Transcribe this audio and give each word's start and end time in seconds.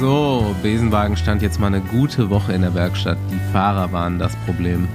So, 0.00 0.56
Besenwagen 0.62 1.14
stand 1.18 1.42
jetzt 1.42 1.60
mal 1.60 1.66
eine 1.66 1.82
gute 1.82 2.30
Woche 2.30 2.54
in 2.54 2.62
der 2.62 2.72
Werkstatt. 2.72 3.18
Die 3.30 3.52
Fahrer 3.52 3.92
waren 3.92 4.18
das 4.18 4.34
Problem. 4.46 4.88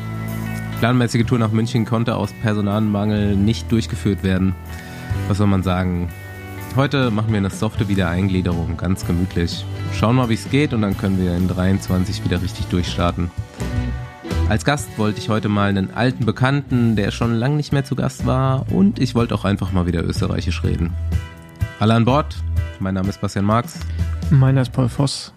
Die 0.74 0.80
planmäßige 0.80 1.28
Tour 1.28 1.38
nach 1.38 1.52
München 1.52 1.86
konnte 1.86 2.16
aus 2.16 2.34
Personalmangel 2.42 3.36
nicht 3.36 3.72
durchgeführt 3.72 4.24
werden. 4.24 4.56
Was 5.28 5.38
soll 5.38 5.46
man 5.46 5.62
sagen? 5.62 6.10
Heute 6.76 7.12
machen 7.12 7.30
wir 7.30 7.38
eine 7.38 7.52
softe 7.52 7.88
Wiedereingliederung, 7.88 8.78
ganz 8.78 9.06
gemütlich. 9.06 9.64
Schauen 9.94 10.16
mal, 10.16 10.30
wie 10.30 10.34
es 10.34 10.50
geht 10.50 10.74
und 10.74 10.82
dann 10.82 10.98
können 10.98 11.22
wir 11.22 11.38
in 11.38 11.48
23 11.50 12.24
wieder 12.24 12.42
richtig 12.42 12.66
durchstarten. 12.66 13.30
Als 14.50 14.66
Gast 14.66 14.90
wollte 14.98 15.20
ich 15.20 15.30
heute 15.30 15.50
mal 15.50 15.70
einen 15.70 15.94
alten 15.94 16.26
Bekannten, 16.26 16.96
der 16.96 17.12
schon 17.12 17.36
lange 17.36 17.58
nicht 17.58 17.74
mehr 17.74 17.86
zu 17.86 17.96
Gast 17.96 18.26
war 18.26 18.66
und 18.72 18.98
ich 18.98 19.14
wollte 19.14 19.36
auch 19.36 19.46
einfach 19.46 19.72
mal 19.72 19.86
wieder 19.86 20.04
österreichisch 20.04 20.64
reden. 20.64 20.96
Alle 21.80 21.94
an 21.94 22.06
Bord. 22.06 22.36
Mein 22.80 22.96
Name 22.96 23.10
ist 23.10 23.22
Bastian 23.22 23.46
Marx. 23.46 23.80
Meiner 24.32 24.62
ist 24.62 24.72
Paul 24.72 24.90
Voss. 24.90 25.34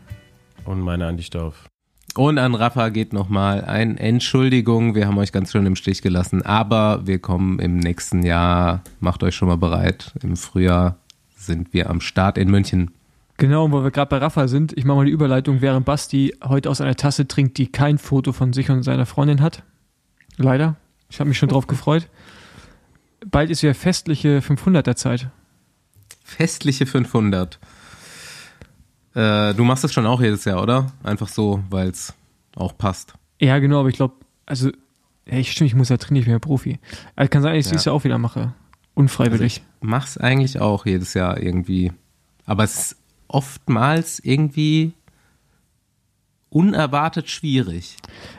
Und 0.65 0.81
meine 0.81 1.07
Andi 1.07 1.23
Stauf. 1.23 1.69
Und 2.15 2.39
an 2.39 2.55
Rafa 2.55 2.89
geht 2.89 3.13
nochmal 3.13 3.65
ein 3.65 3.97
Entschuldigung, 3.97 4.95
wir 4.95 5.07
haben 5.07 5.19
euch 5.19 5.31
ganz 5.31 5.53
schön 5.53 5.67
im 5.67 5.77
Stich 5.77 6.03
gelassen, 6.03 6.43
aber 6.43 7.07
wir 7.07 7.19
kommen 7.19 7.59
im 7.59 7.77
nächsten 7.77 8.23
Jahr, 8.23 8.83
macht 8.99 9.23
euch 9.23 9.35
schon 9.37 9.49
mal 9.49 9.57
bereit, 9.57 10.13
im 10.23 10.37
Frühjahr 10.37 10.97
sind 11.37 11.73
wir 11.73 11.91
am 11.91 12.01
Start 12.01 12.39
in 12.39 12.51
München. 12.51 12.91
Genau, 13.37 13.67
und 13.67 13.73
wo 13.73 13.85
wir 13.85 13.93
gerade 13.93 14.09
bei 14.09 14.19
Rafa 14.19 14.49
sind, 14.49 14.77
ich 14.77 14.85
mache 14.85 14.97
mal 14.97 15.05
die 15.05 15.13
Überleitung, 15.13 15.61
während 15.61 15.87
Basti 15.87 16.35
heute 16.43 16.69
aus 16.69 16.81
einer 16.81 16.97
Tasse 16.97 17.29
trinkt, 17.29 17.57
die 17.59 17.71
kein 17.71 17.99
Foto 17.99 18.33
von 18.33 18.53
sich 18.53 18.69
und 18.69 18.83
seiner 18.83 19.07
Freundin 19.07 19.41
hat. 19.41 19.63
Leider. 20.37 20.77
Ich 21.09 21.21
habe 21.21 21.29
mich 21.29 21.39
schon 21.39 21.49
drauf 21.49 21.69
gefreut. 21.69 22.09
Bald 23.25 23.51
ist 23.51 23.63
ja 23.63 23.75
festliche 23.75 24.41
500er 24.41 24.97
Zeit. 24.97 25.31
Festliche 26.25 26.85
500. 26.85 27.61
Äh, 29.15 29.55
du 29.55 29.65
machst 29.65 29.85
das 29.85 29.93
schon 29.93 30.07
auch 30.07 30.21
jedes 30.21 30.45
Jahr, 30.45 30.63
oder? 30.63 30.93
Einfach 31.03 31.29
so, 31.29 31.63
weil 31.71 31.89
es 31.89 32.15
auch 32.57 32.77
passt. 32.77 33.15
Ja, 33.41 33.59
genau, 33.59 33.81
aber 33.81 33.89
ich 33.89 33.97
glaube, 33.97 34.15
also, 34.47 34.69
ja, 35.27 35.39
ich 35.39 35.53
stimmt, 35.53 35.69
ich 35.69 35.75
muss 35.75 35.89
ja 35.89 35.97
trainieren, 35.97 36.23
ich 36.23 36.27
bin 36.27 36.33
ja 36.35 36.39
Profi. 36.39 36.79
Also 37.17 37.29
kann 37.31 37.43
sein, 37.43 37.53
dass 37.55 37.59
ich 37.61 37.67
es 37.67 37.67
Ja. 37.67 37.73
dieses 37.73 37.85
Jahr 37.87 37.95
auch 37.95 38.05
wieder 38.05 38.19
mache. 38.19 38.53
Unfreiwillig. 38.95 39.41
Also 39.41 39.45
ich 39.45 39.63
mach's 39.81 40.19
eigentlich 40.19 40.61
auch 40.61 40.87
jedes 40.87 41.15
Jahr 41.15 41.41
irgendwie. 41.41 41.93
Aber 42.47 42.65
es 42.65 42.77
ist 42.79 42.97
oftmals 43.29 44.19
irgendwie 44.21 44.93
unerwartet 46.51 47.29
schwierig. 47.29 47.97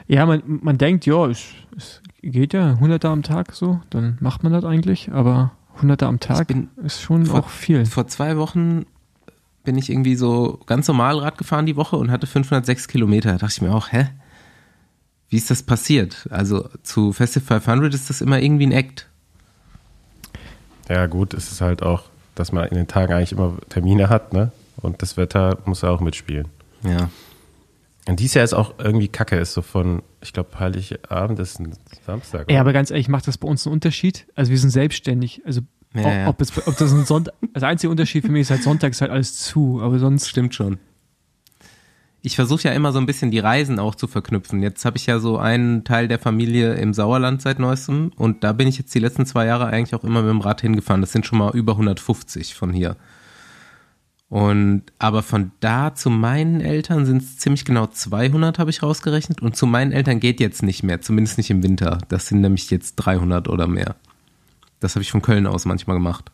ja, 0.08 0.26
man, 0.26 0.42
man 0.46 0.78
denkt, 0.78 1.06
ja, 1.06 1.26
es, 1.26 1.44
es 1.76 2.02
geht 2.22 2.52
ja 2.52 2.72
100er 2.74 3.06
am 3.06 3.22
Tag 3.22 3.52
so, 3.54 3.80
dann 3.90 4.18
macht 4.20 4.42
man 4.42 4.52
das 4.52 4.64
eigentlich, 4.64 5.12
aber 5.12 5.52
100er 5.80 6.04
am 6.06 6.18
Tag 6.20 6.52
ist 6.82 7.00
schon 7.00 7.26
vor- 7.26 7.40
auch 7.40 7.48
viel. 7.48 7.86
Vor 7.86 8.08
zwei 8.08 8.36
Wochen 8.36 8.84
bin 9.64 9.76
ich 9.76 9.90
irgendwie 9.90 10.14
so 10.14 10.60
ganz 10.66 10.88
normal 10.88 11.18
Rad 11.18 11.38
gefahren 11.38 11.66
die 11.66 11.76
Woche 11.76 11.96
und 11.96 12.10
hatte 12.10 12.26
506 12.26 12.88
Kilometer. 12.88 13.32
Da 13.32 13.38
dachte 13.38 13.54
ich 13.56 13.62
mir 13.62 13.74
auch, 13.74 13.92
hä? 13.92 14.08
Wie 15.28 15.36
ist 15.36 15.50
das 15.50 15.62
passiert? 15.62 16.26
Also 16.30 16.68
zu 16.82 17.12
Festival 17.12 17.60
500 17.60 17.94
ist 17.94 18.10
das 18.10 18.20
immer 18.20 18.40
irgendwie 18.40 18.66
ein 18.66 18.72
Act. 18.72 19.06
Ja, 20.88 21.06
gut, 21.06 21.34
es 21.34 21.52
ist 21.52 21.60
halt 21.60 21.82
auch, 21.82 22.04
dass 22.34 22.50
man 22.50 22.66
in 22.68 22.74
den 22.74 22.88
Tagen 22.88 23.12
eigentlich 23.12 23.32
immer 23.32 23.56
Termine 23.68 24.08
hat, 24.08 24.32
ne? 24.32 24.50
Und 24.78 25.02
das 25.02 25.16
Wetter 25.16 25.58
muss 25.66 25.82
ja 25.82 25.90
auch 25.90 26.00
mitspielen. 26.00 26.48
Ja. 26.82 27.10
Und 28.06 28.18
dieses 28.18 28.34
Jahr 28.34 28.44
ist 28.44 28.54
auch 28.54 28.74
irgendwie 28.78 29.08
kacke, 29.08 29.36
ist 29.36 29.52
so 29.52 29.62
von, 29.62 30.02
ich 30.20 30.32
glaube, 30.32 30.58
Heiligabend 30.58 31.38
ist 31.38 31.60
ein 31.60 31.76
Samstag. 32.06 32.50
Ja, 32.50 32.60
aber 32.60 32.72
ganz 32.72 32.90
ehrlich, 32.90 33.08
macht 33.08 33.28
das 33.28 33.38
bei 33.38 33.46
uns 33.46 33.66
einen 33.66 33.74
Unterschied? 33.74 34.26
Also 34.34 34.50
wir 34.50 34.58
sind 34.58 34.70
selbstständig. 34.70 35.42
Also 35.44 35.60
Ja, 35.94 36.28
ob, 36.28 36.34
ob, 36.34 36.40
es, 36.40 36.66
ob 36.66 36.76
das 36.76 36.92
ein 36.92 37.04
Sonntag, 37.04 37.34
also 37.40 37.60
der 37.60 37.68
einzige 37.68 37.90
Unterschied 37.90 38.24
für 38.24 38.30
mich 38.30 38.42
ist 38.42 38.50
halt 38.50 38.62
Sonntag 38.62 38.92
ist 38.92 39.00
halt 39.00 39.10
alles 39.10 39.38
zu, 39.38 39.80
aber 39.82 39.98
sonst 39.98 40.28
Stimmt 40.28 40.54
schon. 40.54 40.78
Ich 42.22 42.36
versuche 42.36 42.64
ja 42.64 42.72
immer 42.72 42.92
so 42.92 42.98
ein 42.98 43.06
bisschen 43.06 43.30
die 43.30 43.38
Reisen 43.38 43.78
auch 43.78 43.94
zu 43.94 44.06
verknüpfen. 44.06 44.62
Jetzt 44.62 44.84
habe 44.84 44.98
ich 44.98 45.06
ja 45.06 45.18
so 45.18 45.38
einen 45.38 45.84
Teil 45.84 46.06
der 46.06 46.18
Familie 46.18 46.74
im 46.74 46.92
Sauerland 46.92 47.40
seit 47.40 47.58
neuestem 47.58 48.12
und 48.16 48.44
da 48.44 48.52
bin 48.52 48.68
ich 48.68 48.76
jetzt 48.78 48.94
die 48.94 48.98
letzten 48.98 49.24
zwei 49.24 49.46
Jahre 49.46 49.66
eigentlich 49.68 49.94
auch 49.94 50.04
immer 50.04 50.22
mit 50.22 50.30
dem 50.30 50.42
Rad 50.42 50.60
hingefahren. 50.60 51.00
Das 51.00 51.12
sind 51.12 51.24
schon 51.24 51.38
mal 51.38 51.56
über 51.56 51.72
150 51.72 52.54
von 52.54 52.72
hier. 52.72 52.96
Und 54.28 54.84
aber 55.00 55.24
von 55.24 55.50
da 55.58 55.94
zu 55.94 56.08
meinen 56.08 56.60
Eltern 56.60 57.04
sind 57.04 57.22
es 57.22 57.38
ziemlich 57.38 57.64
genau 57.64 57.88
200, 57.88 58.60
habe 58.60 58.70
ich 58.70 58.82
rausgerechnet. 58.82 59.42
Und 59.42 59.56
zu 59.56 59.66
meinen 59.66 59.90
Eltern 59.90 60.20
geht 60.20 60.38
jetzt 60.38 60.62
nicht 60.62 60.84
mehr, 60.84 61.00
zumindest 61.00 61.36
nicht 61.36 61.50
im 61.50 61.64
Winter. 61.64 61.98
Das 62.08 62.28
sind 62.28 62.40
nämlich 62.40 62.70
jetzt 62.70 62.94
300 62.96 63.48
oder 63.48 63.66
mehr. 63.66 63.96
Das 64.80 64.94
habe 64.96 65.02
ich 65.02 65.10
von 65.10 65.22
Köln 65.22 65.46
aus 65.46 65.64
manchmal 65.66 65.96
gemacht. 65.96 66.30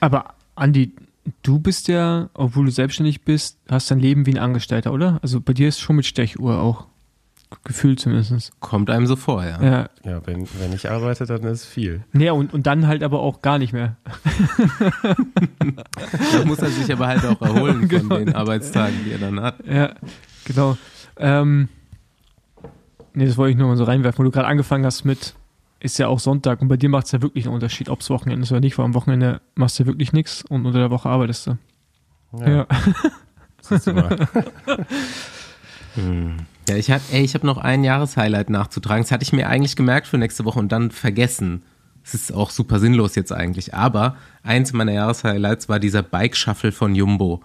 Aber 0.00 0.34
Andi, 0.54 0.92
du 1.42 1.58
bist 1.58 1.88
ja, 1.88 2.28
obwohl 2.34 2.66
du 2.66 2.70
selbstständig 2.70 3.22
bist, 3.22 3.58
hast 3.68 3.90
dein 3.90 3.98
Leben 3.98 4.26
wie 4.26 4.30
ein 4.32 4.38
Angestellter, 4.38 4.92
oder? 4.92 5.18
Also 5.22 5.40
bei 5.40 5.52
dir 5.52 5.68
ist 5.68 5.80
schon 5.80 5.96
mit 5.96 6.06
Stechuhr 6.06 6.58
auch. 6.60 6.86
Gefühlt 7.62 8.00
zumindest. 8.00 8.52
Kommt 8.60 8.90
einem 8.90 9.06
so 9.06 9.14
vor, 9.14 9.44
ja. 9.44 9.62
Ja. 9.62 9.88
Ja, 10.04 10.20
wenn, 10.26 10.48
wenn 10.58 10.72
ich 10.72 10.90
arbeite, 10.90 11.26
dann 11.26 11.42
ist 11.44 11.62
es 11.62 11.64
viel. 11.64 12.04
Nee, 12.12 12.30
und, 12.30 12.52
und 12.52 12.66
dann 12.66 12.86
halt 12.88 13.02
aber 13.04 13.20
auch 13.20 13.40
gar 13.40 13.58
nicht 13.58 13.72
mehr. 13.72 13.96
Da 16.32 16.44
muss 16.44 16.58
er 16.58 16.68
sich 16.70 16.92
aber 16.92 17.06
halt 17.06 17.24
auch 17.24 17.40
erholen 17.40 17.80
von 17.80 17.88
Genau. 17.88 18.16
den 18.16 18.34
Arbeitstagen, 18.34 18.96
die 19.04 19.12
er 19.12 19.18
dann 19.18 19.40
hat. 19.40 19.56
Ja, 19.66 19.94
genau. 20.44 20.76
Ähm, 21.18 21.68
nee, 23.14 23.26
das 23.26 23.36
wollte 23.36 23.52
ich 23.52 23.56
nur 23.56 23.68
mal 23.68 23.76
so 23.76 23.84
reinwerfen, 23.84 24.18
wo 24.18 24.22
du 24.24 24.30
gerade 24.30 24.48
angefangen 24.48 24.84
hast 24.84 25.04
mit, 25.04 25.34
ist 25.86 25.98
ja 25.98 26.08
auch 26.08 26.20
Sonntag 26.20 26.60
und 26.60 26.68
bei 26.68 26.76
dir 26.76 26.88
macht 26.88 27.06
es 27.06 27.12
ja 27.12 27.22
wirklich 27.22 27.46
einen 27.46 27.54
Unterschied, 27.54 27.88
ob 27.88 28.00
es 28.00 28.10
Wochenende 28.10 28.42
ist 28.42 28.52
oder 28.52 28.60
nicht, 28.60 28.76
weil 28.76 28.84
am 28.84 28.94
Wochenende 28.94 29.40
machst 29.54 29.78
du 29.78 29.84
ja 29.84 29.86
wirklich 29.86 30.12
nichts 30.12 30.42
und 30.42 30.66
unter 30.66 30.78
der 30.78 30.90
Woche 30.90 31.08
arbeitest 31.08 31.46
du. 31.46 31.58
Ja. 32.44 32.66
siehst 33.60 33.86
du 33.86 33.92
mal. 33.94 34.28
Ja, 36.68 36.76
ich 36.76 36.90
habe 36.90 37.02
hab 37.10 37.44
noch 37.44 37.58
ein 37.58 37.84
Jahreshighlight 37.84 38.50
nachzutragen. 38.50 39.02
Das 39.02 39.12
hatte 39.12 39.22
ich 39.22 39.32
mir 39.32 39.48
eigentlich 39.48 39.76
gemerkt 39.76 40.06
für 40.06 40.18
nächste 40.18 40.44
Woche 40.44 40.58
und 40.58 40.70
dann 40.72 40.90
vergessen. 40.90 41.62
Es 42.02 42.14
ist 42.14 42.32
auch 42.32 42.50
super 42.50 42.78
sinnlos 42.78 43.14
jetzt 43.14 43.32
eigentlich. 43.32 43.74
Aber 43.74 44.16
eins 44.42 44.72
meiner 44.72 44.92
Jahreshighlights 44.92 45.68
war 45.68 45.78
dieser 45.78 46.02
Bike-Shuffle 46.02 46.72
von 46.72 46.94
Jumbo. 46.94 47.42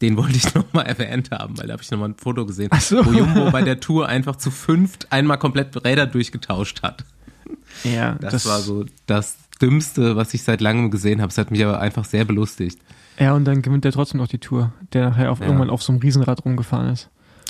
Den 0.00 0.16
wollte 0.16 0.36
ich 0.36 0.54
nochmal 0.54 0.86
erwähnt 0.86 1.30
haben, 1.32 1.58
weil 1.58 1.66
da 1.66 1.72
habe 1.72 1.82
ich 1.82 1.90
nochmal 1.90 2.10
ein 2.10 2.16
Foto 2.16 2.46
gesehen, 2.46 2.70
so. 2.80 3.04
wo 3.04 3.12
Jumbo 3.12 3.50
bei 3.50 3.62
der 3.62 3.80
Tour 3.80 4.08
einfach 4.08 4.36
zu 4.36 4.50
fünft 4.50 5.12
einmal 5.12 5.38
komplett 5.38 5.84
Räder 5.84 6.06
durchgetauscht 6.06 6.82
hat. 6.82 7.04
Ja, 7.84 8.14
Das, 8.14 8.46
war 8.46 8.60
so 8.60 8.84
das 9.06 9.36
Dümmste, 9.60 10.16
was 10.16 10.32
ich 10.34 10.42
seit 10.42 10.60
langem 10.60 10.90
gesehen 10.90 11.20
habe. 11.20 11.30
Es 11.30 11.38
hat 11.38 11.50
mich 11.50 11.64
aber 11.64 11.80
einfach 11.80 12.04
sehr 12.04 12.24
belustigt. 12.24 12.78
Ja, 13.18 13.32
und 13.34 13.44
dann 13.44 13.62
gewinnt 13.62 13.84
er 13.84 13.92
trotzdem 13.92 14.18
noch 14.18 14.28
die 14.28 14.38
Tour, 14.38 14.72
der 14.92 15.10
nachher 15.10 15.30
auf, 15.32 15.40
Ja. 15.40 15.46
irgendwann 15.46 15.70
auf 15.70 15.82
so 15.82 15.92
einem 15.92 16.00
Riesenrad 16.00 16.44
rumgefahren 16.44 16.88
ist. 16.92 17.08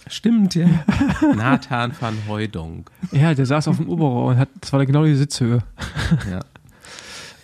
Stimmt, 0.09 0.55
ja. 0.55 0.69
Nathan 1.37 1.93
van 1.99 2.17
Hooydonk. 2.29 2.91
Ja, 3.11 3.35
der 3.35 3.45
saß 3.47 3.67
auf 3.69 3.79
dem 3.79 3.89
Oberrohr 3.89 4.27
und 4.27 4.39
hat, 4.39 4.49
das 4.61 4.73
war 4.73 4.85
genau 4.87 5.05
die 5.05 5.17
Sitzhöhe. 5.17 5.63
Ja. 6.31 6.41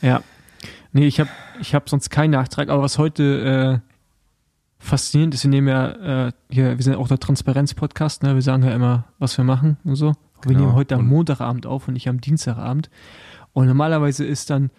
Ja. 0.01 0.23
Nee, 0.93 1.07
ich 1.07 1.19
habe 1.21 1.31
ich 1.61 1.75
hab 1.75 1.89
sonst 1.89 2.11
keinen 2.11 2.31
Nachtrag, 2.33 2.69
aber 2.69 2.83
was 2.83 2.99
heute 2.99 3.81
äh, 3.83 3.89
faszinierend 4.79 5.35
ist, 5.35 5.45
wir 5.45 5.51
nehmen 5.51 5.69
ja 5.69 6.27
äh, 6.27 6.33
hier, 6.51 6.77
wir 6.77 6.85
sind 6.85 6.97
auch 6.97 7.09
der 7.09 7.19
Transparenz-Podcast, 7.19 8.23
ne? 8.23 8.35
Wir 8.35 8.43
sagen 8.43 8.63
ja 8.63 8.73
immer, 8.73 9.05
was 9.19 9.37
wir 9.39 9.45
machen 9.45 9.77
und 9.85 9.97
so. 9.97 10.13
Wir 10.45 10.51
Genau. 10.55 10.61
nehmen 10.67 10.75
heute 10.75 10.97
am 10.97 11.07
Montagabend 11.07 11.67
auf 11.67 11.89
und 11.89 11.95
nicht 11.95 12.09
am 12.09 12.21
Dienstagabend. 12.21 12.91
Und 13.53 13.67
normalerweise 13.67 14.25
ist 14.25 14.51
dann 14.51 14.71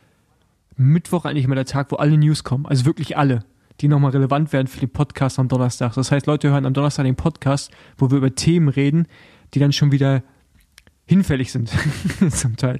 Mittwoch 0.75 1.25
eigentlich 1.25 1.45
immer 1.45 1.55
der 1.55 1.65
Tag, 1.65 1.91
wo 1.91 1.97
alle 1.97 2.17
News 2.17 2.43
kommen. 2.43 2.65
Also 2.65 2.85
wirklich 2.85 3.17
alle, 3.17 3.43
die 3.81 3.87
nochmal 3.87 4.11
relevant 4.11 4.51
werden 4.53 4.67
für 4.67 4.79
den 4.79 4.89
Podcast 4.89 5.37
am 5.39 5.47
Donnerstag. 5.47 5.93
Das 5.93 6.11
heißt, 6.11 6.25
Leute 6.25 6.49
hören 6.49 6.65
am 6.65 6.73
Donnerstag 6.73 7.03
den 7.05 7.15
Podcast, 7.15 7.71
wo 7.97 8.09
wir 8.09 8.17
über 8.17 8.33
Themen 8.33 8.69
reden, 8.69 9.07
die 9.53 9.59
dann 9.59 9.71
schon 9.71 9.91
wieder 9.91 10.23
hinfällig 11.05 11.51
sind, 11.51 11.69
zum 12.29 12.55
Teil. 12.55 12.79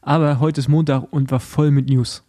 Aber 0.00 0.40
heute 0.40 0.60
ist 0.60 0.68
Montag 0.68 1.04
und 1.12 1.30
war 1.30 1.38
voll 1.40 1.70
mit 1.70 1.88
News. 1.88 2.24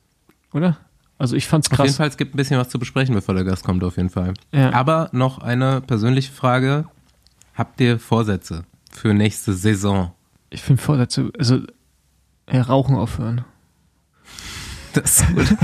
Oder? 0.54 0.78
Also 1.18 1.36
ich 1.36 1.48
fand's 1.48 1.68
Auf 1.72 1.78
jeden 1.80 1.88
krass. 1.88 1.98
Fall, 1.98 2.08
es 2.08 2.18
gibt 2.18 2.34
ein 2.34 2.38
bisschen 2.38 2.60
was 2.60 2.70
zu 2.70 2.78
besprechen, 2.80 3.16
bevor 3.16 3.36
der 3.36 3.44
Gast 3.44 3.64
kommt, 3.64 3.84
auf 3.84 3.98
jeden 3.98 4.10
Fall. 4.10 4.34
Ja. 4.54 4.72
Aber 4.74 5.10
noch 5.12 5.40
eine 5.40 5.82
persönliche 5.82 6.32
Frage. 6.32 6.86
Habt 7.56 7.82
ihr 7.82 8.00
Vorsätze 8.00 8.64
für 8.92 9.14
nächste 9.14 9.54
Saison? 9.54 10.12
Ich 10.50 10.62
finde 10.62 10.82
Vorsätze, 10.82 11.32
also 11.38 11.60
ja, 12.52 12.62
Rauchen 12.64 12.96
aufhören. 12.96 13.46
Das 14.94 15.22
ist 15.22 15.28
gut. 15.28 15.48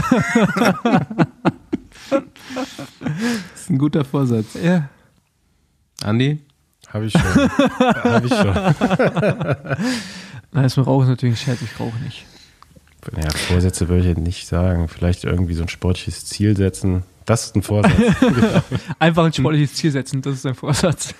das 2.09 2.21
ist 3.55 3.69
ein 3.69 3.77
guter 3.77 4.05
Vorsatz. 4.05 4.53
Ja. 4.61 4.89
Andi? 6.03 6.41
Habe 6.89 7.05
ich 7.07 7.13
schon. 7.13 7.21
Habe 7.79 8.27
ich 8.27 8.33
schon. 8.33 8.53
Nein, 10.51 10.63
das 10.63 10.77
mit 10.77 10.85
Rauchen 10.85 11.03
ist 11.03 11.09
natürlich 11.09 11.35
ein 11.35 11.37
Scherz, 11.37 11.61
ich 11.61 11.79
rauche 11.79 11.97
nicht. 11.99 12.25
Ja, 13.15 13.29
Vorsätze 13.31 13.87
würde 13.87 14.01
ich 14.01 14.07
jetzt 14.07 14.19
nicht 14.19 14.47
sagen. 14.47 14.87
Vielleicht 14.87 15.23
irgendwie 15.23 15.53
so 15.53 15.63
ein 15.63 15.69
sportliches 15.69 16.25
Ziel 16.25 16.55
setzen. 16.55 17.03
Das 17.25 17.45
ist 17.45 17.55
ein 17.55 17.63
Vorsatz. 17.63 17.91
Einfach 18.99 19.25
ein 19.25 19.33
sportliches 19.33 19.73
Ziel 19.75 19.91
setzen, 19.91 20.21
das 20.21 20.35
ist 20.35 20.45
ein 20.45 20.55
Vorsatz. 20.55 21.13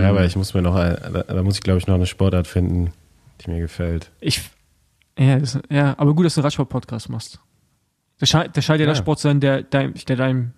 Ja, 0.00 0.10
aber 0.10 0.24
ich 0.24 0.36
muss 0.36 0.54
mir 0.54 0.62
noch, 0.62 0.74
da, 0.74 0.98
da 1.22 1.42
muss 1.42 1.56
ich 1.56 1.62
glaube 1.62 1.78
ich 1.78 1.86
noch 1.86 1.94
eine 1.96 2.06
Sportart 2.06 2.46
finden, 2.46 2.92
die 3.40 3.50
mir 3.50 3.60
gefällt. 3.60 4.10
Ich, 4.20 4.40
ja, 5.18 5.38
das, 5.38 5.58
ja, 5.70 5.94
aber 5.98 6.14
gut, 6.14 6.26
dass 6.26 6.34
du 6.34 6.40
einen 6.40 6.44
Radsport-Podcast 6.46 7.08
machst. 7.08 7.40
Das 8.18 8.28
scheint, 8.28 8.56
das 8.56 8.64
scheint 8.64 8.80
ja, 8.80 8.86
der 8.86 8.94
Ja. 8.94 9.00
Sport 9.00 9.18
zu 9.18 9.28
sein, 9.28 9.40
der, 9.40 9.62
dein, 9.62 9.94
der 10.08 10.16
deinem 10.16 10.52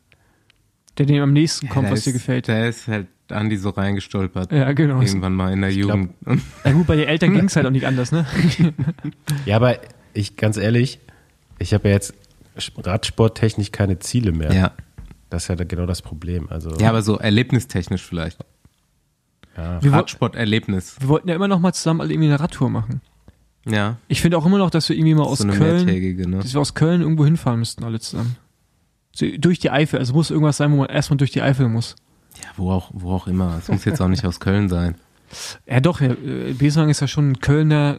Der 0.99 1.07
dem 1.07 1.23
am 1.23 1.33
nächsten 1.33 1.69
kommt, 1.69 1.87
Ja, 1.87 1.93
was 1.93 2.01
da 2.05 2.11
dir 2.11 2.17
ist- 2.17 2.23
gefällt. 2.23 2.49
Da 2.49 2.67
ist 2.67 2.87
halt 2.89 3.07
Andi 3.31 3.57
so 3.57 3.71
reingestolpert. 3.71 4.53
Ja, 4.53 4.71
genau. 4.73 5.01
Irgendwann 5.01 5.35
mal 5.35 5.53
in 5.53 5.63
der 5.63 5.71
glaub- 5.73 5.91
Jugend. 5.97 6.15
Und 6.27 6.43
Ja, 6.65 6.73
gut, 6.73 6.87
bei 6.87 6.97
den 6.97 7.09
Eltern 7.09 7.33
ging 7.35 7.47
es 7.47 7.57
halt 7.57 7.67
auch 7.67 7.71
nicht 7.71 7.87
anders, 7.87 8.13
ne? 8.13 8.27
Ja, 9.47 9.57
aber 9.57 9.79
ich, 10.13 10.37
ganz 10.37 10.57
ehrlich, 10.59 11.01
ich 11.59 11.73
habe 11.75 11.89
ja 11.89 11.95
jetzt 11.95 12.15
radsporttechnisch 12.77 13.73
keine 13.73 13.99
Ziele 13.99 14.33
mehr. 14.33 14.53
ja. 14.53 14.73
Das 15.31 15.49
ist 15.49 15.59
ja 15.59 15.65
genau 15.65 15.85
das 15.87 16.01
Problem. 16.01 16.49
Also, 16.49 16.77
ja, 16.79 16.91
aber 16.91 17.03
so 17.03 17.19
erlebnistechnisch 17.19 18.03
vielleicht. 18.05 18.39
Ja. 19.57 19.83
Wir, 19.83 19.93
Radsport-Erlebnis. 19.93 20.97
wir 21.01 21.09
wollten 21.09 21.29
ja 21.29 21.35
immer 21.35 21.49
noch 21.49 21.61
mal 21.61 21.73
zusammen 21.73 22.01
alle 22.01 22.13
irgendwie 22.13 22.29
eine 22.29 22.41
Radtour 22.41 22.71
machen. 22.71 23.01
Ja. 23.67 23.97
Ich 24.09 24.21
finde 24.21 24.37
auch 24.37 24.47
immer 24.47 24.59
noch, 24.59 24.71
dass 24.71 24.89
wir 24.89 24.97
irgendwie 24.97 25.15
mal 25.15 25.25
aus 25.25 25.39
so 25.39 25.49
Köln, 25.49 25.87
ne? 25.87 26.39
dass 26.39 26.53
wir 26.53 26.61
aus 26.61 26.75
Köln 26.75 27.01
irgendwo 27.01 27.25
hinfahren 27.25 27.59
müssten, 27.59 27.85
alle 27.85 27.99
zusammen. 27.99 28.37
So, 29.15 29.27
durch 29.39 29.59
die 29.59 29.71
Eifel. 29.71 29.99
Also 29.99 30.13
muss 30.13 30.31
irgendwas 30.31 30.57
sein, 30.57 30.73
wo 30.73 30.77
man 30.77 30.89
erstmal 30.89 31.17
durch 31.17 31.31
die 31.31 31.41
Eifel 31.41 31.69
muss. 31.69 31.97
Ja, 32.43 32.49
wo 32.57 32.71
auch, 32.71 32.91
wo 32.93 33.13
auch 33.13 33.27
immer. 33.27 33.57
Es 33.59 33.69
muss 33.69 33.85
jetzt 33.85 34.01
auch 34.03 34.09
nicht 34.09 34.25
aus 34.25 34.41
Köln 34.41 34.69
sein. 34.69 34.97
Ja, 35.67 35.81
doch, 35.81 36.01
ja, 36.01 36.13
äh, 36.13 36.53
Besenwagen 36.53 36.91
ist 36.91 37.01
ja 37.01 37.09
schon 37.09 37.33
ein 37.33 37.41
Kölner, 37.41 37.99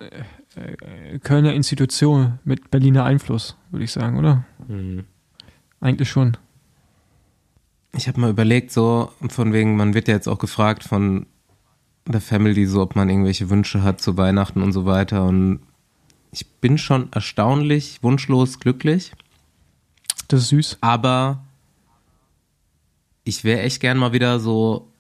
äh, 0.56 1.20
Kölner 1.20 1.54
Institution 1.54 2.40
mit 2.46 2.72
Berliner 2.72 3.04
Einfluss, 3.04 3.58
würde 3.72 3.84
ich 3.84 3.92
sagen, 3.92 4.18
oder? 4.18 4.46
Eigentlich 5.82 6.10
schon. 6.10 6.38
Ich 7.92 8.08
habe 8.08 8.22
mal 8.22 8.30
überlegt, 8.30 8.72
so 8.72 9.12
von 9.28 9.52
wegen, 9.52 9.76
man 9.76 9.94
wird 9.94 10.08
ja 10.08 10.14
jetzt 10.14 10.30
auch 10.30 10.38
gefragt 10.38 10.84
von 10.84 11.26
der 12.08 12.22
Family, 12.22 12.66
so 12.66 12.82
ob 12.82 12.96
man 12.96 13.10
irgendwelche 13.10 13.50
Wünsche 13.50 13.82
hat 13.84 14.00
zu 14.02 14.16
Weihnachten 14.18 14.62
und 14.62 14.72
so 14.74 14.86
weiter. 14.86 15.26
Und 15.26 15.60
ich 16.32 16.48
bin 16.48 16.78
schon 16.78 17.12
erstaunlich 17.12 18.00
wunschlos 18.04 18.60
glücklich, 18.60 19.12
Das 20.28 20.42
ist 20.42 20.50
süß. 20.50 20.78
aber 20.82 21.44
ich 23.24 23.44
wäre 23.44 23.62
echt 23.62 23.80
gern 23.80 23.98
mal 23.98 24.14
wieder 24.14 24.40
so 24.40 24.92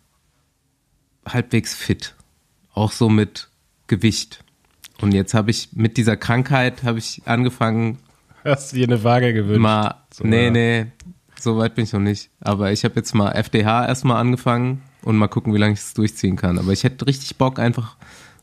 halbwegs 1.27 1.75
fit. 1.75 2.15
Auch 2.73 2.91
so 2.91 3.09
mit 3.09 3.49
Gewicht. 3.87 4.43
Und 5.01 5.13
jetzt 5.13 5.33
habe 5.33 5.51
ich 5.51 5.69
mit 5.73 5.97
dieser 5.97 6.17
Krankheit 6.17 6.83
habe 6.83 6.99
ich 6.99 7.21
angefangen, 7.25 7.99
Hast 8.43 8.71
du 8.71 8.77
dir 8.77 8.85
eine 8.87 9.03
Waage 9.03 9.33
gewünscht? 9.33 9.59
mal, 9.61 9.95
So, 10.11 10.23
nee, 10.25 10.49
nee, 10.51 10.85
so 11.39 11.57
weit 11.57 11.75
bin 11.75 11.83
ich 11.83 11.93
noch 11.93 11.99
nicht. 11.99 12.29
Aber 12.39 12.71
ich 12.71 12.83
habe 12.83 12.95
jetzt 12.95 13.13
mal 13.13 13.31
FDH 13.31 13.87
erstmal 13.87 14.17
angefangen 14.17 14.81
und 15.05 15.15
mal 15.17 15.27
gucken, 15.29 15.53
wie 15.53 15.57
lange 15.57 15.73
ich 15.73 15.79
es 15.79 15.93
durchziehen 15.93 16.35
kann. 16.35 16.59
Aber 16.59 16.71
ich 16.73 16.83
hätte 16.83 17.07
richtig 17.07 17.37
Bock, 17.37 17.59
einfach 17.59 17.95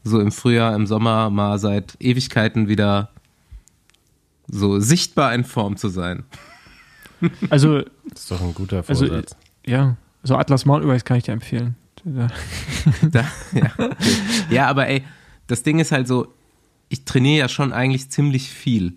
so 0.04 0.18
im 0.20 0.32
Frühjahr, 0.32 0.74
im 0.74 0.86
Sommer 0.86 1.28
mal 1.30 1.58
seit 1.58 1.96
Ewigkeiten 2.00 2.68
wieder 2.68 3.10
so 4.48 4.80
sichtbar 4.80 5.34
in 5.34 5.44
Form 5.44 5.76
zu 5.76 5.88
sein. 5.88 6.24
Also, 7.50 7.82
Das 8.08 8.22
ist 8.22 8.30
doch 8.30 8.40
ein 8.40 8.54
guter 8.54 8.84
Also, 8.88 9.06
Vorsatz. 9.06 9.36
ja, 9.64 9.96
so 10.22 10.36
Atlas 10.36 10.64
Mountain 10.64 10.98
kann 11.04 11.18
ich 11.18 11.24
dir 11.24 11.32
empfehlen. 11.32 11.76
Da- 12.04 12.28
Da, 13.02 13.24
ja, 13.52 13.90
ja, 14.50 14.66
aber 14.66 14.88
ey, 14.88 15.04
das 15.46 15.62
Ding 15.62 15.78
ist 15.78 15.92
halt 15.92 16.08
so, 16.08 16.34
ich 16.88 17.04
trainiere 17.04 17.38
ja 17.40 17.48
schon 17.48 17.72
eigentlich 17.72 18.10
ziemlich 18.10 18.48
viel. 18.50 18.94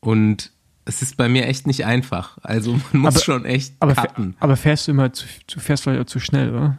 Und 0.00 0.50
es 0.86 1.02
ist 1.02 1.16
bei 1.18 1.28
mir 1.28 1.46
echt 1.46 1.66
nicht 1.66 1.84
einfach. 1.84 2.38
Also 2.42 2.72
man 2.92 3.02
muss 3.02 3.16
Aber- 3.16 3.24
schon 3.24 3.44
echt 3.44 3.74
Aber, 3.80 3.94
cutten. 3.94 4.34
aber 4.40 4.56
fährst 4.56 4.86
du 4.86 4.92
immer 4.92 5.12
zu, 5.12 5.26
zu 5.46 5.60
fährst 5.60 5.82
vielleicht 5.82 6.00
auch 6.00 6.06
zu 6.06 6.18
schnell, 6.20 6.50
oder? 6.54 6.78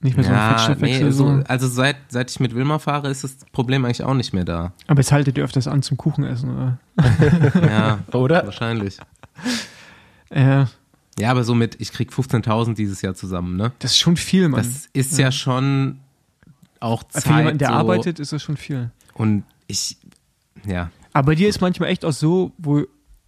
Nicht 0.00 0.16
mehr 0.16 0.24
so 0.24 0.30
ein 0.32 0.36
Ja, 0.36 0.48
Fettstoffwechsel. 0.50 1.04
nee, 1.04 1.10
so, 1.12 1.26
so. 1.38 1.42
also 1.46 1.66
seit, 1.68 1.96
seit 2.08 2.30
ich 2.30 2.38
mit 2.40 2.54
Wilma 2.54 2.78
fahre, 2.78 3.08
ist 3.08 3.24
das 3.24 3.36
Problem 3.52 3.84
eigentlich 3.86 4.02
auch 4.02 4.12
nicht 4.12 4.34
mehr 4.34 4.44
da. 4.44 4.72
Aber 4.86 5.00
jetzt 5.00 5.12
haltet 5.12 5.38
ihr 5.38 5.44
öfters 5.44 5.66
an 5.66 5.80
zum 5.82 5.96
Kuchen 5.96 6.24
essen, 6.24 6.50
oder? 6.50 6.78
Ja, 7.62 7.98
Oder? 8.12 8.44
wahrscheinlich. 8.44 8.98
Ja, 10.34 10.68
Ja, 11.18 11.30
aber 11.30 11.44
so 11.44 11.54
mit, 11.54 11.80
ich 11.80 11.92
krieg 11.92 12.10
15.000 12.12 12.74
dieses 12.74 13.00
Jahr 13.02 13.14
zusammen, 13.14 13.56
ne? 13.56 13.72
das 13.78 13.92
ist 13.92 13.98
schon 13.98 14.16
viel, 14.16 14.48
Mann. 14.48 14.62
Das 14.62 14.88
ist 14.92 15.16
ja, 15.18 15.30
schon 15.32 16.00
auch 16.80 17.02
Zeit. 17.04 17.22
Für 17.24 17.36
jemanden, 17.38 17.58
der 17.58 17.68
so, 17.68 17.74
arbeitet, 17.74 18.18
ist 18.20 18.32
das 18.32 18.42
schon 18.42 18.56
viel. 18.56 18.90
Und 19.14 19.44
ich, 19.68 19.96
ja, 20.66 20.90
Aber 21.14 21.26
bei 21.28 21.34
dir 21.34 21.48
ist 21.48 21.60
manchmal 21.60 21.88
echt 21.88 22.04
auch 22.04 22.12
so, 22.12 22.52
wo, 22.58 22.82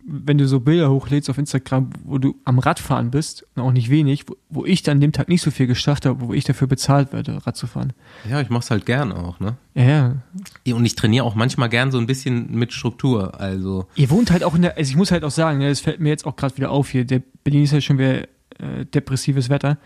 wenn 0.09 0.39
du 0.39 0.47
so 0.47 0.61
Bilder 0.61 0.91
hochlädst 0.91 1.29
auf 1.29 1.39
Instagram, 1.39 1.91
wo 2.05 2.19
du 2.19 2.37
am 2.45 2.59
Radfahren 2.59 3.11
bist, 3.11 3.45
und 3.55 3.63
auch 3.63 3.73
nicht 3.73 3.91
wenig, 3.91 4.29
wo, 4.29 4.37
wo 4.49 4.65
ich 4.65 4.83
dann 4.83 4.99
an 4.99 5.01
dem 5.01 5.13
Tag 5.13 5.29
nicht 5.29 5.43
so 5.43 5.51
viel 5.51 5.67
geschafft 5.67 6.07
habe, 6.07 6.21
wo 6.21 6.33
ich 6.33 6.45
dafür 6.45 6.69
bezahlt 6.69 7.13
werde, 7.13 7.45
Rad 7.45 7.57
zu 7.57 7.67
fahren. 7.67 7.93
ja, 8.31 8.41
ich 8.41 8.49
mach's 8.49 8.71
halt 8.71 8.87
gern 8.87 9.13
auch, 9.13 9.41
ne? 9.41 9.57
Ja, 9.75 10.17
ja. 10.65 10.75
Und 10.75 10.85
ich 10.85 10.95
trainiere 10.95 11.25
auch 11.25 11.35
manchmal 11.35 11.69
gern 11.69 11.91
so 11.91 11.99
ein 11.99 12.07
bisschen 12.07 12.55
mit 12.55 12.73
Struktur. 12.73 13.41
Also, 13.41 13.87
Ihr 13.97 14.11
wohnt 14.11 14.31
halt 14.31 14.45
auch 14.45 14.55
in 14.55 14.63
der, 14.63 14.77
also 14.77 14.89
ich 14.89 14.97
muss 14.97 15.11
halt 15.11 15.25
auch 15.25 15.31
sagen, 15.31 15.59
ne, 15.59 15.69
das 15.69 15.81
fällt 15.81 16.01
mir 16.01 16.11
jetzt 16.11 16.25
auch 16.25 16.37
gerade 16.37 16.57
wieder 16.57 16.71
auf 16.71 16.91
hier, 16.91 17.05
der 17.05 17.23
Berlin 17.43 17.65
ist 17.65 17.73
ja 17.73 17.81
schon 17.81 17.99
wieder 17.99 18.23
äh, 18.59 18.87
depressives 18.95 19.49
Wetter. 19.49 19.79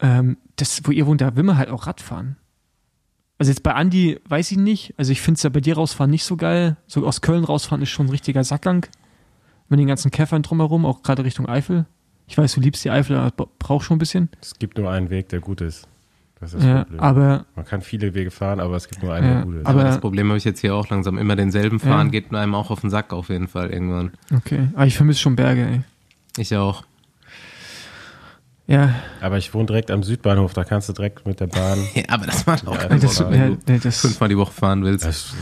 Ähm, 0.00 0.38
das, 0.56 0.80
wo 0.84 0.90
ihr 0.90 1.06
wohnt, 1.06 1.20
da 1.20 1.36
will 1.36 1.44
man 1.44 1.58
halt 1.58 1.68
auch 1.68 1.86
Radfahren. 1.86 2.36
Also 3.38 3.50
jetzt 3.50 3.62
bei 3.62 3.74
Andi 3.74 4.20
weiß 4.28 4.52
ich 4.52 4.58
nicht, 4.58 4.94
also 4.96 5.10
ich 5.10 5.20
finde 5.20 5.36
es 5.36 5.42
ja 5.42 5.50
bei 5.50 5.60
dir 5.60 5.74
rausfahren 5.74 6.10
nicht 6.10 6.24
so 6.24 6.36
geil. 6.36 6.76
So 6.86 7.06
aus 7.06 7.20
Köln 7.22 7.44
rausfahren 7.44 7.82
ist 7.82 7.90
schon 7.90 8.06
ein 8.06 8.10
richtiger 8.10 8.44
Sackgang. 8.44 8.86
Mit 9.68 9.80
den 9.80 9.86
ganzen 9.86 10.10
Käffern 10.10 10.42
drumherum, 10.42 10.84
auch 10.86 11.02
gerade 11.02 11.24
Richtung 11.24 11.48
Eifel. 11.48 11.86
Ich 12.26 12.36
weiß, 12.38 12.54
du 12.54 12.60
liebst 12.60 12.84
die 12.84 12.90
Eifel, 12.90 13.16
aber 13.16 13.48
brauchst 13.58 13.86
schon 13.86 13.96
ein 13.96 13.98
bisschen. 13.98 14.28
Es 14.40 14.54
gibt 14.58 14.78
nur 14.78 14.90
einen 14.90 15.10
Weg, 15.10 15.28
der 15.30 15.40
gut 15.40 15.60
ist. 15.60 15.86
Das 16.40 16.54
ist 16.54 16.60
das 16.60 16.64
Ja, 16.68 16.78
Problem. 16.84 17.00
aber 17.00 17.44
Man 17.54 17.64
kann 17.64 17.82
viele 17.82 18.14
Wege 18.14 18.30
fahren, 18.30 18.58
aber 18.60 18.74
es 18.76 18.88
gibt 18.88 19.02
nur 19.02 19.12
einen, 19.14 19.26
Ja, 19.28 19.34
der 19.36 19.44
gut 19.44 19.54
ist. 19.56 19.66
aber- 19.66 19.84
das 19.84 20.00
Problem 20.00 20.28
habe 20.28 20.38
ich 20.38 20.44
jetzt 20.44 20.60
hier 20.60 20.74
auch 20.74 20.88
langsam. 20.88 21.16
Immer 21.18 21.36
denselben 21.36 21.78
fahren 21.78 22.08
Ja. 22.08 22.10
geht 22.12 22.34
einem 22.34 22.54
auch 22.54 22.70
auf 22.70 22.80
den 22.80 22.90
Sack 22.90 23.12
auf 23.12 23.28
jeden 23.28 23.48
Fall 23.48 23.70
irgendwann. 23.70 24.12
okay. 24.34 24.68
Aber 24.74 24.86
ich 24.86 24.96
vermisse 24.96 25.20
schon 25.20 25.36
Berge, 25.36 25.64
ey. 25.66 25.80
Ich 26.36 26.56
auch. 26.56 26.84
Ja, 28.66 28.94
Aber 29.20 29.38
ich 29.38 29.52
wohne 29.54 29.66
direkt 29.66 29.90
am 29.90 30.02
Südbahnhof, 30.02 30.52
da 30.54 30.64
kannst 30.64 30.88
du 30.88 30.92
direkt 30.92 31.26
mit 31.26 31.40
der 31.40 31.48
Bahn. 31.48 31.78
Ja, 31.94 32.04
aber 32.08 32.26
das 32.26 32.46
macht 32.46 32.66
auch 32.66 32.74
Ja, 32.74 32.86
keinen 32.88 33.00
Bock, 33.00 33.18
ja, 33.20 33.30
wenn 33.66 33.80
du 33.80 33.90
fünfmal 33.92 34.28
die 34.28 34.38
Woche 34.38 34.52
fahren 34.52 34.84
willst. 34.84 35.04
Das 35.04 35.16
ist 35.16 35.34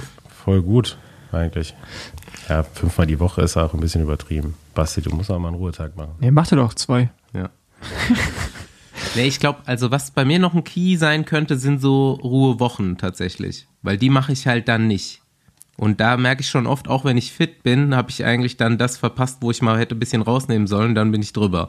voll 0.44 0.62
gut, 0.62 0.98
eigentlich. 1.32 1.74
Ja, 2.48 2.62
fünfmal 2.62 3.06
die 3.06 3.20
Woche 3.20 3.42
ist 3.42 3.56
auch 3.56 3.74
ein 3.74 3.80
bisschen 3.80 4.02
übertrieben. 4.02 4.54
Basti, 4.74 5.02
du 5.02 5.10
musst 5.10 5.30
auch 5.30 5.38
mal 5.38 5.48
einen 5.48 5.56
Ruhetag 5.56 5.96
machen. 5.96 6.12
nee, 6.20 6.30
mach 6.30 6.46
dir 6.46 6.56
doch 6.56 6.74
zwei. 6.74 7.10
Ja. 7.32 7.50
nee, 9.14 9.26
ich 9.26 9.40
glaube, 9.40 9.60
also 9.66 9.90
was 9.90 10.10
bei 10.10 10.24
mir 10.24 10.38
noch 10.38 10.54
ein 10.54 10.64
Key 10.64 10.96
sein 10.96 11.24
könnte, 11.24 11.56
sind 11.56 11.80
so 11.80 12.12
Ruhewochen 12.12 12.98
tatsächlich. 12.98 13.66
Weil 13.82 13.96
die 13.98 14.10
mache 14.10 14.32
ich 14.32 14.46
halt 14.46 14.68
dann 14.68 14.86
nicht. 14.86 15.22
Und 15.76 16.00
da 16.00 16.18
merke 16.18 16.42
ich 16.42 16.48
schon 16.50 16.66
oft, 16.66 16.88
auch 16.88 17.06
wenn 17.06 17.16
ich 17.16 17.32
fit 17.32 17.62
bin, 17.62 17.94
habe 17.94 18.10
ich 18.10 18.24
eigentlich 18.24 18.58
dann 18.58 18.76
das 18.76 18.98
verpasst, 18.98 19.38
wo 19.40 19.50
ich 19.50 19.62
mal 19.62 19.78
hätte 19.78 19.94
ein 19.94 19.98
bisschen 19.98 20.20
rausnehmen 20.20 20.66
sollen, 20.66 20.94
dann 20.94 21.10
bin 21.10 21.22
ich 21.22 21.32
drüber. 21.32 21.68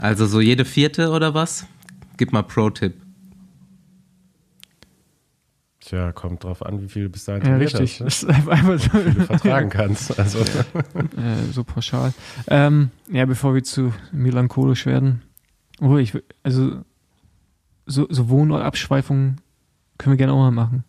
Also 0.00 0.26
so 0.26 0.40
jede 0.40 0.64
vierte 0.64 1.10
oder 1.10 1.34
was? 1.34 1.66
Gib 2.16 2.32
mal 2.32 2.42
Pro-Tipp. 2.42 2.94
Tja, 5.88 6.12
kommt 6.12 6.44
drauf 6.44 6.64
an, 6.66 6.82
wie 6.82 6.88
viel 6.88 7.04
du 7.04 7.08
bis 7.08 7.24
dahin 7.24 7.46
Ja, 7.46 7.56
richtig. 7.56 8.00
hast, 8.02 8.22
Das 8.24 8.36
ist 8.38 8.48
einfach 8.48 8.78
so, 8.78 8.98
ne? 8.98 9.06
wie 9.06 9.14
du 9.14 9.24
vertragen 9.24 9.70
kannst. 9.70 10.18
Also, 10.18 10.38
äh, 10.94 11.50
so 11.50 11.64
pauschal. 11.64 12.12
Ähm, 12.48 12.90
ja, 13.10 13.24
bevor 13.24 13.54
wir 13.54 13.64
zu 13.64 13.94
melancholisch 14.12 14.84
werden. 14.84 15.22
Oh, 15.80 15.96
ich, 15.96 16.12
also, 16.42 16.82
so, 17.86 18.06
so 18.10 18.28
Wohnortabschweifungen 18.28 19.40
können 19.96 20.12
wir 20.12 20.18
gerne 20.18 20.34
auch 20.34 20.38
mal 20.38 20.50
machen. 20.50 20.84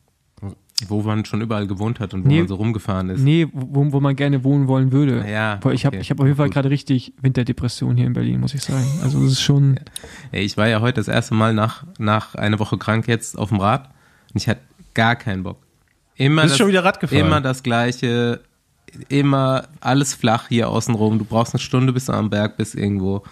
Wo 0.88 1.02
man 1.02 1.24
schon 1.26 1.42
überall 1.42 1.68
gewohnt 1.68 2.00
hat 2.02 2.14
und 2.14 2.24
wo 2.24 2.28
Nee. 2.28 2.40
man 2.40 2.48
so 2.50 2.56
rumgefahren 2.56 3.10
ist. 3.10 3.22
Nee, 3.22 3.48
wo, 3.54 3.92
wo 3.92 4.00
man 4.02 4.16
gerne 4.18 4.44
wohnen 4.44 4.68
wollen 4.68 4.92
würde. 4.94 5.26
Ja, 5.30 5.60
Weil 5.62 5.76
ich 5.76 5.86
habe 5.86 5.96
okay. 5.98 6.02
ich 6.02 6.10
hab 6.10 6.20
auf 6.20 6.26
jeden 6.26 6.38
Fall 6.38 6.50
gerade 6.50 6.70
richtig 6.70 7.14
Winterdepression 7.22 7.96
hier 7.98 8.06
in 8.08 8.14
Berlin, 8.14 8.40
muss 8.40 8.54
ich 8.54 8.62
sagen. 8.64 8.86
Also 9.04 9.22
das 9.22 9.34
ist 9.34 9.42
schon. 9.42 9.78
Ey, 10.32 10.44
ich 10.44 10.56
war 10.58 10.68
ja 10.70 10.80
heute 10.80 10.96
das 10.96 11.10
erste 11.10 11.36
Mal 11.36 11.54
nach, 11.54 11.84
nach 11.98 12.36
einer 12.36 12.60
Woche 12.60 12.78
krank 12.78 13.08
jetzt 13.10 13.38
auf 13.38 13.50
dem 13.50 13.60
Rad 13.60 13.88
und 14.34 14.42
ich 14.42 14.48
hatte 14.48 14.62
gar 15.00 15.16
keinen 15.16 15.44
Bock. 15.44 15.66
Immer 16.16 16.42
Bist 16.42 16.56
das, 16.56 16.58
schon 16.58 16.68
wieder 16.68 16.84
Rad 16.84 17.00
gefahren? 17.00 17.20
Immer 17.20 17.40
das 17.40 17.64
Gleiche, 17.64 18.42
immer 19.08 19.70
alles 19.80 20.14
flach 20.14 20.50
hier 20.50 20.68
außenrum. 20.68 21.20
Du 21.20 21.24
brauchst 21.24 21.54
eine 21.54 21.62
Stunde, 21.62 21.94
bis 21.94 22.08
du 22.08 22.12
am 22.12 22.30
Berg 22.30 22.58
bist 22.58 22.76
irgendwo. 22.76 23.24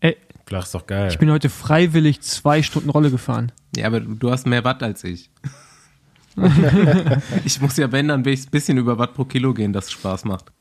Ey, 0.00 0.18
flach 0.44 0.64
ist 0.64 0.74
doch 0.74 0.86
geil. 0.86 1.08
ich 1.10 1.18
bin 1.18 1.30
heute 1.30 1.48
freiwillig 1.48 2.20
zwei 2.20 2.62
Stunden 2.62 2.90
Rolle 2.90 3.10
gefahren. 3.10 3.50
Ja, 3.74 3.86
aber 3.86 4.00
du, 4.00 4.30
hast 4.30 4.46
mehr 4.46 4.62
Watt 4.62 4.82
als 4.82 5.02
ich. 5.04 5.30
ich 7.46 7.62
muss 7.62 7.78
ja, 7.78 7.90
wenn, 7.92 8.08
dann 8.08 8.26
ein 8.26 8.46
bisschen 8.50 8.76
über 8.76 8.98
Watt 8.98 9.14
pro 9.14 9.24
Kilo 9.24 9.54
gehen, 9.54 9.72
das 9.72 9.90
Spaß 9.90 10.26
macht. 10.26 10.52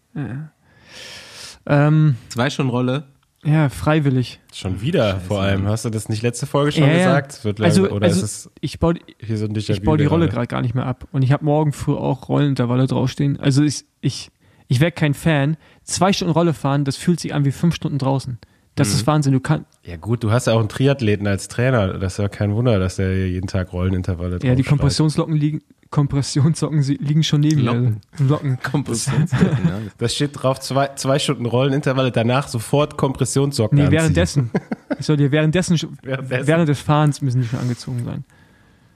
Ähm, 1.66 2.16
Zwei 2.30 2.50
schon 2.50 2.70
Rolle. 2.70 3.08
Ja, 3.44 3.70
freiwillig. 3.70 4.40
schon 4.54 4.82
wieder 4.82 5.20
vor 5.20 5.42
allem. 5.42 5.68
Hast 5.68 5.86
du 5.86 5.90
das 5.90 6.10
nicht 6.10 6.22
letzte 6.22 6.46
Folge 6.46 6.72
schon 6.72 6.84
Ja, 6.84 6.98
gesagt? 6.98 7.32
Es 7.34 7.46
Wird 7.46 7.62
Also, 7.62 7.90
oder 7.90 8.06
also 8.08 8.24
ist 8.24 8.46
es 8.46 8.52
ich 8.62 8.80
baue, 8.80 8.96
hier 9.20 9.38
so 9.38 9.48
ich 9.48 9.82
baue 9.82 9.98
die 9.98 10.06
Rolle 10.06 10.30
gerade 10.30 10.48
gar 10.48 10.62
nicht 10.62 10.76
mehr 10.76 10.86
ab. 10.86 11.08
Und 11.12 11.22
ich 11.24 11.32
habe 11.32 11.46
morgen 11.46 11.74
früh 11.74 11.94
auch 11.94 12.30
Rollenintervalle 12.30 12.88
draufstehen. 12.88 13.40
Also 13.40 13.64
ich, 13.64 13.86
ich, 14.02 14.32
ich 14.68 14.80
wäre 14.80 14.92
kein 14.92 15.14
Fan. 15.14 15.58
Zwei 15.84 16.14
Stunden 16.14 16.34
Rolle 16.34 16.54
fahren, 16.54 16.86
das 16.86 16.96
fühlt 16.96 17.20
sich 17.20 17.34
an 17.34 17.46
wie 17.46 17.52
fünf 17.52 17.76
Stunden 17.76 17.98
draußen. 17.98 18.40
Das 18.76 18.90
Mhm. 18.90 18.94
ist 18.96 19.08
Wahnsinn. 19.08 19.34
Du 19.34 19.40
kannst, 19.40 19.66
Ja 19.84 19.98
gut, 19.98 20.24
du 20.24 20.32
hast 20.32 20.48
ja 20.48 20.54
auch 20.54 20.60
einen 20.60 20.70
Triathleten 20.70 21.28
als 21.28 21.48
Trainer. 21.48 22.00
Das 22.00 22.14
ist 22.14 22.18
ja 22.20 22.28
kein 22.30 22.54
Wunder, 22.56 22.80
dass 22.80 22.96
der 22.96 23.14
hier 23.14 23.30
jeden 23.30 23.48
Tag 23.48 23.72
Rollenintervalle 23.74 24.40
ja, 24.42 24.56
die. 24.56 24.64
Kompressionslocken 24.64 25.36
liegen, 25.36 25.62
Kompressionssocken 25.92 26.82
liegen 26.82 27.22
schon 27.22 27.42
neben 27.42 27.62
Locken. 27.62 28.02
mir. 28.20 28.28
Locken. 28.28 28.58
Kompressionssocken, 28.64 29.68
ja. 29.68 29.80
Da 30.00 30.08
steht 30.10 30.32
drauf, 30.34 30.60
zwei, 30.60 30.88
zwei 30.96 31.20
Stunden 31.20 31.46
Rollenintervalle, 31.46 32.12
danach 32.12 32.48
sofort 32.48 32.98
Kompressionssocken 32.98 33.78
Nee, 33.78 33.84
anziehen. 33.84 34.00
währenddessen. 34.00 34.52
Ich 35.00 35.08
soll 35.08 35.18
dir 35.18 35.32
währenddessen, 35.32 35.78
Währenddessen. 36.04 36.48
während 36.48 36.70
des 36.70 36.80
Fahrens 36.80 37.22
müssen 37.22 37.42
die 37.42 37.48
schon 37.48 37.60
angezogen 37.60 38.04
sein. 38.06 38.24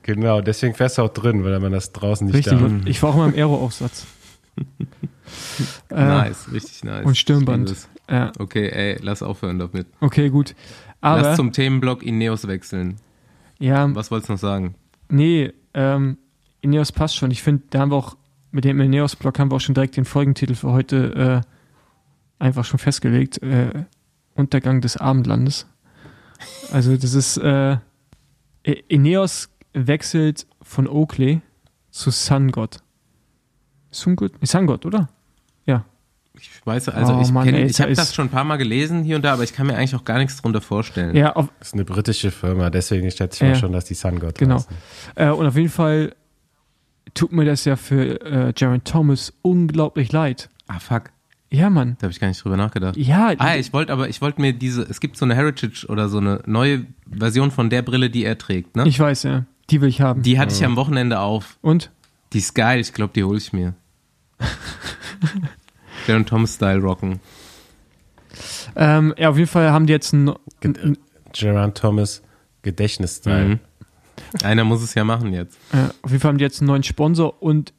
Genau, 0.03 0.41
deswegen 0.41 0.73
fährst 0.75 0.97
du 0.99 1.01
auch 1.01 1.09
drin, 1.09 1.43
weil 1.43 1.59
man 1.59 1.71
das 1.71 1.91
draußen 1.91 2.25
nicht 2.27 2.35
Richtig. 2.35 2.59
darf. 2.59 2.71
Ich 2.85 3.01
war 3.03 3.09
auch 3.09 3.15
immer 3.15 3.25
im 3.27 3.33
Aero-Aufsatz. 3.33 4.05
äh, 5.89 5.95
Nice, 5.95 6.47
richtig 6.51 6.83
nice. 6.83 7.05
und 7.05 7.17
Stirnband. 7.17 7.75
Ja, 8.09 8.31
Okay, 8.39 8.69
ey, 8.69 8.97
lass 9.01 9.21
aufhören 9.21 9.59
damit. 9.59 9.87
okay, 9.99 10.29
gut. 10.29 10.55
Aber, 11.01 11.21
lass 11.21 11.35
zum 11.35 11.51
Themenblock 11.51 12.03
Ineos 12.03 12.47
wechseln. 12.47 12.95
ja, 13.59 13.93
Was 13.95 14.09
wolltest 14.11 14.29
du 14.29 14.33
noch 14.33 14.39
sagen? 14.39 14.75
nee, 15.09 15.51
ähm, 15.73 16.17
Ineos 16.61 16.91
passt 16.91 17.15
schon. 17.15 17.31
Ich 17.31 17.43
finde, 17.43 17.63
da 17.69 17.79
haben 17.79 17.91
wir 17.91 17.95
auch, 17.97 18.17
mit 18.51 18.63
dem 18.65 18.79
Ineos-Blog 18.81 19.37
haben 19.39 19.51
wir 19.51 19.55
auch 19.57 19.61
schon 19.61 19.75
direkt 19.75 19.95
den 19.95 20.05
Folgentitel 20.05 20.55
für 20.55 20.71
heute 20.71 21.43
äh, 22.39 22.43
einfach 22.43 22.65
schon 22.65 22.79
festgelegt. 22.79 23.41
Äh, 23.43 23.85
Untergang 24.35 24.81
des 24.81 24.97
Abendlandes. 24.97 25.67
Also 26.71 26.95
das 26.97 27.13
ist, 27.13 27.37
äh, 27.37 27.77
Ineos 28.87 29.49
wechselt 29.73 30.45
von 30.61 30.87
Oakley 30.87 31.41
zu 31.91 32.09
Sun 32.11 32.51
God. 32.51 32.77
Sun 33.91 34.15
God? 34.15 34.33
Sun 34.43 34.67
God, 34.67 34.85
oder? 34.85 35.09
Ich 36.39 36.49
weiß, 36.65 36.89
also 36.89 37.15
Oh 37.15 37.21
ich, 37.21 37.31
Mann, 37.31 37.47
kenn- 37.47 37.55
ey, 37.55 37.65
ich 37.65 37.79
habe 37.81 37.93
das 37.93 38.13
schon 38.13 38.27
ein 38.27 38.29
paar 38.31 38.43
Mal 38.43 38.57
gelesen 38.57 39.03
hier 39.03 39.15
und 39.15 39.23
da, 39.23 39.33
aber 39.33 39.43
ich 39.43 39.53
kann 39.53 39.67
mir 39.67 39.75
eigentlich 39.75 39.95
auch 39.95 40.05
gar 40.05 40.17
nichts 40.19 40.41
drunter 40.41 40.61
vorstellen. 40.61 41.15
Ja, 41.15 41.33
auf, 41.35 41.47
Das 41.59 41.69
ist 41.69 41.73
eine 41.73 41.85
britische 41.85 42.31
Firma, 42.31 42.69
deswegen 42.69 43.09
schätze 43.11 43.35
ich 43.37 43.41
Ja. 43.41 43.47
mal 43.49 43.55
schon, 43.55 43.71
dass 43.71 43.85
die 43.85 43.93
Sun 43.95 44.19
God 44.19 44.37
Genau. 44.37 44.63
Äh, 45.15 45.29
und 45.29 45.45
auf 45.47 45.55
jeden 45.55 45.69
Fall 45.69 46.13
tut 47.13 47.31
mir 47.31 47.45
das 47.45 47.65
ja 47.65 47.75
für 47.75 48.21
äh, 48.21 48.53
Jaron 48.55 48.83
Thomas 48.83 49.33
unglaublich 49.41 50.11
leid. 50.11 50.49
Ah, 50.67 50.79
fuck, 50.79 51.05
Ja, 51.49 51.69
Mann. 51.69 51.95
da 51.99 52.03
habe 52.03 52.11
ich 52.11 52.19
gar 52.19 52.27
nicht 52.27 52.43
drüber 52.43 52.57
nachgedacht. 52.57 52.97
Ja, 52.97 53.33
Ah, 53.37 53.55
ich 53.55 53.73
wollte 53.73 53.91
aber, 53.93 54.09
ich 54.09 54.21
wollte 54.21 54.41
mir 54.41 54.53
diese, 54.53 54.83
es 54.83 54.99
gibt 54.99 55.17
so 55.17 55.25
eine 55.25 55.33
Heritage 55.35 55.87
oder 55.87 56.09
so 56.09 56.17
eine 56.19 56.41
neue 56.45 56.85
Version 57.09 57.49
von 57.51 57.69
der 57.69 57.81
Brille, 57.81 58.09
die 58.09 58.23
er 58.25 58.37
trägt, 58.37 58.75
ne? 58.75 58.87
ich 58.87 58.99
weiß, 58.99 59.23
ja. 59.23 59.45
Die 59.69 59.81
will 59.81 59.89
ich 59.89 60.01
haben. 60.01 60.21
Die 60.21 60.39
hatte 60.39 60.53
ich 60.53 60.63
am 60.63 60.75
Wochenende 60.75 61.19
auf. 61.19 61.57
und? 61.61 61.89
Die 62.33 62.37
ist 62.39 62.53
geil, 62.55 62.79
ich 62.81 62.93
glaube, 62.93 63.13
die 63.15 63.23
hole 63.23 63.37
ich 63.37 63.53
mir. 63.53 63.73
Jaron 66.07 66.25
Thomas 66.25 66.55
Style 66.55 66.79
rocken. 66.79 67.19
Ähm, 68.75 69.13
ja, 69.17 69.29
auf 69.29 69.37
jeden 69.37 69.49
Fall 69.49 69.71
haben 69.71 69.87
die 69.87 69.93
jetzt 69.93 70.13
ein, 70.13 70.29
ein, 70.63 70.97
Geron 71.33 71.73
Thomas 71.73 72.21
Gedächtnisstyle. 72.61 73.47
Mhm. 73.47 73.59
Einer 74.43 74.63
muss 74.63 74.81
es 74.81 74.93
ja 74.93 75.03
machen 75.03 75.33
jetzt. 75.33 75.57
äh, 75.71 75.89
auf 76.01 76.11
jeden 76.11 76.21
Fall 76.21 76.29
haben 76.29 76.37
die 76.37 76.43
jetzt 76.43 76.61
einen 76.61 76.67
neuen 76.67 76.83
Sponsor 76.83 77.41
und 77.41 77.73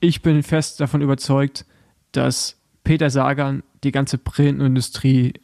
ich 0.00 0.22
bin 0.22 0.42
fest 0.42 0.80
davon 0.80 1.00
überzeugt, 1.00 1.66
dass 2.12 2.56
Peter 2.84 3.10
Sagan 3.10 3.62
die 3.84 3.90
ganze 3.90 4.18
Brillenindustrie 4.18 5.34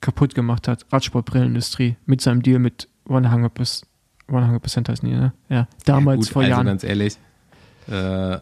kaputt 0.00 0.34
gemacht 0.34 0.68
hat, 0.68 0.86
Radsportbrillenindustrie, 0.90 1.96
mit 2.06 2.20
seinem 2.20 2.42
Deal 2.42 2.58
mit 2.58 2.88
100%, 3.08 3.82
100% 4.28 4.88
heißen 4.88 5.08
die, 5.08 5.14
ne? 5.14 5.32
Ja, 5.48 5.68
damals 5.84 6.16
ja, 6.16 6.20
gut, 6.20 6.32
vor 6.32 6.42
also 6.42 6.50
Jahren. 6.50 6.66
ganz 6.66 6.84
ehrlich. 6.84 7.16
Äh, 7.88 8.38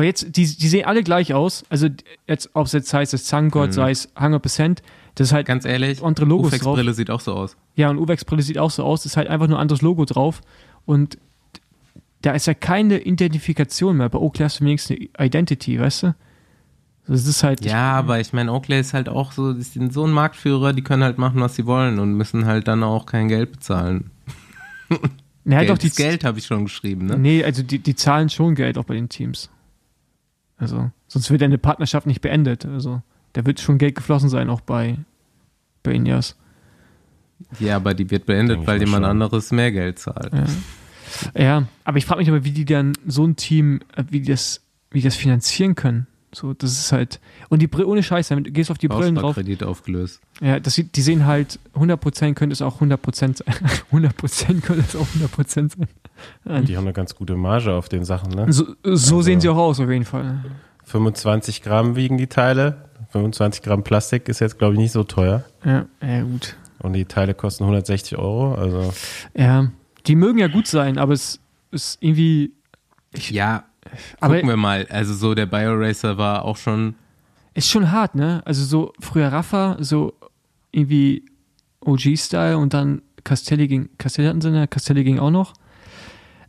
Weil 0.00 0.06
jetzt, 0.06 0.34
die, 0.34 0.46
die 0.46 0.68
sehen 0.68 0.86
alle 0.86 1.02
gleich 1.02 1.34
aus. 1.34 1.62
Also 1.68 1.88
jetzt, 2.26 2.48
ob 2.54 2.64
es 2.66 2.72
jetzt 2.72 2.94
heißt, 2.94 3.12
es 3.12 3.24
Zangott, 3.26 3.68
Mhm. 3.68 3.72
sei 3.72 3.90
es 3.90 4.08
100%, 4.16 4.78
das 5.14 5.26
ist 5.28 5.32
halt 5.34 5.46
ganz 5.46 5.66
ehrlich, 5.66 6.02
andere 6.02 6.24
Logos 6.24 6.52
drauf. 6.56 6.76
Brille 6.76 6.94
sieht 6.94 7.10
auch 7.10 7.20
so 7.20 7.34
aus. 7.34 7.54
Ja, 7.76 7.90
und 7.90 7.98
Uwex 7.98 8.24
Brille 8.24 8.40
sieht 8.42 8.56
auch 8.56 8.70
so 8.70 8.82
aus, 8.82 9.02
das 9.02 9.12
ist 9.12 9.16
halt 9.18 9.28
einfach 9.28 9.46
nur 9.46 9.58
ein 9.58 9.60
anderes 9.60 9.82
Logo 9.82 10.06
drauf. 10.06 10.40
Und 10.86 11.18
da 12.22 12.32
ist 12.32 12.46
ja 12.46 12.54
keine 12.54 12.98
Identifikation 13.00 13.98
mehr. 13.98 14.08
Bei 14.08 14.18
Oakley 14.18 14.44
hast 14.44 14.60
du 14.60 14.64
wenigstens 14.64 14.96
eine 15.18 15.26
Identity, 15.26 15.78
weißt 15.78 16.04
du? 16.04 16.14
Das 17.06 17.26
ist 17.26 17.42
halt. 17.42 17.62
Ja, 17.64 17.92
aber 17.92 18.20
ich 18.20 18.32
meine, 18.32 18.52
Oakley 18.54 18.80
ist 18.80 18.94
halt 18.94 19.08
auch 19.10 19.32
so, 19.32 19.52
die 19.52 19.60
sind 19.62 19.92
so 19.92 20.04
ein 20.06 20.12
Marktführer, 20.12 20.72
die 20.72 20.82
können 20.82 21.02
halt 21.02 21.18
machen, 21.18 21.40
was 21.42 21.56
sie 21.56 21.66
wollen 21.66 21.98
und 21.98 22.14
müssen 22.14 22.46
halt 22.46 22.68
dann 22.68 22.82
auch 22.82 23.04
kein 23.04 23.28
Geld 23.28 23.52
bezahlen. 23.52 24.10
halt 24.90 25.00
Geld 25.44 25.70
auch 25.72 25.78
die, 25.78 25.88
ist 25.88 25.96
Geld, 25.96 26.24
habe 26.24 26.38
ich 26.38 26.46
schon 26.46 26.64
geschrieben, 26.64 27.06
ne? 27.06 27.18
Nee, 27.18 27.44
also 27.44 27.62
die, 27.62 27.80
die 27.80 27.94
zahlen 27.94 28.28
schon 28.30 28.54
Geld 28.54 28.78
auch 28.78 28.84
bei 28.84 28.94
den 28.94 29.08
Teams. 29.08 29.50
Also, 30.60 30.90
sonst 31.08 31.30
wird 31.30 31.42
eine 31.42 31.58
Partnerschaft 31.58 32.06
nicht 32.06 32.20
beendet. 32.20 32.66
Also, 32.66 33.02
da 33.32 33.46
wird 33.46 33.60
schon 33.60 33.78
Geld 33.78 33.94
geflossen 33.94 34.28
sein, 34.28 34.50
auch 34.50 34.60
bei, 34.60 34.98
bei 35.82 35.92
Ineos. 35.92 36.36
Ja, 37.58 37.76
aber 37.76 37.94
die 37.94 38.10
wird 38.10 38.26
beendet, 38.26 38.66
weil 38.66 38.78
jemand 38.78 39.04
schon. 39.04 39.10
anderes 39.10 39.50
mehr 39.50 39.72
Geld 39.72 39.98
zahlt. 39.98 40.32
Ja, 40.32 40.46
ja 41.42 41.68
aber 41.84 41.96
ich 41.96 42.04
frage 42.04 42.20
mich 42.20 42.28
aber, 42.28 42.44
wie 42.44 42.52
die 42.52 42.66
dann 42.66 42.92
so 43.06 43.26
ein 43.26 43.36
Team, 43.36 43.80
äh, 43.96 44.04
wie 44.10 44.20
die 44.20 44.30
das, 44.30 44.60
wie 44.90 45.00
die 45.00 45.04
das 45.04 45.16
finanzieren 45.16 45.74
können. 45.74 46.06
So, 46.32 46.54
das 46.54 46.72
ist 46.72 46.92
halt. 46.92 47.20
Und 47.48 47.60
die 47.60 47.66
Brille, 47.66 47.86
ohne 47.88 48.02
Scheiß, 48.02 48.30
wenn 48.30 48.44
du 48.44 48.50
gehst 48.52 48.70
auf 48.70 48.78
die 48.78 48.86
Brillen 48.88 49.16
drauf, 49.16 49.34
Bausparkredit 49.34 49.64
aufgelöst. 49.64 50.20
ja, 50.40 50.60
das 50.60 50.74
sieht, 50.74 50.94
die 50.96 51.02
sehen 51.02 51.26
halt, 51.26 51.58
100% 51.74 52.34
könnte 52.34 52.52
es 52.52 52.62
auch 52.62 52.80
100% 52.80 53.16
sein. 53.38 53.54
100% 53.92 54.60
könnte 54.60 54.84
es 54.86 54.94
auch 54.94 55.06
100% 55.06 55.72
sein. 56.46 56.64
Die 56.66 56.76
haben 56.76 56.84
eine 56.84 56.92
ganz 56.92 57.14
gute 57.16 57.34
Marge 57.34 57.72
auf 57.74 57.88
den 57.88 58.04
Sachen, 58.04 58.30
ne? 58.32 58.52
So, 58.52 58.64
so 58.84 58.90
Also- 58.90 59.22
sehen 59.22 59.40
sie 59.40 59.48
auch 59.48 59.56
aus, 59.56 59.80
auf 59.80 59.90
jeden 59.90 60.04
Fall. 60.04 60.44
25 60.84 61.62
Gramm 61.62 61.96
wiegen 61.96 62.16
die 62.18 62.26
Teile. 62.26 62.84
25 63.10 63.62
Gramm 63.62 63.82
Plastik 63.82 64.28
ist 64.28 64.40
jetzt, 64.40 64.58
glaube 64.58 64.74
ich, 64.74 64.80
nicht 64.80 64.92
so 64.92 65.02
teuer. 65.04 65.44
Ja, 65.64 65.86
ja, 66.02 66.22
gut. 66.22 66.56
Und 66.78 66.92
die 66.94 67.04
Teile 67.06 67.34
kosten 67.34 67.64
160 67.64 68.16
Euro. 68.18 68.54
Also 68.54 68.92
Ja, 69.34 69.70
die 70.06 70.14
mögen 70.14 70.38
ja 70.38 70.46
gut 70.48 70.66
sein, 70.66 70.96
aber 70.98 71.12
es 71.12 71.40
ist 71.72 71.98
irgendwie. 72.00 72.52
Ja, 73.16 73.64
Aber 74.20 74.34
gucken 74.34 74.48
wir 74.48 74.56
mal. 74.56 74.86
Also 74.90 75.14
so 75.14 75.34
der 75.34 75.46
BioRacer 75.46 76.18
war 76.18 76.44
auch 76.44 76.56
schon, 76.56 76.94
ist 77.54 77.68
schon 77.68 77.90
hart, 77.90 78.14
ne? 78.14 78.42
Also 78.44 78.64
so 78.64 78.92
früher 79.00 79.28
Rafa, 79.28 79.76
so 79.80 80.14
irgendwie 80.72 81.24
OG-Style 81.80 82.58
und 82.58 82.74
dann 82.74 83.02
Castelli 83.24 83.68
ging. 83.68 83.88
Castelli 83.98 84.28
hatten 84.28 84.40
sie, 84.40 84.50
ne? 84.50 84.68
Castelli 84.68 85.04
ging 85.04 85.18
auch 85.18 85.30
noch. 85.30 85.54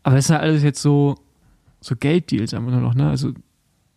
Aber 0.04 0.16
das 0.16 0.28
sind 0.28 0.36
halt 0.36 0.44
alles 0.44 0.64
jetzt 0.64 0.82
so, 0.82 1.16
so 1.80 1.96
Gelddeals 1.96 2.54
einfach 2.54 2.72
nur 2.72 2.82
noch, 2.82 2.96
ne? 2.96 3.10
Also 3.10 3.32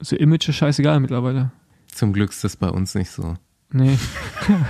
so 0.01 0.17
Image 0.17 0.49
ist 0.49 0.57
scheißegal 0.57 1.01
mittlerweile. 1.01 1.51
zum 1.89 2.13
Glück 2.13 2.31
ist 2.31 2.45
das 2.45 2.57
bei 2.57 2.69
uns 2.69 2.95
nicht 2.95 3.11
so. 3.11 3.37
Nee. 3.77 3.99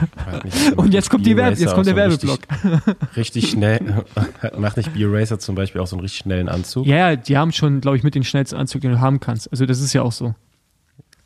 Und 0.77 0.95
jetzt 0.95 1.11
kommt, 1.11 1.27
die 1.27 1.37
Werbe, 1.37 1.59
jetzt 1.61 1.75
kommt 1.75 1.87
der 1.87 1.93
so 1.93 1.97
Werbeblock. 1.99 2.39
Richtig, 2.51 3.17
richtig 3.17 3.51
schnell. 3.51 4.03
Macht 4.59 4.79
nicht 4.79 4.95
B-Racer 4.95 5.39
zum 5.39 5.55
Beispiel 5.55 5.83
auch 5.83 5.87
so 5.87 5.95
einen 5.97 6.01
richtig 6.01 6.21
schnellen 6.21 6.49
Anzug? 6.49 6.87
Ja, 6.87 7.11
ja, 7.11 7.17
die 7.17 7.37
haben 7.37 7.53
schon, 7.53 7.83
glaube 7.83 7.99
ich, 7.99 8.03
mit 8.03 8.15
den 8.15 8.25
schnellsten 8.25 8.57
Anzug, 8.57 8.81
den 8.81 8.93
du 8.93 9.01
haben 9.01 9.21
kannst. 9.21 9.51
Also 9.53 9.67
das 9.67 9.81
ist 9.81 9.93
ja 9.93 10.01
auch 10.01 10.13
so. 10.13 10.35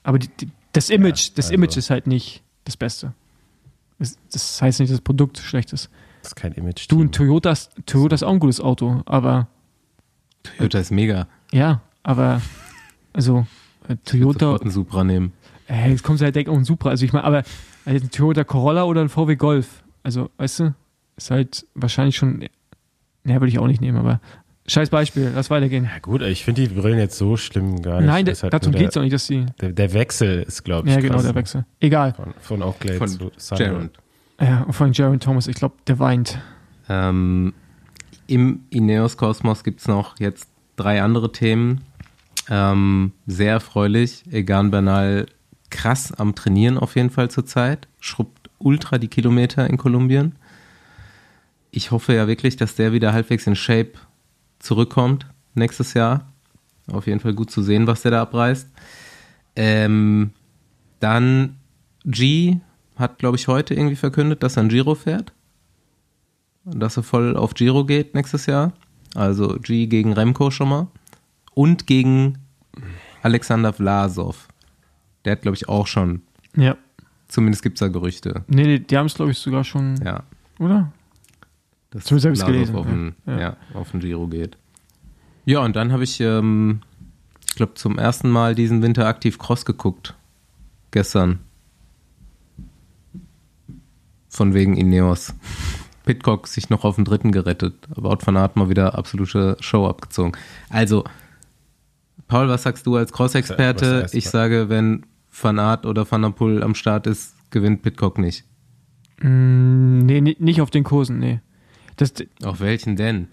Aber 0.02 0.18
die, 0.18 0.26
die, 0.40 0.49
das 0.73 0.90
Image, 0.90 1.30
das 1.37 1.47
also- 1.47 1.54
Image 1.54 1.76
ist 1.76 1.88
halt 1.90 2.08
nicht 2.08 2.42
das 2.64 2.76
Beste. 2.76 3.12
Das, 4.00 4.18
das 4.32 4.61
heißt 4.61 4.80
nicht, 4.80 4.90
dass 4.90 4.99
das 4.99 5.04
Produkt 5.04 5.38
schlecht 5.38 5.73
ist. 5.73 5.88
Das 6.23 6.32
ist 6.32 6.35
kein 6.37 6.50
Image. 6.54 6.87
Du, 6.90 7.00
ein 7.00 7.12
Toyota, 7.12 7.52
ist- 7.52 7.70
Toyota 7.87 8.16
ist 8.16 8.25
auch 8.25 8.32
ein 8.32 8.40
gutes 8.40 8.61
Auto, 8.61 9.02
aber 9.06 9.47
Toyota 10.42 10.80
ist 10.80 10.90
mega. 10.90 11.28
ja, 11.52 11.80
aber 12.02 12.42
also 13.12 13.47
äh, 13.88 13.94
Toyota, 14.04 14.38
Sofort 14.47 14.62
einen 14.62 14.70
Supra 14.73 15.04
nehmen. 15.04 15.32
Äh, 15.68 15.90
jetzt 15.90 16.02
kommt 16.02 16.20
halt 16.20 16.34
direkt 16.34 16.50
auch 16.50 16.56
ein 16.56 16.64
Supra. 16.64 16.90
Also 16.90 17.04
ich 17.04 17.12
meine, 17.12 17.25
aber 17.25 17.42
also 17.84 18.04
ein 18.04 18.10
Toyota 18.10 18.44
Corolla 18.44 18.84
oder 18.84 19.00
ein 19.00 19.08
VW 19.08 19.37
Golf, 19.37 19.82
also 20.02 20.30
weißt 20.38 20.60
du, 20.60 20.75
ist 21.16 21.30
halt 21.30 21.66
wahrscheinlich 21.75 22.16
schon, 22.16 22.38
ne, 22.38 22.50
würde 23.25 23.48
ich 23.48 23.58
auch 23.58 23.66
nicht 23.66 23.80
nehmen, 23.80 23.98
aber 23.98 24.20
scheiß 24.66 24.90
Beispiel, 24.90 25.32
lass 25.34 25.50
weitergehen. 25.50 25.84
Ja 25.84 25.98
gut, 26.00 26.22
ich 26.22 26.44
finde 26.44 26.66
die 26.66 26.75
Brillen 26.75 26.98
jetzt 26.98 27.18
so 27.18 27.37
schlimm 27.37 27.82
gar 27.82 28.00
nicht. 28.00 28.06
Nein, 28.06 28.26
ist 28.26 28.42
halt 28.42 28.52
darum 28.52 28.72
geht 28.72 28.90
es 28.90 28.96
auch 28.96 29.02
nicht, 29.02 29.12
dass 29.12 29.26
die, 29.26 29.46
der, 29.60 29.72
der 29.72 29.92
Wechsel 29.92 30.42
ist, 30.42 30.64
glaube 30.64 30.88
ich, 30.88 30.94
ja 30.94 31.00
genau, 31.00 31.14
krass. 31.14 31.25
der 31.25 31.34
Wechsel. 31.34 31.66
Egal. 31.80 32.14
Von, 32.14 32.34
von 32.40 32.62
Oakley 32.62 32.96
Von 32.96 33.08
zu 33.08 33.30
Sun 33.37 33.58
Jaron. 33.58 33.90
Ja, 34.40 34.66
allem 34.66 34.92
Jaron 34.92 35.20
Thomas, 35.20 35.48
ich 35.48 35.56
glaube, 35.56 35.75
der 35.87 35.98
weint. 35.98 36.38
Ähm, 36.88 37.54
Im 38.26 38.60
Ineos-Kosmos 38.70 39.64
gibt 39.64 39.80
es 39.80 39.88
noch 39.88 40.20
jetzt 40.20 40.48
drei 40.76 41.02
andere 41.02 41.32
Themen. 41.32 41.82
Ähm, 42.48 43.12
sehr 43.26 43.52
erfreulich. 43.52 44.22
Egan 44.30 44.70
Bernal 44.70 45.26
krass 45.70 46.12
am 46.12 46.34
Trainieren 46.34 46.78
auf 46.78 46.96
jeden 46.96 47.10
Fall 47.10 47.30
zurzeit. 47.30 47.88
Schrubbt 48.00 48.50
ultra 48.58 48.98
die 48.98 49.08
Kilometer 49.08 49.68
in 49.68 49.76
Kolumbien. 49.76 50.37
Ich 51.70 51.90
hoffe 51.90 52.14
ja 52.14 52.26
wirklich, 52.26 52.56
dass 52.56 52.75
der 52.75 52.92
wieder 52.92 53.12
halbwegs 53.12 53.46
in 53.46 53.56
Shape 53.56 53.92
zurückkommt 54.58 55.26
nächstes 55.54 55.94
Jahr. 55.94 56.32
Auf 56.90 57.06
jeden 57.06 57.20
Fall 57.20 57.34
gut 57.34 57.50
zu 57.50 57.62
sehen, 57.62 57.87
was 57.87 58.02
der 58.02 58.12
da 58.12 58.22
abreißt. 58.22 58.68
Ähm, 59.56 60.30
dann 61.00 61.56
G 62.04 62.58
hat, 62.96 63.18
glaube 63.18 63.37
ich, 63.37 63.48
heute 63.48 63.75
irgendwie 63.75 63.96
verkündet, 63.96 64.42
dass 64.42 64.56
er 64.56 64.64
ein 64.64 64.68
Giro 64.68 64.94
fährt 64.94 65.32
dass 66.75 66.96
er 66.96 67.02
voll 67.02 67.37
auf 67.37 67.54
Giro 67.54 67.84
geht 67.84 68.14
nächstes 68.14 68.46
Jahr. 68.46 68.72
Also 69.14 69.56
G 69.60 69.87
gegen 69.87 70.12
Remco 70.12 70.50
schon 70.50 70.68
mal. 70.68 70.87
Und 71.54 71.87
gegen 71.87 72.38
Alexander 73.22 73.72
Vlasov. 73.72 74.48
Der 75.28 75.32
hat, 75.32 75.42
glaube 75.42 75.56
ich, 75.56 75.68
auch 75.68 75.87
schon. 75.87 76.23
Ja. 76.56 76.78
Zumindest 77.28 77.62
gibt 77.62 77.76
es 77.76 77.80
da 77.80 77.88
Gerüchte. 77.88 78.44
Nee, 78.47 78.62
nee 78.64 78.78
die 78.78 78.97
haben 78.97 79.04
es, 79.04 79.14
glaube 79.14 79.30
ich, 79.32 79.37
sogar 79.38 79.62
schon, 79.62 79.97
Ja. 80.02 80.23
oder? 80.58 80.90
Dass 81.90 82.04
Zumindest 82.04 82.25
hab 82.26 82.32
ich's 82.32 82.40
Vlasov 82.40 82.47
gelesen, 82.54 82.76
Auf 82.76 82.87
den, 82.87 83.14
ja. 83.26 83.38
ja. 83.40 83.56
Auf 83.75 83.90
den 83.90 84.00
Giro 84.00 84.26
geht. 84.26 84.56
Ja, 85.44 85.61
und 85.61 85.76
dann 85.76 85.92
habe 85.92 86.04
ich 86.04 86.18
ähm, 86.23 86.80
glaube, 87.56 87.75
zum 87.75 87.99
ersten 87.99 88.30
Mal 88.30 88.54
diesen 88.54 88.80
Winter 88.80 89.06
aktiv 89.06 89.38
Cross 89.38 89.66
geguckt. 89.66 90.14
Gestern. 90.92 91.40
Von 94.30 94.54
wegen 94.54 94.76
Ineos. 94.78 95.35
Pitcock 96.06 96.47
sich 96.49 96.70
noch 96.70 96.85
auf 96.85 96.94
den 96.97 97.04
dritten 97.04 97.32
gerettet. 97.32 97.75
Aber 97.94 98.08
Ott 98.08 98.26
van 98.26 98.38
Aert 98.38 98.56
mal 98.56 98.70
wieder 98.70 98.97
absolute 98.97 99.58
Show 99.61 99.87
abgezogen. 99.87 100.32
Also, 100.70 101.04
Paul, 102.28 102.49
was 102.49 102.62
sagst 102.62 102.87
du 102.87 102.97
als 102.97 103.12
Cross-Experte? 103.12 104.04
Was- 104.04 104.14
Ich 104.14 104.30
sage, 104.30 104.70
wenn 104.70 105.04
Van 105.30 105.58
Aert 105.58 105.87
oder 105.87 106.11
Van 106.11 106.23
der 106.23 106.30
Poel 106.30 106.62
am 106.62 106.75
Start 106.75 107.06
ist, 107.06 107.35
gewinnt 107.50 107.82
Pitcock 107.82 108.18
nicht. 108.18 108.44
Mm, 109.20 109.99
nee, 109.99 110.20
nicht 110.20 110.61
auf 110.61 110.70
den 110.70 110.85
Kursen, 110.85 111.18
nee. 111.18 111.40
Das, 111.97 112.14
Auf 112.44 112.61
welchen 112.61 112.97
denn? 112.97 113.28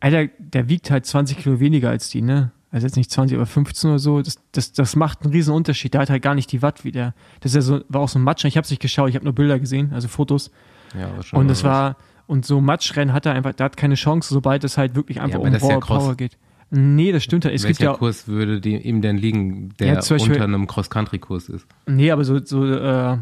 Alter, 0.00 0.28
der 0.38 0.68
wiegt 0.68 0.90
halt 0.90 1.04
20 1.04 1.38
Kilo 1.38 1.60
weniger 1.60 1.90
als 1.90 2.08
die, 2.08 2.22
ne? 2.22 2.52
Also 2.70 2.86
jetzt 2.86 2.96
nicht 2.96 3.10
20, 3.10 3.36
aber 3.36 3.46
15 3.46 3.90
oder 3.90 3.98
so. 3.98 4.22
Das, 4.22 4.38
das, 4.52 4.72
das 4.72 4.96
macht 4.96 5.22
einen 5.22 5.32
riesen 5.32 5.54
Unterschied. 5.54 5.94
Der 5.94 6.02
hat 6.02 6.10
halt 6.10 6.22
gar 6.22 6.34
nicht 6.34 6.52
die 6.52 6.62
Watt 6.62 6.84
wie 6.84 6.92
der. 6.92 7.14
Das 7.40 7.52
ist 7.52 7.56
ja 7.56 7.60
so, 7.62 7.80
war 7.88 8.02
auch 8.02 8.08
so 8.08 8.18
ein 8.18 8.22
Matsch. 8.22 8.44
Ich 8.44 8.56
habe 8.56 8.64
es 8.64 8.70
nicht 8.70 8.82
geschaut, 8.82 9.08
ich 9.08 9.14
habe 9.14 9.24
nur 9.24 9.34
Bilder 9.34 9.58
gesehen, 9.58 9.92
also 9.92 10.08
Fotos. 10.08 10.50
Ja, 10.98 11.22
schon 11.22 11.40
Und 11.40 11.50
es 11.50 11.64
was. 11.64 11.70
war, 11.70 11.96
und 12.26 12.44
so 12.44 12.60
Matschrennen 12.60 13.14
hat 13.14 13.26
er 13.26 13.32
einfach, 13.32 13.54
der 13.54 13.64
hat 13.64 13.76
keine 13.76 13.94
Chance, 13.94 14.32
sobald 14.32 14.64
es 14.64 14.76
halt 14.76 14.94
wirklich 14.94 15.20
einfach 15.20 15.38
aber 15.38 15.46
um 15.46 15.52
das 15.52 15.62
ist 15.62 15.68
ja. 15.68 15.80
Power 15.80 16.14
geht. 16.14 16.36
Nee, 16.70 17.12
das 17.12 17.24
stimmt 17.24 17.44
halt. 17.44 17.54
Es 17.54 17.64
gibt 17.64 17.80
Welcher 17.80 17.92
ja, 17.92 17.96
Kurs 17.96 18.28
würde 18.28 18.60
die, 18.60 18.76
ihm 18.76 19.00
denn 19.00 19.16
liegen, 19.16 19.70
der 19.78 19.86
Ja, 19.88 19.94
Beispiel- 19.96 20.20
unter 20.32 20.44
einem 20.44 20.66
Cross-Country-Kurs 20.66 21.48
ist? 21.48 21.66
nee, 21.86 22.10
aber 22.10 22.24
so, 22.24 22.44
so 22.44 22.64
äh, 22.66 23.12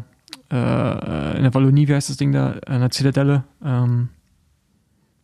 äh, 0.51 1.37
in 1.37 1.43
der 1.43 1.53
Wallonie, 1.53 1.87
wie 1.87 1.93
heißt 1.95 2.09
das 2.09 2.17
Ding 2.17 2.31
da? 2.33 2.51
In 2.67 2.79
der 2.81 2.89
Zitadelle. 2.89 3.43
Ähm, 3.63 4.09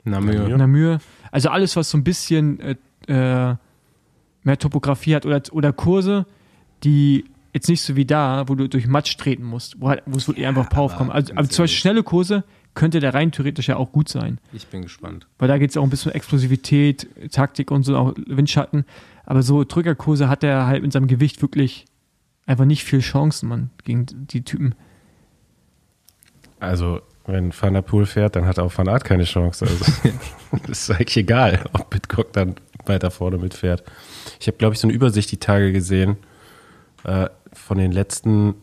Namur. 0.06 0.50
Namur. 0.58 1.00
Also 1.32 1.50
alles, 1.50 1.76
was 1.76 1.90
so 1.90 1.98
ein 1.98 2.04
bisschen 2.04 2.60
äh, 2.60 2.76
äh, 3.08 3.56
mehr 4.44 4.58
Topografie 4.60 5.16
hat 5.16 5.26
oder, 5.26 5.42
oder 5.52 5.72
Kurse, 5.74 6.26
die 6.84 7.26
jetzt 7.54 7.70
nicht 7.70 7.82
so 7.82 7.96
wie 7.96 8.06
da, 8.06 8.44
wo 8.48 8.56
du 8.56 8.68
durch 8.68 8.88
Matsch 8.88 9.16
treten 9.18 9.44
musst, 9.44 9.80
wo, 9.80 9.90
halt, 9.90 10.04
wo 10.06 10.18
es 10.18 10.28
wirklich 10.28 10.46
einfach 10.46 10.70
Power 10.70 10.90
kommt. 10.92 11.12
Also, 11.12 11.34
aber 11.34 11.48
zum 11.48 11.64
Beispiel 11.64 11.80
schnelle 11.80 12.04
Kurse 12.04 12.44
könnte 12.76 13.00
der 13.00 13.14
rein 13.14 13.32
theoretisch 13.32 13.68
ja 13.68 13.78
auch 13.78 13.92
gut 13.92 14.10
sein. 14.10 14.40
Ich 14.52 14.68
bin 14.68 14.82
gespannt. 14.82 15.28
Weil 15.38 15.48
da 15.48 15.58
geht 15.58 15.70
es 15.70 15.78
auch 15.78 15.84
ein 15.84 15.90
bisschen 15.90 16.12
um 16.12 16.16
Explosivität, 16.16 17.08
Taktik 17.32 17.72
und 17.72 17.84
so, 17.84 17.96
auch 17.96 18.14
Windschatten. 18.26 18.86
Aber 19.26 19.44
so 19.44 19.64
Drückerkurse 19.64 20.28
hat 20.30 20.44
er 20.44 20.66
halt 20.66 20.82
mit 20.82 20.92
seinem 20.92 21.08
Gewicht 21.08 21.42
wirklich 21.42 21.86
einfach 22.46 22.66
nicht 22.66 22.84
viel 22.84 23.00
Chancen, 23.00 23.48
man, 23.48 23.70
gegen 23.84 24.06
die 24.10 24.44
Typen. 24.44 24.76
Also, 26.60 27.02
wenn 27.26 27.54
Van 27.58 27.74
der 27.74 27.82
Poel 27.82 28.06
fährt, 28.06 28.36
dann 28.36 28.46
hat 28.46 28.60
auch 28.60 28.76
Van 28.78 28.88
Aert 28.88 29.04
keine 29.04 29.24
Chance. 29.24 29.66
Also, 29.66 29.86
das 30.68 30.90
ist 30.90 30.92
eigentlich 30.92 31.18
egal, 31.18 31.64
ob 31.74 31.90
Pitcock 31.90 32.34
dann 32.34 32.56
weiter 32.86 33.12
vorne 33.12 33.38
mitfährt. 33.38 33.84
Ich 34.40 34.48
habe, 34.48 34.58
glaube 34.58 34.74
ich, 34.74 34.80
so 34.80 34.88
eine 34.88 34.96
Übersicht 34.96 35.32
die 35.32 35.38
Tage 35.38 35.72
gesehen 35.72 36.18
äh, 37.04 37.30
von 37.54 37.78
den 37.78 37.92
letzten 37.92 38.56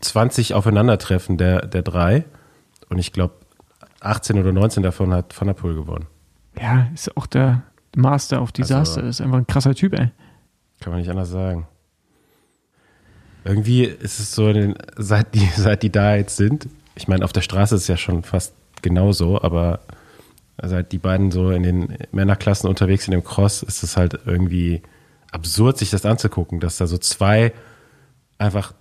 20 0.00 0.54
Aufeinandertreffen 0.54 1.36
der, 1.36 1.66
der 1.66 1.82
drei. 1.82 2.24
Und 2.88 2.98
ich 2.98 3.12
glaube, 3.12 3.34
18 4.06 4.38
oder 4.38 4.52
19 4.52 4.82
davon 4.82 5.12
hat 5.12 5.38
Van 5.38 5.46
der 5.48 5.54
Poel 5.54 5.74
gewonnen. 5.74 6.06
Ja, 6.60 6.88
ist 6.94 7.16
auch 7.16 7.26
der 7.26 7.62
Master 7.96 8.40
auf 8.40 8.52
Desaster. 8.52 8.98
Also- 8.98 9.08
ist 9.10 9.20
einfach 9.20 9.38
ein 9.38 9.46
krasser 9.46 9.74
Typ, 9.74 9.92
ey. 9.98 10.10
Kann 10.80 10.92
man 10.92 11.00
nicht 11.00 11.10
anders 11.10 11.30
sagen. 11.30 11.66
Irgendwie 13.44 13.84
ist 13.84 14.18
es 14.18 14.34
so, 14.34 14.52
seit, 14.96 15.34
die, 15.34 15.40
seit 15.56 15.82
die 15.82 15.90
da 15.90 16.16
jetzt 16.16 16.36
sind, 16.36 16.68
ich 16.94 17.08
meine, 17.08 17.24
auf 17.24 17.32
der 17.32 17.42
Straße 17.42 17.74
ist 17.76 17.82
es 17.82 17.88
ja 17.88 17.96
schon 17.96 18.22
fast 18.22 18.54
genauso, 18.82 19.40
aber 19.40 19.80
seit 20.62 20.92
die 20.92 20.98
beiden 20.98 21.30
so 21.30 21.50
in 21.50 21.62
den 21.62 21.98
Männerklassen 22.12 22.68
unterwegs 22.68 23.04
sind 23.04 23.14
im 23.14 23.22
Cross, 23.22 23.62
ist 23.62 23.82
es 23.82 23.96
halt 23.96 24.18
irgendwie 24.24 24.82
absurd, 25.30 25.76
sich 25.78 25.90
das 25.90 26.06
anzugucken, 26.06 26.60
dass 26.60 26.78
da 26.78 26.86
so 26.86 26.96
zwei 26.98 27.52
einfach, 28.38 28.72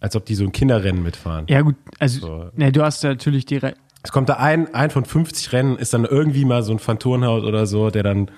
als 0.00 0.14
ob 0.16 0.26
die 0.26 0.34
so 0.34 0.44
ein 0.44 0.52
Kinderrennen 0.52 1.02
mitfahren. 1.02 1.46
Ja, 1.48 1.62
gut, 1.62 1.76
also, 1.98 2.20
So. 2.20 2.50
ne, 2.54 2.72
du 2.72 2.82
hast 2.82 3.02
ja 3.02 3.10
natürlich 3.10 3.46
die. 3.46 3.60
Es 4.02 4.12
kommt 4.12 4.28
da 4.28 4.34
ein, 4.34 4.74
ein 4.74 4.90
von 4.90 5.04
50 5.04 5.52
Rennen, 5.52 5.76
ist 5.76 5.94
dann 5.94 6.04
irgendwie 6.04 6.44
mal 6.44 6.62
so 6.62 6.72
ein 6.72 6.78
Phantomhaut 6.78 7.44
oder 7.44 7.66
so, 7.66 7.90
der 7.90 8.02
dann 8.02 8.30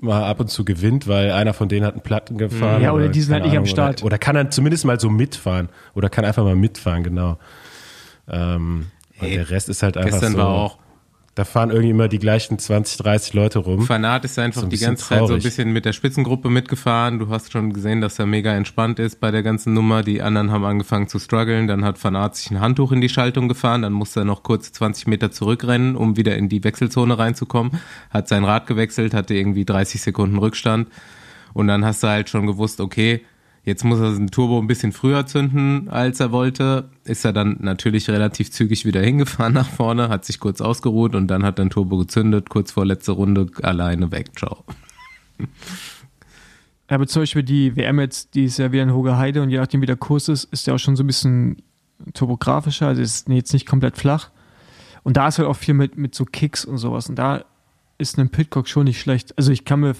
mal 0.00 0.24
ab 0.24 0.40
und 0.40 0.48
zu 0.48 0.64
gewinnt, 0.64 1.08
weil 1.08 1.32
einer 1.32 1.54
von 1.54 1.68
denen 1.68 1.86
hat 1.86 1.94
einen 1.94 2.02
Platten 2.02 2.38
gefahren. 2.38 2.82
Ja, 2.82 2.92
oder 2.92 3.08
die 3.08 3.20
sind 3.20 3.34
halt 3.34 3.44
nicht 3.44 3.56
am 3.56 3.66
Start. 3.66 4.00
Oder, 4.00 4.06
oder 4.06 4.18
kann 4.18 4.34
dann 4.34 4.50
zumindest 4.50 4.84
mal 4.84 5.00
so 5.00 5.10
mitfahren. 5.10 5.68
Oder 5.94 6.08
kann 6.08 6.24
einfach 6.24 6.44
mal 6.44 6.56
mitfahren, 6.56 7.02
genau. 7.02 7.38
Ähm, 8.28 8.86
und 9.20 9.28
Hey, 9.28 9.36
der 9.36 9.50
Rest 9.50 9.68
ist 9.68 9.82
halt 9.82 9.96
einfach 9.96 10.10
Gestern 10.12 10.32
so. 10.32 10.38
war 10.38 10.48
auch 10.48 10.78
Da 11.34 11.44
fahren 11.44 11.70
irgendwie 11.70 11.90
immer 11.90 12.06
die 12.06 12.20
gleichen 12.20 12.60
20, 12.60 12.98
30 12.98 13.34
Leute 13.34 13.58
rum. 13.58 13.82
Fanat 13.82 14.24
ist 14.24 14.38
einfach 14.38 14.60
So 14.60 14.66
ein 14.66 14.70
die 14.70 14.78
ganze 14.78 15.04
Zeit 15.04 15.18
so 15.18 15.24
ein 15.24 15.28
traurig. 15.30 15.42
bisschen 15.42 15.72
mit 15.72 15.84
der 15.84 15.92
Spitzengruppe 15.92 16.48
mitgefahren. 16.48 17.18
Du 17.18 17.28
hast 17.28 17.50
schon 17.50 17.72
gesehen, 17.72 18.00
dass 18.00 18.20
er 18.20 18.26
mega 18.26 18.54
entspannt 18.54 19.00
ist 19.00 19.18
bei 19.18 19.32
der 19.32 19.42
ganzen 19.42 19.74
Nummer. 19.74 20.04
Die 20.04 20.22
anderen 20.22 20.52
haben 20.52 20.64
angefangen 20.64 21.08
zu 21.08 21.18
strugglen. 21.18 21.66
Dann 21.66 21.84
hat 21.84 21.98
Fanat 21.98 22.36
sich 22.36 22.52
ein 22.52 22.60
Handtuch 22.60 22.92
in 22.92 23.00
die 23.00 23.08
Schaltung 23.08 23.48
gefahren. 23.48 23.82
Dann 23.82 23.92
musste 23.92 24.20
er 24.20 24.24
noch 24.24 24.44
kurz 24.44 24.70
20 24.70 25.08
Meter 25.08 25.32
zurückrennen, 25.32 25.96
um 25.96 26.16
wieder 26.16 26.36
in 26.36 26.48
die 26.48 26.62
Wechselzone 26.62 27.18
reinzukommen. 27.18 27.80
Hat 28.10 28.28
sein 28.28 28.44
Rad 28.44 28.68
gewechselt, 28.68 29.12
hatte 29.12 29.34
irgendwie 29.34 29.64
30 29.64 30.00
Sekunden 30.02 30.38
Rückstand. 30.38 30.88
Und 31.52 31.66
dann 31.66 31.84
hast 31.84 32.04
du 32.04 32.06
halt 32.08 32.28
schon 32.28 32.46
gewusst, 32.46 32.80
okay, 32.80 33.24
jetzt 33.64 33.84
muss 33.84 34.00
er 34.00 34.12
den 34.12 34.30
Turbo 34.30 34.58
ein 34.58 34.66
bisschen 34.66 34.92
früher 34.92 35.26
zünden, 35.26 35.88
als 35.88 36.20
er 36.20 36.32
wollte. 36.32 36.90
Ist 37.04 37.24
er 37.24 37.32
dann 37.32 37.58
natürlich 37.60 38.08
relativ 38.08 38.50
zügig 38.50 38.84
wieder 38.84 39.00
hingefahren 39.00 39.54
nach 39.54 39.68
vorne, 39.68 40.08
hat 40.08 40.24
sich 40.24 40.40
kurz 40.40 40.60
ausgeruht 40.60 41.14
und 41.14 41.28
dann 41.28 41.44
hat 41.44 41.58
er 41.58 41.64
den 41.64 41.70
Turbo 41.70 41.96
gezündet, 41.98 42.50
kurz 42.50 42.72
vor 42.72 42.84
letzte 42.84 43.12
Runde 43.12 43.46
alleine 43.62 44.12
weg. 44.12 44.36
Ciao. 44.36 44.64
Aber 46.88 47.06
zum 47.06 47.22
Beispiel 47.22 47.42
die 47.42 47.76
WM 47.76 47.98
jetzt, 47.98 48.34
die 48.34 48.44
ist 48.44 48.58
ja 48.58 48.70
wieder 48.70 48.82
in 48.82 48.92
Hoge 48.92 49.16
Heide 49.16 49.42
und 49.42 49.50
je 49.50 49.58
nachdem 49.58 49.80
wie 49.80 49.86
der 49.86 49.96
Kurs 49.96 50.28
ist, 50.28 50.44
ist 50.44 50.66
der 50.66 50.74
auch 50.74 50.78
schon 50.78 50.96
so 50.96 51.02
ein 51.02 51.06
bisschen 51.06 51.62
topografischer, 52.12 52.88
also 52.88 53.00
ist 53.00 53.28
jetzt 53.28 53.52
nicht 53.52 53.66
komplett 53.66 53.96
flach. 53.96 54.30
Und 55.02 55.16
da 55.16 55.28
ist 55.28 55.38
halt 55.38 55.48
auch 55.48 55.56
viel 55.56 55.74
mit, 55.74 55.96
mit 55.96 56.14
so 56.14 56.24
Kicks 56.24 56.64
und 56.64 56.78
sowas. 56.78 57.08
Und 57.08 57.16
da 57.16 57.44
ist 57.98 58.18
ein 58.18 58.30
Pitcock 58.30 58.68
schon 58.68 58.84
nicht 58.84 59.00
schlecht. 59.00 59.36
Also 59.38 59.52
ich 59.52 59.64
kann 59.64 59.80
mir, 59.80 59.94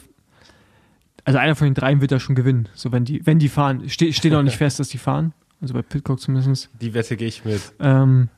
also 1.24 1.38
einer 1.38 1.54
von 1.54 1.66
den 1.66 1.74
dreien 1.74 2.00
wird 2.00 2.12
da 2.12 2.20
schon 2.20 2.34
gewinnen. 2.34 2.68
So 2.74 2.92
wenn 2.92 3.04
die, 3.04 3.26
wenn 3.26 3.38
die 3.38 3.48
fahren, 3.48 3.88
Ste 3.88 4.12
steht 4.12 4.34
auch 4.34 4.42
nicht 4.42 4.56
fest, 4.58 4.78
dass 4.78 4.88
die 4.88 4.98
fahren. 4.98 5.32
Also 5.60 5.74
bei 5.74 5.82
Pitcock 5.82 6.20
zumindest. 6.20 6.68
Die 6.80 6.92
Wette 6.94 7.16
gehe 7.16 7.28
ich 7.28 7.44
mit. 7.44 7.72
Ähm, 7.80 8.28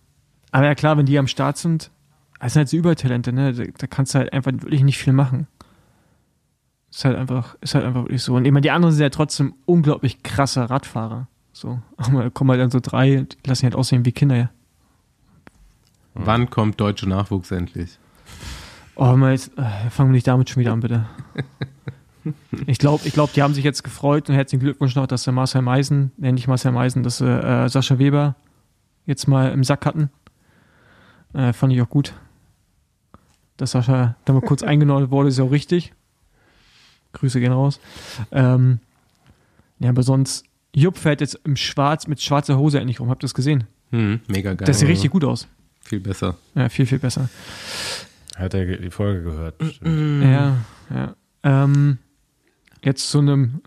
aber 0.53 0.66
ja 0.66 0.75
klar, 0.75 0.96
wenn 0.96 1.07
die 1.07 1.18
am 1.18 1.27
Start 1.27 1.59
sind, 1.59 1.90
das 2.40 2.53
sind 2.53 2.61
halt 2.61 2.68
so 2.68 2.77
Übertalente, 2.77 3.33
ne? 3.33 3.53
Da, 3.53 3.64
da 3.77 3.87
kannst 3.87 4.14
du 4.14 4.18
halt 4.18 4.33
einfach 4.33 4.53
wirklich 4.53 4.85
nicht 4.85 4.99
viel 4.99 5.12
machen. 5.12 5.49
Ist 6.90 7.05
halt 7.05 7.16
einfach, 7.16 7.57
ist 7.61 7.75
halt 7.75 7.85
einfach 7.85 8.03
wirklich 8.05 8.22
so. 8.22 8.37
Und 8.37 8.44
ich 8.44 8.53
meine, 8.53 8.62
die 8.62 8.70
anderen 8.70 8.94
sind 8.94 9.03
ja 9.03 9.11
trotzdem 9.11 9.55
unglaublich 9.64 10.22
krasse 10.22 10.70
Radfahrer. 10.70 11.29
So, 11.53 11.81
aber 11.96 12.22
da 12.22 12.31
kommen 12.31 12.51
halt 12.51 12.61
dann 12.61 12.70
so 12.70 12.81
drei, 12.81 13.22
die 13.22 13.49
lassen 13.49 13.64
halt 13.64 13.75
aussehen 13.75 14.05
wie 14.05 14.12
Kinder, 14.12 14.37
ja. 14.37 14.51
Wann 16.14 16.49
kommt 16.49 16.81
deutsche 16.81 17.09
Nachwuchs 17.09 17.51
endlich? 17.51 17.99
Oh, 18.94 19.14
mal 19.16 19.33
jetzt, 19.33 19.57
äh, 19.59 19.90
fangen 19.90 20.11
wir 20.11 20.14
nicht 20.14 20.27
damit 20.27 20.49
schon 20.49 20.62
wieder 20.62 20.72
an, 20.72 20.81
bitte. 20.81 21.07
Ich 22.67 22.79
glaube, 22.79 23.07
ich 23.07 23.12
glaub, 23.12 23.33
die 23.33 23.43
haben 23.43 23.55
sich 23.55 23.65
jetzt 23.65 23.85
gefreut 23.85 24.29
und 24.29 24.35
herzlichen 24.35 24.62
Glückwunsch 24.62 24.95
noch, 24.95 25.07
dass 25.07 25.25
der 25.25 25.33
Marcel 25.33 25.62
Meisen, 25.62 26.12
nee, 26.17 26.33
nicht 26.33 26.49
Marcel 26.49 26.73
Meisen, 26.73 27.03
dass 27.03 27.19
sie 27.19 27.27
äh, 27.27 27.69
Sascha 27.69 27.99
Weber 27.99 28.37
jetzt 29.07 29.27
mal 29.29 29.53
im 29.53 29.65
Sack 29.65 29.87
hatten. 29.87 30.11
Äh, 31.33 31.53
fand 31.53 31.73
ich 31.73 31.81
auch 31.83 31.89
gut. 31.89 32.15
Dass 33.57 33.73
Sascha 33.73 34.17
da 34.25 34.33
mal 34.33 34.41
kurz 34.43 34.62
eingenordet 34.65 35.11
wurde, 35.11 35.29
ist 35.29 35.39
ja 35.39 35.45
auch 35.45 35.51
richtig. 35.51 35.93
Grüße 37.12 37.41
gehen 37.41 37.53
raus. 37.53 37.81
Ähm, 38.31 38.81
ja, 39.79 39.91
aber 39.91 40.03
sonst, 40.03 40.45
Jupp 40.75 40.99
fährt 40.99 41.21
jetzt 41.21 41.41
im 41.45 41.57
Schwarz, 41.57 42.07
mit 42.07 42.21
schwarzer 42.21 42.59
Hose 42.59 42.79
endlich 42.81 43.01
rum. 43.01 43.09
Habt 43.09 43.23
ihr 43.23 43.27
das 43.27 43.35
gesehen? 43.35 43.65
Hm, 43.91 44.21
mega 44.27 44.55
geil. 44.55 44.67
Das 44.67 44.81
sieht 44.81 44.89
richtig 44.89 45.11
gut 45.11 45.25
aus. 45.25 45.49
Viel 45.81 46.01
besser. 46.01 46.37
Ja, 46.55 46.69
viel, 46.69 46.87
viel 46.87 46.99
besser. 46.99 47.29
Hat 48.37 48.53
er 48.55 48.77
die 48.77 48.91
Folge 48.91 49.23
gehört. 49.23 49.59
bestimmt. 49.59 50.23
Ja, 50.25 50.57
ja. 50.91 51.15
Ähm, 51.43 51.99
jetzt 52.87 53.11
zu 53.11 53.18
einem. 53.18 53.61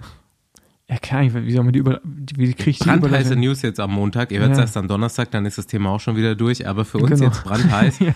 Ja, 0.89 0.97
Ahnung, 1.19 1.45
wie 1.45 1.51
soll 1.51 1.63
man 1.63 1.73
die 1.73 1.79
über. 1.79 2.01
Wie 2.03 2.51
kriege 2.53 2.71
ich 2.71 2.79
die 2.79 2.86
Brandheiße? 2.86 3.36
News 3.36 3.62
jetzt 3.62 3.79
am 3.79 3.91
Montag. 3.93 4.32
Ihr 4.32 4.39
hört 4.39 4.53
es 4.53 4.58
Ja. 4.58 4.63
erst 4.63 4.75
am 4.77 4.88
Donnerstag, 4.88 5.29
dann 5.29 5.45
ist 5.45 5.60
das 5.60 5.67
Thema 5.67 5.91
auch 5.91 5.99
schon 5.99 6.15
wieder 6.15 6.34
durch. 6.34 6.67
Aber 6.67 6.84
für 6.86 6.97
uns 6.97 7.12
Genau. 7.19 7.25
jetzt 7.25 7.43
brandheiß. 7.43 7.99
Ja. 7.99 8.13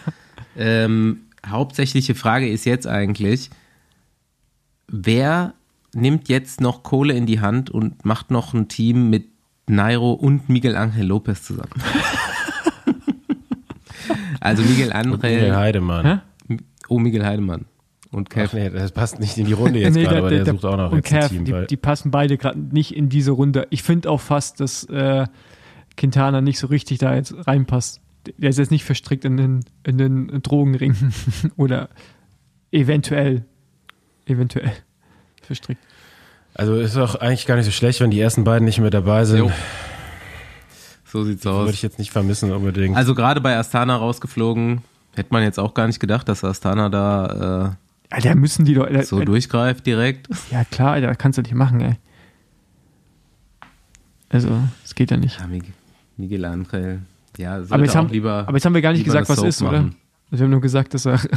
ähm, 0.57 1.21
hauptsächliche 1.45 2.15
Frage 2.15 2.49
ist 2.49 2.65
jetzt 2.65 2.87
eigentlich, 2.87 3.49
wer 4.87 5.53
nimmt 5.93 6.29
jetzt 6.29 6.61
noch 6.61 6.81
Kohle 6.81 7.13
in 7.13 7.25
die 7.27 7.39
Hand 7.41 7.69
und 7.69 8.05
macht 8.05 8.31
noch 8.31 8.53
ein 8.55 8.67
Team 8.69 9.09
mit 9.11 9.27
Nairo 9.67 10.13
und 10.13 10.49
Miguel 10.49 10.75
Angel 10.75 11.05
Lopez 11.05 11.43
zusammen? 11.43 11.69
also 14.39 14.63
Miguel 14.63 14.87
Und 14.95 15.11
Miguel 15.21 15.39
Angel, 15.41 15.55
Heidemann. 15.55 16.21
Hä? 16.47 16.57
oh 16.89 16.97
Miguel 16.99 17.25
Heidemann 17.25 17.65
und 18.13 18.29
Ach 18.31 18.33
Kev. 18.35 18.55
nee, 18.55 18.69
das 18.69 18.91
passt 18.91 19.19
nicht 19.19 19.37
in 19.37 19.45
die 19.45 19.53
Runde 19.53 19.79
jetzt 19.79 19.95
Nee, 19.95 20.03
gerade, 20.03 20.15
der- 20.15 20.19
aber 20.21 20.29
der- 20.29 20.43
der, 20.43 20.53
sucht 20.53 20.65
auch 20.65 20.77
noch 20.77 20.91
und 20.91 20.97
jetzt 20.97 21.13
ein 21.13 21.19
Kev, 21.19 21.29
Team. 21.29 21.45
die, 21.45 21.67
die 21.67 21.77
passen 21.77 22.11
beide 22.11 22.37
gerade 22.37 22.59
nicht 22.59 22.95
in 22.95 23.09
diese 23.09 23.31
Runde. 23.31 23.67
Ich 23.69 23.83
finde 23.83 24.09
auch 24.09 24.21
fast, 24.21 24.59
dass 24.59 24.83
äh, 24.85 25.25
Quintana 25.97 26.41
nicht 26.41 26.59
so 26.59 26.67
richtig 26.67 26.99
da 26.99 27.13
jetzt 27.15 27.33
reinpasst. 27.47 27.99
Der 28.37 28.49
ist 28.49 28.57
jetzt 28.59 28.71
nicht 28.71 28.85
verstrickt 28.85 29.25
in 29.25 29.35
den, 29.37 29.65
in 29.83 29.97
den 29.97 30.27
Drogenring 30.41 30.95
oder 31.57 31.89
eventuell, 32.71 33.45
eventuell 34.25 34.71
verstrickt. 35.41 35.81
Also 36.55 36.75
ist 36.75 36.95
auch 36.97 37.15
eigentlich 37.15 37.45
gar 37.47 37.55
nicht 37.55 37.65
so 37.65 37.71
schlecht, 37.71 37.99
wenn 37.99 38.11
die 38.11 38.19
ersten 38.19 38.43
beiden 38.43 38.65
nicht 38.65 38.79
mehr 38.79 38.91
dabei 38.91 39.25
sind. 39.25 39.39
Jo. 39.39 39.51
So 41.05 41.23
sieht's 41.23 41.45
Würde 41.45 41.57
aus. 41.69 41.69
ich 41.71 41.81
jetzt 41.81 41.99
nicht 41.99 42.11
vermissen 42.11 42.51
unbedingt. 42.51 42.95
Also 42.95 43.13
gerade 43.15 43.41
bei 43.41 43.57
Astana 43.57 43.95
rausgeflogen, 43.95 44.81
hätte 45.15 45.29
man 45.31 45.43
jetzt 45.43 45.59
auch 45.59 45.73
gar 45.73 45.87
nicht 45.87 45.99
gedacht, 45.99 46.27
dass 46.27 46.43
Astana 46.43 46.89
da 46.89 47.77
Alter, 48.09 48.35
müssen 48.35 48.65
die 48.65 48.75
doch. 48.75 48.87
so 49.03 49.19
durchgreift 49.23 49.85
direkt. 49.85 50.27
Ja, 50.51 50.63
klar, 50.65 50.93
Alter, 50.93 51.15
kannst 51.15 51.37
du 51.37 51.41
nicht 51.41 51.53
machen, 51.55 51.81
ey. 51.81 51.95
Also, 54.29 54.49
das 54.81 54.95
geht 54.95 55.11
ja 55.11 55.17
nicht. 55.17 55.39
Ja, 55.39 55.47
Mig- 55.47 55.71
Miguel 56.17 56.45
Angel. 56.45 57.01
Ja, 57.37 57.55
Aber 57.69 57.79
jetzt, 57.79 57.91
auch 57.91 57.95
haben, 57.95 58.09
lieber. 58.09 58.45
aber 58.47 58.53
jetzt 58.57 58.65
haben 58.65 58.73
wir 58.75 58.81
gar 58.81 58.93
nicht 58.93 59.05
gesagt, 59.05 59.29
was 59.29 59.37
Soap 59.37 59.47
ist, 59.47 59.61
oder? 59.61 59.71
machen. 59.83 59.95
Wir 60.29 60.39
haben 60.39 60.49
nur 60.51 60.61
gesagt, 60.61 60.93
dass 60.93 61.05
er. 61.05 61.19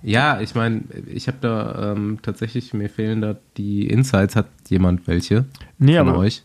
Ja, 0.00 0.40
ich 0.40 0.54
meine, 0.54 0.82
ich 1.06 1.26
habe 1.26 1.38
da 1.40 1.90
ähm, 1.92 2.20
tatsächlich, 2.22 2.72
mir 2.72 2.88
fehlen 2.88 3.20
da 3.20 3.36
die 3.56 3.88
Insights. 3.88 4.36
Hat 4.36 4.46
jemand 4.68 5.08
welche 5.08 5.46
Nee, 5.80 5.98
von 5.98 6.08
aber. 6.10 6.18
euch? 6.18 6.44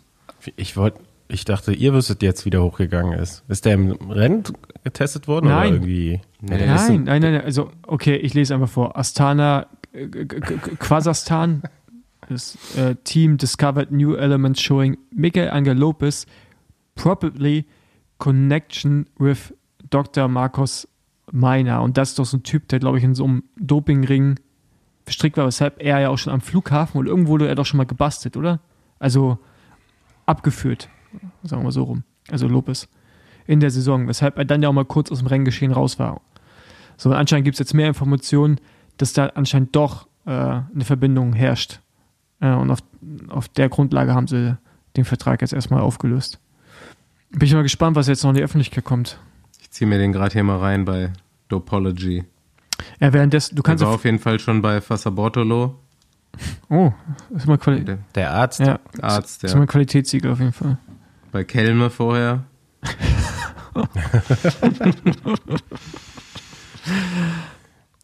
Ich 0.56 0.76
wollte, 0.76 1.00
ich 1.28 1.46
dachte, 1.46 1.74
ihr 1.74 1.94
wüsstet 1.94 2.22
jetzt, 2.22 2.46
wie 2.46 2.50
der 2.50 2.62
hochgegangen 2.64 3.18
ist. 3.18 3.44
Ist 3.48 3.66
der 3.66 3.74
im 3.76 3.92
Rennen 3.92 4.44
getestet 4.84 5.28
worden 5.28 5.48
Nein. 5.48 5.68
oder 5.68 5.76
irgendwie? 5.76 6.22
Nee, 6.42 6.56
ist 6.58 6.66
Nein, 6.68 6.70
ein- 6.70 7.04
nein, 7.06 7.22
nein, 7.22 7.34
nein. 7.34 7.42
Also, 7.46 7.72
okay, 7.88 8.16
ich 8.18 8.34
lese 8.34 8.54
einfach 8.54 8.70
vor. 8.70 8.98
Astana, 8.98 9.68
äh, 9.94 10.08
K- 10.08 10.26
K- 10.26 10.40
K- 10.58 10.76
Kasachstan, 10.78 11.64
das 12.30 12.58
äh, 12.78 12.96
Team 13.04 13.38
discovered 13.38 13.92
new 13.92 14.16
elements 14.16 14.62
showing 14.62 14.98
Miguel 15.12 15.50
Angel 15.50 15.76
Lopez 15.78 16.26
probably 16.96 17.66
connection 18.20 19.08
with 19.18 19.54
Dr. 19.90 20.28
Marcos 20.28 20.88
Meiner. 21.32 21.82
Und 21.82 21.98
das 21.98 22.10
ist 22.10 22.20
doch 22.20 22.26
so 22.26 22.38
ein 22.38 22.44
Typ, 22.44 22.68
der, 22.68 22.80
glaube 22.80 22.98
ich, 22.98 23.04
in 23.04 23.16
so 23.16 23.24
einem 23.26 23.44
Dopingring 23.58 24.40
verstrickt 25.06 25.36
war, 25.38 25.46
weshalb 25.48 25.82
er 25.82 26.00
ja 26.00 26.10
auch 26.10 26.18
schon 26.18 26.32
am 26.32 26.42
Flughafen 26.42 27.00
und 27.00 27.08
irgendwo 27.08 27.32
wurde 27.32 27.48
er 27.48 27.56
doch 27.56 27.66
schon 27.66 27.78
mal 27.78 27.86
gebastelt, 27.86 28.38
oder? 28.38 28.60
Also 29.00 29.38
abgeführt, 30.26 30.90
sagen 31.44 31.64
wir 31.64 31.72
so 31.72 31.84
rum. 31.84 32.04
Also 32.32 32.48
Lopez 32.48 32.88
in 33.46 33.60
der 33.60 33.72
Saison, 33.72 34.08
weshalb 34.08 34.38
er 34.38 34.46
dann 34.46 34.62
ja 34.62 34.70
auch 34.70 34.74
mal 34.74 34.86
kurz 34.86 35.12
aus 35.12 35.20
dem 35.20 35.28
Renngeschehen 35.28 35.72
raus 35.72 36.00
war. 36.00 36.22
So, 36.98 37.12
anscheinend 37.12 37.46
gibt 37.46 37.56
es 37.56 37.60
jetzt 37.60 37.74
mehr 37.74 37.88
Informationen, 37.88 38.60
dass 38.98 39.14
da 39.14 39.28
anscheinend 39.28 39.76
doch 39.76 40.08
äh, 40.26 40.30
eine 40.32 40.86
Verbindung 40.86 41.34
herrscht. 41.34 41.82
Äh, 42.40 42.54
und 42.54 42.72
auf, 42.72 42.80
auf 43.30 43.50
der 43.50 43.70
Grundlage 43.70 44.14
haben 44.14 44.28
sie 44.28 44.58
den 44.96 45.06
Vertrag 45.06 45.42
jetzt 45.42 45.54
erstmal 45.54 45.82
aufgelöst. 45.82 46.40
Bin 47.32 47.48
ich 47.48 47.54
mal 47.54 47.64
gespannt, 47.64 47.96
was 47.96 48.08
jetzt 48.08 48.24
noch 48.24 48.30
in 48.30 48.38
die 48.38 48.44
Öffentlichkeit 48.44 48.84
kommt. 48.86 49.20
Ich 49.60 49.72
ziehe 49.72 49.88
mir 49.88 49.98
den 49.98 50.14
gerade 50.14 50.32
hier 50.34 50.44
mal 50.44 50.60
rein 50.60 50.86
bei 50.86 51.12
Dopology. 51.50 52.24
Ja, 53.00 53.12
währenddessen, 53.12 53.56
du 53.56 53.64
kannst 53.64 53.84
war 53.84 53.92
auf, 53.92 54.06
jeden 54.06 54.20
Fall 54.20 54.40
schon 54.40 54.62
bei 54.62 54.82
Fassabortolo, 54.82 55.76
Oh, 56.70 56.92
ist 57.36 57.46
mal, 57.46 57.58
Quali 57.58 57.84
der 57.84 58.00
Der 58.16 58.32
Arzt? 58.32 58.60
ja, 58.60 58.80
Arzt, 59.02 59.44
das 59.44 59.52
ist 59.52 59.56
mal 59.56 59.62
ja. 59.62 59.68
Qualitätssiegel 59.68 60.32
auf 60.32 60.40
jeden 60.40 60.52
Fall. 60.54 60.78
Bei 61.34 61.43
Kelme 61.43 61.89
vorher. 61.89 62.46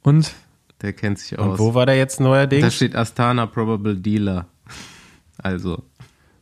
Und 0.04 0.34
Der 0.82 0.94
kennt 0.94 1.20
sich 1.20 1.38
Und 1.38 1.50
aus. 1.52 1.60
wo 1.60 1.74
war 1.74 1.86
der 1.86 1.96
jetzt 1.98 2.20
neuerdings? 2.20 2.64
Da 2.64 2.72
steht 2.72 2.96
Astana 2.96 3.46
Probable 3.46 3.96
Dealer. 3.96 4.48
Also, 5.38 5.84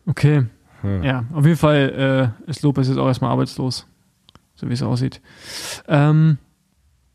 okay, 0.05 0.45
Hm. 0.81 1.03
ja, 1.03 1.25
auf 1.33 1.43
jeden 1.45 1.57
Fall 1.57 2.33
äh, 2.47 2.49
ist 2.49 2.61
Lopez 2.61 2.87
jetzt 2.87 2.97
auch 2.97 3.07
erstmal 3.07 3.31
arbeitslos, 3.31 3.87
so 4.55 4.69
wie 4.69 4.73
es 4.73 4.81
aussieht. 4.83 5.21
Ähm, 5.87 6.37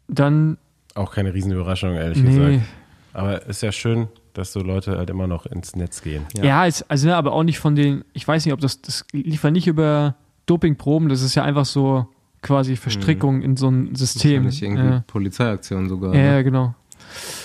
dann, 0.09 0.59
Auch 0.95 1.13
keine 1.15 1.33
Riesenüberraschung, 1.33 1.95
ehrlich 1.95 2.19
nee, 2.23 2.37
gesagt. 2.37 2.69
Aber 3.13 3.47
ist 3.47 3.63
ja 3.63 3.71
schön, 3.73 4.09
dass 4.35 4.53
so 4.53 4.61
Leute 4.61 4.97
halt 4.99 5.11
immer 5.11 5.27
noch 5.27 5.47
ins 5.47 5.77
Netz 5.77 6.03
gehen. 6.03 6.25
Ja. 6.37 6.45
Ja, 6.45 6.67
es, 6.67 6.83
also 6.91 7.09
ne, 7.09 7.17
aber 7.17 7.33
auch 7.33 7.43
nicht 7.43 7.59
von 7.59 7.75
den, 7.75 8.05
ich 8.13 8.27
weiß 8.27 8.45
nicht, 8.45 8.53
ob 8.55 8.61
das, 8.61 8.81
das 8.83 9.05
lief 9.13 9.45
ja 9.45 9.51
nicht 9.51 9.67
über 9.67 10.15
Dopingproben, 10.47 11.09
das 11.09 11.23
ist 11.23 11.35
ja 11.35 11.45
einfach 11.45 11.65
so 11.67 12.07
quasi 12.43 12.77
Verstrickung 12.77 13.43
in 13.43 13.57
so 13.57 13.69
ein 13.69 13.95
System. 13.95 14.45
wahrscheinlich 14.45 14.63
irgendwie 14.63 14.97
Äh, 14.97 15.01
Polizeiaktion 15.07 15.89
sogar. 15.89 16.15
ja, 16.15 16.21
ne? 16.21 16.27
ja, 16.33 16.43
genau. 16.43 16.75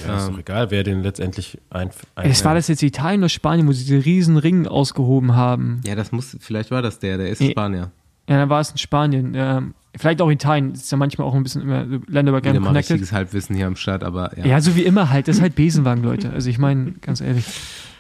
Ja, 0.07 0.15
ist 0.17 0.27
Ähm. 0.27 0.33
doch 0.33 0.39
egal, 0.39 0.71
wer 0.71 0.83
den 0.83 1.03
letztendlich 1.03 1.59
ein, 1.69 1.89
ein 2.15 2.31
Es 2.31 2.43
war 2.45 2.55
das 2.55 2.67
jetzt 2.69 2.81
Italien 2.83 3.19
oder 3.21 3.29
Spanien, 3.29 3.67
wo 3.67 3.73
sie 3.73 3.83
diese 3.83 4.05
riesen 4.05 4.37
Ring 4.37 4.65
ausgehoben 4.65 5.35
haben. 5.35 5.81
ja, 5.85 5.93
das 5.95 6.11
muss, 6.11 6.37
vielleicht 6.39 6.71
war 6.71 6.81
das 6.81 6.99
der, 6.99 7.17
der 7.17 7.29
ist 7.29 7.41
Nee. 7.41 7.51
Spanier. 7.51 7.91
Ja, 8.29 8.37
dann 8.37 8.49
war 8.49 8.59
es 8.61 8.71
in 8.71 8.77
Spanien. 8.77 9.33
Ähm, 9.35 9.73
vielleicht 9.97 10.21
auch 10.21 10.29
Italien, 10.29 10.73
ist 10.73 10.91
ja 10.91 10.97
manchmal 10.97 11.27
auch 11.27 11.33
ein 11.33 11.43
bisschen 11.43 11.61
immer 11.61 11.85
länderübergreifend 12.07 12.65
connected. 12.65 12.91
richtiges 12.93 13.11
Halbwissen 13.11 13.55
hier 13.55 13.67
am 13.67 13.75
Start, 13.75 14.03
aber 14.03 14.37
ja. 14.37 14.45
Ja. 14.45 14.61
so 14.61 14.75
wie 14.75 14.83
immer 14.83 15.09
halt, 15.09 15.27
das 15.27 15.37
ist 15.37 15.41
halt 15.41 15.55
Besenwagen, 15.55 16.03
Leute. 16.03 16.31
Also 16.31 16.49
ich 16.49 16.57
meine, 16.57 16.93
ganz 17.01 17.21
ehrlich. 17.21 17.45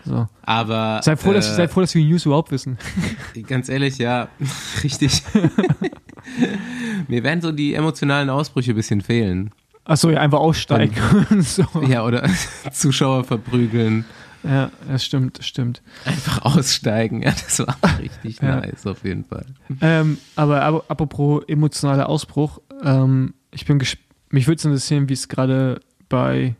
So. 0.05 0.27
Aber 0.43 1.01
Sei 1.03 1.17
froh, 1.17 1.33
dass, 1.33 1.51
äh, 1.51 1.55
sei 1.55 1.67
froh, 1.67 1.81
dass 1.81 1.93
wir 1.93 2.01
die 2.01 2.09
News 2.09 2.25
überhaupt 2.25 2.51
wissen. 2.51 2.77
ganz 3.47 3.67
ehrlich, 3.67 3.97
ja, 3.97 4.29
richtig. 4.83 5.21
Mir 7.07 7.23
werden 7.23 7.41
so 7.41 7.51
die 7.51 7.73
emotionalen 7.73 8.29
Ausbrüche 8.29 8.71
ein 8.71 8.75
bisschen 8.75 9.01
fehlen. 9.01 9.51
Achso, 9.85 10.09
ja, 10.09 10.19
einfach 10.19 10.39
aussteigen. 10.39 10.93
so. 11.39 11.65
Ja, 11.87 12.03
oder 12.03 12.29
Zuschauer 12.71 13.23
verprügeln, 13.23 14.05
Ja, 14.43 14.71
das 14.87 15.03
stimmt, 15.03 15.39
das 15.39 15.47
stimmt. 15.47 15.81
einfach 16.05 16.43
aussteigen. 16.45 17.21
Ja, 17.23 17.31
das 17.31 17.59
war 17.59 17.75
richtig 17.99 18.39
Ja. 18.41 18.57
nice 18.61 18.85
auf 18.85 19.03
jeden 19.03 19.23
Fall. 19.25 19.45
Ähm, 19.81 20.17
aber, 20.35 20.61
aber 20.61 20.85
apropos 20.87 21.43
emotionaler 21.47 22.07
Ausbruch, 22.07 22.61
ähm, 22.83 23.33
ich 23.51 23.65
bin 23.65 23.81
mich 24.29 24.47
würde 24.47 24.57
es 24.59 24.65
interessieren, 24.65 25.09
wie 25.09 25.13
es 25.13 25.27
gerade 25.27 25.79
bei 26.09 26.55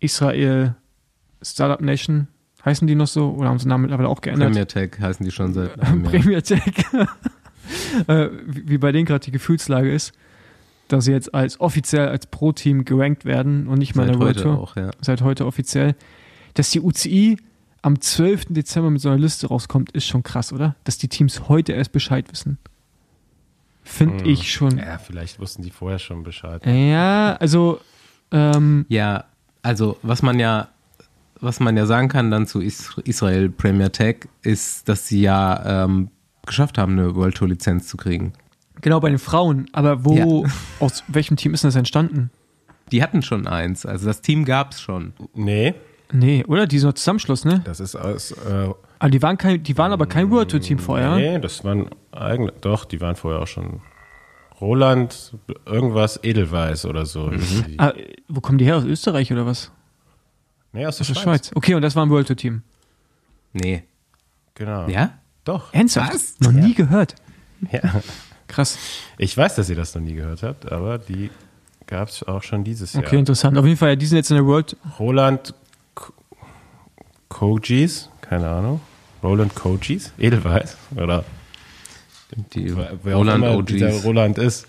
Israel 0.00 0.74
Startup 1.42 1.80
Nation, 1.80 2.28
heißen 2.64 2.86
die 2.86 2.94
noch 2.94 3.06
so, 3.06 3.30
oder 3.30 3.48
haben 3.48 3.58
sie 3.58 3.64
den 3.64 3.70
Namen 3.70 3.82
mittlerweile 3.82 4.08
auch 4.08 4.20
geändert? 4.20 4.48
Premier 4.48 4.66
Tech 4.66 4.90
heißen 5.00 5.24
die 5.24 5.30
schon 5.32 5.54
seit 5.54 5.78
einem 5.80 6.04
Jahr. 6.04 6.12
Premier 6.12 6.42
Tech. 6.42 6.62
äh, 8.08 8.28
wie 8.46 8.68
wie 8.68 8.78
bei 8.78 8.92
denen 8.92 9.06
gerade 9.06 9.24
die 9.24 9.30
Gefühlslage 9.30 9.92
ist, 9.92 10.12
dass 10.88 11.04
sie 11.04 11.12
jetzt 11.12 11.34
als 11.34 11.60
offiziell 11.60 12.08
als 12.08 12.26
Pro-Team 12.26 12.84
gerankt 12.84 13.24
werden 13.24 13.66
und 13.66 13.78
nicht 13.78 13.94
mal 13.96 14.06
in 14.06 14.12
der 14.12 14.20
World 14.20 14.40
Tour. 14.42 14.58
auch, 14.58 14.76
ja. 14.76 14.90
Seit 15.00 15.22
heute 15.22 15.46
offiziell. 15.46 15.94
Dass 16.56 16.70
die 16.70 16.80
UCI 16.80 17.38
am 17.82 18.00
12. 18.00 18.46
Dezember 18.50 18.90
mit 18.90 19.00
so 19.00 19.08
einer 19.08 19.18
Liste 19.18 19.46
rauskommt, 19.46 19.92
ist 19.92 20.06
schon 20.06 20.22
krass, 20.22 20.52
oder? 20.52 20.74
Dass 20.84 20.98
die 20.98 21.08
Teams 21.08 21.48
heute 21.48 21.72
erst 21.72 21.92
Bescheid 21.92 22.30
wissen. 22.32 22.58
Finde 23.84 24.24
Hm. 24.24 24.30
ich 24.30 24.50
schon. 24.52 24.78
Ja, 24.78 24.98
vielleicht 24.98 25.38
wussten 25.38 25.62
die 25.62 25.70
vorher 25.70 25.98
schon 26.00 26.24
Bescheid. 26.24 26.66
Ja, 26.66 27.36
also, 27.36 27.78
ähm, 28.32 28.84
Ja, 28.88 29.24
also 29.62 29.96
was 30.02 30.22
man 30.22 30.40
ja, 30.40 30.68
was 31.40 31.60
man 31.60 31.76
ja 31.76 31.86
sagen 31.86 32.08
kann 32.08 32.30
dann 32.30 32.46
zu 32.48 32.60
Is 32.60 32.90
Israel 33.04 33.48
Premier 33.48 33.92
Tech, 33.92 34.26
ist, 34.42 34.88
dass 34.88 35.06
sie 35.06 35.20
ja 35.20 35.84
ähm, 35.84 36.10
geschafft 36.46 36.78
haben, 36.78 36.92
eine 36.98 37.14
World 37.14 37.36
Tour 37.36 37.48
Lizenz 37.48 37.86
zu 37.86 37.96
kriegen. 37.96 38.32
genau 38.80 38.98
bei 39.00 39.08
den 39.10 39.18
Frauen. 39.18 39.68
Aber 39.72 40.04
wo, 40.04 40.46
aus 40.80 41.04
welchem 41.08 41.36
Team 41.36 41.54
ist 41.54 41.62
denn 41.62 41.68
das 41.68 41.76
entstanden? 41.76 42.30
Die 42.92 43.02
hatten 43.02 43.22
schon 43.22 43.46
eins, 43.46 43.84
also 43.86 44.06
das 44.06 44.20
Team 44.22 44.44
gab 44.44 44.72
es 44.72 44.80
schon. 44.80 45.12
Nee, 45.34 45.74
Nee, 46.12 46.44
oder? 46.46 46.66
Die 46.66 46.78
sind 46.78 46.88
noch 46.88 46.94
Zusammenschluss, 46.94 47.44
ne? 47.44 47.60
das 47.64 47.80
ist 47.80 47.96
aus. 47.96 48.30
Äh, 48.32 48.70
Aber 48.98 49.10
die 49.10 49.20
waren, 49.22 49.36
kein, 49.36 49.62
die 49.62 49.76
waren 49.76 49.92
aber 49.92 50.06
kein 50.06 50.30
World 50.30 50.50
Tour 50.50 50.60
Team 50.60 50.78
vorher. 50.78 51.16
Nee, 51.16 51.38
das 51.40 51.64
waren 51.64 51.88
eigene. 52.12 52.52
Doch, 52.60 52.84
die 52.84 53.00
waren 53.00 53.16
vorher 53.16 53.40
auch 53.42 53.46
schon. 53.48 53.80
Roland, 54.60 55.34
irgendwas 55.66 56.18
Edelweiß 56.22 56.86
oder 56.86 57.04
so. 57.06 57.28
Die- 57.30 57.78
Ah, 57.78 57.92
wo 58.28 58.40
kommen 58.40 58.56
die 58.58 58.64
her? 58.64 58.76
Aus 58.76 58.84
Österreich 58.84 59.30
oder 59.32 59.44
was? 59.44 59.70
Nee, 60.72 60.86
aus 60.86 60.96
der 60.96 61.02
Aus 61.02 61.08
der 61.08 61.14
Schweiz. 61.14 61.22
Schweiz. 61.24 61.50
Okay, 61.54 61.74
und 61.74 61.82
das 61.82 61.94
war 61.96 62.06
ein 62.06 62.10
World 62.10 62.26
Tour 62.28 62.36
Team. 62.36 62.62
Nee. 63.52 63.82
Genau. 64.54 64.88
Ja? 64.88 65.18
Doch. 65.44 65.74
Ernsthaft? 65.74 66.14
Was? 66.14 66.40
Noch 66.40 66.52
nie 66.52 66.72
gehört. 66.74 67.14
Ja. 67.70 67.80
Krass. 68.48 68.78
Ich 69.18 69.36
weiß, 69.36 69.56
dass 69.56 69.68
ihr 69.68 69.76
das 69.76 69.94
noch 69.94 70.02
nie 70.02 70.14
gehört 70.14 70.42
habt, 70.42 70.70
aber 70.70 70.98
die 70.98 71.30
gab 71.86 72.08
es 72.08 72.22
auch 72.22 72.42
schon 72.42 72.64
dieses 72.64 72.94
Okay, 72.96 73.04
Jahr. 73.06 73.14
interessant. 73.14 73.58
Auf 73.58 73.64
jeden 73.66 73.76
Fall, 73.76 73.90
ja, 73.90 73.96
die 73.96 74.06
sind 74.06 74.16
jetzt 74.16 74.30
in 74.30 74.36
der 74.36 74.46
World. 74.46 74.76
Roland 74.98 75.52
Kojis, 77.38 78.08
keine 78.22 78.48
Ahnung. 78.48 78.80
Roland 79.22 79.54
Kojis, 79.54 80.12
Edelweiß, 80.18 80.76
oder 80.96 81.24
Die 82.54 82.74
wer 83.02 83.14
Roland 83.16 83.44
auch 83.44 83.52
immer 83.54 83.62
dieser 83.62 83.88
OGs. 83.94 84.04
Roland 84.04 84.38
ist. 84.38 84.66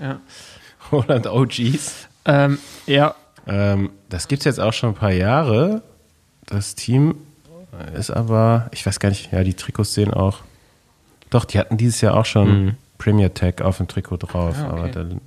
Ja. 0.00 0.20
Roland 0.92 1.26
OGs. 1.26 2.08
Ähm, 2.26 2.58
ja, 2.86 3.14
Ähm, 3.46 3.90
das 4.10 4.28
gibt 4.28 4.40
es 4.40 4.44
jetzt 4.44 4.60
auch 4.60 4.72
schon 4.74 4.90
ein 4.90 4.94
paar 4.94 5.12
Jahre. 5.12 5.82
Das 6.46 6.74
Team 6.74 7.14
ist 7.96 8.10
aber, 8.10 8.68
ich 8.72 8.84
weiß 8.84 9.00
gar 9.00 9.08
nicht, 9.08 9.32
ja, 9.32 9.42
die 9.42 9.54
Trikots 9.54 9.94
sehen 9.94 10.12
auch. 10.12 10.40
Doch, 11.30 11.44
die 11.46 11.58
hatten 11.58 11.76
dieses 11.78 12.00
Jahr 12.02 12.14
auch 12.16 12.26
schon 12.26 12.64
Mhm. 12.64 12.76
Premier 12.98 13.32
Tech 13.32 13.62
auf 13.62 13.78
dem 13.78 13.88
Trikot 13.88 14.18
drauf. 14.18 14.56
Ah, 14.58 14.66
okay. 14.66 14.78
Aber 14.78 14.88
dann, 14.88 15.20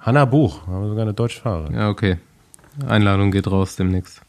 Hanna 0.00 0.24
Buch, 0.24 0.66
haben 0.66 0.82
wir 0.82 0.88
sogar 0.88 1.02
eine 1.02 1.12
deutsche 1.14 1.40
Fahrerin. 1.40 1.74
Ja, 1.74 1.88
okay. 1.90 2.16
Einladung 2.88 3.30
geht 3.30 3.46
raus 3.50 3.76
demnächst. 3.76 4.22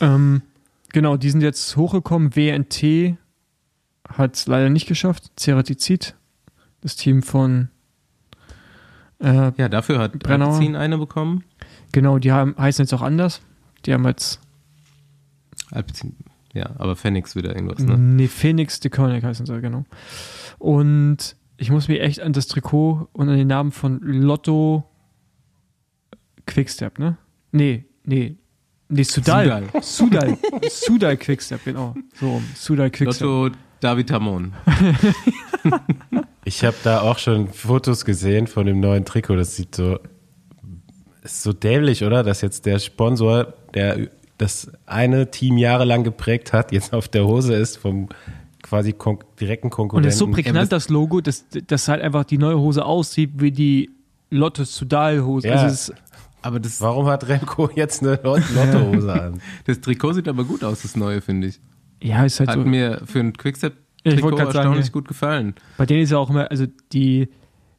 Ähm, 0.00 0.42
genau, 0.92 1.16
die 1.16 1.30
sind 1.30 1.40
jetzt 1.42 1.76
hochgekommen. 1.76 2.34
WNT 2.36 3.16
hat 4.08 4.36
es 4.36 4.46
leider 4.46 4.70
nicht 4.70 4.86
geschafft. 4.86 5.32
Ceratizid, 5.38 6.14
das 6.80 6.96
Team 6.96 7.22
von. 7.22 7.68
Äh, 9.20 9.52
Ja, 9.56 9.68
dafür 9.68 9.98
hat 9.98 10.18
Brennauer. 10.18 10.54
Alpecin 10.54 10.76
eine 10.76 10.98
bekommen. 10.98 11.44
genau, 11.92 12.18
die 12.18 12.32
haben, 12.32 12.54
heißen 12.58 12.84
jetzt 12.84 12.92
auch 12.92 13.02
anders. 13.02 13.40
Die 13.86 13.92
haben 13.94 14.04
jetzt. 14.06 14.40
Alpecin. 15.70 16.16
Ja, 16.52 16.70
aber 16.78 16.94
Phoenix 16.94 17.34
wieder 17.34 17.54
irgendwas, 17.54 17.80
ne? 17.80 17.98
Nee, 17.98 18.28
Phoenix 18.28 18.78
de 18.78 18.90
Koenig 18.90 19.24
heißen 19.24 19.44
sie, 19.44 19.60
genau. 19.60 19.84
Und 20.58 21.34
ich 21.56 21.70
muss 21.70 21.88
mir 21.88 22.00
echt 22.00 22.20
an 22.20 22.32
das 22.32 22.46
Trikot 22.46 23.08
und 23.12 23.28
an 23.28 23.36
den 23.36 23.48
Namen 23.48 23.72
von 23.72 23.98
Lotto 24.00 24.84
Quickstep, 26.46 26.98
ne? 26.98 27.16
Nee, 27.50 27.86
nee. 28.04 28.36
Nee, 28.94 29.02
Sudal. 29.02 29.64
Sudal. 29.80 30.38
Sudal 30.70 31.16
Quickstep, 31.16 31.64
genau. 31.64 31.94
So. 32.18 32.40
Sudal 32.54 32.90
Quickstep. 32.90 33.26
Lotto 33.26 33.54
David 33.80 34.10
Hamon. 34.10 34.52
Ich 36.46 36.62
habe 36.62 36.76
da 36.84 37.00
auch 37.00 37.18
schon 37.18 37.48
Fotos 37.48 38.04
gesehen 38.04 38.46
von 38.46 38.66
dem 38.66 38.78
neuen 38.78 39.06
Trikot. 39.06 39.36
Das 39.36 39.56
sieht 39.56 39.74
so, 39.74 39.98
ist 41.22 41.42
so 41.42 41.54
dämlich, 41.54 42.04
oder? 42.04 42.22
Dass 42.22 42.42
jetzt 42.42 42.66
der 42.66 42.78
Sponsor, 42.78 43.54
der 43.72 44.08
das 44.36 44.70
eine 44.84 45.30
Team 45.30 45.56
jahrelang 45.56 46.04
geprägt 46.04 46.52
hat, 46.52 46.70
jetzt 46.70 46.92
auf 46.92 47.08
der 47.08 47.26
Hose 47.26 47.54
ist 47.54 47.78
vom 47.78 48.10
quasi 48.62 48.92
kon 48.92 49.20
direkten 49.40 49.68
Und 49.68 49.70
Konkurrenten. 49.70 50.08
es 50.08 50.16
ist 50.16 50.18
so 50.18 50.30
prägnant, 50.30 50.70
das 50.70 50.90
Logo, 50.90 51.22
dass, 51.22 51.46
dass 51.66 51.88
halt 51.88 52.02
einfach 52.02 52.24
die 52.24 52.36
neue 52.38 52.58
Hose 52.58 52.84
aussieht 52.84 53.30
wie 53.36 53.50
die 53.50 53.90
Lotto 54.30 54.64
Sudal-Hose. 54.64 55.48
Ja. 55.48 55.54
Also 55.54 55.66
es 55.66 55.88
ist, 55.88 55.94
Aber 56.44 56.60
das, 56.60 56.80
Warum 56.80 57.06
hat 57.06 57.26
Remco 57.28 57.70
jetzt 57.74 58.02
eine 58.02 58.20
Lot- 58.22 58.42
Lottohose 58.54 59.12
an? 59.12 59.40
das 59.64 59.80
Trikot 59.80 60.12
sieht 60.12 60.28
aber 60.28 60.44
gut 60.44 60.62
aus, 60.62 60.82
das 60.82 60.94
neue, 60.96 61.20
finde 61.22 61.46
ich. 61.48 61.60
ja, 62.02 62.24
ist 62.24 62.38
halt 62.40 62.50
Hat 62.50 62.56
so. 62.56 62.64
mir 62.64 63.00
für 63.06 63.20
ein 63.20 63.32
Quickstep 63.32 63.72
Ich 64.02 64.12
Trikot 64.14 64.24
wollte 64.24 64.36
gerade 64.36 64.52
sagen, 64.52 64.58
erstaunlich 64.66 64.86
ja. 64.86 64.92
gut 64.92 65.08
gefallen. 65.08 65.54
Bei 65.78 65.86
denen 65.86 66.02
ist 66.02 66.10
ja 66.10 66.18
auch 66.18 66.28
immer, 66.28 66.50
also 66.50 66.66
die, 66.92 67.28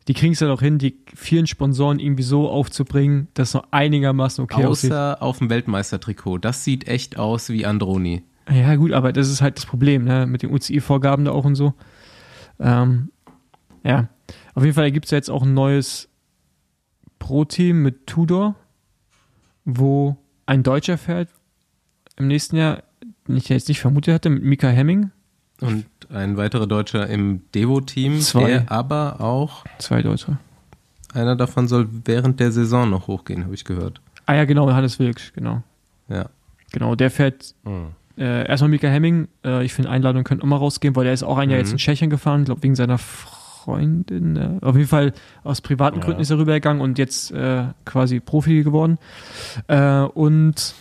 die 0.08 0.14
kriegen 0.16 0.34
es 0.34 0.40
ja 0.40 0.48
doch 0.48 0.62
hin, 0.62 0.80
die 0.80 0.98
vielen 1.14 1.46
Sponsoren 1.46 2.00
irgendwie 2.00 2.24
so 2.24 2.50
aufzubringen, 2.50 3.28
dass 3.36 3.50
es 3.50 3.54
noch 3.54 3.68
einigermaßen 3.70 4.44
okay 4.44 4.66
aussieht. 4.66 4.92
Außer 4.92 5.22
auf 5.22 5.38
dem 5.38 5.50
Weltmeistertrikot. 5.52 6.40
Das 6.40 6.64
sieht 6.64 6.88
echt 6.88 7.18
aus 7.20 7.50
wie 7.50 7.66
Androni. 7.68 8.24
Ja, 8.52 8.76
gut, 8.76 8.92
aber 8.94 9.14
das 9.14 9.30
ist 9.30 9.42
halt 9.42 9.58
das 9.58 9.66
Problem, 9.68 10.04
ne, 10.06 10.26
mit 10.26 10.42
den 10.44 10.52
UCI-Vorgaben 10.52 11.26
da 11.26 11.32
auch 11.32 11.46
und 11.46 11.56
so. 11.56 11.74
Ähm, 12.60 13.12
ja, 13.84 14.08
auf 14.56 14.64
jeden 14.64 14.76
Fall 14.76 14.92
gibt 14.92 15.06
es 15.06 15.12
ja 15.12 15.18
jetzt 15.18 15.30
auch 15.30 15.44
ein 15.44 15.54
neues 15.54 16.10
Pro-Team 17.26 17.82
mit 17.82 18.06
Tudor, 18.06 18.54
wo 19.66 20.16
ein 20.46 20.62
Deutscher 20.62 20.98
fährt 21.00 21.28
im 22.18 22.28
nächsten 22.28 22.56
Jahr, 22.56 22.84
den 23.28 23.36
ich 23.38 23.50
jetzt 23.50 23.68
nicht 23.68 23.80
vermutet 23.80 24.14
hatte, 24.14 24.30
mit 24.30 24.44
Mika 24.44 24.68
Hemming. 24.68 25.10
Und 25.60 25.86
ein 26.14 26.38
weiterer 26.38 26.68
Deutscher 26.68 27.08
im 27.08 27.42
Devo-Team, 27.56 28.20
Zwei. 28.20 28.46
der 28.48 28.72
aber 28.72 29.22
auch, 29.22 29.66
Zwei 29.80 30.04
Deutsche. 30.04 30.38
einer 31.16 31.36
davon 31.36 31.68
soll 31.68 31.88
während 32.06 32.40
der 32.40 32.52
Saison 32.52 32.90
noch 32.92 33.08
hochgehen, 33.08 33.44
habe 33.46 33.56
ich 33.56 33.66
gehört. 33.66 34.02
Ah 34.28 34.36
ja, 34.36 34.46
genau, 34.46 34.72
Hannes 34.72 35.00
Wilksch, 35.00 35.34
genau. 35.34 35.64
Ja. 36.10 36.30
Genau, 36.74 36.94
der 36.96 37.10
fährt 37.10 37.56
Hm. 37.64 37.88
Äh, 38.18 38.48
erstmal 38.48 38.70
Mika 38.70 38.88
Hemming, 38.88 39.28
äh, 39.44 39.66
ich 39.66 39.74
finde 39.74 39.90
Einladung 39.90 40.24
könnte 40.24 40.44
auch 40.44 40.48
mal 40.48 40.56
rausgehen, 40.58 40.96
weil 40.96 41.04
der 41.06 41.12
ist 41.14 41.24
auch 41.24 41.38
ein 41.38 41.50
Jahr 41.50 41.58
Mhm. 41.60 41.64
jetzt 41.66 41.72
in 41.74 41.80
Tschechien 41.80 42.10
gefahren, 42.10 42.46
glaube 42.46 42.64
wegen 42.64 42.76
seiner 42.76 42.98
Freundin. 43.66 44.36
Äh, 44.36 44.66
auf 44.66 44.76
jeden 44.76 44.88
Fall 44.88 45.14
aus 45.44 45.62
privaten 45.62 46.00
Ja. 46.00 46.06
Gründen 46.06 46.22
ist 46.22 46.30
er 46.30 46.38
rübergegangen 46.38 46.82
und 46.82 46.98
jetzt 46.98 47.32
äh, 47.32 47.66
quasi 47.84 48.20
Profi 48.20 48.64
geworden. 48.64 48.98
Äh, 49.68 50.02
und 50.02 50.76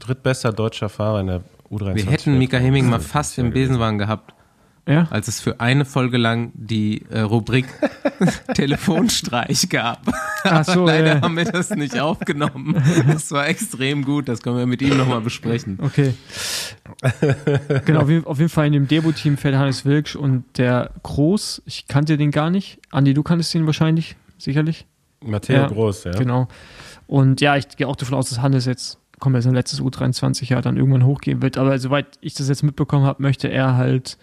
Drittbester 0.00 0.52
deutscher 0.52 0.88
Fahrer 0.88 1.20
in 1.20 1.26
der 1.28 1.40
U23. 1.70 1.94
Wir 1.94 2.06
hätten 2.06 2.38
Mika 2.38 2.58
Hemming 2.58 2.88
mal 2.88 3.00
fast 3.00 3.38
im. 3.38 3.52
Besenwagen 3.52 3.98
gehabt, 3.98 4.34
ja, 4.86 5.06
als 5.10 5.28
es 5.28 5.40
für 5.40 5.60
eine 5.60 5.84
Folge 5.84 6.16
lang 6.16 6.50
die 6.54 7.04
äh, 7.10 7.20
Rubrik 7.20 7.66
Telefonstreich 8.54 9.68
gab. 9.68 10.02
Ach 10.44 10.64
so, 10.64 10.86
Leider 10.86 11.18
äh. 11.18 11.20
haben 11.20 11.36
wir 11.36 11.44
das 11.44 11.70
nicht 11.70 11.98
aufgenommen. 12.00 12.82
Das 13.06 13.30
war 13.30 13.46
extrem 13.46 14.04
gut, 14.04 14.28
das 14.28 14.42
können 14.42 14.56
wir 14.56 14.66
mit 14.66 14.82
ihm 14.82 14.96
nochmal 14.96 15.20
besprechen. 15.20 15.78
okay. 15.80 16.14
genau, 17.84 18.00
auf 18.00 18.08
jeden, 18.08 18.26
auf 18.26 18.38
jeden 18.38 18.50
Fall 18.50 18.66
in 18.66 18.72
dem 18.72 18.88
Debo-Team 18.88 19.36
fährt 19.36 19.54
Hannes 19.54 19.84
Wilksch 19.84 20.16
und 20.16 20.44
der 20.58 20.90
Groß, 21.02 21.62
ich 21.66 21.86
kannte 21.86 22.16
den 22.16 22.30
gar 22.30 22.50
nicht. 22.50 22.80
Andi, 22.90 23.14
du 23.14 23.22
kanntest 23.22 23.54
ihn 23.54 23.66
wahrscheinlich, 23.66 24.16
sicherlich. 24.38 24.86
Matteo 25.20 25.56
Ja, 25.56 25.66
Groß, 25.68 26.04
ja. 26.04 26.12
Genau. 26.12 26.48
Und 27.06 27.40
ja, 27.40 27.56
ich 27.56 27.68
gehe 27.76 27.86
auch 27.86 27.96
davon 27.96 28.16
aus, 28.16 28.30
dass 28.30 28.40
Hannes 28.40 28.66
jetzt, 28.66 28.98
kommt 29.20 29.36
ja 29.36 29.42
sein 29.42 29.54
letztes 29.54 29.80
U23-Jahr, 29.80 30.62
dann 30.62 30.76
irgendwann 30.76 31.04
hochgehen 31.04 31.42
wird. 31.42 31.58
Aber 31.58 31.78
soweit 31.78 32.18
ich 32.20 32.34
das 32.34 32.48
jetzt 32.48 32.62
mitbekommen 32.62 33.04
habe, 33.04 33.22
möchte 33.22 33.48
er 33.48 33.76
halt 33.76 34.18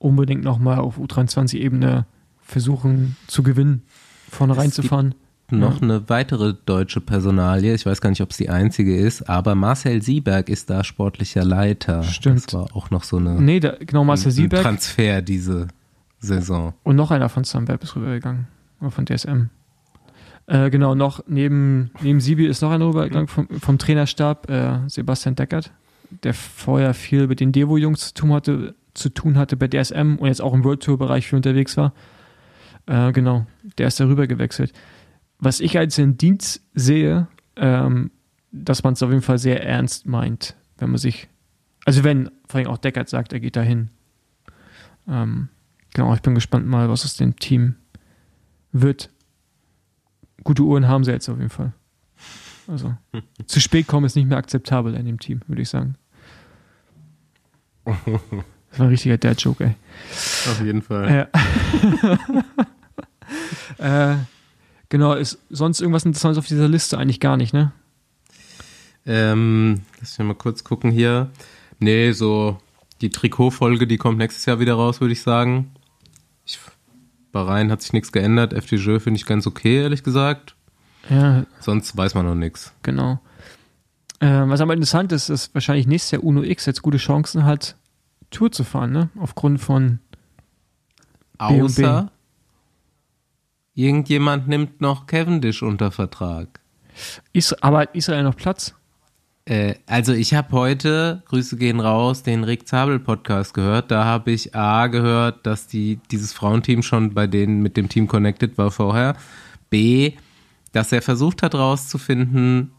unbedingt 0.00 0.42
nochmal 0.42 0.78
auf 0.78 0.98
U23-Ebene 0.98 2.06
versuchen 2.40 3.16
zu 3.28 3.44
gewinnen, 3.44 3.82
vorne 4.28 4.54
Es 4.54 4.58
reinzufahren. 4.58 5.14
Noch 5.52 5.82
eine 5.82 6.08
weitere 6.08 6.54
deutsche 6.64 7.00
Personalie, 7.00 7.74
ich 7.74 7.84
weiß 7.84 8.00
gar 8.00 8.10
nicht, 8.10 8.22
ob 8.22 8.30
es 8.30 8.36
die 8.36 8.50
einzige 8.50 8.96
ist, 8.96 9.28
aber 9.28 9.56
Marcel 9.56 10.00
Sieberg 10.00 10.48
ist 10.48 10.70
da 10.70 10.84
sportlicher 10.84 11.44
Leiter. 11.44 12.04
Stimmt. 12.04 12.46
Das 12.46 12.54
war 12.54 12.76
auch 12.76 12.90
noch 12.90 13.02
so 13.02 13.16
eine, 13.16 13.40
Nee, 13.40 13.58
da, 13.58 13.74
genau, 13.80 14.04
Marcel 14.04 14.28
ein 14.28 14.32
Sieberg 14.32 14.62
Transfer 14.62 15.22
diese 15.22 15.66
Saison. 16.20 16.74
und 16.84 16.94
noch 16.96 17.10
einer 17.10 17.28
von 17.28 17.42
Sunweb 17.44 17.82
ist 17.82 17.96
rübergegangen. 17.96 18.46
Von 18.90 19.04
DSM. 19.06 19.48
Äh, 20.46 20.70
genau, 20.70 20.94
noch 20.94 21.22
neben, 21.26 21.90
neben 22.00 22.20
Sibi 22.20 22.46
ist 22.46 22.62
noch 22.62 22.70
einer 22.70 22.86
rübergegangen 22.86 23.28
vom, 23.28 23.48
vom 23.48 23.76
Trainerstab, 23.76 24.48
äh, 24.48 24.78
Sebastian 24.88 25.34
Deckert, 25.34 25.72
der 26.22 26.32
vorher 26.32 26.94
viel 26.94 27.26
mit 27.26 27.40
den 27.40 27.50
Devo-Jungs 27.52 28.08
zu 28.08 28.14
tun 28.14 28.32
hatte, 28.32 28.74
zu 28.94 29.08
tun 29.08 29.36
hatte 29.38 29.56
bei 29.56 29.68
DSM 29.68 30.16
und 30.16 30.26
jetzt 30.26 30.42
auch 30.42 30.54
im 30.54 30.64
World 30.64 30.82
Tour-Bereich 30.82 31.28
viel 31.28 31.36
unterwegs 31.36 31.76
war. 31.76 31.92
Äh, 32.86 33.12
genau, 33.12 33.46
der 33.78 33.88
ist 33.88 34.00
da 34.00 34.06
rüber 34.06 34.26
gewechselt. 34.26 34.72
Was 35.38 35.60
ich 35.60 35.78
als 35.78 35.98
Indiz 35.98 36.60
sehe, 36.74 37.28
ähm, 37.56 38.10
dass 38.52 38.82
man 38.82 38.94
es 38.94 39.02
auf 39.02 39.10
jeden 39.10 39.22
Fall 39.22 39.38
sehr 39.38 39.64
ernst 39.64 40.06
meint, 40.06 40.56
wenn 40.78 40.90
man 40.90 40.98
sich, 40.98 41.28
also 41.84 42.04
wenn 42.04 42.30
vor 42.46 42.58
allem 42.58 42.68
auch 42.68 42.78
Deckert 42.78 43.08
sagt, 43.08 43.32
er 43.32 43.40
geht 43.40 43.56
dahin. 43.56 43.90
Ähm, 45.08 45.48
genau, 45.94 46.12
ich 46.14 46.22
bin 46.22 46.34
gespannt 46.34 46.66
mal, 46.66 46.88
was 46.88 47.04
aus 47.04 47.16
dem 47.16 47.36
Team 47.36 47.76
wird. 48.72 49.10
Gute 50.42 50.62
Uhren 50.62 50.88
haben 50.88 51.04
sie 51.04 51.12
jetzt 51.12 51.28
auf 51.28 51.38
jeden 51.38 51.50
Fall. 51.50 51.72
Also, 52.66 52.96
zu 53.46 53.60
spät 53.60 53.86
kommen 53.86 54.06
ist 54.06 54.16
nicht 54.16 54.28
mehr 54.28 54.38
akzeptabel 54.38 54.94
in 54.94 55.06
dem 55.06 55.20
Team, 55.20 55.40
würde 55.46 55.62
ich 55.62 55.68
sagen. 55.68 55.96
Das 58.70 58.78
war 58.78 58.86
ein 58.86 58.90
richtiger 58.90 59.18
Dad-Joke, 59.18 59.64
ey. 59.64 59.74
Auf 60.50 60.60
jeden 60.64 60.82
Fall. 60.82 61.28
Ja. 63.78 64.12
äh, 64.12 64.16
genau, 64.88 65.14
ist 65.14 65.38
sonst 65.50 65.80
irgendwas 65.80 66.04
Interessantes 66.04 66.38
auf 66.38 66.46
dieser 66.46 66.68
Liste? 66.68 66.98
Eigentlich 66.98 67.20
gar 67.20 67.36
nicht, 67.36 67.52
ne? 67.52 67.72
Ähm, 69.06 69.82
lass 70.00 70.18
mich 70.18 70.26
mal 70.28 70.34
kurz 70.34 70.62
gucken 70.62 70.90
hier. 70.90 71.30
Nee, 71.78 72.12
so 72.12 72.58
die 73.00 73.10
Trikotfolge, 73.10 73.86
die 73.86 73.96
kommt 73.96 74.18
nächstes 74.18 74.46
Jahr 74.46 74.60
wieder 74.60 74.74
raus, 74.74 75.00
würde 75.00 75.12
ich 75.12 75.22
sagen. 75.22 75.72
Ich, 76.44 76.58
Bahrain 77.32 77.70
hat 77.70 77.82
sich 77.82 77.92
nichts 77.92 78.12
geändert. 78.12 78.52
FDJ 78.52 78.98
finde 78.98 79.18
ich 79.18 79.26
ganz 79.26 79.46
okay, 79.46 79.82
ehrlich 79.82 80.02
gesagt. 80.02 80.54
Ja, 81.08 81.44
Sonst 81.60 81.96
weiß 81.96 82.14
man 82.14 82.26
noch 82.26 82.34
nichts. 82.34 82.72
genau. 82.82 83.20
Äh, 84.20 84.48
was 84.48 84.60
aber 84.60 84.74
interessant 84.74 85.12
ist, 85.12 85.30
ist 85.30 85.54
wahrscheinlich 85.54 85.86
nächstes 85.86 86.10
Jahr 86.10 86.22
Uno 86.22 86.42
X 86.42 86.66
jetzt 86.66 86.82
gute 86.82 86.98
Chancen 86.98 87.44
hat, 87.44 87.76
Tour 88.30 88.52
zu 88.52 88.64
fahren, 88.64 88.92
ne? 88.92 89.10
Aufgrund 89.18 89.60
von. 89.60 90.00
Außer 91.38 92.10
irgendjemand 93.74 94.46
nimmt 94.46 94.80
noch 94.80 95.06
Cavendish 95.06 95.62
unter 95.62 95.90
Vertrag. 95.90 96.60
Is 97.32 97.54
aber 97.62 97.94
Israel 97.94 98.24
noch 98.24 98.36
Platz? 98.36 98.74
Äh, 99.46 99.74
also 99.86 100.12
ich 100.12 100.34
habe 100.34 100.52
heute, 100.52 101.22
Grüße 101.26 101.56
gehen 101.56 101.80
raus, 101.80 102.22
den 102.22 102.44
Rick 102.44 102.68
Zabel 102.68 102.98
Podcast 103.00 103.54
gehört. 103.54 103.90
Da 103.90 104.04
habe 104.04 104.32
ich 104.32 104.54
A 104.54 104.86
gehört, 104.88 105.46
dass 105.46 105.66
die, 105.66 105.98
dieses 106.10 106.32
Frauenteam 106.32 106.82
schon 106.82 107.14
bei 107.14 107.26
denen 107.26 107.62
mit 107.62 107.76
dem 107.76 107.88
Team 107.88 108.06
connected 108.06 108.58
war 108.58 108.70
vorher. 108.70 109.16
B, 109.70 110.12
dass 110.72 110.92
er 110.92 111.02
versucht 111.02 111.42
hat 111.42 111.54
rauszufinden, 111.54 112.72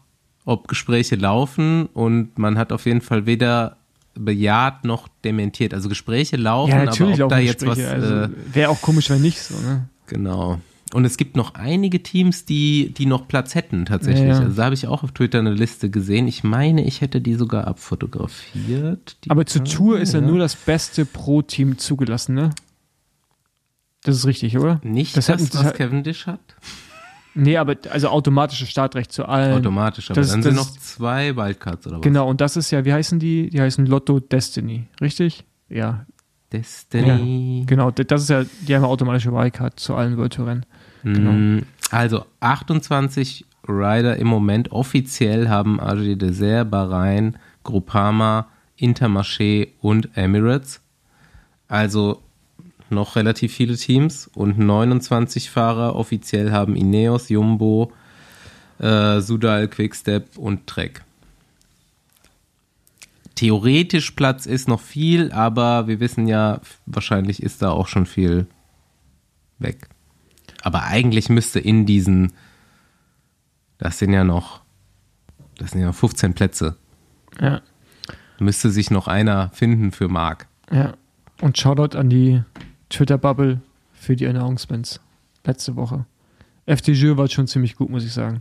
ob 0.44 0.68
Gespräche 0.68 1.16
laufen 1.16 1.86
und 1.86 2.38
man 2.38 2.58
hat 2.58 2.72
auf 2.72 2.86
jeden 2.86 3.00
Fall 3.00 3.26
weder 3.26 3.76
bejaht 4.14 4.84
noch 4.84 5.08
dementiert. 5.24 5.74
Also 5.74 5.88
Gespräche 5.88 6.36
laufen, 6.36 6.70
Ja, 6.70 6.84
natürlich 6.84 7.16
aber 7.16 7.24
ob 7.24 7.30
da 7.30 7.38
jetzt 7.38 7.66
was 7.66 7.78
Gespräche. 7.78 7.94
Also, 8.02 8.14
äh, 8.14 8.28
Wäre 8.54 8.70
auch 8.70 8.80
komisch, 8.80 9.08
wenn 9.10 9.22
nicht 9.22 9.40
so, 9.40 9.54
ne? 9.60 9.88
Genau. 10.06 10.60
Und 10.92 11.06
es 11.06 11.16
gibt 11.16 11.36
noch 11.36 11.54
einige 11.54 12.02
Teams, 12.02 12.44
die, 12.44 12.92
die 12.92 13.06
noch 13.06 13.26
Platz 13.26 13.54
hätten 13.54 13.86
tatsächlich. 13.86 14.26
Ja, 14.28 14.34
ja. 14.34 14.40
Also 14.40 14.56
da 14.56 14.64
habe 14.64 14.74
ich 14.74 14.86
auch 14.86 15.02
auf 15.02 15.12
Twitter 15.12 15.38
eine 15.38 15.54
Liste 15.54 15.88
gesehen. 15.88 16.28
Ich 16.28 16.44
meine, 16.44 16.84
ich 16.84 17.00
hätte 17.00 17.22
die 17.22 17.34
sogar 17.34 17.66
abfotografiert. 17.66 19.16
Die 19.24 19.30
Aber 19.30 19.46
zur 19.46 19.64
Tour 19.64 19.98
ist 20.00 20.12
ja 20.12 20.20
nur 20.20 20.38
das 20.38 20.54
beste 20.54 21.06
Pro-Team 21.06 21.78
zugelassen, 21.78 22.34
ne? 22.34 22.50
Das 24.02 24.16
ist 24.16 24.26
richtig, 24.26 24.58
oder? 24.58 24.80
Nicht 24.84 25.16
das 25.16 25.26
das, 25.26 25.48
das 25.48 25.54
was 25.60 25.64
hat- 25.68 25.76
Cavendish 25.76 26.26
hat. 26.26 26.40
Nee, 27.34 27.56
aber 27.56 27.76
also 27.90 28.08
automatisches 28.08 28.68
Startrecht 28.68 29.10
zu 29.12 29.26
allen. 29.26 29.54
Automatisch. 29.58 30.10
Aber 30.10 30.20
das- 30.20 30.30
dann 30.30 30.42
das 30.42 30.54
sind 30.54 30.56
noch 30.56 30.70
zwei 30.78 31.34
Wildcards 31.36 31.86
oder 31.86 31.96
was? 31.96 32.02
Genau, 32.02 32.28
und 32.28 32.40
das 32.40 32.56
ist 32.56 32.70
ja, 32.70 32.84
wie 32.84 32.92
heißen 32.92 33.18
die? 33.18 33.48
Die 33.50 33.60
heißen 33.60 33.86
Lotto 33.86 34.20
Destiny, 34.20 34.86
richtig? 35.00 35.44
Ja, 35.68 36.04
Destiny. 36.52 37.64
genau. 37.66 37.90
d- 37.90 38.04
Das 38.04 38.22
ist 38.22 38.28
ja, 38.30 38.44
die 38.66 38.74
haben 38.74 38.82
ja 38.82 38.88
automatische 38.88 39.32
Wildcard 39.32 39.78
zu 39.80 39.94
allen 39.94 40.16
World 40.16 40.34
Tour 40.34 40.46
Rennen. 40.46 40.66
genau. 41.02 41.32
Mm, 41.32 41.62
Also 41.90 42.24
28 42.40 43.46
Rider 43.68 44.16
im 44.16 44.26
Moment 44.26 44.72
offiziell 44.72 45.48
haben 45.48 45.80
AG 45.80 46.16
Desert, 46.16 46.70
Bahrain, 46.70 47.36
Groupama, 47.64 48.48
Intermarché 48.78 49.68
und 49.80 50.16
Emirates. 50.16 50.80
Also 51.68 52.20
noch 52.92 53.16
relativ 53.16 53.52
viele 53.52 53.76
Teams 53.76 54.28
und 54.34 54.58
29 54.58 55.50
Fahrer 55.50 55.96
offiziell 55.96 56.52
haben 56.52 56.76
Ineos, 56.76 57.28
Jumbo, 57.28 57.92
äh, 58.78 59.20
Sudal, 59.20 59.68
Quickstep 59.68 60.36
und 60.38 60.66
Trek. 60.66 61.02
Theoretisch 63.34 64.10
Platz 64.12 64.46
ist 64.46 64.68
noch 64.68 64.80
viel, 64.80 65.32
aber 65.32 65.88
wir 65.88 66.00
wissen 66.00 66.26
ja, 66.26 66.60
wahrscheinlich 66.86 67.42
ist 67.42 67.62
da 67.62 67.70
auch 67.70 67.88
schon 67.88 68.06
viel 68.06 68.46
weg. 69.58 69.88
Aber 70.62 70.84
eigentlich 70.84 71.28
müsste 71.28 71.58
in 71.58 71.86
diesen, 71.86 72.32
das 73.78 73.98
sind 73.98 74.12
ja 74.12 74.22
noch, 74.22 74.60
das 75.58 75.70
sind 75.72 75.80
ja 75.80 75.92
15 75.92 76.34
Plätze, 76.34 76.76
Ja. 77.40 77.62
müsste 78.38 78.70
sich 78.70 78.90
noch 78.90 79.08
einer 79.08 79.50
finden 79.50 79.92
für 79.92 80.08
Marc. 80.08 80.46
Ja. 80.70 80.92
Und 81.40 81.58
Shoutout 81.58 81.96
an 81.98 82.10
die 82.10 82.42
Twitter-Bubble 82.92 83.60
für 83.92 84.16
die 84.16 84.26
Announcements 84.26 85.00
letzte 85.44 85.76
Woche. 85.76 86.06
FDJ 86.66 87.16
war 87.16 87.28
schon 87.28 87.46
ziemlich 87.46 87.76
gut, 87.76 87.90
muss 87.90 88.04
ich 88.04 88.12
sagen. 88.12 88.40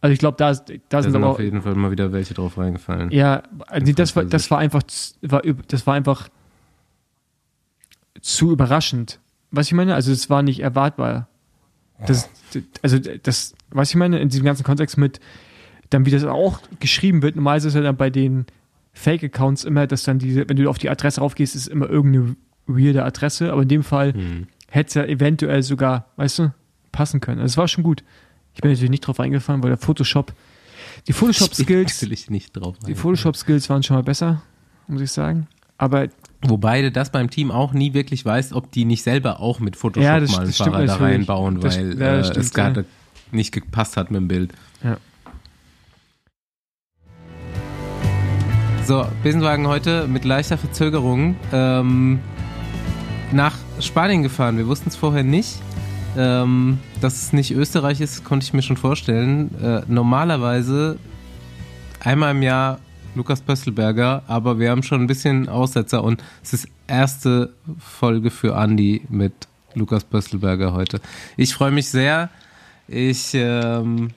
Also 0.00 0.12
ich 0.12 0.18
glaube, 0.18 0.36
da, 0.36 0.52
da 0.52 0.74
Da 0.88 1.02
sind 1.02 1.12
sind 1.12 1.22
auf 1.22 1.38
jeden 1.38 1.62
Fall 1.62 1.76
mal 1.76 1.92
wieder 1.92 2.12
welche 2.12 2.34
drauf 2.34 2.58
reingefallen. 2.58 3.10
Ja, 3.12 3.44
also 3.68 3.92
das 3.92 4.16
war, 4.16 4.24
das 4.24 4.50
war 4.50 4.58
einfach, 4.58 4.82
war, 5.22 5.42
das 5.68 5.86
war 5.86 5.94
einfach 5.94 6.28
zu 8.20 8.50
überraschend. 8.50 9.20
Was 9.52 9.66
ich 9.66 9.74
meine, 9.74 9.94
also 9.94 10.10
es 10.10 10.28
war 10.28 10.42
nicht 10.42 10.60
erwartbar. 10.60 11.28
Das, 12.06 12.28
also 12.82 12.98
das, 12.98 13.54
was 13.70 13.90
ich 13.90 13.94
meine, 13.94 14.18
in 14.18 14.28
diesem 14.28 14.44
ganzen 14.44 14.64
Kontext 14.64 14.98
mit, 14.98 15.20
dann 15.90 16.04
wie 16.04 16.10
das 16.10 16.24
auch 16.24 16.60
geschrieben 16.80 17.22
wird, 17.22 17.36
normalerweise 17.36 17.68
ist 17.68 17.74
ja 17.74 17.80
dann 17.80 17.96
bei 17.96 18.10
den 18.10 18.46
Fake-Accounts 18.92 19.62
immer, 19.64 19.86
dass 19.86 20.02
dann 20.02 20.18
diese, 20.18 20.48
wenn 20.48 20.56
du 20.56 20.68
auf 20.68 20.78
die 20.78 20.90
Adresse 20.90 21.20
raufgehst, 21.20 21.54
ist 21.54 21.68
immer 21.68 21.88
irgendeine 21.88 22.34
weirde 22.66 23.04
Adresse, 23.04 23.52
aber 23.52 23.62
in 23.62 23.68
dem 23.68 23.82
Fall 23.82 24.12
Hm. 24.14 24.46
hätte 24.68 24.88
es 24.88 24.94
ja 24.94 25.04
eventuell 25.04 25.62
sogar, 25.62 26.06
weißt 26.16 26.38
du, 26.40 26.54
passen 26.92 27.20
können. 27.20 27.40
Also 27.40 27.52
es 27.52 27.56
war 27.56 27.68
schon 27.68 27.84
gut. 27.84 28.04
Ich 28.54 28.60
bin 28.60 28.70
natürlich 28.70 28.90
nicht 28.90 29.06
drauf 29.06 29.18
eingefallen, 29.20 29.62
weil 29.62 29.70
der 29.70 29.78
Photoshop, 29.78 30.32
die 31.08 31.12
Photoshop-Skills, 31.12 31.92
Natürlich 32.02 32.30
nicht 32.30 32.56
drauf. 32.56 32.76
die. 32.86 32.94
Photoshop-Skills 32.94 33.68
waren 33.70 33.82
schon 33.82 33.96
mal 33.96 34.02
besser, 34.02 34.42
muss 34.88 35.00
ich 35.00 35.10
sagen. 35.10 35.46
Aber 35.78 36.08
Wobei 36.44 36.82
du 36.82 36.90
das 36.92 37.10
beim 37.10 37.30
Team 37.30 37.50
auch 37.50 37.72
nie 37.72 37.94
wirklich 37.94 38.24
weißt, 38.24 38.52
ob 38.52 38.70
die 38.72 38.84
nicht 38.84 39.02
selber 39.02 39.40
auch 39.40 39.58
mit 39.60 39.76
Photoshop 39.76 40.04
Ja, 40.04 40.20
das- 40.20 40.32
mal 40.32 40.42
einen 40.42 40.52
Fahrer 40.52 40.86
da 40.86 40.96
reinbauen, 40.96 41.60
Das- 41.60 41.76
weil 41.78 41.98
ja, 41.98 42.16
das 42.18 42.28
äh, 42.28 42.30
stimmt, 42.32 42.44
es 42.46 42.52
gerade 42.54 42.84
nicht 43.30 43.52
gepasst 43.52 43.96
hat 43.96 44.10
mit 44.10 44.20
dem 44.20 44.28
Bild. 44.28 44.52
Ja. 44.84 44.98
So, 48.84 49.06
Besenwagen 49.22 49.66
heute 49.68 50.06
mit 50.08 50.24
leichter 50.24 50.58
Verzögerung 50.58 51.36
ähm, 51.52 52.18
nach 53.32 53.54
Spanien 53.80 54.22
gefahren. 54.22 54.56
Wir 54.56 54.66
wussten 54.66 54.88
es 54.88 54.96
vorher 54.96 55.24
nicht. 55.24 55.56
Ähm, 56.16 56.78
dass 57.00 57.14
es 57.14 57.32
nicht 57.32 57.52
Österreich 57.52 58.00
ist, 58.00 58.22
konnte 58.24 58.44
ich 58.44 58.52
mir 58.52 58.62
schon 58.62 58.76
vorstellen. 58.76 59.50
Äh, 59.62 59.80
normalerweise 59.88 60.98
einmal 62.00 62.32
im 62.32 62.42
Jahr 62.42 62.80
Lukas 63.14 63.40
Pösselberger, 63.40 64.22
aber 64.26 64.58
wir 64.58 64.70
haben 64.70 64.82
schon 64.82 65.00
ein 65.00 65.06
bisschen 65.06 65.48
Aussetzer 65.48 66.04
und 66.04 66.22
es 66.42 66.52
ist 66.52 66.68
erste 66.86 67.54
Folge 67.78 68.30
für 68.30 68.56
Andi 68.56 69.02
mit 69.08 69.32
Lukas 69.74 70.04
Pösselberger 70.04 70.74
heute. 70.74 71.00
Ich 71.36 71.54
freue 71.54 71.70
mich 71.70 71.88
sehr. 71.88 72.28
Ich, 72.88 73.30
ähm, 73.32 74.10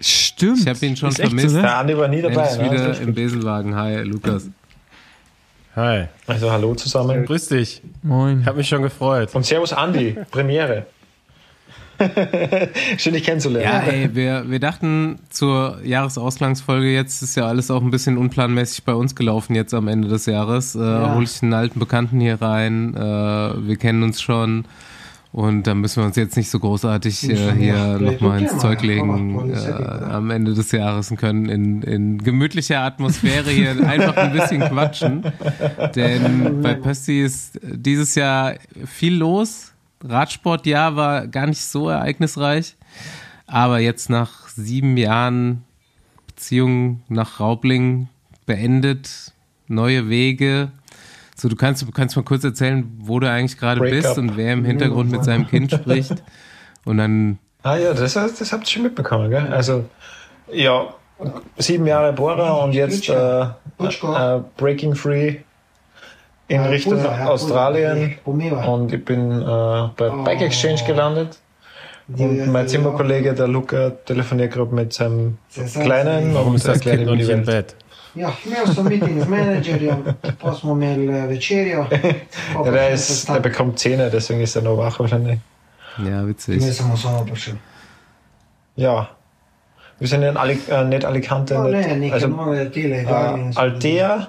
stimmt. 0.00 0.60
Ich 0.60 0.68
hab 0.68 0.82
ihn 0.82 0.96
schon 0.96 1.10
Ist 1.10 1.20
echt 1.20 1.28
vermisst. 1.28 1.50
So, 1.50 1.56
ne? 1.56 1.62
Der 1.62 1.76
Andi 1.76 1.98
war 1.98 2.08
nie 2.08 2.20
er 2.20 2.30
dabei. 2.30 2.48
ist 2.48 2.58
Ne? 2.58 2.70
wieder 2.70 2.90
ist 2.90 3.02
im. 3.02 3.14
Besenwagen. 3.14 3.74
Hi, 3.74 4.02
Lukas. 4.02 4.48
Hi, 5.76 6.06
Also 6.26 6.50
hallo 6.50 6.74
zusammen. 6.74 7.26
grüß 7.26 7.48
dich. 7.48 7.82
Moin. 8.02 8.40
Ich 8.40 8.46
habe 8.46 8.56
mich 8.58 8.68
schon 8.68 8.80
gefreut. 8.80 9.34
Und 9.34 9.44
Servus 9.44 9.74
Andi, 9.74 10.16
Premiere. 10.30 10.86
Schön 12.98 13.12
dich 13.12 13.24
kennenzulernen. 13.24 13.86
Ja, 13.86 13.92
ey, 13.92 14.14
wir, 14.14 14.50
wir 14.50 14.58
dachten 14.58 15.18
zur 15.28 15.78
Jahresausgangsfolge, 15.82 16.92
jetzt 16.92 17.22
ist 17.22 17.36
ja 17.36 17.46
alles 17.46 17.70
auch 17.70 17.82
ein 17.82 17.90
bisschen 17.90 18.16
unplanmäßig 18.18 18.84
bei 18.84 18.94
uns 18.94 19.14
gelaufen 19.14 19.54
jetzt 19.54 19.74
am 19.74 19.88
Ende 19.88 20.08
des 20.08 20.24
Jahres. 20.26 20.74
Äh, 20.74 20.78
Hol 20.78 21.24
ich 21.24 21.42
einen 21.42 21.54
alten 21.54 21.78
Bekannten 21.78 22.20
hier 22.20 22.40
rein, 22.40 22.94
äh, 22.94 22.98
wir 23.00 23.76
kennen 23.76 24.02
uns 24.02 24.20
schon 24.20 24.64
und 25.36 25.66
da 25.66 25.74
müssen 25.74 26.00
wir 26.00 26.06
uns 26.06 26.16
jetzt 26.16 26.34
nicht 26.38 26.48
so 26.48 26.58
großartig 26.58 27.28
äh, 27.28 27.52
hier 27.52 27.98
nochmal 27.98 28.40
ins 28.40 28.56
Zeug 28.56 28.80
legen 28.80 29.52
äh, 29.52 29.70
am 29.70 30.30
Ende 30.30 30.54
des 30.54 30.72
Jahres 30.72 31.10
und 31.10 31.18
können 31.18 31.50
in, 31.50 31.82
in 31.82 32.24
gemütlicher 32.24 32.80
Atmosphäre 32.80 33.50
hier 33.50 33.72
einfach 33.86 34.16
ein 34.16 34.32
bisschen 34.32 34.62
quatschen. 34.62 35.30
Denn 35.94 36.62
bei 36.62 36.72
Pösti 36.72 37.20
ist 37.20 37.60
dieses 37.62 38.14
Jahr 38.14 38.54
viel 38.86 39.16
los. 39.16 39.74
Radsportjahr 40.02 40.96
war 40.96 41.26
gar 41.26 41.46
nicht 41.46 41.60
so 41.60 41.90
ereignisreich. 41.90 42.74
Aber 43.46 43.78
jetzt 43.78 44.08
nach 44.08 44.48
sieben 44.48 44.96
Jahren 44.96 45.64
Beziehung 46.28 47.02
nach 47.10 47.40
Raubling 47.40 48.08
beendet, 48.46 49.34
neue 49.68 50.08
Wege. 50.08 50.70
So, 51.38 51.48
du 51.48 51.56
kannst, 51.56 51.82
du 51.82 51.90
kannst 51.90 52.16
mal 52.16 52.22
kurz 52.22 52.44
erzählen, 52.44 52.90
wo 52.98 53.20
du 53.20 53.30
eigentlich 53.30 53.58
gerade 53.58 53.80
bist 53.80 54.08
up. 54.08 54.18
und 54.18 54.36
wer 54.36 54.54
im 54.54 54.64
Hintergrund 54.64 55.10
mit 55.10 55.22
seinem 55.22 55.46
Kind 55.46 55.70
spricht. 55.72 56.22
Und 56.86 56.96
dann, 56.98 57.38
Ah 57.62 57.76
ja, 57.76 57.92
das, 57.92 58.14
das 58.14 58.52
habt 58.52 58.64
ihr 58.64 58.70
schon 58.70 58.84
mitbekommen, 58.84 59.28
gell? 59.28 59.48
Also, 59.52 59.84
ja, 60.50 60.94
sieben 61.58 61.86
Jahre 61.86 62.12
Bora 62.12 62.52
und 62.62 62.72
jetzt 62.72 63.08
äh, 63.08 63.42
äh, 63.42 64.40
Breaking 64.56 64.94
Free 64.94 65.38
in 66.48 66.60
Richtung 66.60 67.04
Australien. 67.04 68.16
Und 68.24 68.92
ich 68.92 69.04
bin 69.04 69.42
äh, 69.42 69.44
bei 69.44 70.10
Bike 70.24 70.42
Exchange 70.42 70.82
gelandet. 70.86 71.38
Und 72.08 72.52
mein 72.52 72.68
Zimmerkollege, 72.68 73.34
der 73.34 73.48
Luca, 73.48 73.90
telefoniert 73.90 74.52
gerade 74.52 74.72
mit 74.72 74.92
seinem 74.92 75.38
Kleinen 75.52 76.34
Warum 76.34 76.54
ist 76.54 76.68
das 76.68 76.76
erklärt 76.76 76.98
Kind 76.98 77.08
ihm 77.08 77.18
noch 77.18 77.24
die 77.24 77.32
nicht 77.32 77.38
im. 77.40 77.44
Bett? 77.44 77.74
Ja, 78.16 78.32
imao 78.46 78.66
sam 78.74 78.86
meeting 78.88 79.24
z 79.24 79.28
menedžerjem, 79.28 80.04
pa 80.40 80.54
smo 80.54 80.72
imeli 80.72 81.08
eh, 81.08 81.26
večerjo. 81.26 81.86
der, 82.64 82.92
ist, 82.92 83.28
der 83.28 83.40
bekommt 83.40 83.78
Zähne, 83.78 84.10
deswegen 84.10 84.40
ist 84.40 84.56
er 84.56 84.62
noch 84.62 84.78
wach 84.78 84.98
wahrscheinlich. 85.00 85.38
ja, 85.98 86.26
witzig. 86.26 86.74
smo 86.74 86.96
samo 86.96 87.24
prišli. 87.24 87.54
Ja. 88.76 89.08
Wir 89.98 90.08
sind 90.08 90.22
in 90.22 90.36
Ali 90.36 90.58
äh, 90.68 90.84
nicht 90.84 91.04
Alicante, 91.04 91.54
ne, 91.54 91.70
nicht, 91.70 91.96
neke 91.96 92.14
also 92.14 92.70
tele. 92.70 92.96
äh, 92.96 93.52
Altea 93.54 94.28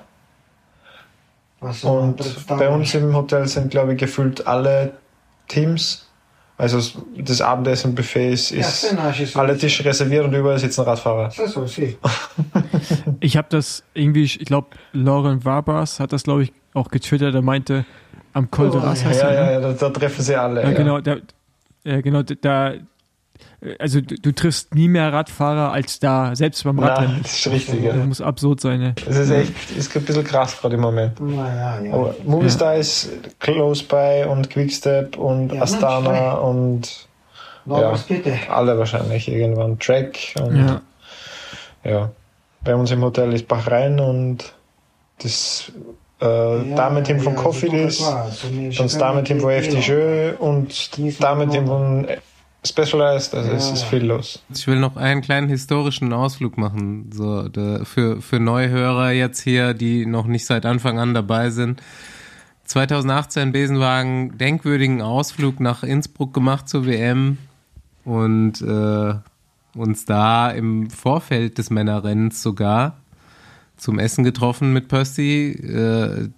und 1.59 2.47
bei 2.47 2.69
uns 2.69 2.93
im 2.93 3.15
Hotel 3.15 3.47
sind, 3.47 3.71
glaube 3.71 3.93
ich, 3.93 3.99
gefühlt 3.99 4.45
alle 4.47 4.93
Teams. 5.47 6.06
Also 6.59 6.79
das 7.15 7.39
Abendessenbuffet 7.39 8.31
ist, 8.33 8.49
Ja, 8.51 8.61
ist 8.61 8.81
so. 9.33 9.39
alle 9.39 9.55
Tische 9.57 9.85
reserviert 9.85 10.25
und 10.25 10.33
überall 10.33 10.57
sitzen 10.57 10.81
Radfahrer. 10.81 11.29
Vse 11.29 11.47
so 11.47 11.67
vsi. 11.67 11.97
Ich 13.19 13.37
habe 13.37 13.47
das 13.51 13.83
irgendwie, 13.93 14.23
ich 14.23 14.39
glaube, 14.39 14.69
Lauren 14.91 15.45
Warbers 15.45 15.99
hat 15.99 16.13
das, 16.13 16.23
glaube 16.23 16.43
ich, 16.43 16.53
auch 16.73 16.89
getwittert. 16.89 17.35
Er 17.35 17.43
meinte, 17.43 17.85
am 18.33 18.49
Col 18.49 18.71
de 18.71 18.79
Oh, 18.79 18.83
Ras 18.83 19.01
Ja, 19.03 19.09
heißt 19.09 19.21
ja, 19.21 19.29
ne? 19.29 19.35
ja, 19.53 19.59
da, 19.59 19.73
da 19.73 19.89
treffen 19.91 20.21
sie 20.23 20.35
alle. 20.35 20.63
Ja, 20.63 20.69
ja. 20.71 20.77
genau, 20.77 20.99
da, 20.99 21.17
äh, 21.83 22.01
genau, 22.01 22.23
da, 22.23 22.73
also 23.79 24.01
du, 24.01 24.15
du 24.15 24.31
triffst 24.33 24.75
nie 24.75 24.87
mehr 24.87 25.11
Radfahrer 25.11 25.71
als 25.71 25.99
da, 25.99 26.35
selbst 26.35 26.63
beim 26.63 26.75
Na, 26.75 26.87
Radrennen. 26.93 27.21
das 27.23 27.33
ist 27.39 27.47
richtig. 27.51 27.83
Das 27.85 27.95
Ja. 27.95 28.05
muss 28.05 28.21
absurd 28.21 28.61
sein, 28.61 28.79
ne? 28.79 28.95
Das 29.05 29.17
ist 29.17 29.31
echt, 29.31 29.51
ist 29.75 29.95
ein 29.95 30.03
bisschen 30.03 30.23
krass 30.23 30.59
gerade 30.59 30.75
im 30.75 30.81
Moment. 30.81 31.13
Na 31.19 31.55
ja, 31.55 31.81
ja. 31.83 31.93
Aber 31.93 32.15
Movistar 32.23 32.75
ist 32.75 33.09
close 33.39 33.83
by 33.83 34.25
und 34.29 34.49
Quickstep 34.49 35.17
und 35.17 35.53
Ja, 35.53 35.61
Astana 35.63 36.11
na, 36.11 36.33
und 36.33 37.07
ja. 37.65 37.93
alle 38.49 38.77
wahrscheinlich 38.77 39.27
irgendwann. 39.27 39.79
Track 39.79 40.17
und 40.39 40.55
Ja. 40.57 40.81
Ja. 41.83 42.11
Bei 42.63 42.75
uns 42.75 42.91
im 42.91 43.01
Hotel 43.01 43.33
ist 43.33 43.47
Bahrain 43.47 43.99
und 43.99 44.53
das 45.23 45.71
äh, 46.19 46.25
Damenteam 46.75 47.19
von 47.19 47.35
Cofidis, 47.35 47.99
dann 47.99 48.71
das 48.75 48.97
Damenteam 48.97 49.39
von 49.39 49.51
FDJ 49.51 50.31
und 50.39 50.97
das 50.97 51.17
Damenteam 51.17 51.67
von 51.67 52.07
Specialized, 52.67 53.33
also 53.35 53.51
es 53.51 53.67
Ja. 53.67 53.73
ist 53.73 53.83
viel 53.83 54.03
los. 54.05 54.41
Ich 54.53 54.67
will 54.67 54.79
noch 54.79 54.95
einen 54.97 55.21
kleinen 55.21 55.47
historischen 55.49 56.13
Ausflug 56.13 56.57
machen, 56.57 57.09
so 57.13 57.47
der, 57.49 57.85
für, 57.85 58.21
für 58.21 58.39
Neuhörer 58.39 59.11
jetzt 59.11 59.41
hier, 59.41 59.73
die 59.73 60.05
noch 60.05 60.27
nicht 60.27 60.45
seit 60.45 60.65
Anfang 60.65 60.99
an 60.99 61.13
dabei 61.13 61.49
sind. 61.49 61.81
2018 62.65 63.51
Besenwagen 63.51 64.37
denkwürdigen 64.37 65.01
Ausflug 65.01 65.59
nach 65.59 65.83
Innsbruck 65.83 66.33
gemacht 66.33 66.67
zur 66.67 66.85
WM 66.85 67.37
und 68.03 68.61
äh, 68.61 69.13
uns 69.77 70.05
da 70.05 70.49
im 70.51 70.89
Vorfeld 70.89 71.57
des 71.57 71.69
Männerrennens 71.69 72.41
sogar 72.43 72.97
zum 73.77 73.99
Essen 73.99 74.23
getroffen 74.23 74.73
mit 74.73 74.87
Percy. 74.87 75.51
Äh, 75.51 76.29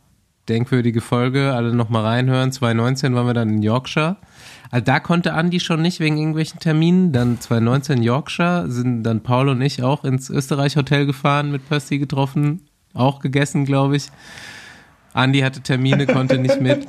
denkwürdige 0.49 0.99
Folge, 1.01 1.53
alle 1.53 1.73
nochmal 1.73 2.03
reinhören. 2.05 2.51
2019 2.51 3.13
waren 3.15 3.27
wir 3.27 3.33
dann 3.35 3.49
in 3.49 3.61
Yorkshire. 3.61 4.17
Also 4.71 4.85
da 4.85 4.99
konnte 4.99 5.33
Andi 5.33 5.59
schon 5.59 5.81
nicht 5.81 5.99
wegen 5.99 6.17
irgendwelchen 6.17 6.59
Terminen. 6.59 7.11
Dann 7.11 7.39
2019 7.39 8.03
Yorkshire 8.03 8.65
sind 8.69 9.03
dann 9.03 9.21
Paul 9.21 9.49
und 9.49 9.61
ich 9.61 9.81
auch 9.83 10.03
ins 10.03 10.29
Österreich 10.29 10.75
Hotel 10.75 11.05
gefahren, 11.05 11.51
mit 11.51 11.67
Percy 11.67 11.97
getroffen. 11.97 12.61
auch 12.93 13.19
gegessen, 13.19 13.65
glaube 13.65 13.95
ich. 13.95 14.09
Andi 15.13 15.39
hatte 15.39 15.61
Termine, 15.61 16.05
konnte 16.05 16.37
nicht 16.37 16.61
mit. 16.61 16.87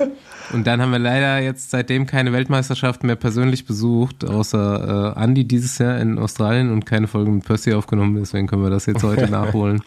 Und 0.53 0.67
dann 0.67 0.83
haben 0.83 0.93
wir 0.93 0.99
leider 0.99 1.39
jetzt 1.39 1.71
seitdem 1.71 2.07
keine 2.07 2.33
Weltmeisterschaft 2.33 3.03
mehr 3.03 3.17
persönlich 3.17 3.65
besucht, 3.65 4.25
außer 4.25 5.15
äh, 5.17 5.19
Andi 5.19 5.45
dieses 5.47 5.79
Jahr 5.79 5.99
in 5.99 6.19
Australien 6.19 6.71
und 6.73 6.87
keine 6.87 7.07
Folge 7.07 7.31
mit 7.31 7.45
Percy 7.45 7.73
aufgenommen. 7.73 8.17
Deswegen 8.17 8.47
können 8.47 8.63
wir 8.63 8.71
das 8.71 8.87
jetzt 8.87 9.03
heute 9.03 9.31
nachholen. 9.31 9.83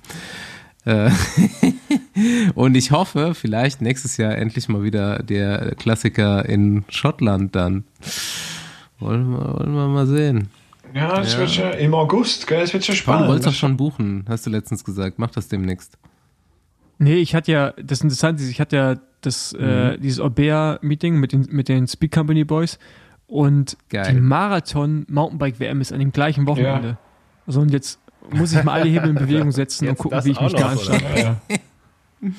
Äh, 0.86 1.10
und 2.56 2.76
ich 2.76 2.92
hoffe, 2.92 3.34
vielleicht 3.34 3.82
nächstes 3.82 4.18
Jahr 4.18 4.36
endlich 4.36 4.68
mal 4.70 4.84
wieder 4.84 5.24
der 5.24 5.76
Klassiker 5.76 6.46
in 6.48 6.84
Schottland 6.90 7.56
dann. 7.56 7.86
Wollen 9.00 9.32
wir, 9.32 9.60
wollen 9.60 9.74
wir 9.74 9.88
mal 9.88 10.08
sehen. 10.08 10.50
Ja, 10.94 11.18
das 11.18 11.34
ja. 11.34 11.40
wird 11.40 11.52
schon 11.52 11.72
im 11.74 11.94
August, 11.94 12.48
gell? 12.48 12.62
Das 12.62 12.74
wird 12.74 12.86
schon 12.86 12.96
spannend. 12.96 13.26
Du 13.26 13.30
wolltest 13.30 13.48
doch 13.48 13.54
schon 13.54 13.78
buchen, 13.78 14.26
hast 14.28 14.46
du 14.46 14.50
letztens 14.50 14.84
gesagt. 14.84 15.18
Mach 15.18 15.32
das 15.32 15.48
demnächst. 15.48 15.98
Nee, 17.00 17.16
ich 17.16 17.34
hatte 17.34 17.52
ja, 17.52 17.74
das 17.82 18.02
Interessante 18.02 18.44
ist, 18.44 18.50
ich 18.50 18.62
hatte 18.62 18.76
ja 18.76 18.96
das, 19.22 19.54
äh, 19.54 19.58
mhm. 19.58 19.94
äh, 19.94 19.98
dieses 19.98 20.20
Orbea-Meeting 20.20 21.16
mit 21.16 21.32
den, 21.32 21.48
mit 21.50 21.68
den 21.68 21.88
Speed 21.88 22.12
Company 22.12 22.44
Boys 22.44 22.78
und 23.26 23.78
Geil. 23.90 24.14
die 24.14 24.20
Marathon 24.20 25.06
Mountainbike 25.10 25.60
WM 25.60 25.82
ist 25.82 25.92
an 25.92 26.00
dem 26.00 26.12
gleichen 26.12 26.46
Wochenende. 26.46 26.90
Ja. 26.90 26.98
So, 27.48 27.62
und 27.62 27.72
jetzt 27.72 28.00
muss 28.32 28.54
ich 28.54 28.64
mal 28.64 28.74
alle 28.74 28.90
Hebel 28.90 29.10
in 29.10 29.16
Bewegung 29.16 29.52
setzen 29.52 29.88
und 29.90 29.98
gucken, 29.98 30.24
wie 30.24 30.32
ich 30.32 30.42
mich 30.42 30.54
da 30.54 30.70
anstelle. 30.70 31.02
Ja. 31.16 31.36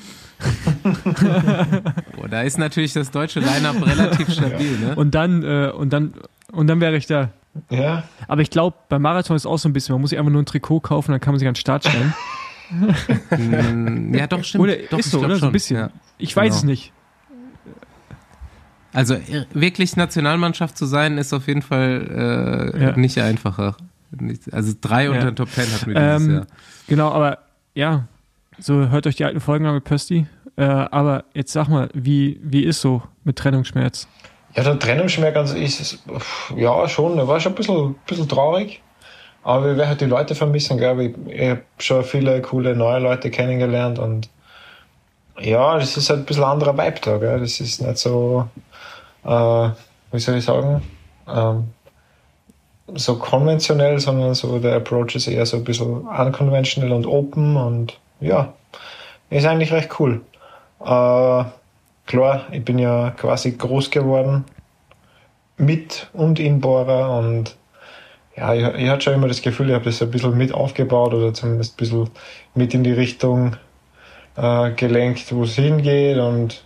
oh, 2.17 2.27
da 2.29 2.41
ist 2.41 2.57
natürlich 2.57 2.93
das 2.93 3.11
deutsche 3.11 3.39
Line-Up 3.39 3.85
relativ 3.85 4.31
stabil, 4.31 4.77
ne? 4.79 4.95
Und 4.95 5.15
dann, 5.15 5.43
äh, 5.43 5.71
und 5.71 5.93
dann, 5.93 6.13
und 6.51 6.67
dann 6.67 6.81
wäre 6.81 6.97
ich 6.97 7.05
da. 7.07 7.29
Ja. 7.69 8.03
Aber 8.27 8.41
ich 8.41 8.49
glaube, 8.49 8.75
beim 8.89 9.01
Marathon 9.01 9.35
ist 9.35 9.45
auch 9.45 9.57
so 9.57 9.69
ein 9.69 9.73
bisschen, 9.73 9.93
man 9.93 10.01
muss 10.01 10.09
sich 10.09 10.19
einfach 10.19 10.31
nur 10.31 10.41
ein 10.41 10.45
Trikot 10.45 10.81
kaufen, 10.81 11.11
dann 11.11 11.21
kann 11.21 11.33
man 11.33 11.39
sich 11.39 11.47
an 11.47 11.53
den 11.53 11.59
Start 11.59 11.87
stellen. 11.87 12.13
Ja, 14.11 14.25
doch, 14.25 14.43
stimmt. 14.43 14.63
Oder 14.63 14.77
doch, 14.89 14.97
ist 14.97 15.11
so, 15.11 15.19
oder? 15.19 15.35
So 15.35 15.45
ein 15.45 15.51
bisschen. 15.51 15.77
Ja. 15.77 15.89
Ich 16.17 16.33
genau. 16.33 16.47
weiß 16.47 16.55
es 16.55 16.63
nicht. 16.63 16.91
Also 18.91 19.17
wirklich 19.53 19.95
Nationalmannschaft 19.95 20.75
zu 20.75 20.87
sein, 20.87 21.19
ist 21.19 21.31
auf 21.31 21.47
jeden 21.47 21.61
Fall 21.61 22.71
äh, 22.73 22.83
ja. 22.83 22.97
nicht 22.97 23.19
einfacher. 23.19 23.77
Also 24.51 24.73
drei 24.79 25.09
unter 25.09 25.25
den 25.25 25.35
Top 25.35 25.51
Ten 25.53 25.71
hatten 25.71 25.87
wir 25.87 25.95
dieses 25.95 26.27
ähm, 26.27 26.33
Jahr. 26.35 26.47
Genau, 26.87 27.11
aber 27.11 27.39
ja, 27.73 28.07
so 28.59 28.89
hört 28.89 29.07
euch 29.07 29.15
die 29.15 29.25
alten 29.25 29.39
Folgen 29.39 29.65
an 29.65 29.75
mit 29.75 29.83
Pösti. 29.83 30.27
Äh, 30.57 30.63
aber 30.63 31.25
jetzt 31.33 31.51
sag 31.51 31.67
mal, 31.67 31.89
wie, 31.93 32.39
wie 32.41 32.63
ist 32.63 32.81
so 32.81 33.01
mit 33.23 33.35
Trennungsschmerz? 33.37 34.07
Ja, 34.55 34.63
der 34.63 34.79
Trennungsschmerz 34.79 35.51
ist, 35.51 35.99
ja, 36.55 36.87
schon, 36.87 37.17
der 37.17 37.27
war 37.27 37.39
schon 37.39 37.51
ein 37.51 37.55
bisschen, 37.55 37.95
bisschen 38.07 38.29
traurig. 38.29 38.81
Aber 39.43 39.65
wir 39.65 39.77
werden 39.77 39.89
halt 39.89 40.01
die 40.01 40.05
Leute 40.05 40.33
vermissen, 40.33 40.77
glaube 40.77 41.05
ich. 41.05 41.15
Ich 41.27 41.49
habe 41.49 41.61
schon 41.77 42.03
viele 42.03 42.41
coole 42.41 42.75
neue 42.75 42.99
Leute 42.99 43.29
kennengelernt 43.29 43.99
und 43.99 44.29
ja, 45.39 45.77
das 45.77 45.97
ist 45.97 46.09
halt 46.09 46.21
ein 46.21 46.25
bisschen 46.25 46.45
anderer 46.45 46.77
Vibe 46.77 46.99
da, 47.01 47.17
gell? 47.17 47.39
Das 47.41 47.59
ist 47.59 47.81
nicht 47.81 47.97
so, 47.97 48.47
äh, 49.23 49.69
wie 50.11 50.19
soll 50.19 50.35
ich 50.35 50.45
sagen, 50.45 50.81
ähm, 51.27 51.65
so 52.93 53.15
konventionell, 53.17 53.99
sondern 53.99 54.35
so 54.35 54.59
der 54.59 54.75
Approach 54.75 55.15
ist 55.15 55.27
eher 55.27 55.45
so 55.45 55.57
ein 55.57 55.63
bisschen 55.63 56.01
unconventional 56.07 56.91
und 56.91 57.07
open 57.07 57.57
und 57.57 57.99
ja, 58.19 58.53
ist 59.29 59.45
eigentlich 59.45 59.71
recht 59.71 59.99
cool. 59.99 60.21
Äh, 60.81 61.43
klar, 62.05 62.45
ich 62.51 62.63
bin 62.63 62.77
ja 62.77 63.11
quasi 63.11 63.51
groß 63.51 63.89
geworden 63.89 64.45
mit 65.57 66.07
und 66.13 66.39
in 66.39 66.59
Bora 66.61 67.17
und 67.17 67.55
ja, 68.35 68.53
ich, 68.53 68.63
ich 68.75 68.89
hatte 68.89 69.01
schon 69.01 69.13
immer 69.13 69.27
das 69.27 69.41
Gefühl, 69.41 69.69
ich 69.69 69.75
habe 69.75 69.85
das 69.85 70.01
ein 70.01 70.11
bisschen 70.11 70.37
mit 70.37 70.53
aufgebaut 70.53 71.13
oder 71.13 71.33
zumindest 71.33 71.73
ein 71.73 71.77
bisschen 71.77 72.09
mit 72.53 72.73
in 72.73 72.83
die 72.83 72.91
Richtung 72.91 73.55
äh, 74.35 74.71
gelenkt, 74.71 75.33
wo 75.33 75.43
es 75.43 75.55
hingeht. 75.55 76.17
Und 76.17 76.63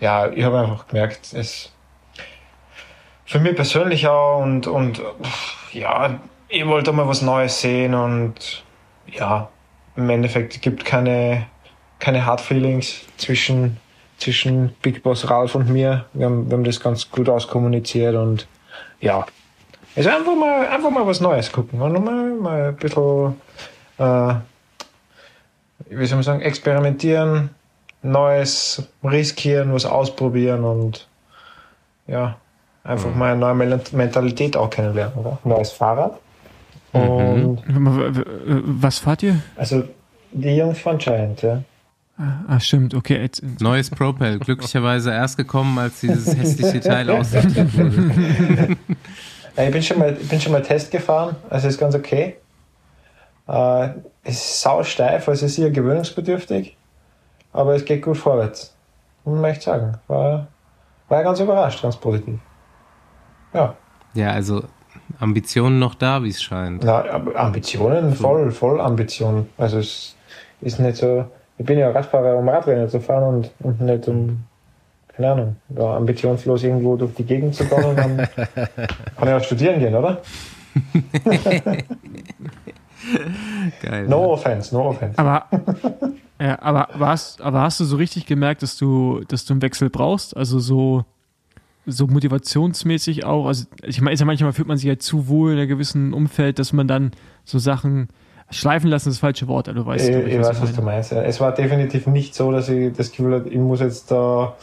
ja, 0.00 0.30
ich 0.30 0.44
habe 0.44 0.60
einfach 0.60 0.88
gemerkt, 0.88 1.32
es 1.34 1.72
für 3.24 3.40
mich 3.40 3.56
persönlich 3.56 4.06
auch 4.06 4.42
und, 4.42 4.66
und 4.66 5.00
ja, 5.72 6.18
ich 6.48 6.66
wollte 6.66 6.92
mal 6.92 7.08
was 7.08 7.22
Neues 7.22 7.60
sehen 7.60 7.94
und 7.94 8.64
ja, 9.06 9.48
im 9.96 10.10
Endeffekt 10.10 10.60
gibt 10.62 10.84
keine, 10.84 11.46
keine 11.98 12.24
Hard 12.26 12.40
Feelings 12.40 13.02
zwischen, 13.16 13.78
zwischen 14.18 14.74
Big 14.82 15.02
Boss 15.02 15.28
Ralf 15.30 15.54
und 15.54 15.68
mir. 15.70 16.04
Wir 16.12 16.26
haben, 16.26 16.50
wir 16.50 16.56
haben 16.56 16.64
das 16.64 16.80
ganz 16.80 17.10
gut 17.10 17.28
auskommuniziert 17.28 18.14
und 18.14 18.46
ja, 19.00 19.26
also 19.96 20.10
einfach 20.10 20.34
mal, 20.34 20.66
einfach 20.66 20.90
mal 20.90 21.06
was 21.06 21.20
Neues 21.20 21.50
gucken 21.50 21.80
und 21.80 22.04
mal, 22.04 22.34
mal 22.34 22.68
ein 22.68 22.76
bisschen, 22.76 23.40
äh, 23.98 24.34
wie 25.88 26.06
soll 26.06 26.16
man 26.16 26.22
sagen, 26.24 26.40
experimentieren, 26.42 27.50
Neues 28.02 28.86
riskieren, 29.02 29.72
was 29.72 29.86
ausprobieren 29.86 30.64
und 30.64 31.08
ja, 32.06 32.36
einfach 32.84 33.10
mhm. 33.10 33.18
mal 33.18 33.32
eine 33.32 33.40
neue 33.40 33.80
Mentalität 33.92 34.56
auch 34.56 34.70
kennenlernen, 34.70 35.16
oder? 35.16 35.38
Neues 35.44 35.72
Fahrrad. 35.72 36.20
Mhm. 36.92 37.00
Und 37.00 37.62
was 38.80 38.98
fahrt 38.98 39.22
ihr? 39.22 39.40
Also 39.56 39.84
die 40.30 40.56
Jungs 40.56 40.78
von 40.78 40.98
Giant, 40.98 41.42
ja. 41.42 41.62
Ah, 42.16 42.60
stimmt, 42.60 42.94
okay. 42.94 43.20
Jetzt, 43.20 43.42
Neues 43.60 43.90
Propel, 43.90 44.38
glücklicherweise 44.38 45.10
erst 45.10 45.36
gekommen, 45.36 45.76
als 45.78 46.00
dieses 46.00 46.36
hässliche 46.38 46.80
Teil 46.80 47.10
aussortiert 47.10 47.76
wurde. 47.76 48.76
Ich 49.56 49.70
bin 49.70 49.82
schon 49.82 49.98
mal, 49.98 50.16
ich 50.20 50.28
bin 50.28 50.40
schon 50.40 50.52
mal 50.52 50.62
Test 50.62 50.90
gefahren, 50.90 51.36
also 51.50 51.66
ist 51.66 51.78
ganz 51.78 51.94
okay. 51.94 52.36
Äh, 53.48 53.88
es 54.22 54.36
ist 54.36 54.60
sau 54.60 54.82
steif, 54.82 55.28
also 55.28 55.46
ist 55.46 55.58
eher 55.58 55.70
gewöhnungsbedürftig, 55.70 56.76
aber 57.52 57.74
es 57.74 57.84
geht 57.84 58.02
gut 58.02 58.16
vorwärts. 58.16 58.74
Und 59.24 59.40
möchte 59.40 59.58
ich 59.58 59.64
sagen, 59.64 59.98
war, 60.06 60.46
war 61.08 61.22
ganz 61.22 61.40
überrascht, 61.40 61.82
ganz 61.82 61.96
positiv. 61.96 62.38
Ja. 63.54 63.74
Ja, 64.14 64.30
also 64.30 64.62
Ambitionen 65.18 65.78
noch 65.78 65.94
da, 65.94 66.22
wie 66.22 66.28
es 66.28 66.42
scheint. 66.42 66.84
Na, 66.84 67.04
Ambitionen, 67.34 68.14
voll, 68.14 68.50
voll 68.50 68.80
Ambitionen. 68.80 69.48
Also 69.56 69.78
es 69.78 70.16
ist 70.60 70.78
nicht 70.80 70.96
so, 70.96 71.24
ich 71.58 71.66
bin 71.66 71.78
ja 71.78 71.90
Radfahrer, 71.90 72.36
um 72.36 72.48
Radrennen 72.48 72.88
zu 72.88 73.00
fahren 73.00 73.22
und, 73.22 73.50
und 73.60 73.80
nicht 73.80 74.08
um 74.08 74.44
keine 75.16 75.32
Ahnung, 75.32 75.56
da 75.68 75.96
ambitionslos 75.96 76.64
irgendwo 76.64 76.96
durch 76.96 77.14
die 77.14 77.24
Gegend 77.24 77.54
zu 77.54 77.64
kommen, 77.66 77.94
dann 77.96 78.16
kann 79.16 79.28
ich 79.28 79.34
auch 79.34 79.44
studieren 79.44 79.78
gehen, 79.78 79.94
oder? 79.94 80.20
Geil. 83.82 84.08
No 84.08 84.32
offense, 84.32 84.74
no 84.74 84.88
offense. 84.88 85.16
Aber, 85.18 85.46
ja, 86.40 86.60
aber, 86.60 86.88
warst, 86.94 87.40
aber 87.40 87.60
hast 87.60 87.78
du 87.78 87.84
so 87.84 87.96
richtig 87.96 88.26
gemerkt, 88.26 88.62
dass 88.62 88.76
du, 88.76 89.22
dass 89.28 89.44
du 89.44 89.52
einen 89.52 89.62
Wechsel 89.62 89.88
brauchst? 89.90 90.36
Also 90.36 90.58
so, 90.58 91.04
so 91.86 92.06
motivationsmäßig 92.06 93.24
auch? 93.24 93.46
Also 93.46 93.66
ich 93.82 94.00
meine, 94.00 94.16
ja 94.16 94.24
manchmal 94.24 94.52
fühlt 94.52 94.68
man 94.68 94.76
sich 94.76 94.86
ja 94.86 94.98
zu 94.98 95.28
wohl 95.28 95.52
in 95.52 95.58
einem 95.58 95.68
gewissen 95.68 96.12
Umfeld, 96.12 96.58
dass 96.58 96.72
man 96.72 96.88
dann 96.88 97.12
so 97.44 97.58
Sachen 97.58 98.08
schleifen 98.50 98.90
lassen 98.90 99.08
ist 99.08 99.16
das 99.16 99.20
falsche 99.20 99.48
Wort, 99.48 99.68
du 99.68 99.86
weißt. 99.86 100.08
Ich, 100.08 100.16
ich, 100.16 100.26
ich 100.34 100.38
weiß, 100.38 100.62
was 100.62 100.72
du 100.72 100.82
meinst. 100.82 101.12
Es 101.12 101.40
war 101.40 101.52
definitiv 101.52 102.06
nicht 102.06 102.34
so, 102.34 102.52
dass 102.52 102.68
ich 102.68 102.92
das 102.92 103.10
Gefühl 103.10 103.34
hatte, 103.34 103.48
ich 103.48 103.58
muss 103.58 103.80
jetzt 103.80 104.10
da 104.10 104.54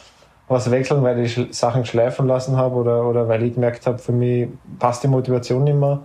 was 0.48 0.70
wechseln, 0.70 1.02
weil 1.02 1.20
ich 1.20 1.40
Sachen 1.52 1.86
schleifen 1.86 2.28
lassen 2.28 2.58
habe 2.58 2.76
oder, 2.76 3.08
oder 3.08 3.28
weil 3.28 3.44
ich 3.44 3.54
gemerkt 3.54 3.88
habe, 3.88 3.98
für 3.98 4.12
mich 4.12 4.50
passt 4.80 5.04
die 5.04 5.08
Motivation 5.08 5.64
nicht 5.64 5.78
mehr. 5.78 6.02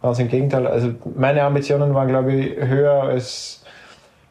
Ganz 0.00 0.20
im 0.20 0.28
Gegenteil. 0.28 0.66
Also 0.66 0.94
meine 1.16 1.42
Ambitionen 1.42 1.92
waren, 1.94 2.06
glaube 2.06 2.32
ich, 2.32 2.56
höher 2.56 3.02
als 3.02 3.64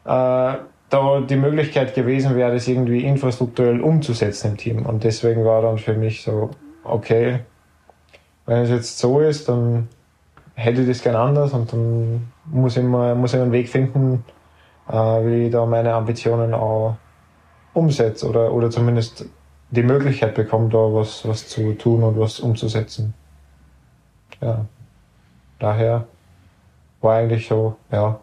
äh, 0.06 0.54
da 0.90 1.20
die 1.20 1.36
Möglichkeit 1.36 1.94
gewesen 1.94 2.34
wäre, 2.34 2.52
das 2.52 2.66
irgendwie 2.66 3.04
infrastrukturell 3.04 3.80
umzusetzen 3.80 4.52
im 4.52 4.56
Team. 4.56 4.86
Und 4.86 5.04
deswegen 5.04 5.44
war 5.44 5.62
dann 5.62 5.78
für 5.78 5.94
mich 5.94 6.22
so, 6.22 6.50
okay, 6.84 7.40
wenn 8.46 8.62
es 8.62 8.70
jetzt 8.70 8.98
so 8.98 9.20
ist, 9.20 9.48
dann 9.48 9.88
hätte 10.54 10.80
ich 10.80 10.88
das 10.88 11.02
gern 11.02 11.16
anders 11.16 11.52
und 11.52 11.72
dann 11.72 12.32
muss 12.46 12.76
ich, 12.76 12.82
mal, 12.82 13.14
muss 13.14 13.34
ich 13.34 13.40
einen 13.40 13.52
Weg 13.52 13.68
finden, 13.68 14.24
äh, 14.88 14.92
wie 14.92 15.46
ich 15.46 15.52
da 15.52 15.66
meine 15.66 15.92
Ambitionen 15.92 16.54
auch 16.54 16.96
umsetze 17.74 18.28
oder, 18.28 18.52
oder 18.52 18.70
zumindest 18.70 19.26
die 19.70 19.82
Möglichkeit 19.82 20.34
bekommt, 20.34 20.72
da 20.72 20.78
was, 20.78 21.28
was 21.28 21.48
zu 21.48 21.74
tun 21.74 22.02
und 22.02 22.18
was 22.18 22.40
umzusetzen. 22.40 23.12
Ja. 24.40 24.64
Daher 25.58 26.06
war 27.00 27.16
eigentlich 27.16 27.46
so, 27.46 27.76
ja. 27.90 28.18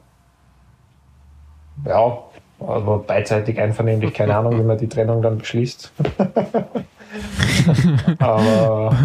Ja, 1.86 2.24
also 2.60 3.04
beidseitig 3.06 3.60
einvernehmlich, 3.60 4.14
keine 4.14 4.36
Ahnung, 4.36 4.60
wie 4.60 4.64
man 4.64 4.78
die 4.78 4.90
Trennung 4.90 5.22
dann 5.22 5.38
beschließt. 5.38 5.92
Aber 8.20 8.96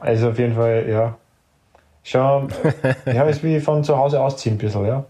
also 0.00 0.30
auf 0.30 0.38
jeden 0.38 0.54
Fall, 0.54 0.86
ja. 0.88 1.16
Schon, 2.02 2.48
ja, 3.06 3.24
ist 3.24 3.42
wie 3.42 3.60
von 3.60 3.82
zu 3.82 3.96
Hause 3.96 4.20
ausziehen 4.20 4.56
ein 4.56 4.58
bisschen, 4.58 4.86
ja. 4.86 5.04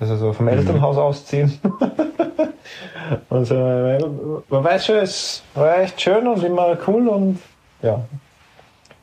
Also 0.00 0.16
so 0.16 0.32
vom 0.32 0.48
Elternhaus 0.48 0.96
ausziehen. 0.96 1.58
Und 3.28 3.44
so, 3.44 3.54
man 3.54 4.64
weiß 4.64 4.86
schon, 4.86 4.96
es 4.96 5.44
war 5.54 5.78
echt 5.78 6.00
schön 6.00 6.26
und 6.26 6.42
immer 6.42 6.76
cool 6.88 7.08
und 7.08 7.38
ja. 7.82 8.04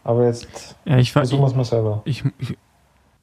Aber 0.04 0.26
jetzt 0.26 0.76
ja, 0.84 0.98
ich 0.98 1.14
versuchen 1.14 1.42
wir 1.42 1.48
es 1.48 1.56
mal 1.56 1.64
selber. 1.64 2.02
Ich, 2.04 2.22
ich, 2.38 2.58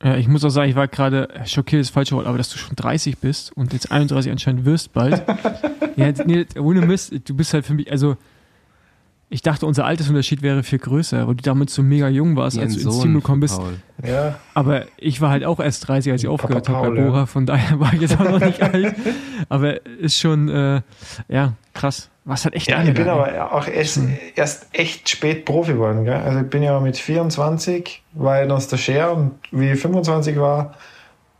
Ja, 0.02 0.16
ich 0.16 0.28
muss 0.28 0.44
auch 0.44 0.50
sagen, 0.50 0.70
ich 0.70 0.76
war 0.76 0.88
gerade 0.88 1.28
schockiert, 1.44 1.82
ist 1.82 1.90
falsche 1.90 2.16
Wort, 2.16 2.26
aber 2.26 2.38
dass 2.38 2.48
du 2.48 2.56
schon 2.56 2.74
30 2.74 3.18
bist 3.18 3.54
und 3.54 3.72
jetzt 3.74 3.92
31 3.92 4.32
anscheinend 4.32 4.64
wirst 4.64 4.92
bald. 4.92 5.22
ja, 5.96 6.12
nee, 6.24 6.46
ohne 6.58 6.86
Mist, 6.86 7.12
du 7.28 7.36
bist 7.36 7.52
halt 7.52 7.66
für 7.66 7.74
mich, 7.74 7.90
also 7.90 8.16
ich 9.32 9.42
dachte, 9.42 9.64
unser 9.64 9.84
Altersunterschied 9.84 10.42
wäre 10.42 10.64
viel 10.64 10.80
größer, 10.80 11.28
weil 11.28 11.36
du 11.36 11.42
damals 11.42 11.72
so 11.72 11.82
mega 11.82 12.08
jung 12.08 12.34
warst, 12.34 12.56
Wie 12.56 12.62
als 12.62 12.74
du 12.74 12.80
ins 12.80 12.94
Sohn 12.94 13.02
Team 13.02 13.14
gekommen 13.14 13.40
bist. 13.40 13.60
Ja, 14.04 14.40
Aber 14.54 14.86
ich 14.96 15.20
war 15.20 15.30
halt 15.30 15.44
auch 15.44 15.60
erst 15.60 15.86
30, 15.86 16.10
als 16.10 16.24
ich 16.24 16.28
Papa 16.28 16.42
aufgehört 16.42 16.68
habe 16.68 16.78
Paul, 16.80 16.96
bei 16.96 17.00
ja. 17.02 17.06
Bora, 17.06 17.26
von 17.26 17.46
daher 17.46 17.78
war 17.80 17.94
ich 17.94 18.00
jetzt 18.00 18.18
auch 18.18 18.24
noch 18.24 18.40
nicht 18.40 18.60
alt. 18.60 18.96
Aber 19.48 19.86
ist 19.86 20.18
schon, 20.18 20.48
äh, 20.48 20.82
ja, 21.28 21.52
krass. 21.74 22.10
Was 22.30 22.44
halt 22.44 22.54
echt 22.54 22.68
ja 22.68 22.82
ich 22.82 22.94
bin 22.94 23.06
ey. 23.06 23.10
aber 23.10 23.52
auch 23.52 23.66
erst, 23.66 24.00
erst 24.36 24.68
echt 24.72 25.08
spät 25.08 25.44
Profi 25.44 25.72
geworden. 25.72 26.04
Gell? 26.04 26.14
Also 26.14 26.40
ich 26.40 26.48
bin 26.48 26.62
ja 26.62 26.78
mit 26.78 26.96
24, 26.96 28.02
war 28.12 28.42
ich 28.42 28.48
dann 28.48 28.60
Stagiaire 28.60 29.12
und 29.12 29.32
wie 29.50 29.72
ich 29.72 29.80
25 29.80 30.38
war, 30.38 30.74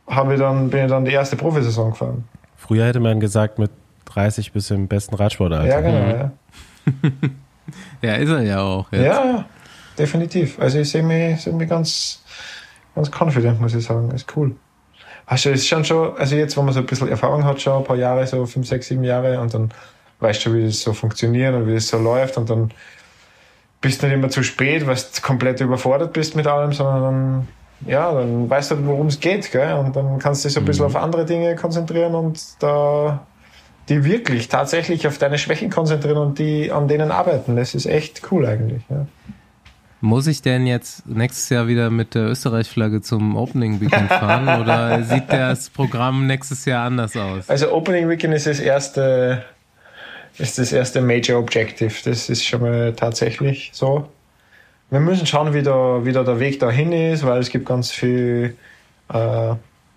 habe 0.09 0.35
ich 0.35 0.41
dann, 0.41 0.69
bin 0.69 0.85
ich 0.85 0.91
dann 0.91 1.05
die 1.05 1.13
erste 1.13 1.37
Profisaison 1.37 1.93
gefahren. 1.93 2.25
Früher 2.57 2.87
hätte 2.87 3.01
man 3.01 3.21
gesagt, 3.21 3.59
mit 3.59 3.71
30 4.07 4.53
bis 4.53 4.71
im 4.71 4.89
besten 4.89 5.15
Radsportalter. 5.15 5.69
Ja, 5.69 5.81
genau. 5.81 6.09
Ja. 6.09 6.33
Ja, 8.03 8.15
ist 8.15 8.31
er 8.31 8.43
ja 8.43 8.61
auch. 8.61 8.91
Jetzt. 8.91 9.05
Ja, 9.05 9.45
definitiv. 9.99 10.59
Also 10.59 10.79
ich 10.79 10.91
sehe 10.91 11.03
mich, 11.03 11.41
sehe 11.41 11.53
mich 11.53 11.69
ganz, 11.69 12.23
ganz 12.95 13.11
confident, 13.11 13.61
muss 13.61 13.75
ich 13.75 13.85
sagen. 13.85 14.11
Ist 14.11 14.27
cool. 14.37 14.57
Du, 15.29 15.51
ist 15.51 15.69
schon 15.69 15.85
schon, 15.85 16.17
also 16.17 16.35
jetzt, 16.35 16.57
wo 16.57 16.63
man 16.63 16.75
so 16.75 16.81
ein 16.81 16.87
bisschen 16.87 17.09
Erfahrung 17.09 17.45
hat, 17.45 17.61
schon 17.61 17.79
ein 17.79 17.85
paar 17.85 17.97
Jahre, 17.97 18.27
so 18.27 18.45
fünf, 18.47 18.67
sechs, 18.67 18.89
sieben 18.89 19.05
Jahre, 19.05 19.41
und 19.41 19.55
dann 19.55 19.71
weißt 20.21 20.47
du, 20.47 20.55
wie 20.55 20.67
das 20.67 20.81
so 20.81 20.93
funktioniert 20.93 21.55
und 21.55 21.67
wie 21.67 21.75
das 21.75 21.89
so 21.89 21.99
läuft, 21.99 22.37
und 22.37 22.49
dann 22.49 22.71
bist 23.81 24.03
du 24.03 24.07
nicht 24.07 24.15
immer 24.15 24.29
zu 24.29 24.43
spät, 24.43 24.87
weil 24.87 24.95
du 24.95 25.21
komplett 25.23 25.61
überfordert 25.61 26.13
bist 26.13 26.37
mit 26.37 26.47
allem, 26.47 26.73
sondern 26.73 27.03
dann, 27.03 27.49
ja, 27.87 28.13
dann 28.13 28.49
weißt 28.49 28.73
du, 28.73 28.87
worum 28.87 29.07
es 29.07 29.21
geht, 29.21 29.51
gell? 29.53 29.75
Und 29.75 29.97
dann 29.97 30.19
kannst 30.19 30.45
du 30.45 30.49
dich 30.49 30.55
so 30.55 30.61
ein 30.61 30.67
bisschen 30.67 30.85
auf 30.85 30.97
andere 30.97 31.25
Dinge 31.25 31.57
konzentrieren 31.57 32.15
und 32.15 32.41
da 32.63 33.27
die 33.91 34.05
wirklich 34.05 34.49
tatsächlich 34.49 35.07
auf 35.07 35.19
deine 35.19 35.37
Schwächen 35.37 35.69
konzentrieren 35.69 36.19
und 36.19 36.39
die 36.39 36.71
an 36.71 36.87
denen 36.87 37.11
arbeiten. 37.11 37.57
Das 37.57 37.75
ist 37.75 37.87
echt 37.87 38.31
cool 38.31 38.47
eigentlich. 38.47 38.83
Ja. 38.89 39.07
Muss 40.01 40.29
ich 40.29 40.41
denn 40.41 40.67
jetzt 40.67 41.07
nächstes 41.07 41.51
Jahr 41.51 41.67
wieder 41.67 41.91
mit 41.91 42.15
der 42.15 42.29
Österreich-Flagge 42.29 43.03
zum 43.03 43.37
Opening 43.37 43.81
Weekend 43.81 44.09
fahren 44.09 44.63
oder 44.63 45.03
sieht 45.03 45.29
das 45.29 45.69
Programm 45.71 46.27
nächstes 46.27 46.65
Jahr 46.65 46.87
anders 46.87 47.17
aus? 47.17 47.51
Also 47.51 47.73
Opening 47.73 48.09
Weekend 48.09 48.33
ist 48.33 48.47
das 48.47 48.61
erste, 48.61 49.45
ist 50.41 50.59
das 50.59 50.73
erste 50.73 51.01
Major 51.01 51.39
Objective. 51.39 51.95
Das 52.05 52.29
ist 52.29 52.45
schon 52.45 52.63
mal 52.63 52.93
tatsächlich 52.95 53.71
so. 53.73 54.09
Wir 54.91 55.01
müssen 55.01 55.27
schauen, 55.27 55.55
wie 55.55 55.63
der, 55.63 56.05
wie 56.05 56.13
da 56.13 56.25
der 56.25 56.41
Weg 56.41 56.59
dahin 56.59 56.93
ist, 56.93 57.25
weil 57.25 57.39
es 57.39 57.51
gibt 57.51 57.67
ganz 57.67 57.93
viel, 57.93 58.57
äh, 59.13 59.53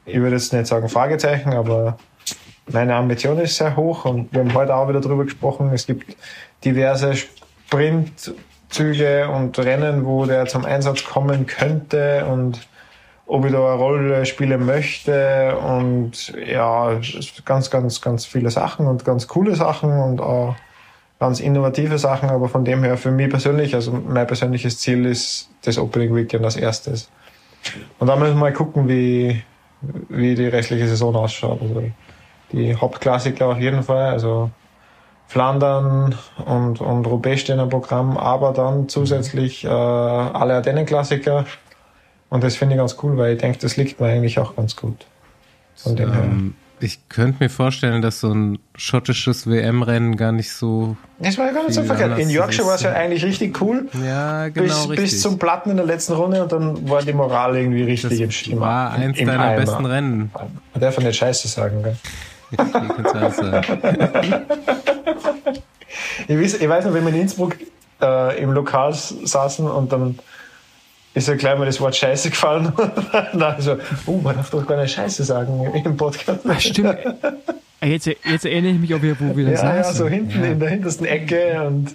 ich 0.05 0.17
würde 0.17 0.35
jetzt 0.35 0.53
nicht 0.53 0.67
sagen 0.67 0.89
Fragezeichen, 0.89 1.53
aber 1.53 1.97
meine 2.71 2.95
Ambition 2.95 3.39
ist 3.39 3.55
sehr 3.55 3.75
hoch 3.75 4.05
und 4.05 4.31
wir 4.33 4.41
haben 4.41 4.53
heute 4.53 4.75
auch 4.75 4.87
wieder 4.87 5.01
drüber 5.01 5.23
gesprochen. 5.23 5.71
Es 5.73 5.87
gibt 5.87 6.15
diverse 6.63 7.13
Sprintzüge 7.15 9.29
und 9.29 9.57
Rennen, 9.57 10.05
wo 10.05 10.25
der 10.25 10.45
zum 10.45 10.65
Einsatz 10.65 11.03
kommen 11.03 11.47
könnte 11.47 12.25
und 12.25 12.67
ob 13.33 13.45
ich 13.45 13.51
da 13.51 13.57
eine 13.57 13.81
Rolle 13.81 14.25
spielen 14.27 14.63
möchte 14.63 15.57
und 15.57 16.31
ja, 16.47 16.99
ganz, 17.45 17.71
ganz, 17.71 17.99
ganz 17.99 18.25
viele 18.27 18.51
Sachen 18.51 18.85
und 18.85 19.05
ganz 19.05 19.27
coole 19.27 19.55
Sachen 19.55 19.89
und 19.89 20.21
auch 20.21 20.55
ganz 21.19 21.39
innovative 21.39 21.97
Sachen, 21.97 22.29
aber 22.29 22.47
von 22.47 22.63
dem 22.63 22.83
her 22.83 22.95
für 22.95 23.09
mich 23.09 23.31
persönlich, 23.31 23.73
also 23.73 23.91
mein 23.91 24.27
persönliches 24.27 24.77
Ziel 24.77 25.07
ist 25.07 25.49
das 25.63 25.79
Opening 25.79 26.15
Weekend 26.15 26.45
als 26.45 26.57
erstes. 26.57 27.09
Und 27.97 28.05
dann 28.05 28.19
müssen 28.19 28.35
wir 28.35 28.39
mal 28.39 28.53
gucken, 28.53 28.87
wie, 28.87 29.41
wie 30.09 30.35
die 30.35 30.47
restliche 30.47 30.87
Saison 30.87 31.15
ausschaut. 31.15 31.59
Also 31.59 31.81
die 32.51 32.75
Hauptklassiker 32.75 33.47
auf 33.47 33.57
jeden 33.57 33.81
Fall, 33.81 34.11
also 34.11 34.51
Flandern 35.25 36.13
und, 36.45 36.81
und 36.81 37.07
Roubaix 37.07 37.41
stehen 37.41 37.57
im 37.57 37.69
Programm, 37.69 38.15
aber 38.15 38.51
dann 38.51 38.89
zusätzlich 38.89 39.63
äh, 39.63 39.69
alle 39.69 40.53
Ardennen-Klassiker. 40.53 41.45
Und 42.33 42.43
das 42.43 42.55
finde 42.55 42.73
ich 42.73 42.79
ganz 42.79 42.97
cool, 43.03 43.15
weil 43.15 43.33
ich 43.33 43.39
denke, 43.39 43.59
das 43.59 43.77
liegt 43.77 44.01
mir 44.01 44.07
eigentlich 44.07 44.39
auch 44.39 44.55
ganz 44.55 44.75
gut. 44.75 45.05
Von 45.75 45.95
dem. 45.95 46.11
Ähm, 46.11 46.55
ich 46.79 47.07
könnte 47.07 47.43
mir 47.43 47.49
vorstellen, 47.51 48.01
dass 48.01 48.21
so 48.21 48.33
ein 48.33 48.57
schottisches 48.75 49.45
WM-Rennen 49.45 50.17
gar 50.17 50.31
nicht 50.31 50.51
so. 50.51 50.97
Das 51.19 51.37
war 51.37 51.45
ja 51.45 51.51
gar 51.51 51.61
nicht 51.61 51.75
so 51.75 51.83
verkehrt. 51.83 52.17
In 52.17 52.31
Yorkshire 52.31 52.65
war 52.65 52.73
es 52.73 52.81
ja 52.81 52.91
eigentlich 52.91 53.23
richtig 53.23 53.61
cool. 53.61 53.87
Ja, 54.03 54.49
genau 54.49 54.65
bis, 54.65 54.89
richtig. 54.89 55.11
bis 55.11 55.21
zum 55.21 55.37
Platten 55.37 55.69
in 55.69 55.77
der 55.77 55.85
letzten 55.85 56.13
Runde 56.13 56.41
und 56.41 56.51
dann 56.51 56.89
war 56.89 57.03
die 57.03 57.13
Moral 57.13 57.55
irgendwie 57.55 57.83
richtig 57.83 58.19
im, 58.19 58.29
das 58.29 58.47
im, 58.47 58.59
war 58.59 58.93
eins 58.93 59.19
im 59.19 59.27
deiner 59.27 59.43
Eimer. 59.43 59.61
besten 59.61 59.85
Rennen. 59.85 60.31
Man 60.33 60.81
darf 60.81 60.97
ja 60.97 61.03
nicht 61.03 61.15
Scheiße 61.15 61.47
sagen, 61.47 61.83
gell? 61.83 61.97
Du 62.57 63.13
das 63.13 63.37
sagen? 63.37 63.65
Ich 66.27 66.39
weiß, 66.39 66.53
ich 66.55 66.69
weiß 66.69 66.85
noch, 66.85 66.93
wenn 66.93 67.03
wir 67.03 67.13
in 67.13 67.21
Innsbruck 67.21 67.57
äh, 68.01 68.41
im 68.41 68.51
Lokal 68.51 68.93
saßen 68.93 69.69
und 69.69 69.91
dann 69.91 70.17
ist 71.13 71.27
ja 71.27 71.35
gleich 71.35 71.57
mal 71.57 71.65
das 71.65 71.79
Wort 71.79 71.95
Scheiße 71.95 72.29
gefallen. 72.31 72.71
dann 73.33 73.61
so, 73.61 73.77
oh, 74.05 74.17
man 74.17 74.35
darf 74.35 74.49
doch 74.49 74.65
gar 74.65 74.81
nicht 74.81 74.93
Scheiße 74.93 75.23
sagen 75.23 75.63
im 75.85 75.97
Podcast. 75.97 76.39
Ach, 76.47 76.59
stimmt. 76.59 76.95
Äh, 77.81 77.87
Jetzt, 77.89 78.05
jetzt 78.07 78.45
erinnere 78.45 78.71
ich 78.71 78.79
mich 78.79 78.93
auch 78.95 79.01
wieder, 79.01 79.15
wo 79.19 79.35
wir 79.35 79.45
da 79.45 79.51
Ja, 79.51 79.75
ja, 79.75 79.83
so 79.83 80.07
hinten 80.07 80.41
Ja. 80.41 80.51
in 80.51 80.59
der 80.59 80.69
hintersten 80.69 81.05
Ecke 81.05 81.61
und 81.67 81.93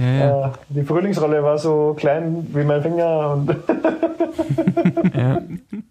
Ja, 0.00 0.14
ja. 0.14 0.46
äh, 0.48 0.50
die 0.68 0.82
Frühlingsrolle 0.84 1.42
war 1.42 1.58
so 1.58 1.94
klein 1.98 2.46
wie 2.54 2.62
mein 2.62 2.80
Finger 2.80 3.32
und 3.32 3.50
Ja. 5.14 5.42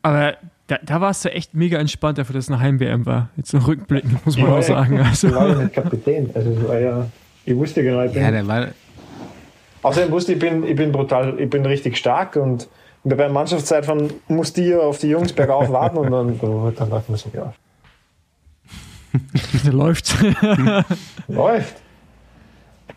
Aber 0.01 0.33
da, 0.67 0.77
da 0.83 1.01
warst 1.01 1.25
du 1.25 1.31
echt 1.31 1.53
mega 1.53 1.77
entspannt 1.79 2.17
dafür, 2.17 2.33
dass 2.35 2.45
es 2.45 2.49
eine 2.51 2.59
Heim-WM 2.61 3.05
war. 3.05 3.29
Jetzt 3.35 3.53
noch 3.53 3.67
rückblickend, 3.67 4.25
muss 4.25 4.37
man 4.37 4.51
auch 4.53 4.63
sagen. 4.63 4.99
Also, 4.99 5.27
ich 5.27 5.35
war 5.35 5.49
ja 5.49 5.55
nicht 5.55 5.73
Kapitän. 5.73 6.29
Also 6.33 6.51
es 6.51 6.67
war 6.67 6.79
ja, 6.79 7.05
ich 7.45 7.55
wusste 7.55 7.83
genau, 7.83 8.03
ich 8.03 8.13
bin, 8.13 8.21
Ja, 8.21 8.31
der 8.31 8.47
war. 8.47 8.67
Außerdem 9.85 10.11
wusste 10.11 10.33
ich, 10.33 10.41
ich 10.41 10.49
bin, 10.49 10.63
ich 10.65 10.75
bin 10.75 10.91
brutal, 10.91 11.39
ich 11.39 11.49
bin 11.49 11.65
richtig 11.65 11.97
stark 11.97 12.35
und 12.37 12.67
bei 13.03 13.15
der 13.15 13.29
Mannschaftszeitfahren 13.29 14.11
musste 14.27 14.61
ich 14.61 14.69
ja 14.69 14.79
auf 14.79 14.97
die 14.97 15.09
Jungs 15.09 15.31
bergauf 15.31 15.69
warten 15.71 15.97
und 15.97 16.11
dann, 16.11 16.39
oh, 16.41 16.71
dann 16.75 16.89
dachte 16.89 17.11
man 17.11 17.19
sich, 17.19 17.31
ja, 17.33 17.53
da 19.63 19.69
läuft's. 19.71 20.15
läuft. 21.27 21.75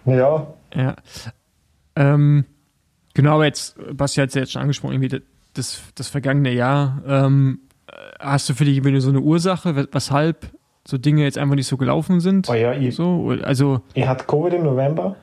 Ja, 0.06 0.46
Ja. 0.74 0.96
Ähm, 1.96 2.44
genau, 3.14 3.34
aber 3.34 3.44
jetzt, 3.44 3.76
Basti 3.94 4.20
hat 4.20 4.28
es 4.30 4.34
ja 4.34 4.40
jetzt 4.42 4.52
schon 4.52 4.62
angesprochen, 4.62 4.94
irgendwie 4.94 5.20
das, 5.54 5.82
das 5.94 6.08
vergangene 6.08 6.52
Jahr. 6.52 7.02
Ähm, 7.06 7.60
hast 8.18 8.48
du 8.48 8.54
für 8.54 8.64
dich 8.64 8.76
irgendwie 8.78 9.00
so 9.00 9.10
eine 9.10 9.20
Ursache, 9.20 9.76
wes- 9.76 9.88
weshalb 9.92 10.50
so 10.86 10.96
Dinge 10.96 11.22
jetzt 11.24 11.36
einfach 11.36 11.54
nicht 11.56 11.66
so 11.66 11.76
gelaufen 11.76 12.20
sind? 12.20 12.48
oh 12.48 12.54
ja 12.54 12.72
ich, 12.72 12.94
So, 12.96 13.34
also, 13.42 13.82
ich 13.94 14.06
hatte 14.06 14.24
Covid 14.24 14.54
im 14.54 14.62
November 14.62 15.16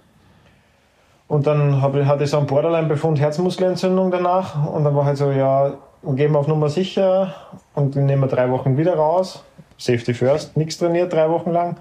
und 1.27 1.47
dann 1.47 1.81
hab, 1.81 1.95
hatte 1.95 2.23
ich 2.23 2.29
so 2.29 2.37
einen 2.37 2.47
Borderline-Befund 2.47 3.19
Herzmuskelentzündung 3.19 4.11
danach 4.11 4.67
und 4.67 4.83
dann 4.83 4.95
war 4.95 5.05
halt 5.05 5.17
so, 5.17 5.31
ja, 5.31 5.73
gehen 6.03 6.31
wir 6.31 6.39
auf 6.39 6.47
Nummer 6.47 6.69
sicher 6.69 7.33
und 7.73 7.95
nehmen 7.95 8.21
wir 8.21 8.27
drei 8.27 8.49
Wochen 8.51 8.77
wieder 8.77 8.95
raus. 8.95 9.43
Safety 9.77 10.13
first, 10.13 10.55
nichts 10.55 10.77
trainiert, 10.77 11.11
drei 11.11 11.29
Wochen 11.29 11.51
lang. 11.51 11.77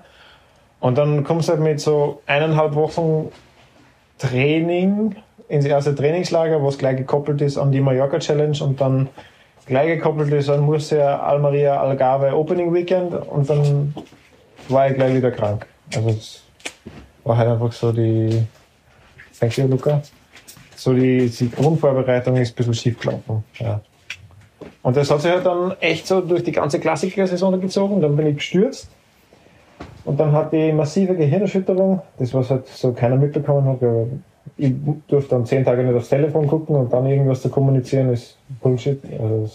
Und 0.81 0.99
dann 0.99 1.25
kommst 1.25 1.49
du 1.49 1.53
halt 1.53 1.63
mit 1.63 1.81
so 1.81 2.21
eineinhalb 2.27 2.75
Wochen 2.75 3.31
Training 4.19 5.17
ins 5.49 5.65
erste 5.65 5.95
Trainingslager, 5.95 6.63
was 6.65 6.79
gleich 6.79 6.97
gekoppelt 6.97 7.41
ist 7.41 7.59
an 7.59 7.71
die 7.71 7.81
Mallorca 7.81 8.19
Challenge 8.19 8.57
und 8.63 8.81
dann 8.81 9.09
gleich 9.67 9.89
gekoppelt 9.89 10.33
ist 10.33 10.49
an 10.49 10.61
Murcia, 10.61 11.21
Almeria, 11.21 11.81
Algarve 11.81 12.35
Opening 12.35 12.73
Weekend 12.73 13.15
und 13.15 13.49
dann 13.49 13.95
war 14.69 14.89
ich 14.89 14.95
gleich 14.95 15.15
wieder 15.15 15.31
krank. 15.31 15.67
Also 15.95 16.09
es 16.11 16.43
war 17.25 17.37
halt 17.37 17.49
einfach 17.51 17.73
so 17.73 17.93
die, 17.93 18.45
you 19.53 19.67
Luca, 19.67 20.03
so 20.77 20.93
die, 20.93 21.29
die 21.29 21.51
Grundvorbereitung 21.51 22.37
ist 22.37 22.53
ein 22.53 22.57
bisschen 22.57 22.75
schief 22.75 23.01
gelaufen. 23.01 23.45
Ja. 23.59 23.81
Und 24.83 24.97
das 24.97 25.11
hat 25.11 25.23
sich 25.23 25.31
halt 25.31 25.47
dann 25.47 25.73
echt 25.81 26.07
so 26.07 26.21
durch 26.21 26.43
die 26.43 26.53
ganze 26.53 26.79
Klassiker-Saison 26.79 27.61
gezogen. 27.61 28.01
Dann 28.01 28.17
bin 28.17 28.27
ich 28.27 28.37
gestürzt. 28.37 28.89
Und 30.05 30.21
dann 30.21 30.33
hatte 30.33 30.57
ich 30.57 30.75
massive 30.75 31.15
Gehirnerschütterung. 31.15 32.03
Das, 32.19 32.35
was 32.35 32.51
halt 32.51 32.67
so 32.67 32.93
keiner 32.93 33.17
mitbekommen 33.17 33.67
hat. 33.67 33.79
Ich 34.59 34.73
durfte 35.09 35.31
dann 35.31 35.47
zehn 35.47 35.65
Tage 35.65 35.83
nicht 35.83 35.97
aufs 35.97 36.11
Telefon 36.11 36.47
gucken 36.47 36.77
und 36.77 36.93
dann 36.93 37.07
irgendwas 37.07 37.41
zu 37.41 37.49
kommunizieren 37.49 38.13
ist 38.13 38.37
Bullshit. 38.61 39.01
Also 39.19 39.49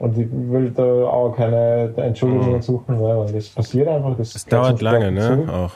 und 0.00 0.16
ich 0.16 0.28
will 0.32 0.70
da 0.70 0.82
auch 0.82 1.36
keine 1.36 1.92
Entschuldigungen 1.98 2.62
suchen, 2.62 2.98
weil 2.98 3.30
das 3.32 3.50
passiert 3.50 3.86
einfach. 3.86 4.16
Das, 4.16 4.32
Das 4.32 4.46
dauert 4.46 4.80
lange, 4.80 5.12
ne? 5.12 5.44
dazu. 5.46 5.52
Auch. 5.52 5.72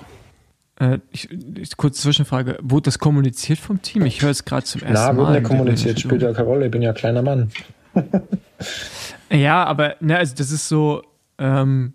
Äh, 0.81 0.99
ich, 1.11 1.31
ich, 1.31 1.77
kurze 1.77 2.03
Zwischenfrage. 2.03 2.59
Wurde 2.63 2.85
das 2.85 2.99
kommuniziert 2.99 3.59
vom 3.59 3.81
Team? 3.83 4.05
Ich 4.07 4.23
höre 4.23 4.31
es 4.31 4.45
gerade 4.45 4.65
zum 4.65 4.83
ersten 4.83 4.95
Nein, 4.95 5.17
Mal. 5.17 5.17
wird 5.17 5.29
nicht 5.29 5.43
mit 5.43 5.51
der 5.51 5.57
kommuniziert, 5.57 6.01
spielt 6.01 6.23
ja 6.23 6.33
keine 6.33 6.49
Rolle. 6.49 6.67
Ich 6.67 6.71
bin 6.71 6.83
ja 6.83 6.91
ein 6.91 6.97
kleiner 6.97 7.23
Mann. 7.23 7.51
Ja, 9.31 9.65
aber 9.65 9.97
ne, 10.01 10.17
also 10.17 10.35
das 10.37 10.51
ist 10.51 10.69
so, 10.69 11.03
ähm, 11.39 11.95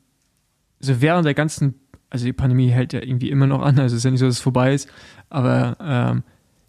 so 0.79 1.01
während 1.01 1.25
der 1.25 1.33
ganzen, 1.33 1.75
also 2.09 2.25
die 2.25 2.33
Pandemie 2.33 2.69
hält 2.69 2.93
ja 2.93 3.01
irgendwie 3.01 3.29
immer 3.29 3.47
noch 3.47 3.61
an, 3.61 3.79
also 3.79 3.95
es 3.95 3.99
ist 3.99 4.03
ja 4.05 4.11
nicht 4.11 4.19
so, 4.19 4.25
dass 4.25 4.35
es 4.35 4.41
vorbei 4.41 4.73
ist, 4.73 4.89
aber 5.29 5.77
ähm, 5.81 6.23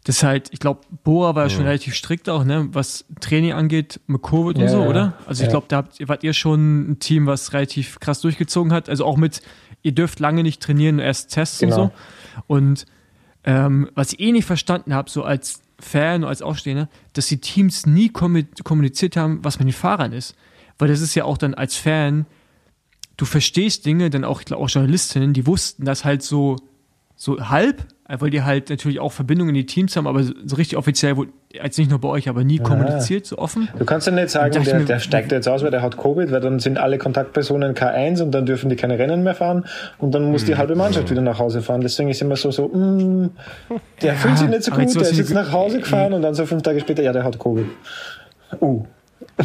das 0.04 0.16
ist 0.16 0.22
halt, 0.22 0.48
ich 0.52 0.60
glaube, 0.60 0.80
Boa 1.04 1.34
war 1.34 1.44
ja 1.44 1.50
schon 1.50 1.64
relativ 1.64 1.94
strikt 1.94 2.28
auch, 2.28 2.44
ne, 2.44 2.68
was 2.72 3.04
Training 3.20 3.52
angeht, 3.52 4.00
mit 4.06 4.22
Covid 4.22 4.56
und 4.56 4.62
Ja, 4.64 4.68
so, 4.70 4.82
ja. 4.82 4.88
oder? 4.88 5.12
Also 5.26 5.42
ich 5.44 5.50
glaube, 5.50 5.66
da 5.68 5.76
habt, 5.78 6.08
wart 6.08 6.24
ihr 6.24 6.32
schon 6.32 6.92
ein 6.92 6.98
Team, 7.00 7.26
was 7.26 7.52
relativ 7.52 8.00
krass 8.00 8.20
durchgezogen 8.22 8.72
hat. 8.72 8.88
Also 8.88 9.04
auch 9.04 9.16
mit, 9.18 9.42
ihr 9.82 9.92
dürft 9.92 10.18
lange 10.18 10.42
nicht 10.42 10.62
trainieren, 10.62 10.98
erst 11.00 11.30
Tests 11.32 11.62
und 11.62 11.68
Genau. 11.70 11.84
so. 11.86 11.92
Und 12.46 12.86
ähm, 13.44 13.90
was 13.94 14.12
ich 14.14 14.20
eh 14.20 14.32
nicht 14.32 14.46
verstanden 14.46 14.94
habe, 14.94 15.10
so 15.10 15.22
als 15.22 15.60
Fan, 15.78 16.24
als 16.24 16.42
Aufstehender, 16.42 16.88
dass 17.12 17.26
die 17.26 17.38
Teams 17.38 17.86
nie 17.86 18.08
kommu- 18.10 18.62
kommuniziert 18.64 19.16
haben, 19.16 19.40
was 19.42 19.58
mit 19.58 19.68
den 19.68 19.72
Fahrern 19.74 20.12
ist. 20.12 20.34
Weil 20.78 20.88
das 20.88 21.00
ist 21.00 21.14
ja 21.14 21.24
auch 21.24 21.36
dann 21.38 21.54
als 21.54 21.76
Fan, 21.76 22.26
du 23.18 23.24
verstehst 23.26 23.84
Dinge, 23.84 24.08
dann 24.08 24.24
auch, 24.24 24.40
ich 24.40 24.46
glaube 24.46 24.62
auch 24.62 24.68
Journalistinnen, 24.70 25.32
die 25.34 25.46
wussten 25.46 25.84
das 25.84 26.04
halt 26.06 26.22
so, 26.22 26.56
so 27.22 27.38
halb, 27.50 27.84
weil 28.08 28.30
die 28.30 28.42
halt 28.42 28.70
natürlich 28.70 28.98
auch 28.98 29.12
Verbindungen 29.12 29.50
in 29.50 29.60
die 29.60 29.66
Teams 29.66 29.94
haben, 29.94 30.06
aber 30.06 30.22
so 30.22 30.56
richtig 30.56 30.78
offiziell, 30.78 31.18
wurde, 31.18 31.32
als 31.60 31.76
nicht 31.76 31.90
nur 31.90 32.00
bei 32.00 32.08
euch, 32.08 32.30
aber 32.30 32.44
nie 32.44 32.58
kommuniziert, 32.58 33.26
so 33.26 33.36
offen. 33.36 33.68
Du 33.78 33.84
kannst 33.84 34.06
ja 34.06 34.12
nicht 34.14 34.30
sagen, 34.30 34.64
der, 34.64 34.78
mir, 34.78 34.86
der 34.86 35.00
steigt 35.00 35.30
jetzt 35.30 35.46
aus, 35.46 35.62
weil 35.62 35.70
der 35.70 35.82
hat 35.82 35.98
Covid, 35.98 36.32
weil 36.32 36.40
dann 36.40 36.60
sind 36.60 36.78
alle 36.78 36.96
Kontaktpersonen 36.96 37.74
K1 37.74 38.22
und 38.22 38.30
dann 38.30 38.46
dürfen 38.46 38.70
die 38.70 38.76
keine 38.76 38.98
Rennen 38.98 39.22
mehr 39.22 39.34
fahren 39.34 39.66
und 39.98 40.14
dann 40.14 40.30
muss 40.30 40.46
die 40.46 40.56
halbe 40.56 40.76
Mannschaft 40.76 41.10
wieder 41.10 41.20
nach 41.20 41.38
Hause 41.38 41.60
fahren. 41.60 41.82
Deswegen 41.82 42.08
ist 42.08 42.22
immer 42.22 42.36
so, 42.36 42.50
so, 42.50 42.68
mm, 42.68 43.28
der 44.00 44.14
fühlt 44.14 44.38
sich 44.38 44.48
nicht 44.48 44.62
so 44.62 44.72
jetzt 44.72 44.94
gut, 44.94 45.02
der 45.02 45.10
ist 45.10 45.18
jetzt 45.18 45.34
nach 45.34 45.52
Hause 45.52 45.80
gefahren 45.80 46.14
und 46.14 46.22
dann 46.22 46.32
so 46.32 46.46
fünf 46.46 46.62
Tage 46.62 46.80
später, 46.80 47.02
ja, 47.02 47.12
der 47.12 47.24
hat 47.24 47.38
Covid. 47.38 47.66
Uh. 48.62 48.86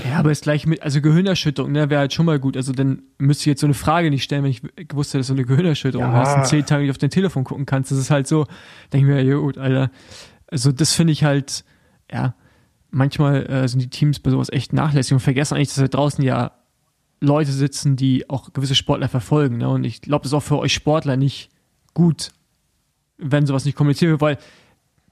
Ja, 0.03 0.19
aber 0.19 0.31
ist 0.31 0.43
gleich 0.43 0.65
mit, 0.65 0.81
also 0.81 1.01
Gehirnerschütterung, 1.01 1.71
ne, 1.71 1.89
wäre 1.89 1.99
halt 2.01 2.13
schon 2.13 2.25
mal 2.25 2.39
gut. 2.39 2.57
Also 2.57 2.73
dann 2.73 3.03
müsste 3.17 3.43
ich 3.43 3.45
jetzt 3.47 3.61
so 3.61 3.67
eine 3.67 3.73
Frage 3.73 4.09
nicht 4.09 4.23
stellen, 4.23 4.43
wenn 4.43 4.51
ich 4.51 4.61
gewusst 4.87 5.11
hätte, 5.11 5.19
dass 5.19 5.27
du 5.27 5.33
eine 5.33 5.45
Gehirnerschütterung 5.45 6.05
Ja. 6.07 6.13
hast 6.13 6.35
und 6.35 6.45
zehn 6.47 6.65
Tage 6.65 6.81
nicht 6.83 6.91
auf 6.91 6.97
dein 6.97 7.09
Telefon 7.09 7.43
gucken 7.43 7.65
kannst. 7.65 7.91
Das 7.91 7.97
ist 7.97 8.11
halt 8.11 8.27
so, 8.27 8.45
denke 8.91 9.07
ich 9.07 9.15
mir, 9.15 9.21
ja 9.23 9.37
gut, 9.37 9.57
Alter. 9.57 9.91
Also 10.47 10.71
das 10.71 10.93
finde 10.93 11.13
ich 11.13 11.23
halt, 11.23 11.63
ja, 12.11 12.35
manchmal 12.91 13.45
äh, 13.49 13.67
sind 13.67 13.81
die 13.81 13.89
Teams 13.89 14.19
bei 14.19 14.31
sowas 14.31 14.49
echt 14.51 14.73
nachlässig 14.73 15.13
und 15.13 15.19
vergessen 15.19 15.55
eigentlich, 15.55 15.69
dass 15.69 15.77
da 15.77 15.87
draußen 15.87 16.23
ja 16.23 16.51
Leute 17.21 17.51
sitzen, 17.51 17.95
die 17.95 18.29
auch 18.29 18.53
gewisse 18.53 18.75
Sportler 18.75 19.07
verfolgen. 19.09 19.57
Ne? 19.57 19.69
Und 19.69 19.83
ich 19.85 20.01
glaube, 20.01 20.23
das 20.23 20.31
ist 20.31 20.35
auch 20.37 20.43
für 20.43 20.59
euch 20.59 20.73
Sportler 20.73 21.17
nicht 21.17 21.49
gut, 21.93 22.31
wenn 23.17 23.45
sowas 23.45 23.65
nicht 23.65 23.75
kommuniziert 23.75 24.11
wird, 24.11 24.21
weil 24.21 24.37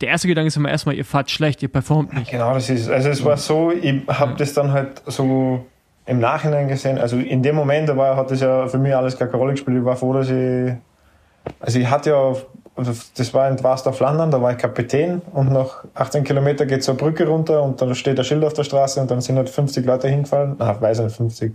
der 0.03 0.11
erste 0.11 0.27
Gedanke 0.27 0.49
ist 0.49 0.57
immer 0.57 0.69
erstmal, 0.69 0.95
ihr 0.95 1.05
fahrt 1.05 1.31
schlecht, 1.31 1.63
ihr 1.63 1.69
performt 1.69 2.13
nicht. 2.13 2.29
Genau, 2.29 2.53
das 2.53 2.69
ist, 2.69 2.89
also 2.89 3.07
es 3.07 3.23
war 3.23 3.37
so, 3.37 3.71
ich 3.71 4.05
habe 4.07 4.35
das 4.37 4.53
dann 4.53 4.73
halt 4.73 5.01
so 5.05 5.65
im 6.05 6.19
Nachhinein 6.19 6.67
gesehen, 6.67 6.97
also 6.97 7.15
in 7.15 7.41
dem 7.41 7.55
Moment, 7.55 7.87
da 7.87 7.95
war, 7.95 8.17
hat 8.17 8.29
das 8.29 8.41
ja 8.41 8.67
für 8.67 8.79
mich 8.79 8.93
alles 8.93 9.17
gar 9.17 9.29
keine 9.29 9.37
Rolle 9.37 9.53
gespielt, 9.53 9.77
ich 9.77 9.85
war 9.85 9.95
froh, 9.95 10.11
dass 10.11 10.29
ich, 10.29 10.73
also 11.61 11.79
ich 11.79 11.89
hatte 11.89 12.09
ja, 12.09 12.33
das 12.75 13.33
war 13.33 13.47
in 13.47 13.55
Dwasdorf 13.55 13.95
Flandern, 13.95 14.29
da 14.29 14.41
war 14.41 14.51
ich 14.51 14.57
Kapitän 14.57 15.21
und 15.31 15.53
nach 15.53 15.85
18 15.93 16.25
Kilometer 16.25 16.65
geht 16.65 16.83
so 16.83 16.91
eine 16.91 16.99
Brücke 16.99 17.25
runter 17.25 17.63
und 17.63 17.81
dann 17.81 17.95
steht 17.95 18.19
ein 18.19 18.25
Schild 18.25 18.43
auf 18.43 18.51
der 18.51 18.65
Straße 18.65 18.99
und 18.99 19.09
dann 19.09 19.21
sind 19.21 19.37
halt 19.37 19.49
50 19.49 19.85
Leute 19.85 20.09
hingefallen, 20.09 20.57
na, 20.59 20.81
weiß 20.81 20.99
nicht, 20.99 21.15
50. 21.15 21.53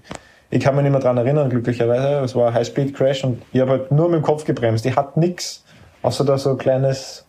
Ich 0.48 0.60
kann 0.60 0.74
mich 0.74 0.84
nicht 0.84 0.92
mehr 0.92 1.02
dran 1.02 1.18
erinnern, 1.18 1.50
glücklicherweise, 1.50 2.20
es 2.24 2.34
war 2.34 2.48
ein 2.48 2.54
High-Speed-Crash 2.54 3.24
und 3.24 3.42
ich 3.52 3.60
habe 3.60 3.72
halt 3.72 3.92
nur 3.92 4.08
mit 4.08 4.20
dem 4.20 4.22
Kopf 4.22 4.46
gebremst, 4.46 4.86
ich 4.86 4.96
hatte 4.96 5.20
nix, 5.20 5.64
außer 6.00 6.24
da 6.24 6.38
so 6.38 6.52
ein 6.52 6.56
kleines, 6.58 7.26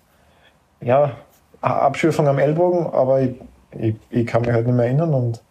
ja, 0.81 1.11
Abschürfung 1.61 2.27
am 2.27 2.39
Ellbogen, 2.39 2.87
aber 2.87 3.21
ich, 3.21 3.35
ich, 3.77 3.95
ich 4.09 4.25
kann 4.25 4.41
mich 4.41 4.51
halt 4.51 4.65
nicht 4.65 4.75
mehr 4.75 4.85
erinnern 4.85 5.13
und 5.13 5.41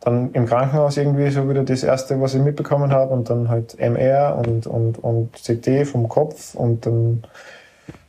dann 0.00 0.32
im 0.32 0.46
Krankenhaus 0.46 0.96
irgendwie 0.96 1.30
so 1.30 1.48
wieder 1.48 1.62
das 1.62 1.82
erste, 1.82 2.20
was 2.20 2.34
ich 2.34 2.42
mitbekommen 2.42 2.92
habe 2.92 3.12
und 3.12 3.28
dann 3.28 3.48
halt 3.48 3.78
MR 3.78 4.36
und, 4.38 4.66
und, 4.66 4.98
und 4.98 5.32
CT 5.34 5.86
vom 5.86 6.08
Kopf 6.08 6.54
und 6.54 6.86
dann 6.86 7.22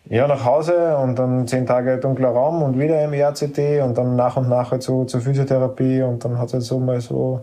ja 0.05 0.27
nach 0.27 0.45
Hause 0.45 0.97
und 0.97 1.19
dann 1.19 1.47
zehn 1.47 1.65
Tage 1.65 1.97
dunkler 1.97 2.29
Raum 2.29 2.63
und 2.63 2.79
wieder 2.79 3.01
MR, 3.01 3.33
CT 3.33 3.81
und 3.83 3.97
dann 3.97 4.15
nach 4.15 4.37
und 4.37 4.47
nach 4.49 4.71
halt 4.71 4.83
so 4.83 5.03
zur 5.03 5.21
Physiotherapie 5.21 6.01
und 6.01 6.23
dann 6.23 6.37
hat 6.37 6.47
es 6.47 6.53
halt 6.53 6.63
so 6.63 6.79
mal 6.79 7.01
so 7.01 7.41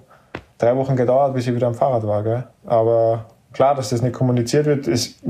drei 0.56 0.76
Wochen 0.76 0.96
gedauert, 0.96 1.34
bis 1.34 1.46
ich 1.46 1.54
wieder 1.54 1.66
am 1.66 1.74
Fahrrad 1.74 2.06
war. 2.06 2.22
Gell? 2.22 2.44
Aber 2.66 3.26
klar, 3.52 3.74
dass 3.74 3.90
das 3.90 4.02
nicht 4.02 4.14
kommuniziert 4.14 4.66
wird, 4.66 4.86
ist 4.86 5.20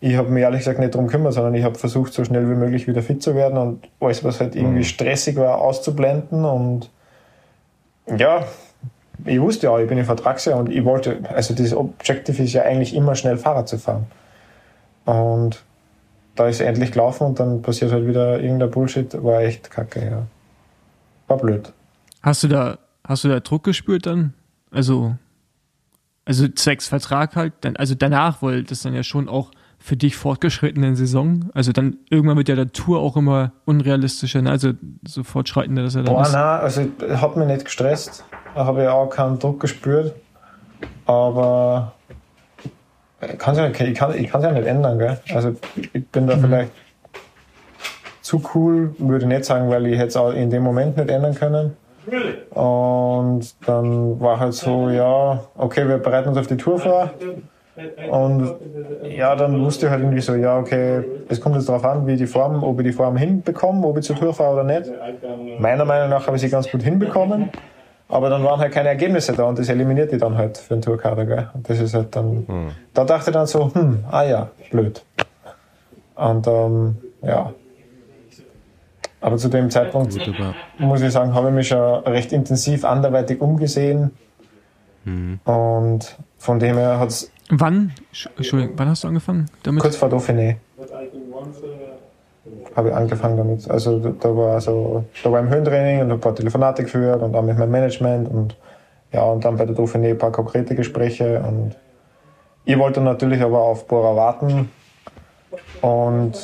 ich 0.00 0.16
habe 0.16 0.30
mich 0.30 0.42
ehrlich 0.42 0.60
gesagt 0.60 0.78
nicht 0.78 0.94
darum 0.94 1.08
gekümmert, 1.08 1.32
sondern 1.32 1.54
ich 1.54 1.64
habe 1.64 1.76
versucht, 1.76 2.12
so 2.12 2.24
schnell 2.24 2.48
wie 2.48 2.54
möglich 2.54 2.86
wieder 2.86 3.02
fit 3.02 3.22
zu 3.22 3.34
werden 3.34 3.58
und 3.58 3.88
alles, 4.00 4.22
was 4.22 4.40
halt 4.40 4.54
irgendwie 4.54 4.84
stressig 4.84 5.36
war, 5.36 5.58
auszublenden. 5.58 6.44
Und 6.44 6.90
ja, 8.16 8.44
ich 9.24 9.40
wusste 9.40 9.66
ja, 9.66 9.78
ich 9.78 9.88
bin 9.88 9.98
im 9.98 10.04
Vertragsjahr 10.04 10.58
und 10.58 10.70
ich 10.70 10.84
wollte, 10.84 11.18
also 11.34 11.52
das 11.54 11.74
Objective 11.74 12.42
ist 12.42 12.52
ja 12.52 12.62
eigentlich 12.62 12.94
immer 12.94 13.16
schnell 13.16 13.36
Fahrrad 13.36 13.68
zu 13.68 13.78
fahren. 13.78 14.06
Und 15.04 15.64
da 16.36 16.46
ist 16.46 16.60
endlich 16.60 16.92
gelaufen 16.92 17.24
und 17.24 17.40
dann 17.40 17.62
passiert 17.62 17.90
halt 17.90 18.06
wieder 18.06 18.38
irgendein 18.38 18.70
Bullshit, 18.70 19.12
war 19.24 19.40
echt 19.40 19.70
kacke, 19.70 20.04
ja. 20.04 20.26
War 21.26 21.38
blöd. 21.38 21.72
Hast 22.22 22.44
du 22.44 22.48
da, 22.48 22.78
hast 23.04 23.24
du 23.24 23.28
da 23.28 23.40
Druck 23.40 23.64
gespürt 23.64 24.06
dann? 24.06 24.34
Also, 24.70 25.16
also 26.24 26.46
zwecks 26.46 26.86
Vertrag 26.86 27.34
halt, 27.34 27.54
dann, 27.62 27.76
also 27.76 27.96
danach, 27.96 28.42
weil 28.42 28.62
das 28.62 28.82
dann 28.82 28.94
ja 28.94 29.02
schon 29.02 29.28
auch 29.28 29.50
für 29.78 29.96
dich 29.96 30.16
fortgeschrittenen 30.16 30.96
Saison, 30.96 31.50
also 31.54 31.72
dann 31.72 31.98
irgendwann 32.10 32.36
wird 32.36 32.48
ja 32.48 32.56
der 32.56 32.72
Tour 32.72 33.00
auch 33.00 33.16
immer 33.16 33.52
unrealistischer, 33.64 34.42
ne? 34.42 34.50
also 34.50 34.72
so 35.06 35.22
fortschreitender, 35.22 35.82
dass 35.82 35.94
er 35.94 36.02
dann 36.02 36.14
Boah, 36.14 36.22
ist. 36.22 36.32
nein, 36.32 36.60
also 36.60 36.82
hat 37.20 37.36
mich 37.36 37.46
nicht 37.46 37.64
gestresst. 37.64 38.24
Da 38.54 38.66
habe 38.66 38.82
ich 38.82 38.88
auch 38.88 39.08
keinen 39.08 39.38
Druck 39.38 39.60
gespürt. 39.60 40.14
Aber 41.06 41.94
ich 43.20 43.38
kann 43.38 43.56
es 43.56 43.58
ja, 43.58 43.86
ich 43.86 43.94
kann, 43.94 44.14
ich 44.14 44.30
kann's 44.30 44.44
ja 44.44 44.52
nicht 44.52 44.66
ändern, 44.66 44.98
gell? 44.98 45.18
Also 45.32 45.54
ich 45.92 46.06
bin 46.08 46.26
da 46.26 46.36
vielleicht 46.36 46.72
zu 48.20 48.42
cool, 48.54 48.94
würde 48.98 49.24
ich 49.24 49.28
nicht 49.28 49.44
sagen, 49.44 49.70
weil 49.70 49.86
ich 49.86 49.96
hätte 49.96 50.08
es 50.08 50.16
auch 50.16 50.32
in 50.32 50.50
dem 50.50 50.62
Moment 50.62 50.96
nicht 50.96 51.08
ändern 51.08 51.34
können. 51.34 51.76
Und 52.50 53.54
dann 53.66 54.20
war 54.20 54.40
halt 54.40 54.54
so, 54.54 54.90
ja, 54.90 55.40
okay, 55.56 55.86
wir 55.88 55.98
bereiten 55.98 56.28
uns 56.28 56.38
auf 56.38 56.46
die 56.46 56.56
Tour 56.56 56.78
vor. 56.78 57.10
Und 58.10 58.54
ja, 59.04 59.36
dann 59.36 59.60
wusste 59.64 59.86
ich 59.86 59.92
halt 59.92 60.02
irgendwie 60.02 60.20
so, 60.20 60.34
ja, 60.34 60.58
okay, 60.58 61.04
es 61.28 61.40
kommt 61.40 61.56
jetzt 61.56 61.68
darauf 61.68 61.84
an, 61.84 62.06
wie 62.06 62.16
die 62.16 62.26
Form, 62.26 62.62
ob 62.62 62.78
ich 62.80 62.86
die 62.86 62.92
Form 62.92 63.16
hinbekomme, 63.16 63.86
ob 63.86 63.98
ich 63.98 64.04
zur 64.04 64.16
Tour 64.16 64.34
fahre 64.34 64.54
oder 64.54 64.64
nicht. 64.64 64.90
Meiner 65.58 65.84
Meinung 65.84 66.10
nach 66.10 66.26
habe 66.26 66.36
ich 66.36 66.42
sie 66.42 66.48
ganz 66.48 66.70
gut 66.70 66.82
hinbekommen. 66.82 67.50
Aber 68.10 68.30
dann 68.30 68.42
waren 68.42 68.58
halt 68.58 68.72
keine 68.72 68.88
Ergebnisse 68.88 69.34
da 69.34 69.44
und 69.44 69.58
das 69.58 69.68
eliminiert 69.68 70.10
die 70.12 70.16
dann 70.16 70.36
halt 70.36 70.56
für 70.56 70.74
den 70.74 70.82
Tourkader, 70.82 71.26
gell? 71.26 71.50
Und 71.52 71.68
das 71.68 71.78
ist 71.78 71.92
halt 71.92 72.16
dann, 72.16 72.72
da 72.94 73.04
dachte 73.04 73.30
ich 73.30 73.34
dann 73.34 73.46
so, 73.46 73.72
hm, 73.74 74.04
ah 74.10 74.22
ja, 74.24 74.50
blöd. 74.70 75.04
Und 76.14 76.46
ähm, 76.46 76.96
ja. 77.22 77.52
Aber 79.20 79.36
zu 79.36 79.48
dem 79.48 79.68
Zeitpunkt 79.68 80.14
Wunderbar. 80.14 80.54
muss 80.78 81.02
ich 81.02 81.12
sagen, 81.12 81.34
habe 81.34 81.48
ich 81.48 81.54
mich 81.54 81.68
schon 81.68 82.02
recht 82.04 82.32
intensiv 82.32 82.84
anderweitig 82.84 83.40
umgesehen. 83.40 84.12
Und 85.44 86.16
von 86.38 86.58
dem 86.58 86.76
her 86.76 86.98
hat 86.98 87.08
es 87.08 87.30
Wann, 87.50 87.92
Sch- 88.12 88.28
Entschuldigung, 88.36 88.74
wann 88.76 88.88
hast 88.88 89.04
du 89.04 89.08
angefangen 89.08 89.46
damit? 89.62 89.80
kurz 89.82 89.96
vor 89.96 90.08
Dauphiné 90.08 90.56
habe 92.76 92.88
ich 92.88 92.94
angefangen 92.94 93.36
damit. 93.36 93.70
Also 93.70 93.98
da, 93.98 94.36
war 94.36 94.60
so, 94.60 95.04
da 95.22 95.32
war 95.32 95.40
im 95.40 95.48
Höhentraining 95.48 96.02
und 96.02 96.12
ein 96.12 96.20
paar 96.20 96.34
Telefonate 96.34 96.82
geführt 96.84 97.20
und 97.22 97.32
dann 97.32 97.46
mit 97.46 97.58
meinem 97.58 97.70
Management 97.70 98.28
und 98.30 98.56
ja, 99.12 99.22
und 99.24 99.44
dann 99.44 99.56
bei 99.56 99.64
der 99.64 99.74
Dauphiné 99.74 100.10
ein 100.10 100.18
paar 100.18 100.30
konkrete 100.32 100.74
Gespräche 100.74 101.40
und 101.46 101.74
ich 102.64 102.78
wollte 102.78 103.00
natürlich 103.00 103.40
aber 103.40 103.58
auf 103.60 103.86
Bora 103.86 104.14
warten 104.14 104.68
und 105.80 106.34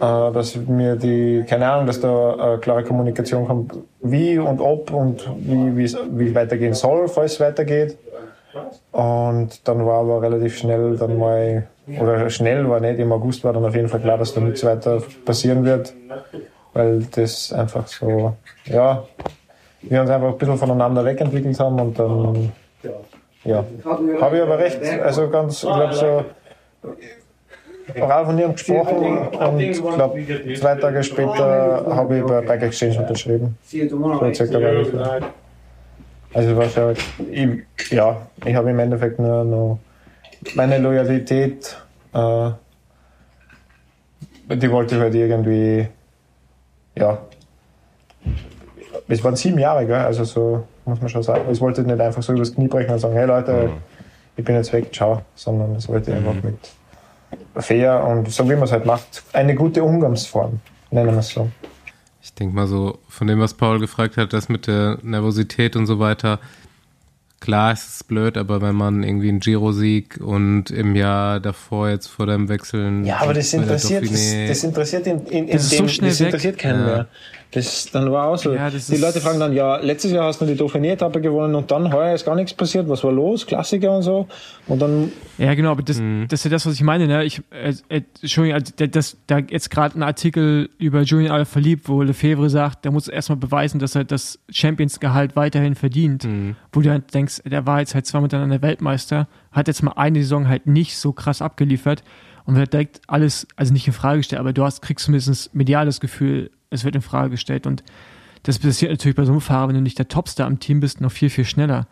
äh, 0.00 0.32
dass 0.32 0.56
mir 0.56 0.96
die, 0.96 1.44
keine 1.48 1.70
Ahnung, 1.70 1.86
dass 1.86 2.00
da 2.00 2.54
äh, 2.54 2.58
klare 2.58 2.82
Kommunikation 2.84 3.46
kommt, 3.46 3.74
wie 4.02 4.38
und 4.38 4.60
ob 4.60 4.90
und 4.92 5.28
wie 5.40 5.76
wie 5.76 5.84
es 5.84 6.34
weitergehen 6.34 6.72
soll, 6.74 7.08
falls 7.08 7.34
es 7.34 7.40
weitergeht. 7.40 7.98
Und 8.92 9.66
dann 9.66 9.86
war 9.86 10.00
aber 10.00 10.22
relativ 10.22 10.56
schnell 10.56 10.96
dann 10.96 11.18
mal, 11.18 11.66
oder 12.00 12.30
schnell 12.30 12.68
war 12.68 12.80
nicht, 12.80 12.98
im 12.98 13.12
August 13.12 13.44
war 13.44 13.52
dann 13.52 13.64
auf 13.64 13.74
jeden 13.74 13.88
Fall 13.88 14.00
klar, 14.00 14.18
dass 14.18 14.34
da 14.34 14.40
nichts 14.40 14.64
weiter 14.64 15.02
passieren 15.24 15.64
wird, 15.64 15.92
weil 16.72 17.06
das 17.14 17.52
einfach 17.52 17.86
so, 17.86 18.36
ja, 18.66 19.04
wir 19.82 20.00
uns 20.00 20.10
einfach 20.10 20.28
ein 20.28 20.38
bisschen 20.38 20.58
voneinander 20.58 21.04
wegentwickelt 21.04 21.58
haben 21.60 21.80
und 21.80 21.98
dann, 21.98 22.52
ja, 23.44 23.64
habe 24.20 24.36
ich 24.36 24.42
aber 24.42 24.58
recht, 24.58 24.80
also 25.02 25.28
ganz, 25.28 25.62
ich 25.62 25.72
glaube 25.72 25.92
so, 25.94 26.24
oral 28.00 28.24
von 28.24 28.38
ihrem 28.38 28.52
gesprochen 28.52 29.28
und 29.28 29.60
ich 29.60 29.82
glaube, 29.82 30.54
zwei 30.56 30.74
Tage 30.76 31.02
später 31.02 31.84
habe 31.86 32.18
ich 32.18 32.24
bei 32.24 32.40
Bike 32.40 32.62
Exchange 32.62 32.98
unterschrieben. 33.00 33.58
So 33.68 34.32
circa. 34.32 35.20
Also 36.34 36.56
war 36.56 36.68
schon, 36.68 36.94
ich, 37.30 37.90
ja, 37.90 38.26
ich 38.44 38.54
habe 38.54 38.70
im 38.70 38.78
Endeffekt 38.80 39.20
nur 39.20 39.44
noch 39.44 39.78
meine 40.54 40.78
Loyalität, 40.78 41.76
äh, 42.12 42.50
die 44.48 44.70
wollte 44.70 44.96
ich 44.96 45.00
halt 45.00 45.14
irgendwie, 45.14 45.86
ja, 46.96 47.18
es 49.08 49.22
waren 49.22 49.36
sieben 49.36 49.58
Jahre, 49.58 49.86
gell? 49.86 49.96
also 49.96 50.24
so 50.24 50.64
muss 50.84 51.00
man 51.00 51.08
schon 51.08 51.22
sagen. 51.22 51.44
Ich 51.50 51.60
wollte 51.60 51.82
nicht 51.82 52.00
einfach 52.00 52.22
so 52.22 52.32
übers 52.32 52.54
Knie 52.54 52.68
brechen 52.68 52.92
und 52.92 52.98
sagen, 52.98 53.14
hey 53.14 53.26
Leute, 53.26 53.70
ich 54.36 54.44
bin 54.44 54.56
jetzt 54.56 54.72
weg, 54.72 54.92
ciao, 54.92 55.22
sondern 55.34 55.74
das 55.74 55.88
wollte 55.88 56.10
ich 56.10 56.16
einfach 56.16 56.34
mit 56.42 56.58
fair 57.56 58.04
und 58.04 58.30
so 58.30 58.44
wie 58.44 58.54
man 58.54 58.64
es 58.64 58.72
halt 58.72 58.86
macht, 58.86 59.22
eine 59.32 59.54
gute 59.54 59.82
Umgangsform, 59.82 60.60
nennen 60.90 61.12
wir 61.12 61.18
es 61.18 61.28
so. 61.28 61.48
Ich 62.24 62.32
denke 62.32 62.56
mal 62.56 62.66
so, 62.66 63.00
von 63.06 63.26
dem, 63.26 63.38
was 63.38 63.52
Paul 63.52 63.78
gefragt 63.78 64.16
hat, 64.16 64.32
das 64.32 64.48
mit 64.48 64.66
der 64.66 64.98
Nervosität 65.02 65.76
und 65.76 65.86
so 65.86 65.98
weiter, 65.98 66.40
klar 67.38 67.70
ist 67.70 67.86
es 67.86 68.02
blöd, 68.02 68.38
aber 68.38 68.62
wenn 68.62 68.74
man 68.74 69.02
irgendwie 69.02 69.28
einen 69.28 69.40
Giro-Sieg 69.40 70.18
und 70.22 70.70
im 70.70 70.96
Jahr 70.96 71.38
davor 71.38 71.90
jetzt 71.90 72.06
vor 72.06 72.26
dem 72.26 72.48
Wechseln. 72.48 73.04
Ja, 73.04 73.18
aber 73.18 73.34
das 73.34 73.52
interessiert, 73.52 74.04
das, 74.04 74.32
das, 74.48 74.64
interessiert 74.64 75.06
in, 75.06 75.26
in, 75.26 75.48
in 75.48 75.52
das 75.52 75.68
dem, 75.68 75.86
so 75.86 76.00
das 76.00 76.20
interessiert 76.20 76.56
keinen 76.56 76.80
ja. 76.80 76.86
mehr. 76.86 77.08
Das 77.54 77.88
dann 77.92 78.10
war 78.10 78.26
auch 78.26 78.36
so. 78.36 78.52
Ja, 78.52 78.68
die 78.68 78.96
Leute 78.96 79.20
fragen 79.20 79.38
dann, 79.38 79.52
ja, 79.52 79.76
letztes 79.76 80.10
Jahr 80.10 80.26
hast 80.26 80.40
du 80.40 80.44
die 80.44 80.56
Dauphiné-Etappe 80.56 81.20
gewonnen 81.20 81.54
und 81.54 81.70
dann 81.70 81.92
heuer 81.92 82.12
ist 82.12 82.24
gar 82.24 82.34
nichts 82.34 82.52
passiert. 82.52 82.88
Was 82.88 83.04
war 83.04 83.12
los? 83.12 83.46
Klassiker 83.46 83.94
und 83.96 84.02
so. 84.02 84.26
Und 84.66 84.82
dann. 84.82 85.12
Ja, 85.38 85.54
genau, 85.54 85.70
aber 85.70 85.82
das, 85.82 86.00
mhm. 86.00 86.26
das 86.28 86.40
ist 86.40 86.44
ja 86.46 86.50
das, 86.50 86.66
was 86.66 86.74
ich 86.74 86.82
meine. 86.82 87.06
Ne? 87.06 87.22
Ich, 87.22 87.42
äh, 87.52 87.72
äh, 87.88 88.02
Entschuldigung, 88.20 88.60
also, 88.60 88.72
das, 88.88 89.18
da 89.28 89.38
jetzt 89.38 89.70
gerade 89.70 89.96
ein 89.96 90.02
Artikel 90.02 90.68
über 90.78 91.02
Julian 91.02 91.30
Alaphilippe, 91.30 91.86
wo 91.86 92.02
Lefebvre 92.02 92.50
sagt, 92.50 92.84
der 92.84 92.90
muss 92.90 93.06
erstmal 93.06 93.36
beweisen, 93.36 93.78
dass 93.78 93.94
er 93.94 94.02
das 94.02 94.40
Champions-Gehalt 94.50 95.36
weiterhin 95.36 95.76
verdient. 95.76 96.24
Mhm. 96.24 96.56
Wo 96.72 96.80
du 96.80 96.88
dann 96.88 97.04
denkst, 97.14 97.42
der 97.44 97.68
war 97.68 97.78
jetzt 97.78 97.94
halt 97.94 98.04
zweimal 98.06 98.28
dann 98.28 98.50
der 98.50 98.62
Weltmeister, 98.62 99.28
hat 99.52 99.68
jetzt 99.68 99.84
mal 99.84 99.92
eine 99.92 100.20
Saison 100.22 100.48
halt 100.48 100.66
nicht 100.66 100.98
so 100.98 101.12
krass 101.12 101.40
abgeliefert 101.40 102.02
und 102.46 102.56
wird 102.56 102.72
direkt 102.72 103.00
alles, 103.06 103.46
also 103.54 103.72
nicht 103.72 103.86
in 103.86 103.92
Frage 103.92 104.18
gestellt, 104.18 104.40
aber 104.40 104.52
du 104.52 104.64
hast, 104.64 104.82
kriegst 104.82 105.06
zumindest 105.06 105.54
mediales 105.54 106.00
Gefühl, 106.00 106.50
es 106.74 106.84
wird 106.84 106.94
in 106.94 107.02
Frage 107.02 107.30
gestellt. 107.30 107.66
Und 107.66 107.82
das 108.42 108.58
passiert 108.58 108.90
natürlich 108.90 109.16
bei 109.16 109.24
so 109.24 109.32
einem 109.32 109.40
Fahrer, 109.40 109.68
wenn 109.68 109.74
du 109.74 109.80
nicht 109.80 109.98
der 109.98 110.08
Topstar 110.08 110.46
am 110.46 110.60
Team 110.60 110.80
bist, 110.80 111.00
noch 111.00 111.12
viel, 111.12 111.30
viel 111.30 111.44
schneller. 111.44 111.86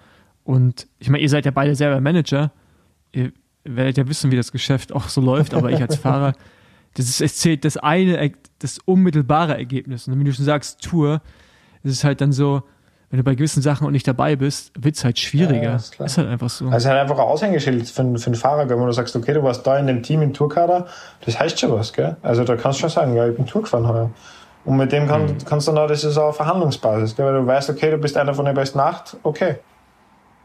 Und 0.44 0.86
ich 0.98 1.08
meine, 1.08 1.22
ihr 1.22 1.28
seid 1.28 1.44
ja 1.44 1.50
beide 1.50 1.74
selber 1.74 2.00
Manager. 2.00 2.52
Ihr 3.12 3.32
werdet 3.64 3.96
ja 3.96 4.08
wissen, 4.08 4.30
wie 4.30 4.36
das 4.36 4.52
Geschäft 4.52 4.92
auch 4.92 5.08
so 5.08 5.20
läuft, 5.20 5.54
aber 5.54 5.70
ich 5.70 5.80
als 5.80 5.96
Fahrer, 5.98 6.34
das 6.94 7.08
ist, 7.08 7.20
es 7.20 7.36
zählt 7.38 7.64
das 7.64 7.76
eine, 7.76 8.32
das 8.58 8.78
unmittelbare 8.84 9.56
Ergebnis. 9.56 10.08
Und 10.08 10.18
wenn 10.18 10.24
du 10.24 10.32
schon 10.32 10.44
sagst, 10.44 10.82
Tour, 10.82 11.22
ist 11.82 12.04
halt 12.04 12.20
dann 12.20 12.32
so, 12.32 12.62
wenn 13.10 13.18
du 13.18 13.24
bei 13.24 13.34
gewissen 13.34 13.62
Sachen 13.62 13.86
auch 13.86 13.90
nicht 13.90 14.08
dabei 14.08 14.36
bist, 14.36 14.72
wird 14.78 14.96
es 14.96 15.04
halt 15.04 15.18
schwieriger. 15.18 15.62
Ja, 15.62 15.76
ist, 15.76 16.00
ist, 16.00 16.18
halt 16.18 16.28
einfach 16.28 16.48
so. 16.48 16.68
Also 16.68 16.88
halt 16.88 16.98
einfach 16.98 17.18
ein 17.18 17.24
Aushängeschild 17.24 17.86
für, 17.88 18.18
für 18.18 18.26
einen 18.26 18.34
Fahrer, 18.34 18.68
wenn 18.68 18.78
du 18.78 18.92
sagst, 18.92 19.14
okay, 19.14 19.34
du 19.34 19.42
warst 19.42 19.66
da 19.66 19.78
in 19.78 19.86
dem 19.86 20.02
Team 20.02 20.22
im 20.22 20.32
Tourkader, 20.32 20.86
das 21.24 21.38
heißt 21.38 21.60
schon 21.60 21.72
was, 21.72 21.92
gell? 21.92 22.16
Also 22.22 22.44
da 22.44 22.56
kannst 22.56 22.78
du 22.78 22.80
schon 22.82 22.90
sagen, 22.90 23.14
ja, 23.14 23.28
ich 23.28 23.36
bin 23.36 23.46
Tour 23.46 23.62
gefahren 23.62 23.86
heuer. 23.86 24.10
Und 24.64 24.76
mit 24.76 24.92
dem 24.92 25.08
kann, 25.08 25.26
mhm. 25.26 25.38
kannst 25.44 25.66
du 25.66 25.72
dann 25.72 25.84
auch, 25.84 25.88
das 25.88 26.04
ist 26.04 26.16
auch 26.16 26.34
Verhandlungsbasis, 26.34 27.16
gell? 27.16 27.26
weil 27.26 27.34
du 27.34 27.46
weißt, 27.46 27.70
okay, 27.70 27.90
du 27.90 27.98
bist 27.98 28.16
einer 28.16 28.32
von 28.34 28.44
den 28.44 28.54
besten 28.54 28.78
acht, 28.80 29.16
okay. 29.22 29.56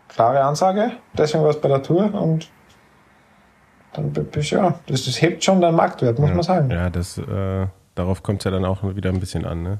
Klare 0.07 0.41
Ansage, 0.41 0.91
deswegen 1.18 1.43
warst 1.43 1.59
du 1.59 1.61
bei 1.63 1.70
der 1.70 1.84
Tour 1.84 2.13
und 2.13 2.49
dann 3.93 4.11
bist 4.11 4.51
du, 4.51 4.55
ja, 4.55 4.80
das, 4.88 5.05
das 5.05 5.22
hebt 5.22 5.43
schon 5.43 5.61
deinen 5.61 5.76
Marktwert, 5.76 6.18
muss 6.18 6.30
ja. 6.30 6.36
man 6.36 6.43
sagen. 6.43 6.72
Ja, 6.72 6.89
das, 6.89 7.18
äh, 7.18 7.68
darauf 7.93 8.24
kommt 8.24 8.41
es 8.41 8.45
ja 8.45 8.51
dann 8.51 8.65
auch 8.65 8.84
wieder 8.95 9.09
ein 9.09 9.20
bisschen 9.20 9.45
an, 9.45 9.63
ne? 9.63 9.80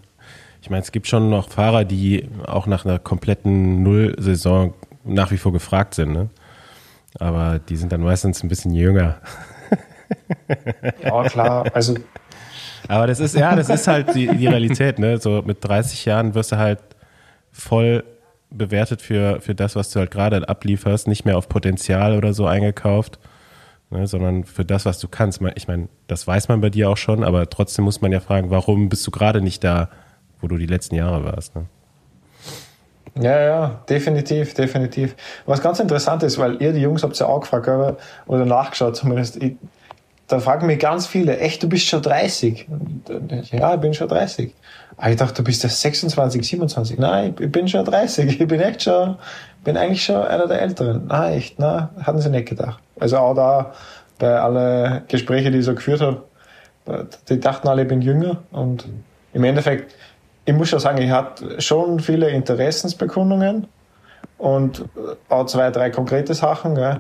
Ich 0.62 0.70
meine, 0.70 0.82
es 0.82 0.92
gibt 0.92 1.08
schon 1.08 1.30
noch 1.30 1.50
Fahrer, 1.50 1.86
die 1.86 2.30
auch 2.46 2.66
nach 2.68 2.84
einer 2.84 3.00
kompletten 3.00 3.84
Null-Saison 3.84 4.74
nach 5.04 5.32
wie 5.32 5.38
vor 5.38 5.54
gefragt 5.54 5.94
sind, 5.94 6.12
ne? 6.12 6.30
Aber 7.20 7.60
die 7.60 7.78
sind 7.78 7.92
dann 7.92 8.02
meistens 8.02 8.44
ein 8.44 8.50
bisschen 8.50 8.74
jünger. 8.74 9.18
Ja, 11.04 11.24
klar. 11.24 11.66
Also 11.74 11.96
aber 12.88 13.08
das 13.08 13.20
ist, 13.20 13.36
ja, 13.36 13.56
das 13.56 13.70
ist 13.70 13.88
halt 13.88 14.16
die, 14.16 14.28
die 14.28 14.48
Realität, 14.48 15.00
ne? 15.00 15.18
So 15.18 15.42
mit 15.42 15.64
30 15.64 16.06
Jahren 16.06 16.36
wirst 16.36 16.52
du 16.52 16.58
halt 16.58 16.80
voll 17.52 18.04
bewertet 18.50 19.02
für, 19.02 19.42
für 19.42 19.56
das, 19.56 19.76
was 19.76 19.92
du 19.92 20.00
halt 20.00 20.12
gerade 20.12 20.48
ablieferst, 20.48 21.08
nicht 21.08 21.26
mehr 21.26 21.38
auf 21.38 21.50
Potenzial 21.50 22.16
oder 22.16 22.34
so 22.34 22.46
eingekauft, 22.46 23.20
ne, 23.90 24.08
sondern 24.08 24.46
für 24.46 24.64
das, 24.64 24.86
was 24.86 25.00
du 25.00 25.08
kannst. 25.08 25.42
Ich 25.56 25.68
meine, 25.68 25.90
das 26.08 26.26
weiß 26.26 26.48
man 26.48 26.62
bei 26.62 26.70
dir 26.70 26.90
auch 26.90 26.98
schon, 26.98 27.24
aber 27.24 27.50
trotzdem 27.50 27.86
muss 27.86 28.02
man 28.02 28.12
ja 28.12 28.20
fragen, 28.20 28.50
warum 28.50 28.90
bist 28.90 29.06
du 29.06 29.12
gerade 29.12 29.42
nicht 29.42 29.64
da, 29.64 29.90
wo 30.40 30.48
du 30.48 30.58
die 30.58 30.66
letzten 30.66 30.96
Jahre 30.96 31.26
warst. 31.26 31.56
Ne? 31.56 31.66
Ja, 33.20 33.40
ja, 33.42 33.80
definitiv, 33.90 34.54
definitiv. 34.54 35.16
Was 35.46 35.62
ganz 35.62 35.80
interessant 35.80 36.24
ist, 36.24 36.38
weil 36.38 36.62
ihr 36.62 36.72
die 36.72 36.82
Jungs 36.82 37.04
habt 37.04 37.18
ja 37.20 37.26
auch 37.26 37.42
gefragt 37.42 37.98
oder 38.28 38.46
nachgeschaut 38.46 38.96
zumindest. 38.96 39.42
Ich, 39.42 39.56
da 40.28 40.40
fragen 40.40 40.68
mich 40.68 40.80
ganz 40.80 41.08
viele, 41.08 41.38
echt, 41.40 41.64
du 41.64 41.70
bist 41.70 41.86
schon 41.86 42.02
30? 42.02 42.68
Ja, 43.52 43.74
ich 43.74 43.80
bin 43.80 43.94
schon 43.94 44.10
30. 44.10 44.54
Aber 44.98 45.10
ich 45.10 45.16
dachte, 45.16 45.36
du 45.36 45.44
bist 45.44 45.64
ja 45.64 45.70
26, 45.70 46.46
27. 46.46 47.00
Nein, 47.00 47.34
ich 47.40 47.52
bin 47.52 47.68
schon 47.68 47.86
30. 47.86 48.42
Ich 48.42 48.48
bin 48.48 48.60
echt 48.60 48.84
schon, 48.84 49.18
bin 49.64 49.78
eigentlich 49.78 50.04
schon 50.04 50.18
einer 50.18 50.48
der 50.48 50.62
Älteren. 50.62 51.08
Nein, 51.08 51.34
echt, 51.34 51.60
nein, 51.60 51.90
hatten 52.02 52.20
sie 52.20 52.30
nicht 52.30 52.50
gedacht. 52.50 52.80
Also 53.00 53.18
auch 53.18 53.36
da, 53.36 53.74
bei 54.20 54.40
alle 54.40 55.04
Gespräche, 55.08 55.52
die 55.52 55.60
ich 55.60 55.66
so 55.66 55.76
geführt 55.76 56.02
habe, 56.02 56.24
die 57.30 57.40
dachten 57.40 57.68
alle, 57.68 57.84
ich 57.84 57.88
bin 57.88 58.02
jünger. 58.02 58.44
Und 58.52 58.86
im 59.34 59.44
Endeffekt, 59.44 59.94
ich 60.46 60.54
muss 60.54 60.70
schon 60.70 60.80
sagen, 60.80 61.02
ich 61.02 61.12
hatte 61.12 61.62
schon 61.62 62.00
viele 62.00 62.30
Interessensbekundungen 62.30 63.68
und 64.38 64.86
auch 65.30 65.46
zwei, 65.46 65.72
drei 65.72 65.90
konkrete 65.90 66.34
Sachen, 66.34 66.76
gell. 66.76 67.00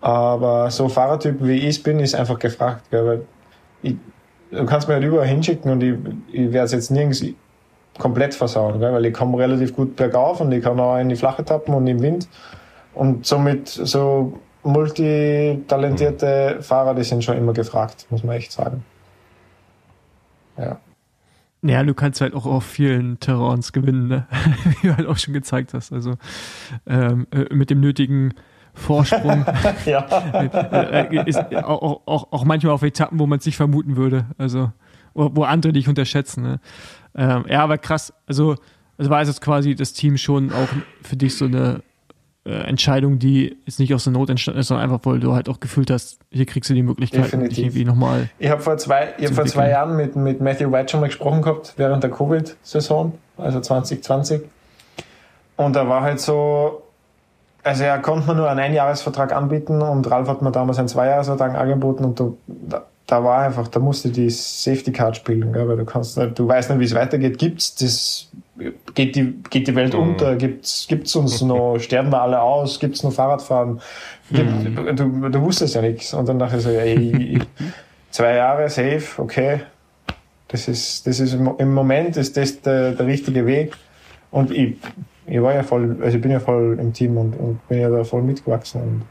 Aber 0.00 0.70
so 0.70 0.88
Fahrertyp 0.88 1.36
wie 1.40 1.68
ich 1.68 1.82
bin, 1.82 2.00
ist 2.00 2.14
einfach 2.14 2.38
gefragt. 2.38 2.90
Gell? 2.90 3.06
Weil 3.06 3.24
ich, 3.82 3.96
du 4.50 4.66
kannst 4.66 4.88
mir 4.88 4.94
halt 4.94 5.04
überall 5.04 5.26
hinschicken 5.26 5.70
und 5.70 5.82
ich, 5.82 5.94
ich 6.32 6.52
werde 6.52 6.66
es 6.66 6.72
jetzt 6.72 6.90
nirgends 6.90 7.24
komplett 7.98 8.34
versauen, 8.34 8.80
gell? 8.80 8.92
weil 8.92 9.06
ich 9.06 9.14
komme 9.14 9.38
relativ 9.38 9.74
gut 9.76 9.96
bergauf 9.96 10.40
und 10.40 10.50
ich 10.52 10.62
kann 10.62 10.78
auch 10.80 10.98
in 10.98 11.08
die 11.08 11.16
Flache 11.16 11.44
tappen 11.44 11.74
und 11.74 11.86
im 11.86 12.02
Wind. 12.02 12.28
Und 12.94 13.26
somit 13.26 13.68
so 13.68 14.38
multitalentierte 14.64 16.58
Fahrer, 16.60 16.94
die 16.94 17.04
sind 17.04 17.24
schon 17.24 17.36
immer 17.36 17.52
gefragt, 17.52 18.06
muss 18.10 18.24
man 18.24 18.36
echt 18.36 18.52
sagen. 18.52 18.84
Ja. 20.58 20.78
Ja, 21.64 21.84
du 21.84 21.94
kannst 21.94 22.20
halt 22.20 22.34
auch 22.34 22.44
auf 22.44 22.64
vielen 22.64 23.20
Terrains 23.20 23.72
gewinnen, 23.72 24.08
ne? 24.08 24.26
wie 24.64 24.88
du 24.88 24.96
halt 24.96 25.06
auch 25.06 25.16
schon 25.16 25.32
gezeigt 25.32 25.74
hast. 25.74 25.92
Also 25.92 26.14
ähm, 26.86 27.28
äh, 27.30 27.54
mit 27.54 27.70
dem 27.70 27.80
nötigen 27.80 28.34
Vorsprung. 28.74 29.44
ja. 29.86 30.06
Äh, 30.32 31.16
äh, 31.16 31.28
ist 31.28 31.38
auch, 31.56 32.00
auch, 32.06 32.32
auch 32.32 32.44
manchmal 32.44 32.72
auf 32.72 32.82
Etappen, 32.82 33.18
wo 33.18 33.26
man 33.26 33.38
es 33.38 33.46
nicht 33.46 33.56
vermuten 33.56 33.96
würde. 33.96 34.26
Also, 34.38 34.72
wo, 35.14 35.30
wo 35.34 35.44
andere 35.44 35.72
dich 35.72 35.88
unterschätzen. 35.88 36.42
Ne? 36.42 36.60
Ähm, 37.14 37.44
ja, 37.48 37.62
aber 37.62 37.78
krass. 37.78 38.12
Also, 38.26 38.56
also 38.98 39.10
war 39.10 39.20
es 39.20 39.28
jetzt 39.28 39.40
quasi 39.40 39.74
das 39.74 39.92
Team 39.92 40.16
schon 40.16 40.52
auch 40.52 40.68
für 41.02 41.16
dich 41.16 41.36
so 41.36 41.44
eine 41.46 41.82
äh, 42.44 42.50
Entscheidung, 42.50 43.18
die 43.18 43.56
jetzt 43.66 43.78
nicht 43.78 43.94
aus 43.94 44.04
der 44.04 44.12
Not 44.12 44.30
entstanden 44.30 44.60
ist, 44.60 44.68
sondern 44.68 44.90
einfach, 44.90 45.04
weil 45.04 45.20
du 45.20 45.32
halt 45.32 45.48
auch 45.48 45.60
gefühlt 45.60 45.90
hast, 45.90 46.18
hier 46.30 46.46
kriegst 46.46 46.70
du 46.70 46.74
die 46.74 46.82
Möglichkeit, 46.82 47.24
Definitiv. 47.24 47.56
dich 47.56 47.64
irgendwie 47.66 47.84
nochmal. 47.84 48.30
Ich 48.38 48.50
habe 48.50 48.60
vor 48.60 48.76
zwei, 48.78 49.14
ich 49.18 49.26
hab 49.26 49.34
vor 49.34 49.46
zwei 49.46 49.70
Jahren 49.70 49.96
mit, 49.96 50.16
mit 50.16 50.40
Matthew 50.40 50.72
White 50.72 50.90
schon 50.90 51.00
mal 51.00 51.06
gesprochen 51.06 51.42
gehabt, 51.42 51.74
während 51.76 52.02
der 52.02 52.10
Covid-Saison, 52.10 53.16
also 53.36 53.60
2020. 53.60 54.42
Und 55.56 55.76
da 55.76 55.88
war 55.88 56.02
halt 56.02 56.20
so, 56.20 56.82
also 57.64 57.84
er 57.84 57.98
konnte 58.00 58.26
mir 58.28 58.34
nur 58.34 58.50
einen 58.50 58.60
Einjahresvertrag 58.60 59.32
anbieten 59.32 59.82
und 59.82 60.10
Ralf 60.10 60.28
hat 60.28 60.42
mir 60.42 60.50
damals 60.50 60.78
einen 60.78 60.88
Zweijahresvertrag 60.88 61.54
angeboten 61.54 62.04
und 62.04 62.20
da, 62.48 62.82
da 63.06 63.22
war 63.22 63.42
einfach, 63.42 63.68
da 63.68 63.78
musste 63.78 64.08
die 64.10 64.30
Safety 64.30 64.90
Card 64.90 65.16
spielen, 65.16 65.52
gell, 65.52 65.68
weil 65.68 65.76
du 65.76 65.84
kannst 65.84 66.18
nicht, 66.18 66.38
du 66.38 66.48
weißt 66.48 66.70
nicht, 66.70 66.80
wie 66.80 66.84
es 66.84 66.94
weitergeht. 66.94 67.38
Gibt's 67.38 67.74
das, 67.74 68.30
geht 68.94 69.14
die, 69.14 69.34
geht 69.50 69.68
die 69.68 69.74
Welt 69.76 69.94
mhm. 69.94 70.00
unter? 70.00 70.36
Gibt's, 70.36 70.86
gibt's 70.88 71.14
uns 71.14 71.40
noch, 71.42 71.78
sterben 71.80 72.10
wir 72.10 72.22
alle 72.22 72.40
aus? 72.40 72.80
Gibt's 72.80 73.02
noch 73.02 73.12
Fahrradfahren? 73.12 73.80
Gibt, 74.30 74.50
mhm. 74.50 74.96
du, 74.96 75.28
du 75.28 75.40
wusstest 75.42 75.74
ja 75.74 75.82
nichts. 75.82 76.14
Und 76.14 76.28
dann 76.28 76.38
dachte 76.38 76.56
ich 76.56 76.62
so, 76.62 76.70
ey, 76.70 77.38
zwei 78.10 78.34
Jahre 78.34 78.68
safe, 78.68 79.20
okay. 79.20 79.60
Das 80.48 80.68
ist, 80.68 81.06
das 81.06 81.18
ist 81.18 81.32
im 81.34 81.72
Moment 81.72 82.16
ist 82.16 82.36
das 82.36 82.60
der, 82.60 82.92
der 82.92 83.06
richtige 83.06 83.46
Weg. 83.46 83.74
Und 84.30 84.50
ich, 84.50 84.76
ich 85.26 85.40
war 85.40 85.54
ja 85.54 85.62
voll, 85.62 85.96
also 86.02 86.16
ich 86.16 86.22
bin 86.22 86.30
ja 86.30 86.40
voll 86.40 86.78
im 86.80 86.92
Team 86.92 87.16
und, 87.16 87.34
und 87.34 87.68
bin 87.68 87.80
ja 87.80 87.88
da 87.88 88.04
voll 88.04 88.22
mitgewachsen 88.22 88.82
und 88.82 89.02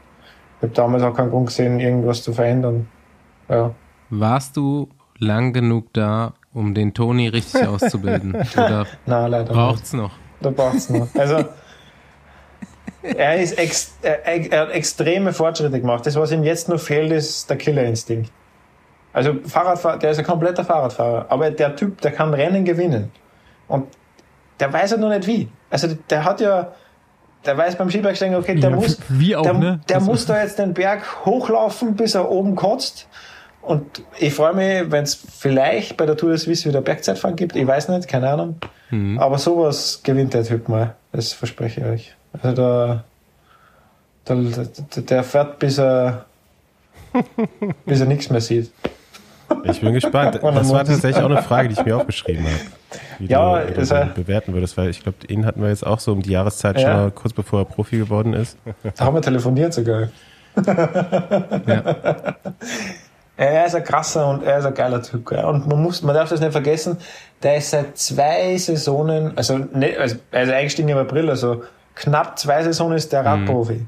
ich 0.58 0.62
habe 0.64 0.74
damals 0.74 1.02
auch 1.02 1.14
keinen 1.14 1.30
Grund 1.30 1.46
gesehen, 1.46 1.80
irgendwas 1.80 2.22
zu 2.22 2.32
verändern. 2.32 2.86
Ja. 3.48 3.74
Warst 4.10 4.56
du 4.56 4.88
lang 5.18 5.52
genug 5.52 5.92
da, 5.92 6.34
um 6.54 6.74
den 6.74 6.94
Toni 6.94 7.28
richtig 7.28 7.66
auszubilden? 7.66 8.34
Oder 8.54 8.86
Nein, 9.06 9.30
leider 9.30 9.52
braucht's 9.52 9.92
nicht. 9.92 10.02
noch? 10.02 10.12
Da 10.40 10.50
braucht's 10.50 10.88
noch. 10.90 11.08
Also 11.14 11.44
er, 13.02 13.40
ist 13.40 13.58
ex, 13.58 13.96
er, 14.02 14.24
er, 14.24 14.60
hat 14.60 14.70
extreme 14.70 15.32
Fortschritte 15.32 15.80
gemacht. 15.80 16.06
Das, 16.06 16.14
was 16.16 16.30
ihm 16.30 16.44
jetzt 16.44 16.68
noch 16.68 16.78
fehlt, 16.78 17.10
ist 17.10 17.50
der 17.50 17.56
Killerinstinkt. 17.56 18.30
Also 19.12 19.34
Fahrradfahrer, 19.44 19.98
der 19.98 20.12
ist 20.12 20.18
ein 20.18 20.24
kompletter 20.24 20.64
Fahrradfahrer, 20.64 21.26
aber 21.28 21.50
der 21.50 21.76
Typ, 21.76 22.00
der 22.00 22.12
kann 22.12 22.32
Rennen 22.32 22.64
gewinnen. 22.64 23.10
Und 23.68 23.88
der 24.60 24.72
weiß 24.72 24.92
ja 24.92 24.96
noch 24.96 25.08
nicht 25.08 25.26
wie. 25.26 25.48
Also 25.72 25.88
der 26.10 26.24
hat 26.24 26.40
ja, 26.42 26.72
der 27.46 27.56
weiß 27.56 27.76
beim 27.76 27.90
Skibergsteigen, 27.90 28.36
okay, 28.36 28.54
der 28.54 28.70
ja, 28.70 28.76
muss, 28.76 28.98
auch, 29.36 29.42
der, 29.42 29.54
ne? 29.54 29.80
der 29.88 30.00
muss 30.00 30.26
da 30.26 30.40
jetzt 30.40 30.58
den 30.58 30.74
Berg 30.74 31.24
hochlaufen, 31.24 31.96
bis 31.96 32.14
er 32.14 32.30
oben 32.30 32.54
kotzt. 32.56 33.08
Und 33.62 34.02
ich 34.18 34.34
freue 34.34 34.54
mich, 34.54 34.90
wenn 34.90 35.04
es 35.04 35.14
vielleicht 35.14 35.96
bei 35.96 36.04
der 36.04 36.16
Tour 36.16 36.30
de 36.30 36.38
Suisse 36.38 36.68
wieder 36.68 36.82
Bergzeitfahren 36.82 37.36
gibt. 37.36 37.56
Ich 37.56 37.66
weiß 37.66 37.88
nicht, 37.88 38.06
keine 38.06 38.28
Ahnung. 38.28 38.56
Mhm. 38.90 39.18
Aber 39.18 39.38
sowas 39.38 40.00
gewinnt 40.02 40.34
der 40.34 40.44
Typ 40.44 40.68
mal. 40.68 40.94
Das 41.12 41.32
verspreche 41.32 41.80
ich 41.80 41.86
euch. 41.86 42.14
Also 42.34 42.54
da, 42.54 43.04
da 44.24 44.34
der 44.96 45.24
fährt, 45.24 45.58
bis 45.58 45.78
er, 45.78 46.26
bis 47.86 48.00
er 48.00 48.06
nichts 48.06 48.28
mehr 48.28 48.40
sieht. 48.40 48.70
Ich 49.64 49.80
bin 49.80 49.92
gespannt. 49.94 50.38
Das 50.42 50.72
war 50.72 50.84
tatsächlich 50.84 51.22
auch 51.22 51.30
eine 51.30 51.42
Frage, 51.42 51.68
die 51.68 51.74
ich 51.74 51.84
mir 51.84 51.96
aufgeschrieben 51.96 52.44
habe. 52.44 52.54
Wie 53.18 53.26
Ja, 53.26 53.60
du, 53.60 53.76
wie 53.76 53.80
ist 53.80 53.90
er- 53.90 54.06
bewerten 54.06 54.52
würdest, 54.54 54.76
weil 54.76 54.90
ich 54.90 55.02
glaube, 55.02 55.18
ihn 55.28 55.46
hatten 55.46 55.62
wir 55.62 55.68
jetzt 55.68 55.86
auch 55.86 55.98
so 56.00 56.12
um 56.12 56.22
die 56.22 56.30
Jahreszeit 56.30 56.78
Ja. 56.78 56.82
schon 56.82 56.96
mal 57.04 57.10
kurz 57.10 57.32
bevor 57.32 57.60
er 57.60 57.64
Profi 57.64 57.98
geworden 57.98 58.34
ist. 58.34 58.56
Da 58.96 59.04
haben 59.04 59.14
wir 59.14 59.22
telefoniert 59.22 59.72
sogar. 59.74 60.08
Er 63.36 63.66
ist 63.66 63.74
ein 63.74 63.82
krasser 63.84 64.28
und 64.28 64.42
er 64.44 64.58
ist 64.58 64.66
ein 64.66 64.74
geiler 64.74 65.02
Typ. 65.02 65.26
Gell? 65.28 65.44
Und 65.44 65.66
man 65.66 65.82
muss, 65.82 66.02
man 66.02 66.14
darf 66.14 66.28
das 66.28 66.40
nicht 66.40 66.52
vergessen, 66.52 66.98
der 67.42 67.56
ist 67.56 67.70
seit 67.70 67.96
zwei 67.96 68.56
Saisonen, 68.58 69.32
also, 69.36 69.56
nicht, 69.58 69.98
also 69.98 70.16
er 70.30 70.42
ist 70.42 70.50
eingestiegen 70.52 70.88
im 70.90 70.98
April, 70.98 71.30
also 71.30 71.62
knapp 71.94 72.38
zwei 72.38 72.62
Saisonen 72.62 72.96
ist 72.96 73.12
der 73.12 73.24
Radprofi. 73.24 73.86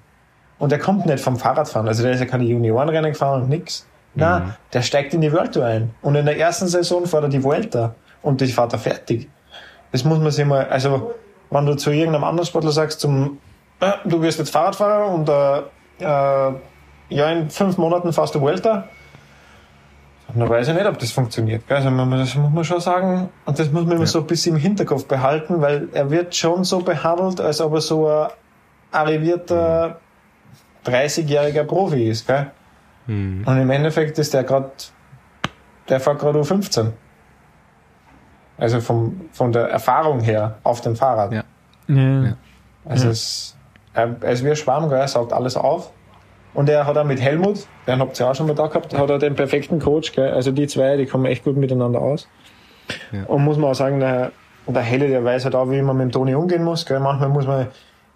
Und 0.59 0.73
der 0.73 0.79
kommt 0.79 1.05
nicht 1.07 1.21
vom 1.21 1.37
Fahrradfahren, 1.37 1.87
also 1.87 2.03
der 2.03 2.13
ist 2.13 2.21
ja 2.21 2.27
keine 2.27 2.45
Juniorenrennen 2.45 3.13
gefahren 3.13 3.43
und 3.43 3.49
nix. 3.51 3.87
Nein, 4.15 4.55
der 4.73 4.83
steigt 4.83 5.15
in 5.15 5.21
die 5.21 5.33
World 5.33 5.55
Tour 5.55 5.65
ein. 5.65 5.95
Und 6.03 6.15
in 6.15 6.27
der 6.27 6.39
ersten 6.39 6.67
Saison 6.67 7.07
fährt 7.07 7.25
er 7.25 7.29
die 7.29 7.43
Vuelta. 7.43 7.95
Und 8.23 8.41
die 8.41 8.47
fährt 8.47 8.73
er 8.73 8.79
fertig. 8.79 9.29
Das 9.93 10.05
muss 10.05 10.19
man 10.19 10.31
sich 10.31 10.45
mal, 10.45 10.67
also, 10.67 11.15
wenn 11.51 11.67
du 11.67 11.75
zu 11.75 11.91
irgendeinem 11.91 12.25
anderen 12.25 12.47
Sportler 12.47 12.73
sagst, 12.73 13.01
zum, 13.01 13.39
äh, 13.81 13.93
du 14.05 14.21
wirst 14.23 14.39
jetzt 14.39 14.51
Fahrradfahrer 14.51 15.09
und 15.09 15.29
äh, 15.29 15.59
äh, 16.01 16.55
ja, 17.11 17.31
in 17.31 17.51
fünf 17.51 17.77
Monaten 17.77 18.13
fährst 18.13 18.35
du 18.35 18.41
Vuelta, 18.41 18.89
dann 20.35 20.49
weiß 20.49 20.69
ich 20.69 20.75
nicht, 20.75 20.87
ob 20.87 20.99
das 20.99 21.13
funktioniert. 21.13 21.67
gell? 21.69 21.77
Also 21.77 21.91
das 21.91 22.35
muss 22.35 22.53
man 22.53 22.65
schon 22.65 22.81
sagen, 22.81 23.29
und 23.45 23.59
das 23.59 23.71
muss 23.71 23.85
man 23.85 23.97
immer 23.97 24.07
so 24.07 24.21
ein 24.21 24.27
bisschen 24.27 24.57
im 24.57 24.61
Hinterkopf 24.61 25.07
behalten, 25.07 25.61
weil 25.61 25.89
er 25.93 26.11
wird 26.11 26.35
schon 26.35 26.65
so 26.65 26.81
behandelt, 26.81 27.41
als 27.41 27.61
ob 27.61 27.75
er 27.75 27.81
so 27.81 28.09
ein 28.09 28.29
arrivierter 28.91 30.01
30-jähriger 30.87 31.65
Profi 31.65 32.09
ist. 32.09 32.27
Gell? 32.27 32.51
Und 33.47 33.59
im 33.61 33.71
Endeffekt 33.71 34.19
ist 34.19 34.33
der 34.35 34.45
gerade, 34.45 34.71
der 35.89 36.01
fährt 36.01 36.19
gerade 36.19 36.41
U15. 36.41 36.93
Also 38.57 38.81
vom, 38.81 39.29
von 39.33 39.53
der 39.53 39.69
Erfahrung 39.69 40.21
her 40.21 40.59
auf 40.63 40.81
dem 40.81 40.97
Fahrrad. 40.97 41.33
Ja. 41.33 41.45
Ja. 41.89 42.25
Ja. 42.25 42.37
Also 42.85 43.09
es, 43.09 43.57
er, 43.93 44.17
er 44.21 44.33
ist 44.33 44.45
wie 44.45 44.51
ein 44.51 44.57
Schwamm, 44.57 44.89
gell? 44.89 44.99
er 44.99 45.09
saugt 45.09 45.33
alles 45.33 45.57
auf. 45.57 45.93
Und 46.55 46.69
er 46.69 46.87
hat 46.87 46.97
auch 46.97 47.05
mit 47.05 47.21
Helmut, 47.21 47.67
den 47.87 47.99
habt 47.99 48.19
ihr 48.21 48.29
auch 48.29 48.35
schon 48.35 48.47
mal 48.47 48.55
da 48.55 48.69
gehabt, 48.69 48.97
hat 48.97 49.11
er 49.11 49.19
den 49.19 49.35
perfekten 49.35 49.81
Coach. 49.81 50.13
Gell? 50.13 50.33
Also 50.33 50.53
die 50.53 50.69
zwei, 50.69 50.97
die 50.97 51.07
kommen 51.07 51.25
echt 51.25 51.43
gut 51.43 51.57
miteinander 51.57 52.01
aus. 52.01 52.29
Ja. 53.11 53.25
Und 53.25 53.43
muss 53.43 53.57
man 53.57 53.71
auch 53.71 53.75
sagen, 53.75 53.99
der, 53.99 54.31
der 54.69 54.83
Helle, 54.83 55.09
der 55.09 55.25
weiß 55.25 55.45
halt 55.45 55.57
auch, 55.57 55.69
wie 55.71 55.83
man 55.83 55.97
mit 55.97 56.05
dem 56.05 56.13
Toni 56.13 56.35
umgehen 56.35 56.63
muss. 56.63 56.87
Gell? 56.87 57.01
Manchmal 57.01 57.29
muss 57.29 57.47
man, 57.47 57.67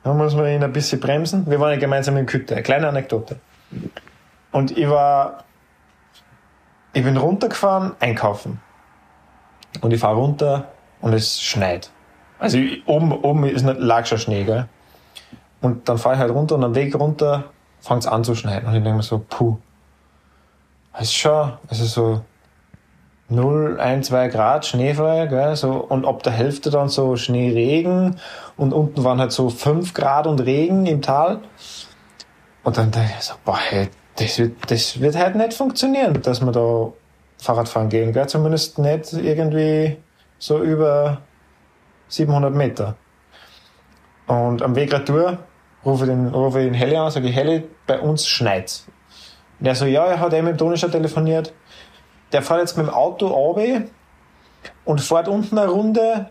muss 0.05 0.37
man 0.37 0.47
ihn 0.47 0.63
ein 0.63 0.73
bisschen 0.73 1.01
bremsen. 1.01 1.51
Wir 1.51 1.59
waren 1.59 1.73
ja 1.73 1.79
gemeinsam 1.79 2.17
in 2.17 2.27
Kütte. 2.27 2.55
Eine 2.55 2.63
kleine 2.63 2.89
Anekdote. 2.89 3.41
Und 4.53 4.77
ich 4.77 4.89
war, 4.89 5.45
ich 6.93 7.03
bin 7.05 7.17
runtergefahren, 7.17 7.93
einkaufen. 8.01 8.61
Und 9.81 9.93
ich 9.93 10.01
fahre 10.01 10.17
runter 10.17 10.69
und 11.01 11.13
es 11.13 11.41
schneit. 11.41 11.91
Also 12.39 12.59
ich, 12.59 12.87
oben, 12.87 13.13
oben 13.13 13.45
ist 13.45 13.63
nicht, 13.63 13.79
lag 13.79 14.07
schon 14.07 14.19
Schnee, 14.19 14.45
gell? 14.45 14.69
Und 15.61 15.89
dann 15.89 15.99
fahre 15.99 16.15
ich 16.15 16.21
halt 16.21 16.33
runter 16.33 16.55
und 16.55 16.65
am 16.65 16.75
Weg 16.75 16.95
runter 16.95 17.45
fängt 17.81 18.01
es 18.01 18.07
an 18.07 18.25
zu 18.25 18.35
schneien. 18.35 18.65
Und 18.65 18.75
ich 18.75 18.83
denke 18.83 18.97
mir 18.97 19.03
so, 19.03 19.25
puh. 19.29 19.59
Das 20.93 21.03
ist 21.03 21.15
schon, 21.15 21.53
also 21.69 21.85
so 21.85 22.25
0, 23.29 23.79
1, 23.79 24.07
2 24.07 24.29
Grad 24.29 24.67
Schneefall, 24.67 25.29
gell? 25.29 25.55
So, 25.55 25.73
und 25.73 26.07
ab 26.07 26.23
der 26.23 26.33
Hälfte 26.33 26.71
dann 26.71 26.89
so 26.89 27.17
Schneeregen 27.17 28.17
und 28.57 28.73
unten 28.73 29.05
waren 29.05 29.21
halt 29.21 29.33
so 29.33 29.51
5 29.51 29.95
Grad 29.95 30.27
und 30.27 30.41
Regen 30.41 30.87
im 30.87 31.03
Tal. 31.03 31.41
Und 32.65 32.77
dann 32.77 32.91
dachte 32.91 33.11
ich 33.19 33.25
so, 33.25 33.35
boah, 33.45 33.59
hey, 33.59 33.91
das 34.19 34.39
wird, 34.39 34.71
das 34.71 35.01
wird 35.01 35.17
halt 35.17 35.37
nicht 35.37 35.55
funktionieren, 35.55 36.21
dass 36.23 36.41
wir 36.41 36.53
da 36.53 36.93
Fahrradfahren 37.39 37.89
gehen, 37.89 38.13
gell? 38.13 38.29
Zumindest 38.29 38.79
nicht 38.79 39.13
irgendwie 39.13 39.97
so 40.39 40.63
über 40.63 41.23
700 42.09 42.55
Meter. 42.55 42.97
Und 44.27 44.63
am 44.63 44.75
Weg 44.75 44.93
retour 44.93 45.39
rufe 45.85 46.05
ich 46.05 46.11
den, 46.11 46.29
rufe 46.29 46.61
ich 46.61 46.67
den 46.67 46.75
Heli 46.75 46.97
an, 46.97 47.11
sage 47.11 47.29
ich, 47.29 47.37
Heli, 47.37 47.65
bei 47.87 48.01
uns 48.01 48.27
schneit's. 48.27 48.87
Und 49.61 49.67
er 49.67 49.75
so, 49.75 49.87
ja, 49.87 50.05
er 50.07 50.21
hat 50.21 50.33
eben 50.33 50.47
mit 50.47 50.55
dem 50.55 50.59
Toni 50.59 50.77
schon 50.77 50.91
telefoniert. 50.93 51.53
Der 52.33 52.43
fährt 52.43 52.61
jetzt 52.61 52.77
mit 52.77 52.87
dem 52.87 52.93
Auto 52.93 53.29
runter 53.29 53.85
und 54.85 55.01
fährt 55.01 55.29
unten 55.29 55.59
eine 55.59 55.71
Runde 55.71 56.29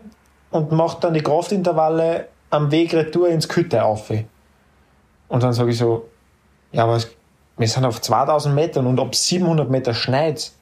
und 0.50 0.72
macht 0.72 1.04
dann 1.04 1.14
die 1.14 1.22
Kraftintervalle 1.22 2.28
am 2.50 2.70
Weg 2.70 2.94
retour 2.94 3.28
ins 3.28 3.48
Kütte 3.48 3.84
auf. 3.84 4.10
Und 5.28 5.42
dann 5.42 5.52
sage 5.52 5.70
ich 5.70 5.78
so, 5.78 6.08
ja, 6.72 6.84
aber 6.84 6.96
es, 6.96 7.10
wir 7.58 7.68
sind 7.68 7.84
auf 7.84 8.00
2000 8.00 8.54
Metern 8.54 8.86
und 8.86 8.98
ab 9.00 9.14
700 9.14 9.68
Meter 9.70 9.92
schneit's. 9.94 10.54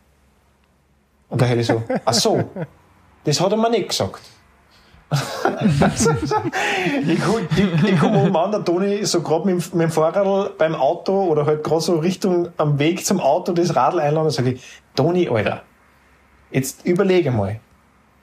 Und 1.28 1.40
der 1.40 1.48
Heli 1.48 1.62
so, 1.62 1.82
ach 2.04 2.14
so, 2.14 2.42
das 3.24 3.40
hat 3.40 3.50
er 3.52 3.58
mir 3.58 3.70
nicht 3.70 3.88
gesagt. 3.88 4.20
ich, 7.00 7.10
ich, 7.10 7.84
ich 7.92 8.00
komme 8.00 8.22
oben 8.24 8.36
an, 8.36 8.50
der 8.50 8.64
Toni 8.64 9.04
so 9.04 9.22
gerade 9.22 9.46
mit, 9.46 9.64
dem- 9.72 9.78
mit 9.78 9.88
dem 9.88 9.90
Fahrrad 9.90 10.58
beim 10.58 10.74
Auto 10.74 11.24
oder 11.24 11.46
halt 11.46 11.62
gerade 11.62 11.80
so 11.80 11.96
Richtung 11.98 12.48
am 12.56 12.78
Weg 12.78 13.04
zum 13.06 13.20
Auto 13.20 13.52
das 13.52 13.76
Radl 13.76 14.00
einladen 14.00 14.26
und 14.26 14.32
sage 14.32 14.52
ich, 14.52 14.62
Toni, 14.94 15.28
Alter, 15.28 15.62
jetzt 16.50 16.84
überlege 16.84 17.30
mal. 17.30 17.60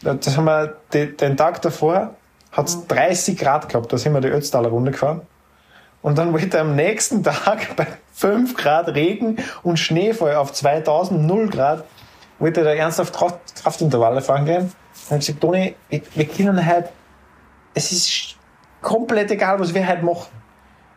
Das 0.01 0.35
haben 0.35 0.45
wir 0.45 0.75
de, 0.91 1.13
den 1.15 1.37
Tag 1.37 1.61
davor 1.61 2.15
hat 2.51 2.67
es 2.67 2.85
30 2.87 3.37
Grad 3.39 3.69
gehabt, 3.69 3.91
da 3.93 3.97
sind 3.97 4.13
wir 4.13 4.19
die 4.21 4.27
Ötztaler 4.27 4.69
Runde 4.69 4.91
gefahren. 4.91 5.21
Und 6.03 6.17
dann 6.17 6.33
wollte 6.33 6.57
er 6.57 6.61
am 6.61 6.75
nächsten 6.75 7.23
Tag 7.23 7.75
bei 7.75 7.87
5 8.13 8.55
Grad 8.55 8.89
Regen 8.89 9.37
und 9.63 9.79
Schneefall 9.79 10.35
auf 10.35 10.53
2000, 10.53 11.23
0 11.23 11.49
Grad, 11.49 11.85
wollte 12.37 12.61
er 12.61 12.75
ernsthaft 12.75 13.15
Kraft, 13.15 13.39
Kraftintervalle 13.55 14.21
fahren 14.21 14.45
gehen. 14.45 14.71
Ich 15.09 15.09
gesagt, 15.09 15.41
Toni, 15.41 15.75
wir, 15.89 16.25
können 16.27 16.63
halt, 16.63 16.89
es 17.73 17.91
ist 17.91 18.35
komplett 18.81 19.31
egal, 19.31 19.59
was 19.59 19.73
wir 19.73 19.87
heute 19.87 20.05
machen. 20.05 20.27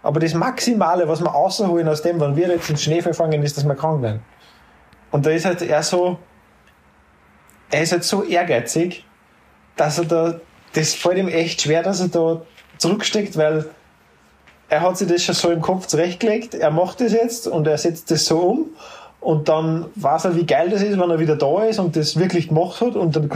Aber 0.02 0.20
das 0.20 0.34
Maximale, 0.34 1.08
was 1.08 1.20
wir 1.20 1.30
rausholen 1.30 1.88
aus 1.88 2.02
dem, 2.02 2.20
wenn 2.20 2.36
wir 2.36 2.48
jetzt 2.48 2.68
ins 2.68 2.82
Schneefall 2.82 3.14
fahren 3.14 3.30
gehen, 3.30 3.42
ist, 3.42 3.56
dass 3.56 3.64
wir 3.64 3.74
krank 3.74 4.02
werden. 4.02 4.22
Und 5.10 5.24
da 5.24 5.30
ist 5.30 5.44
halt 5.44 5.62
er 5.62 5.82
so, 5.82 6.18
er 7.70 7.82
ist 7.82 7.92
halt 7.92 8.04
so 8.04 8.22
ehrgeizig, 8.22 9.04
dass 9.76 9.98
er 9.98 10.04
da, 10.04 10.40
das 10.74 10.94
fällt 10.94 11.18
ihm 11.18 11.28
echt 11.28 11.62
schwer, 11.62 11.82
dass 11.82 12.00
er 12.00 12.08
da 12.08 12.42
zurücksteckt, 12.78 13.36
weil 13.36 13.70
er 14.68 14.80
hat 14.80 14.98
sich 14.98 15.08
das 15.08 15.22
schon 15.22 15.34
so 15.34 15.50
im 15.50 15.60
Kopf 15.60 15.86
zurechtgelegt, 15.86 16.54
er 16.54 16.70
macht 16.70 17.00
das 17.00 17.12
jetzt 17.12 17.46
und 17.46 17.66
er 17.66 17.78
setzt 17.78 18.10
das 18.10 18.24
so 18.26 18.38
um. 18.38 18.66
Und 19.20 19.48
dann 19.48 19.86
weiß 19.96 20.26
er, 20.26 20.36
wie 20.36 20.46
geil 20.46 20.70
das 20.70 20.82
ist, 20.82 20.98
wenn 20.98 21.10
er 21.10 21.18
wieder 21.18 21.36
da 21.36 21.64
ist 21.64 21.78
und 21.78 21.96
das 21.96 22.16
wirklich 22.16 22.48
gemacht 22.48 22.80
hat. 22.80 22.94
Und 22.94 23.16
dann 23.16 23.28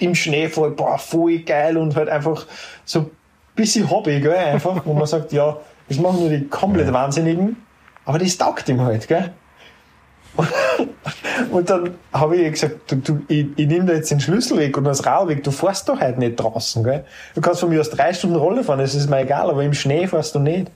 im 0.00 0.14
Schneefall, 0.14 0.70
boah, 0.70 0.98
voll 0.98 1.38
geil 1.40 1.76
und 1.76 1.96
halt 1.96 2.08
einfach 2.08 2.46
so 2.84 3.00
ein 3.00 3.10
bisschen 3.54 3.90
Hobby, 3.90 4.20
gell, 4.20 4.34
einfach, 4.34 4.84
wo 4.84 4.94
man 4.94 5.06
sagt, 5.06 5.32
ja, 5.32 5.56
das 5.88 5.98
machen 5.98 6.20
nur 6.20 6.28
die 6.28 6.46
komplett 6.46 6.92
Wahnsinnigen, 6.92 7.56
aber 8.04 8.18
das 8.18 8.36
taugt 8.36 8.68
ihm 8.68 8.80
halt, 8.80 9.08
gell. 9.08 9.32
Und 11.50 11.70
dann 11.70 11.94
habe 12.12 12.36
ich 12.36 12.52
gesagt, 12.52 12.90
du, 12.90 12.96
du, 12.96 13.20
ich, 13.28 13.46
ich 13.56 13.66
nehme 13.66 13.86
da 13.86 13.94
jetzt 13.94 14.10
den 14.10 14.20
Schlüssel 14.20 14.58
weg 14.58 14.76
und 14.76 14.84
das 14.84 15.04
Rad 15.06 15.28
weg, 15.28 15.44
du 15.44 15.50
fährst 15.50 15.88
doch 15.88 16.00
halt 16.00 16.18
nicht 16.18 16.36
draußen, 16.36 16.82
gell? 16.84 17.04
Du 17.34 17.40
kannst 17.40 17.60
von 17.60 17.68
mir 17.68 17.80
aus 17.80 17.90
drei 17.90 18.12
Stunden 18.12 18.36
Rolle 18.36 18.64
fahren, 18.64 18.78
das 18.78 18.94
ist 18.94 19.08
mir 19.08 19.20
egal, 19.20 19.48
aber 19.50 19.62
im 19.62 19.74
Schnee 19.74 20.06
fährst 20.06 20.34
du 20.34 20.40
nicht. 20.40 20.70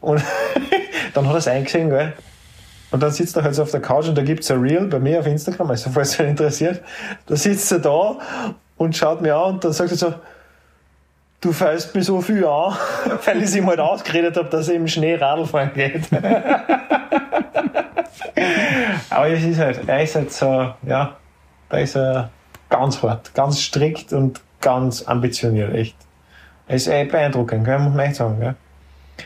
Und 0.00 0.22
dann 1.14 1.26
hat 1.26 1.34
er 1.34 1.38
es 1.38 1.48
eingesehen, 1.48 1.90
gell? 1.90 2.12
Und 2.90 3.02
dann 3.02 3.10
sitzt 3.10 3.36
er 3.36 3.42
halt 3.42 3.54
so 3.54 3.62
auf 3.62 3.70
der 3.70 3.80
Couch 3.80 4.08
und 4.08 4.16
da 4.16 4.22
gibt's 4.22 4.50
ein 4.50 4.60
Reel 4.60 4.86
bei 4.86 4.98
mir 4.98 5.20
auf 5.20 5.26
Instagram, 5.26 5.70
also 5.70 5.90
falls 5.90 6.18
euch 6.20 6.28
interessiert, 6.28 6.82
da 7.26 7.36
sitzt 7.36 7.72
er 7.72 7.78
da 7.78 8.18
und 8.76 8.96
schaut 8.96 9.22
mir 9.22 9.34
an 9.34 9.54
und 9.54 9.64
dann 9.64 9.72
sagt 9.72 9.90
er 9.90 9.96
so, 9.96 10.14
du 11.40 11.52
fällst 11.52 11.94
mir 11.94 12.02
so 12.02 12.20
viel 12.20 12.44
an, 12.44 12.76
weil 13.24 13.38
ich 13.38 13.44
es 13.44 13.56
ihm 13.56 13.66
halt 13.66 13.80
ausgeredet 13.80 14.36
habe, 14.36 14.48
dass 14.48 14.68
er 14.68 14.74
im 14.74 14.88
Schnee 14.88 15.14
Radl 15.14 15.46
fahren 15.46 15.70
geht. 15.74 16.02
Aber 19.10 19.28
es 19.28 19.42
ist 19.44 19.58
halt, 19.58 19.80
er 19.86 20.02
ist 20.02 20.14
halt 20.14 20.32
so, 20.32 20.46
ja, 20.86 21.16
da 21.68 21.76
ist 21.78 21.96
er 21.96 22.30
ganz 22.70 23.02
hart, 23.02 23.34
ganz 23.34 23.60
strikt 23.60 24.12
und 24.12 24.40
ganz 24.60 25.02
ambitioniert, 25.02 25.74
echt. 25.74 25.96
Er 26.68 26.76
ist 26.76 26.86
echt 26.86 27.10
beeindruckend, 27.12 27.64
gell, 27.64 27.78
muss 27.78 27.94
man 27.94 28.06
echt 28.06 28.16
sagen, 28.16 28.38
gell. 28.40 28.54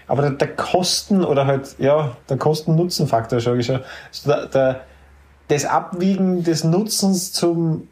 Aber 0.08 0.22
der, 0.22 0.30
der 0.32 0.48
Kosten 0.56 1.24
oder 1.24 1.46
halt, 1.46 1.76
ja, 1.78 2.16
der 2.28 2.36
Kosten-Nutzen-Faktor, 2.38 3.40
sage 3.40 3.60
ich 3.60 3.66
schon, 3.66 3.80
also 4.08 4.30
der, 4.30 4.46
der, 4.46 4.80
das 5.48 5.64
Abwiegen 5.64 6.42
des 6.42 6.64
Nutzens 6.64 7.32
zum 7.32 7.88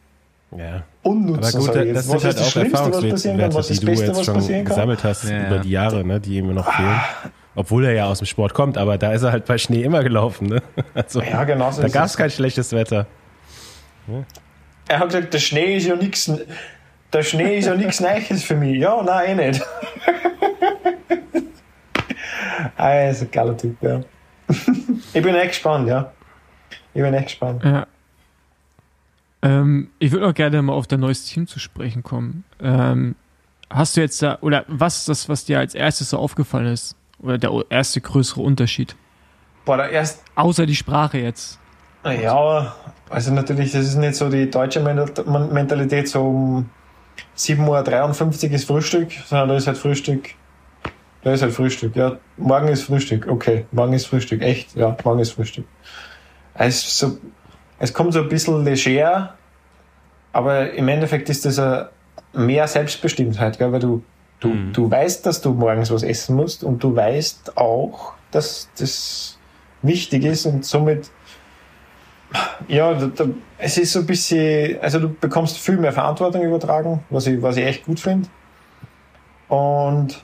Ja. 0.56 0.82
Unnutzen, 1.02 1.60
Aber 1.60 1.66
gut, 1.66 1.76
das 1.76 1.84
jetzt. 1.86 2.04
sind 2.06 2.14
Was 2.14 2.24
halt 2.24 2.34
ist 2.34 2.40
das 2.40 2.46
auch 2.46 2.50
Schlimmste, 2.50 2.92
was 2.92 3.08
passieren 3.08 3.36
kann? 3.38 3.50
Erfahrungswerte, 3.50 3.54
Was 3.54 3.68
das 3.68 3.80
du 3.80 3.86
Beste, 3.86 4.06
jetzt 4.06 4.16
was 4.18 4.24
schon 4.24 4.34
passieren 4.34 4.64
kann? 4.64 4.74
gesammelt 4.74 5.04
hast 5.04 5.24
Ja, 5.24 5.30
ja. 5.30 5.46
über 5.46 5.58
die 5.60 5.70
Jahre, 5.70 6.04
ne, 6.04 6.20
die 6.20 6.36
ihm 6.38 6.52
noch 6.54 6.72
fehlen. 6.72 7.00
Obwohl 7.56 7.84
er 7.84 7.92
ja 7.92 8.06
aus 8.06 8.18
dem 8.18 8.26
Sport 8.26 8.52
kommt, 8.54 8.76
aber 8.76 8.98
da 8.98 9.12
ist 9.12 9.22
er 9.22 9.30
halt 9.32 9.44
bei 9.44 9.58
Schnee 9.58 9.82
immer 9.82 10.02
gelaufen. 10.02 10.48
Ne? 10.48 10.62
Also, 10.94 11.22
Ja, 11.22 11.44
genau 11.44 11.70
so 11.70 11.82
da 11.82 11.88
gab 11.88 12.06
es. 12.06 12.16
kein 12.16 12.30
schlechtes 12.30 12.72
Wetter. 12.72 13.06
Er 14.88 14.98
hat 14.98 15.08
gesagt, 15.08 15.32
der 15.32 15.38
Schnee 15.38 15.76
ist 15.76 15.86
ja 15.86 15.96
nichts, 15.96 16.30
der 17.12 17.22
Schnee 17.22 17.58
ist 17.58 17.66
ja 17.66 17.74
nichts 17.76 18.00
Neues 18.00 18.42
für 18.44 18.56
mich. 18.56 18.78
Ja, 18.78 19.02
nein, 19.02 19.38
eh 19.38 19.48
nicht. 19.48 19.62
ah, 22.76 22.90
er 22.90 23.10
ist 23.10 23.22
ein 23.22 23.30
geiler 23.30 23.56
Typ, 23.56 23.80
ja. 23.82 24.00
ich 24.48 25.22
bin 25.22 25.34
echt 25.34 25.48
gespannt, 25.50 25.88
ja. 25.88 26.12
Ich 26.92 27.02
bin 27.02 27.14
echt 27.14 27.26
gespannt. 27.26 27.64
Ja. 27.64 27.86
Ähm, 29.42 29.90
ich 29.98 30.12
würde 30.12 30.26
auch 30.28 30.34
gerne 30.34 30.60
mal 30.62 30.72
auf 30.72 30.86
dein 30.86 31.00
neues 31.00 31.24
Team 31.26 31.46
zu 31.46 31.58
sprechen 31.58 32.02
kommen. 32.02 32.44
Ähm, 32.60 33.14
hast 33.70 33.96
du 33.96 34.00
jetzt 34.00 34.20
da, 34.22 34.38
oder 34.40 34.64
was 34.68 34.98
ist 34.98 35.08
das, 35.08 35.28
was 35.28 35.44
dir 35.44 35.58
als 35.58 35.74
erstes 35.74 36.10
so 36.10 36.18
aufgefallen 36.18 36.66
ist? 36.66 36.96
Oder 37.24 37.38
der 37.38 37.50
erste 37.70 38.00
größere 38.00 38.42
Unterschied? 38.42 38.94
Boah, 39.64 39.78
der 39.78 39.90
erste. 39.90 40.20
Außer 40.34 40.66
die 40.66 40.76
Sprache 40.76 41.18
jetzt. 41.18 41.58
Ja, 42.04 42.74
also 43.08 43.32
natürlich, 43.32 43.72
das 43.72 43.86
ist 43.86 43.96
nicht 43.96 44.14
so 44.14 44.28
die 44.28 44.50
deutsche 44.50 44.80
Mentalität, 44.80 46.06
so 46.06 46.20
um 46.20 46.70
7.53 47.36 48.48
Uhr 48.48 48.52
ist 48.52 48.66
Frühstück, 48.66 49.10
sondern 49.26 49.48
da 49.48 49.56
ist 49.56 49.66
halt 49.66 49.78
Frühstück. 49.78 50.34
Da 51.22 51.32
ist 51.32 51.40
halt 51.40 51.54
Frühstück. 51.54 51.96
Ja, 51.96 52.18
morgen 52.36 52.68
ist 52.68 52.82
Frühstück. 52.82 53.26
Okay, 53.26 53.64
morgen 53.72 53.94
ist 53.94 54.04
Frühstück. 54.04 54.42
Echt? 54.42 54.76
Ja, 54.76 54.94
morgen 55.02 55.20
ist 55.20 55.30
Frühstück. 55.30 55.64
Es, 56.52 56.98
so, 56.98 57.16
es 57.78 57.94
kommt 57.94 58.12
so 58.12 58.20
ein 58.20 58.28
bisschen 58.28 58.62
leger, 58.64 59.34
aber 60.34 60.72
im 60.72 60.88
Endeffekt 60.88 61.30
ist 61.30 61.46
das 61.46 61.58
eine 61.58 61.88
mehr 62.34 62.68
Selbstbestimmtheit, 62.68 63.58
gell? 63.58 63.72
weil 63.72 63.80
du, 63.80 64.02
du, 64.44 64.48
mhm. 64.50 64.72
du 64.72 64.90
weißt, 64.90 65.24
dass 65.26 65.40
du 65.40 65.52
morgens 65.52 65.90
was 65.90 66.02
essen 66.02 66.36
musst 66.36 66.62
und 66.64 66.82
du 66.82 66.94
weißt 66.94 67.56
auch, 67.56 68.12
dass 68.30 68.68
das 68.78 69.38
wichtig 69.82 70.24
ist 70.24 70.46
und 70.46 70.64
somit 70.64 71.10
ja, 72.68 72.94
da, 72.94 73.06
da, 73.06 73.26
es 73.58 73.78
ist 73.78 73.92
so 73.92 74.00
ein 74.00 74.06
bisschen, 74.06 74.80
also 74.80 74.98
du 74.98 75.08
bekommst 75.08 75.58
viel 75.58 75.76
mehr 75.76 75.92
Verantwortung 75.92 76.42
übertragen, 76.42 77.04
was 77.10 77.26
ich, 77.26 77.40
was 77.40 77.56
ich 77.56 77.64
echt 77.64 77.84
gut 77.84 78.00
finde. 78.00 78.28
Und 79.48 80.22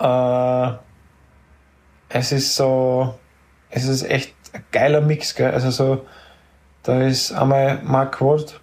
äh, 0.00 0.72
es 2.08 2.32
ist 2.32 2.56
so, 2.56 3.14
es 3.70 3.84
ist 3.84 4.02
echt 4.02 4.34
ein 4.52 4.64
geiler 4.72 5.00
Mix, 5.00 5.34
gell? 5.34 5.52
Also 5.52 5.70
so, 5.70 6.06
da 6.82 7.02
ist 7.02 7.32
einmal 7.32 7.80
Mark 7.84 8.20
Ward, 8.20 8.57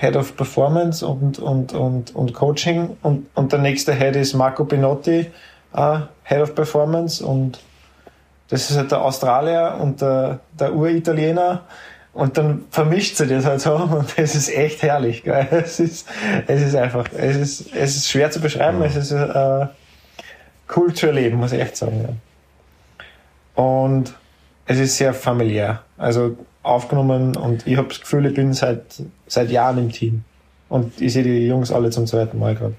Head 0.00 0.16
of 0.16 0.36
Performance 0.36 1.04
und, 1.04 1.38
und, 1.40 1.72
und, 1.72 2.14
und 2.14 2.32
Coaching 2.32 2.96
und, 3.02 3.26
und 3.34 3.52
der 3.52 3.58
nächste 3.58 3.92
Head 3.92 4.14
ist 4.14 4.34
Marco 4.34 4.64
Pinotti, 4.64 5.26
uh, 5.74 6.00
Head 6.22 6.40
of 6.40 6.54
Performance 6.54 7.24
und 7.24 7.58
das 8.48 8.70
ist 8.70 8.76
halt 8.76 8.92
der 8.92 9.02
Australier 9.02 9.76
und 9.80 10.00
der, 10.00 10.40
der 10.58 10.74
Uritaliener. 10.74 11.62
Und 12.14 12.38
dann 12.38 12.64
vermischt 12.70 13.16
sie 13.16 13.26
das 13.26 13.44
halt 13.44 13.60
so 13.60 13.74
und 13.74 14.16
es 14.16 14.34
ist 14.34 14.48
echt 14.48 14.82
herrlich. 14.82 15.22
Gell? 15.24 15.46
Es, 15.50 15.78
ist, 15.80 16.08
es 16.46 16.62
ist 16.62 16.74
einfach, 16.74 17.06
es 17.16 17.36
ist, 17.36 17.74
es 17.74 17.96
ist 17.96 18.08
schwer 18.08 18.30
zu 18.30 18.40
beschreiben, 18.40 18.82
es 18.82 18.96
ist 18.96 19.12
äh, 19.12 19.66
cool 20.76 20.94
zu 20.94 21.06
erleben, 21.06 21.38
muss 21.38 21.52
ich 21.52 21.60
echt 21.60 21.76
sagen. 21.76 22.18
Ja. 23.56 23.62
Und 23.62 24.14
es 24.68 24.78
ist 24.78 24.96
sehr 24.96 25.14
familiär. 25.14 25.82
Also 25.96 26.36
aufgenommen 26.62 27.36
und 27.36 27.66
ich 27.66 27.76
habe 27.76 27.88
das 27.88 28.00
Gefühl, 28.00 28.26
ich 28.26 28.34
bin 28.34 28.52
seit, 28.52 28.82
seit 29.26 29.50
Jahren 29.50 29.78
im 29.78 29.90
Team. 29.90 30.22
Und 30.68 31.00
ich 31.00 31.14
sehe 31.14 31.22
die 31.22 31.46
Jungs 31.46 31.72
alle 31.72 31.90
zum 31.90 32.06
zweiten 32.06 32.38
Mal 32.38 32.54
gerade. 32.54 32.74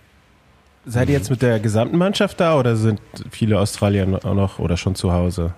Seid 0.85 1.09
ihr 1.09 1.15
jetzt 1.15 1.29
mit 1.29 1.41
der 1.41 1.59
gesamten 1.59 1.97
Mannschaft 1.97 2.39
da 2.39 2.57
oder 2.57 2.75
sind 2.75 3.01
viele 3.31 3.59
Australier 3.59 4.05
noch 4.05 4.59
oder 4.59 4.77
schon 4.77 4.95
zu 4.95 5.11
Hause? 5.11 5.53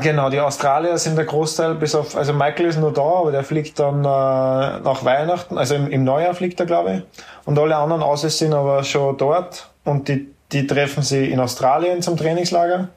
Genau, 0.00 0.30
die 0.30 0.40
Australier 0.40 0.96
sind 0.98 1.16
der 1.16 1.24
Großteil, 1.24 1.74
bis 1.74 1.94
auf, 1.94 2.16
also 2.16 2.32
Michael 2.32 2.66
ist 2.66 2.78
nur 2.78 2.92
da, 2.92 3.02
aber 3.02 3.32
der 3.32 3.44
fliegt 3.44 3.78
dann 3.78 4.00
äh, 4.00 4.04
nach 4.04 5.04
Weihnachten, 5.04 5.56
also 5.56 5.74
im, 5.76 5.88
im 5.88 6.02
Neujahr 6.02 6.34
fliegt 6.34 6.58
er, 6.58 6.66
glaube 6.66 6.94
ich. 6.94 7.02
Und 7.44 7.58
alle 7.58 7.76
anderen 7.76 8.02
Aussies 8.02 8.38
sind 8.38 8.54
aber 8.54 8.82
schon 8.82 9.16
dort 9.16 9.70
und 9.84 10.08
die, 10.08 10.28
die 10.50 10.66
treffen 10.66 11.02
sie 11.02 11.26
in 11.26 11.38
Australien 11.38 12.02
zum 12.02 12.16
Trainingslager 12.16 12.88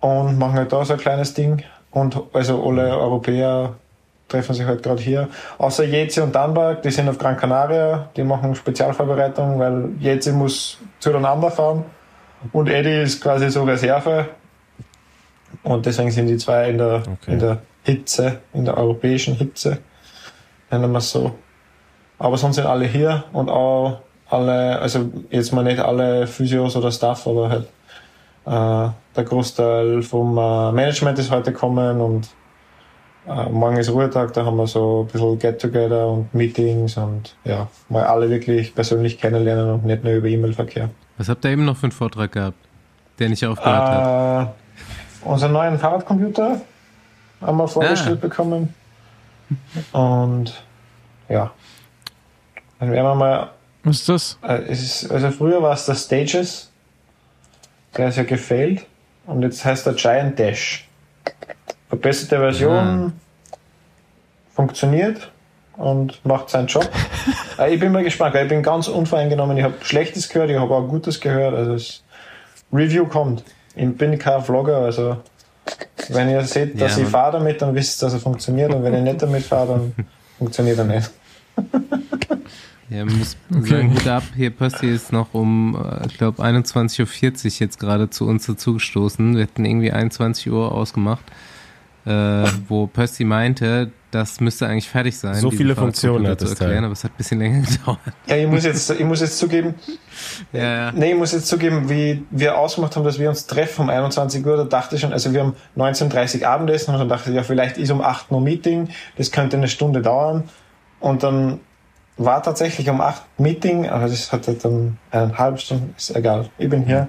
und 0.00 0.38
machen 0.38 0.56
halt 0.56 0.72
da 0.72 0.84
so 0.84 0.94
ein 0.94 0.98
kleines 0.98 1.34
Ding. 1.34 1.62
Und 1.90 2.20
also 2.32 2.62
alle 2.66 2.96
Europäer 2.96 3.74
treffen 4.28 4.54
sich 4.54 4.66
halt 4.66 4.82
gerade 4.82 5.00
hier. 5.00 5.28
Außer 5.58 5.84
Jeze 5.84 6.22
und 6.22 6.34
Danberg, 6.34 6.82
die 6.82 6.90
sind 6.90 7.08
auf 7.08 7.18
Gran 7.18 7.36
Canaria, 7.36 8.08
die 8.16 8.24
machen 8.24 8.54
Spezialvorbereitung, 8.54 9.58
weil 9.58 9.90
Jeze 10.00 10.32
muss 10.32 10.78
zueinander 10.98 11.50
fahren 11.50 11.84
und 12.52 12.68
Eddie 12.68 13.02
ist 13.02 13.20
quasi 13.22 13.50
so 13.50 13.64
Reserve. 13.64 14.26
Und 15.62 15.86
deswegen 15.86 16.10
sind 16.10 16.26
die 16.26 16.36
zwei 16.36 16.70
in 16.70 16.78
der, 16.78 16.96
okay. 16.96 17.32
in 17.32 17.38
der 17.38 17.58
Hitze, 17.82 18.40
in 18.52 18.64
der 18.64 18.76
europäischen 18.76 19.34
Hitze, 19.34 19.78
nennen 20.70 20.90
wir 20.90 20.98
es 20.98 21.10
so. 21.10 21.32
Aber 22.18 22.36
sonst 22.36 22.56
sind 22.56 22.66
alle 22.66 22.86
hier 22.86 23.24
und 23.32 23.48
auch 23.48 24.00
alle, 24.28 24.78
also 24.80 25.10
jetzt 25.30 25.52
mal 25.52 25.62
nicht 25.62 25.78
alle 25.78 26.26
Physios 26.26 26.76
oder 26.76 26.90
Staff, 26.90 27.26
aber 27.26 27.48
halt 27.48 27.68
äh, 28.46 28.90
der 29.16 29.24
Großteil 29.24 30.02
vom 30.02 30.36
äh, 30.36 30.72
Management 30.72 31.18
ist 31.18 31.30
heute 31.30 31.52
gekommen 31.52 32.00
und 32.00 32.28
äh, 33.26 33.48
morgen 33.48 33.76
ist 33.76 33.90
Ruhetag, 33.90 34.32
da 34.34 34.44
haben 34.44 34.56
wir 34.56 34.66
so 34.66 35.02
ein 35.02 35.12
bisschen 35.12 35.38
Get-Together 35.38 36.06
und 36.06 36.32
Meetings 36.34 36.96
und 36.96 37.34
ja, 37.44 37.68
mal 37.88 38.04
alle 38.04 38.30
wirklich 38.30 38.74
persönlich 38.74 39.18
kennenlernen 39.18 39.70
und 39.70 39.84
nicht 39.84 40.04
nur 40.04 40.14
über 40.14 40.28
E-Mail-Verkehr. 40.28 40.90
Was 41.18 41.28
habt 41.28 41.44
ihr 41.44 41.52
eben 41.52 41.64
noch 41.64 41.76
für 41.76 41.84
einen 41.84 41.92
Vortrag 41.92 42.32
gehabt, 42.32 42.58
der 43.18 43.28
nicht 43.28 43.44
aufgehört 43.44 43.88
äh, 43.88 43.92
hat? 43.92 44.54
Unseren 45.24 45.52
neuen 45.52 45.78
Fahrradcomputer 45.78 46.60
haben 47.40 47.56
wir 47.56 47.68
vorgestellt 47.68 48.18
ah. 48.22 48.26
bekommen. 48.26 48.74
Und 49.92 50.62
ja, 51.28 51.50
dann 52.78 52.92
werden 52.92 53.04
wir 53.04 53.14
mal. 53.14 53.50
Was 53.82 54.00
ist 54.00 54.08
das? 54.08 54.38
Äh, 54.42 54.70
ist, 54.70 55.10
also 55.10 55.30
früher 55.30 55.62
war 55.62 55.72
es 55.72 55.86
der 55.86 55.94
Stages, 55.94 56.70
der 57.96 58.08
ist 58.08 58.16
ja 58.16 58.24
gefailt 58.24 58.86
und 59.26 59.42
jetzt 59.42 59.64
heißt 59.64 59.86
der 59.86 59.94
Giant 59.94 60.38
Dash 60.38 60.86
verbesserte 61.88 62.38
Version 62.38 62.74
ja. 62.74 63.12
funktioniert 64.54 65.30
und 65.76 66.24
macht 66.24 66.50
seinen 66.50 66.66
Job. 66.66 66.88
Äh, 67.58 67.72
ich 67.72 67.80
bin 67.80 67.90
mal 67.90 68.04
gespannt, 68.04 68.34
ich 68.34 68.48
bin 68.48 68.62
ganz 68.62 68.86
unvoreingenommen. 68.86 69.56
Ich 69.56 69.64
habe 69.64 69.76
Schlechtes 69.80 70.28
gehört, 70.28 70.50
ich 70.50 70.58
habe 70.58 70.74
auch 70.74 70.86
Gutes 70.86 71.22
gehört. 71.22 71.54
Also 71.54 71.72
das 71.72 72.02
Review 72.70 73.06
kommt. 73.06 73.44
Ich 73.74 73.96
bin 73.96 74.18
kein 74.18 74.42
Vlogger, 74.42 74.76
also 74.76 75.16
wenn 76.10 76.28
ihr 76.28 76.42
seht, 76.42 76.78
dass 76.78 76.98
ja, 76.98 77.04
ich 77.04 77.08
fahre 77.08 77.38
damit, 77.38 77.62
dann 77.62 77.74
wisst 77.74 78.02
ihr, 78.02 78.06
dass 78.06 78.12
er 78.12 78.20
funktioniert. 78.20 78.74
Und 78.74 78.84
wenn 78.84 78.92
ich 78.92 79.02
nicht 79.02 79.22
damit 79.22 79.42
fahre, 79.42 79.68
dann 79.68 79.94
funktioniert 80.38 80.76
er 80.76 80.84
nicht. 80.84 81.10
Ja, 82.88 83.04
man 83.04 83.18
muss 83.18 83.36
okay. 83.54 83.68
sagen, 83.68 83.94
gut 83.94 84.06
ab. 84.06 84.22
Hier 84.36 84.50
Percy 84.50 84.86
ist 84.86 85.12
noch 85.12 85.34
um, 85.34 85.76
ich 86.06 86.18
glaube, 86.18 86.42
21.40 86.42 87.00
Uhr 87.44 87.50
jetzt 87.60 87.78
gerade 87.78 88.10
zu 88.10 88.26
uns 88.26 88.46
dazugestoßen. 88.46 89.36
Wir 89.36 89.42
hatten 89.44 89.64
irgendwie 89.64 89.92
21 89.92 90.50
Uhr 90.50 90.72
ausgemacht 90.72 91.24
äh, 92.06 92.44
wo 92.68 92.86
Percy 92.86 93.24
meinte, 93.24 93.90
das 94.12 94.38
müsste 94.40 94.68
eigentlich 94.68 94.88
fertig 94.88 95.18
sein. 95.18 95.34
So 95.34 95.50
viele 95.50 95.74
Funktionen 95.74 96.28
hat 96.28 96.38
zu 96.38 96.46
erklären, 96.46 96.84
aber 96.84 96.92
es 96.92 97.02
hat 97.02 97.10
ein 97.10 97.16
bisschen 97.16 97.40
länger 97.40 97.66
gedauert. 97.66 97.98
Ja, 98.28 98.36
ich 98.36 98.46
muss 98.46 98.64
jetzt, 98.64 98.90
ich 98.90 99.04
muss 99.04 99.20
jetzt 99.20 99.38
zugeben, 99.38 99.74
ja, 100.52 100.62
ja. 100.62 100.92
nee, 100.92 101.12
ich 101.12 101.18
muss 101.18 101.32
jetzt 101.32 101.48
zugeben, 101.48 101.90
wie 101.90 102.24
wir 102.30 102.56
ausgemacht 102.56 102.94
haben, 102.94 103.02
dass 103.02 103.18
wir 103.18 103.28
uns 103.28 103.46
treffen 103.46 103.82
um 103.82 103.90
21 103.90 104.46
Uhr, 104.46 104.56
da 104.56 104.64
dachte 104.64 104.94
ich 104.94 105.00
schon, 105.00 105.12
also 105.12 105.32
wir 105.32 105.40
haben 105.40 105.56
19.30 105.76 106.42
Uhr 106.42 106.48
Abendessen 106.48 106.94
und 106.94 107.00
dann 107.00 107.08
dachte 107.08 107.30
ich, 107.30 107.36
ja, 107.36 107.42
vielleicht 107.42 107.76
ist 107.76 107.90
um 107.90 108.00
8 108.00 108.30
Uhr 108.30 108.40
Meeting, 108.40 108.88
das 109.16 109.32
könnte 109.32 109.56
eine 109.56 109.68
Stunde 109.68 110.00
dauern 110.00 110.44
und 111.00 111.24
dann 111.24 111.58
war 112.16 112.42
tatsächlich 112.42 112.88
um 112.88 113.00
8 113.00 113.22
Meeting, 113.38 113.88
aber 113.88 114.08
das 114.08 114.32
hatte 114.32 114.54
dann 114.54 114.98
eine 115.10 115.36
halbe 115.36 115.58
Stunde, 115.58 115.90
ist 115.96 116.14
egal, 116.14 116.48
ich 116.58 116.68
bin 116.68 116.84
hier. 116.84 117.08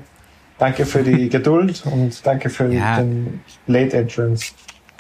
Danke 0.58 0.86
für 0.86 1.04
die 1.04 1.30
Geduld 1.30 1.84
und 1.86 2.26
danke 2.26 2.50
für 2.50 2.72
ja. 2.72 2.98
den 2.98 3.42
Late 3.68 3.98
Entrance. 3.98 4.54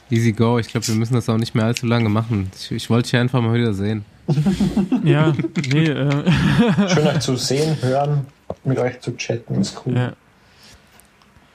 Easy 0.10 0.32
go. 0.32 0.58
Ich 0.60 0.70
glaube, 0.70 0.88
wir 0.88 0.95
müssen 0.95 1.16
das 1.16 1.28
auch 1.28 1.38
nicht 1.38 1.53
mehr 1.55 1.66
allzu 1.66 1.86
lange 1.86 2.08
machen. 2.10 2.49
Ich, 2.55 2.72
ich 2.72 2.89
wollte 2.89 3.10
dich 3.10 3.20
einfach 3.20 3.41
mal 3.41 3.53
wieder 3.53 3.74
sehen. 3.74 4.05
ja, 5.03 5.34
nee. 5.72 5.86
Äh. 5.86 6.32
Schön 6.88 7.08
euch 7.08 7.20
zu 7.20 7.36
sehen, 7.36 7.78
hören, 7.82 8.26
mit 8.64 8.78
euch 8.78 8.99
zu 9.01 9.16
chatten, 9.18 9.55
ist 9.55 9.82
cool. 9.86 9.95
Ja. 9.95 10.14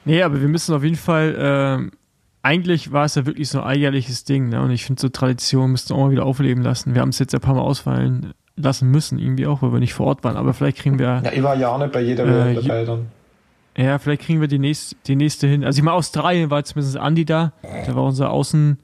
Nee, 0.05 0.21
aber 0.21 0.41
wir 0.41 0.47
müssen 0.47 0.75
auf 0.75 0.83
jeden 0.83 0.97
Fall, 0.97 1.89
äh, 1.89 1.97
eigentlich 2.43 2.91
war 2.91 3.05
es 3.05 3.15
ja 3.15 3.25
wirklich 3.25 3.49
so 3.49 3.61
ein 3.61 3.67
alljährliches 3.67 4.25
Ding, 4.25 4.49
ne? 4.49 4.61
Und 4.61 4.71
ich 4.71 4.85
finde, 4.85 5.01
so 5.01 5.09
Tradition 5.09 5.71
müssten 5.71 5.91
wir 5.91 5.95
auch 5.95 6.05
mal 6.05 6.11
wieder 6.11 6.25
aufleben 6.25 6.61
lassen. 6.61 6.93
Wir 6.93 7.01
haben 7.01 7.09
es 7.09 7.19
jetzt 7.19 7.33
ein 7.33 7.41
paar 7.41 7.55
Mal 7.55 7.61
ausfallen 7.61 8.33
lassen 8.55 8.89
müssen, 8.89 9.19
irgendwie 9.19 9.47
auch, 9.47 9.61
weil 9.61 9.73
wir 9.73 9.79
nicht 9.79 9.93
vor 9.93 10.07
Ort 10.07 10.23
waren. 10.23 10.37
Aber 10.37 10.53
vielleicht 10.53 10.77
kriegen 10.77 10.99
wir. 10.99 11.21
Ja, 11.23 11.31
ich 11.31 11.43
war 11.43 11.55
ja 11.55 11.69
auch 11.69 11.77
nicht 11.79 11.91
bei 11.91 12.01
jeder 12.01 12.25
äh, 12.25 12.53
dabei 12.53 12.85
dann. 12.85 13.07
Ja, 13.75 13.97
vielleicht 13.97 14.21
kriegen 14.21 14.39
wir 14.39 14.47
die 14.47 14.59
nächste, 14.59 14.95
die 15.07 15.15
nächste 15.15 15.47
hin. 15.47 15.63
Also 15.63 15.79
ich 15.79 15.83
meine, 15.83 15.95
Australien 15.95 16.51
war 16.51 16.63
zumindest 16.63 16.97
Andi 16.97 17.25
da. 17.25 17.53
Der 17.63 17.95
war 17.95 18.03
unser 18.03 18.29
Außen, 18.29 18.79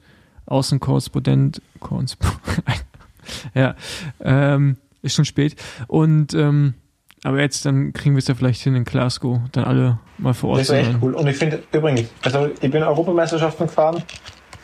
Außenkorrespondent. 0.46 1.62
ja, 3.54 3.76
ähm, 4.20 4.76
ist 5.02 5.14
schon 5.14 5.24
spät. 5.24 5.54
Und 5.86 6.34
ähm, 6.34 6.74
aber 7.22 7.40
jetzt 7.40 7.66
dann 7.66 7.92
kriegen 7.92 8.14
wir 8.14 8.18
es 8.20 8.28
ja 8.28 8.34
vielleicht 8.34 8.62
hin 8.62 8.74
in 8.74 8.84
Glasgow, 8.84 9.40
dann 9.52 9.64
alle 9.64 9.98
mal 10.18 10.32
vor 10.32 10.50
Ort. 10.50 10.60
Das 10.60 10.70
ist 10.70 10.74
echt 10.74 10.94
cool. 11.02 11.14
Und 11.14 11.26
ich 11.26 11.36
finde 11.36 11.62
übrigens, 11.70 12.08
also 12.22 12.48
ich 12.60 12.70
bin 12.70 12.82
Europameisterschaften 12.82 13.66
gefahren 13.66 14.02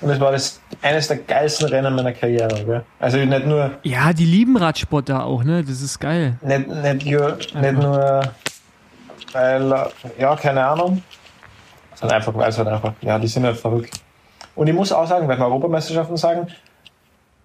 und 0.01 0.11
es 0.11 0.21
war 0.21 0.33
das 0.33 0.61
eines 0.83 1.09
der 1.09 1.19
geilsten 1.19 1.69
Rennen 1.69 1.95
meiner 1.95 2.13
Karriere. 2.13 2.65
Gell? 2.65 2.83
Also 2.99 3.19
nicht 3.19 3.47
nur. 3.47 3.71
Ja, 3.83 4.13
die 4.13 4.25
lieben 4.27 4.57
Radsport 4.57 5.09
da 5.09 5.23
auch, 5.23 5.43
ne? 5.45 5.63
Das 5.65 5.81
ist 5.81 5.99
geil. 5.99 6.37
Nicht, 6.43 6.69
nicht, 6.69 7.07
nur, 7.07 7.37
nicht 7.61 7.73
nur 7.75 8.23
weil, 9.33 9.75
ja, 10.19 10.37
keine 10.37 10.65
Ahnung. 10.67 11.03
Sind 11.95 12.13
einfach, 12.13 12.35
weil 12.35 12.49
es 12.51 12.59
halt 12.59 12.69
einfach, 12.69 12.93
ja, 13.01 13.19
die 13.19 13.27
sind 13.27 13.45
halt 13.45 13.57
verrückt. 13.57 14.01
Und 14.55 14.67
ich 14.67 14.75
muss 14.75 14.93
auch 14.93 15.07
sagen, 15.07 15.29
wenn 15.29 15.39
wir 15.39 15.47
Europameisterschaften 15.47 16.17
sagen, 16.17 16.49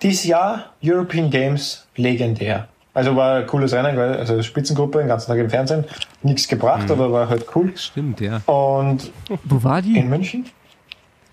dieses 0.01 0.25
Jahr 0.25 0.65
European 0.83 1.29
Games 1.29 1.87
legendär. 1.95 2.67
Also 2.93 3.15
war 3.15 3.37
ein 3.37 3.47
cooles 3.47 3.71
Rennen, 3.73 3.95
gell? 3.95 4.15
also 4.17 4.41
Spitzengruppe, 4.41 4.97
den 4.99 5.07
ganzen 5.07 5.27
Tag 5.27 5.37
im 5.39 5.49
Fernsehen. 5.49 5.85
Nichts 6.23 6.47
gebracht, 6.47 6.85
Mhm. 6.87 6.91
aber 6.91 7.11
war 7.13 7.29
halt 7.29 7.45
cool. 7.55 7.71
Stimmt, 7.77 8.19
ja. 8.19 8.41
Und 8.45 9.11
Wo 9.45 9.63
war 9.63 9.81
die? 9.81 9.97
in 9.97 10.09
München? 10.09 10.45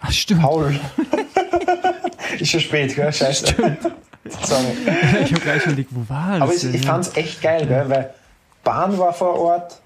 Ach, 0.00 0.12
stimmt. 0.12 0.42
Paul. 0.42 0.78
ist 2.38 2.50
schon 2.50 2.60
spät, 2.60 2.94
gell? 2.94 3.12
Scheiße. 3.12 3.54
Sorry. 4.42 4.64
Ich 5.24 5.32
habe 5.32 5.40
gleich 5.40 5.66
überlegt, 5.66 5.90
wo 5.92 6.08
war 6.08 6.38
das? 6.38 6.42
Aber 6.42 6.54
ich, 6.54 6.74
ich 6.74 6.86
fand's 6.86 7.16
echt 7.16 7.42
geil, 7.42 7.66
gell? 7.66 7.84
weil 7.88 8.14
Bahn 8.64 8.98
war 8.98 9.12
vor 9.12 9.38
Ort, 9.38 9.80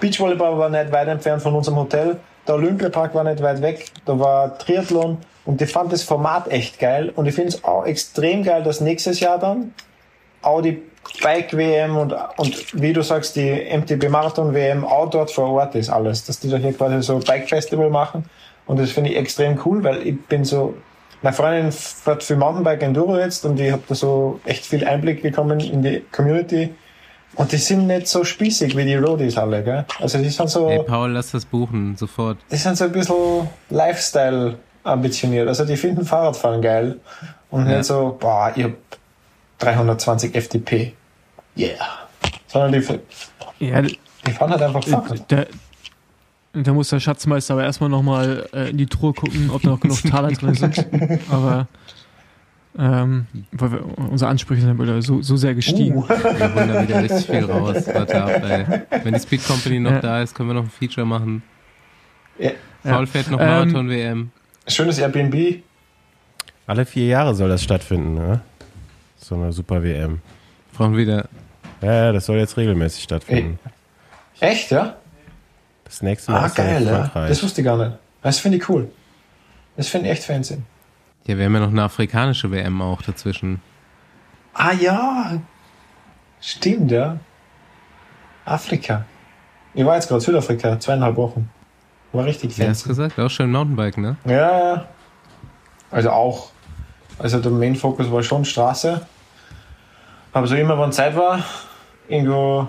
Beachvolleyball 0.00 0.58
war 0.58 0.68
nicht 0.68 0.92
weit 0.92 1.08
entfernt 1.08 1.42
von 1.42 1.54
unserem 1.54 1.76
Hotel, 1.76 2.16
der 2.46 2.54
Olympiapark 2.54 3.14
war 3.14 3.24
nicht 3.24 3.42
weit 3.42 3.60
weg, 3.62 3.86
da 4.04 4.18
war 4.18 4.58
Triathlon 4.58 5.18
und 5.44 5.60
ich 5.60 5.70
fand 5.70 5.92
das 5.92 6.02
Format 6.02 6.48
echt 6.48 6.78
geil 6.78 7.12
und 7.14 7.26
ich 7.26 7.34
finde 7.34 7.50
es 7.50 7.64
auch 7.64 7.84
extrem 7.84 8.42
geil, 8.42 8.62
dass 8.62 8.80
nächstes 8.80 9.20
Jahr 9.20 9.38
dann 9.38 9.74
auch 10.42 10.60
die 10.60 10.82
Bike-WM 11.22 11.96
und, 11.96 12.14
und 12.36 12.82
wie 12.82 12.92
du 12.92 13.02
sagst, 13.02 13.36
die 13.36 13.50
MTB 13.50 14.08
Marathon-WM 14.08 14.84
auch 14.84 15.08
dort 15.10 15.30
vor 15.30 15.50
Ort 15.50 15.74
ist 15.74 15.88
alles, 15.88 16.24
dass 16.24 16.40
die 16.40 16.50
da 16.50 16.56
hier 16.56 16.72
quasi 16.72 17.00
so 17.02 17.18
Bike-Festival 17.18 17.90
machen 17.90 18.24
und 18.66 18.78
das 18.78 18.90
finde 18.90 19.10
ich 19.10 19.16
extrem 19.16 19.58
cool, 19.64 19.82
weil 19.84 20.06
ich 20.06 20.20
bin 20.26 20.44
so, 20.44 20.74
meine 21.22 21.34
Freundin 21.34 21.72
fährt 21.72 22.22
für 22.22 22.36
Mountainbike 22.36 22.82
Enduro 22.82 23.18
jetzt 23.18 23.44
und 23.44 23.58
ich 23.60 23.72
habe 23.72 23.82
da 23.88 23.94
so 23.94 24.40
echt 24.44 24.66
viel 24.66 24.84
Einblick 24.86 25.22
bekommen 25.22 25.60
in 25.60 25.82
die 25.82 26.02
Community 26.12 26.74
und 27.36 27.52
die 27.52 27.56
sind 27.56 27.86
nicht 27.86 28.06
so 28.08 28.24
spießig 28.24 28.76
wie 28.76 28.84
die 28.84 28.94
Roadies 28.96 29.36
alle, 29.36 29.62
gell? 29.62 29.84
Also 30.00 30.18
die 30.18 30.28
sind 30.30 30.48
so, 30.50 30.68
Ey, 30.68 30.82
Paul, 30.82 31.12
lass 31.12 31.30
das 31.32 31.44
buchen, 31.44 31.96
sofort. 31.96 32.38
die 32.50 32.56
sind 32.56 32.76
so 32.76 32.84
ein 32.84 32.92
bisschen 32.92 33.48
Lifestyle 33.70 34.58
ambitioniert. 34.84 35.48
Also 35.48 35.64
die 35.64 35.76
finden 35.76 36.04
Fahrradfahren 36.04 36.62
geil 36.62 37.00
und 37.50 37.68
Ja. 37.68 37.78
nicht 37.78 37.86
so, 37.86 38.16
boah, 38.20 38.52
ich 38.54 38.64
hab 38.64 38.72
320 39.58 40.34
FDP. 40.34 40.92
Yeah. 41.56 41.74
Sondern 42.46 42.72
die, 42.72 43.64
Ja, 43.66 43.82
die 43.82 43.98
fahren 44.32 44.50
halt 44.50 44.62
einfach 44.62 44.84
Fahrrad. 44.84 45.24
da, 45.28 45.44
da 46.64 46.72
muss 46.72 46.88
der 46.90 47.00
Schatzmeister 47.00 47.54
aber 47.54 47.64
erstmal 47.64 47.90
nochmal 47.90 48.46
äh, 48.52 48.70
in 48.70 48.78
die 48.78 48.86
Truhe 48.86 49.12
gucken, 49.12 49.50
ob 49.50 49.62
da 49.62 49.70
noch 49.70 49.80
genug 49.80 50.02
Taler 50.02 50.30
drin 50.32 50.54
sind. 50.54 50.86
Aber 51.30 51.66
ähm, 52.78 53.26
weil 53.52 53.72
wir, 53.72 53.98
unsere 53.98 54.30
Ansprüche 54.30 54.60
sind 54.62 54.78
wieder 54.78 55.00
so, 55.00 55.22
so 55.22 55.36
sehr 55.36 55.54
gestiegen. 55.54 55.96
Uh. 55.96 56.08
Wir 56.08 56.54
holen 56.54 56.68
da 56.68 56.82
wieder 56.82 57.02
richtig 57.02 57.26
viel 57.26 57.44
raus. 57.44 57.86
Warte 57.92 58.22
ab, 58.22 58.42
ey. 58.44 58.66
Wenn 59.02 59.14
die 59.14 59.20
Speed 59.20 59.46
Company 59.46 59.80
noch 59.80 59.92
Ja. 59.92 60.00
da 60.00 60.22
ist, 60.22 60.34
können 60.34 60.50
wir 60.50 60.54
noch 60.54 60.64
ein 60.64 60.70
Feature 60.70 61.06
machen. 61.06 61.42
Ja. 62.38 62.50
Paul 62.82 63.06
fährt 63.06 63.30
noch 63.30 63.40
Ähm, 63.40 63.46
Marathon-WM. 63.46 64.30
Schönes 64.68 64.98
Airbnb. 64.98 65.62
Alle 66.66 66.84
vier 66.84 67.06
Jahre 67.06 67.34
soll 67.34 67.48
das 67.48 67.62
stattfinden, 67.62 68.14
ne? 68.14 68.40
So 69.16 69.36
eine 69.36 69.52
super 69.52 69.82
WM. 69.82 70.20
Brauchen 70.74 70.96
wieder. 70.96 71.28
Ja, 71.80 71.92
ja, 72.06 72.12
das 72.12 72.26
soll 72.26 72.36
jetzt 72.38 72.56
regelmäßig 72.56 73.04
stattfinden. 73.04 73.58
Echt, 74.40 74.70
ja? 74.70 74.96
Das 75.86 76.02
nächste 76.02 76.32
Mal 76.32 76.44
Ah, 76.44 76.48
geil, 76.48 76.84
ja. 76.84 76.98
Frankreich. 77.04 77.28
Das 77.30 77.42
wusste 77.42 77.60
ich 77.62 77.64
gar 77.64 77.76
nicht. 77.78 77.96
Das 78.22 78.38
finde 78.38 78.58
ich 78.58 78.68
cool. 78.68 78.90
Das 79.76 79.88
finde 79.88 80.06
ich 80.08 80.12
echt 80.12 80.24
fancy. 80.24 80.58
Ja, 81.26 81.38
wir 81.38 81.44
haben 81.46 81.54
ja 81.54 81.60
noch 81.60 81.70
eine 81.70 81.82
afrikanische 81.84 82.50
WM 82.50 82.82
auch 82.82 83.00
dazwischen. 83.02 83.60
Ah 84.54 84.72
ja, 84.72 85.40
stimmt, 86.40 86.90
ja. 86.90 87.18
Afrika. 88.44 89.04
Ich 89.74 89.84
war 89.84 89.94
jetzt 89.96 90.08
gerade 90.08 90.20
Südafrika, 90.20 90.78
zweieinhalb 90.78 91.16
Wochen. 91.16 91.50
War 92.12 92.24
richtig 92.24 92.56
Wer 92.58 92.68
hast 92.70 92.82
fancy. 92.82 92.88
gesagt? 92.88 93.18
Auch 93.18 93.28
schön 93.28 93.50
Mountainbike, 93.50 93.98
ne? 93.98 94.16
Ja, 94.24 94.74
ja. 94.74 94.88
Also 95.90 96.10
auch. 96.10 96.50
Also 97.18 97.40
der 97.40 97.50
Main 97.50 97.76
Focus 97.76 98.10
war 98.10 98.22
schon 98.22 98.44
Straße. 98.44 99.06
Aber 100.32 100.46
so 100.46 100.54
immer, 100.54 100.78
wenn 100.78 100.92
Zeit 100.92 101.16
war, 101.16 101.40
irgendwo, 102.08 102.68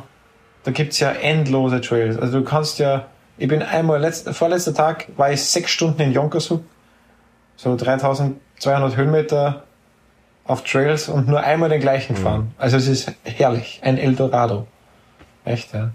da 0.67 0.73
gibt's 0.73 0.99
ja 0.99 1.11
endlose 1.11 1.79
Trails. 1.79 2.17
Also 2.17 2.39
du 2.39 2.43
kannst 2.43 2.77
ja, 2.77 3.05
ich 3.37 3.47
bin 3.47 3.63
einmal, 3.63 4.01
letzt, 4.01 4.27
vorletzter 4.35 4.73
Tag 4.73 5.07
war 5.15 5.31
ich 5.31 5.41
sechs 5.41 5.71
Stunden 5.71 6.01
in 6.01 6.11
Jonkershoek, 6.11 6.61
so 7.55 7.77
3200 7.77 8.97
Höhenmeter 8.97 9.63
auf 10.43 10.65
Trails 10.65 11.07
und 11.07 11.29
nur 11.29 11.39
einmal 11.39 11.69
den 11.69 11.79
gleichen 11.79 12.15
gefahren. 12.15 12.53
Also 12.57 12.75
es 12.75 12.89
ist 12.89 13.13
herrlich, 13.23 13.79
ein 13.81 13.97
Eldorado. 13.97 14.67
Echt, 15.45 15.73
ja. 15.73 15.91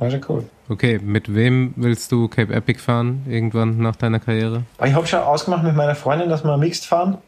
War 0.00 0.10
schon 0.10 0.26
cool. 0.28 0.44
Okay, 0.68 0.98
mit 0.98 1.32
wem 1.32 1.72
willst 1.76 2.10
du 2.10 2.26
Cape 2.26 2.52
Epic 2.52 2.80
fahren 2.80 3.24
irgendwann 3.28 3.78
nach 3.78 3.94
deiner 3.94 4.18
Karriere? 4.18 4.64
Ich 4.84 4.94
habe 4.94 5.06
schon 5.06 5.20
ausgemacht 5.20 5.62
mit 5.62 5.76
meiner 5.76 5.94
Freundin, 5.94 6.28
dass 6.28 6.42
wir 6.42 6.56
Mixed 6.56 6.86
fahren. 6.86 7.18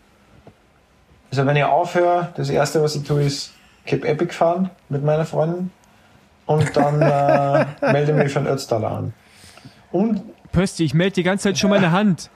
Also 1.30 1.46
wenn 1.46 1.54
ich 1.54 1.62
aufhöre, 1.62 2.32
das 2.36 2.50
erste, 2.50 2.82
was 2.82 2.96
ich 2.96 3.04
tue, 3.04 3.22
ist 3.22 3.52
Cape 3.86 4.08
Epic 4.08 4.34
fahren 4.34 4.70
mit 4.88 5.04
meiner 5.04 5.24
Freundin. 5.24 5.70
Und 6.46 6.76
dann 6.76 7.00
äh, 7.00 7.66
melde 7.92 8.12
mich 8.12 8.32
für 8.32 8.40
den 8.40 8.48
Ötztaler 8.48 8.90
an. 8.90 9.12
Und 9.92 10.22
Pösti, 10.52 10.84
ich 10.84 10.94
melde 10.94 11.14
die 11.14 11.22
ganze 11.24 11.44
Zeit 11.44 11.58
schon 11.58 11.70
meine 11.70 11.90
Hand. 11.90 12.30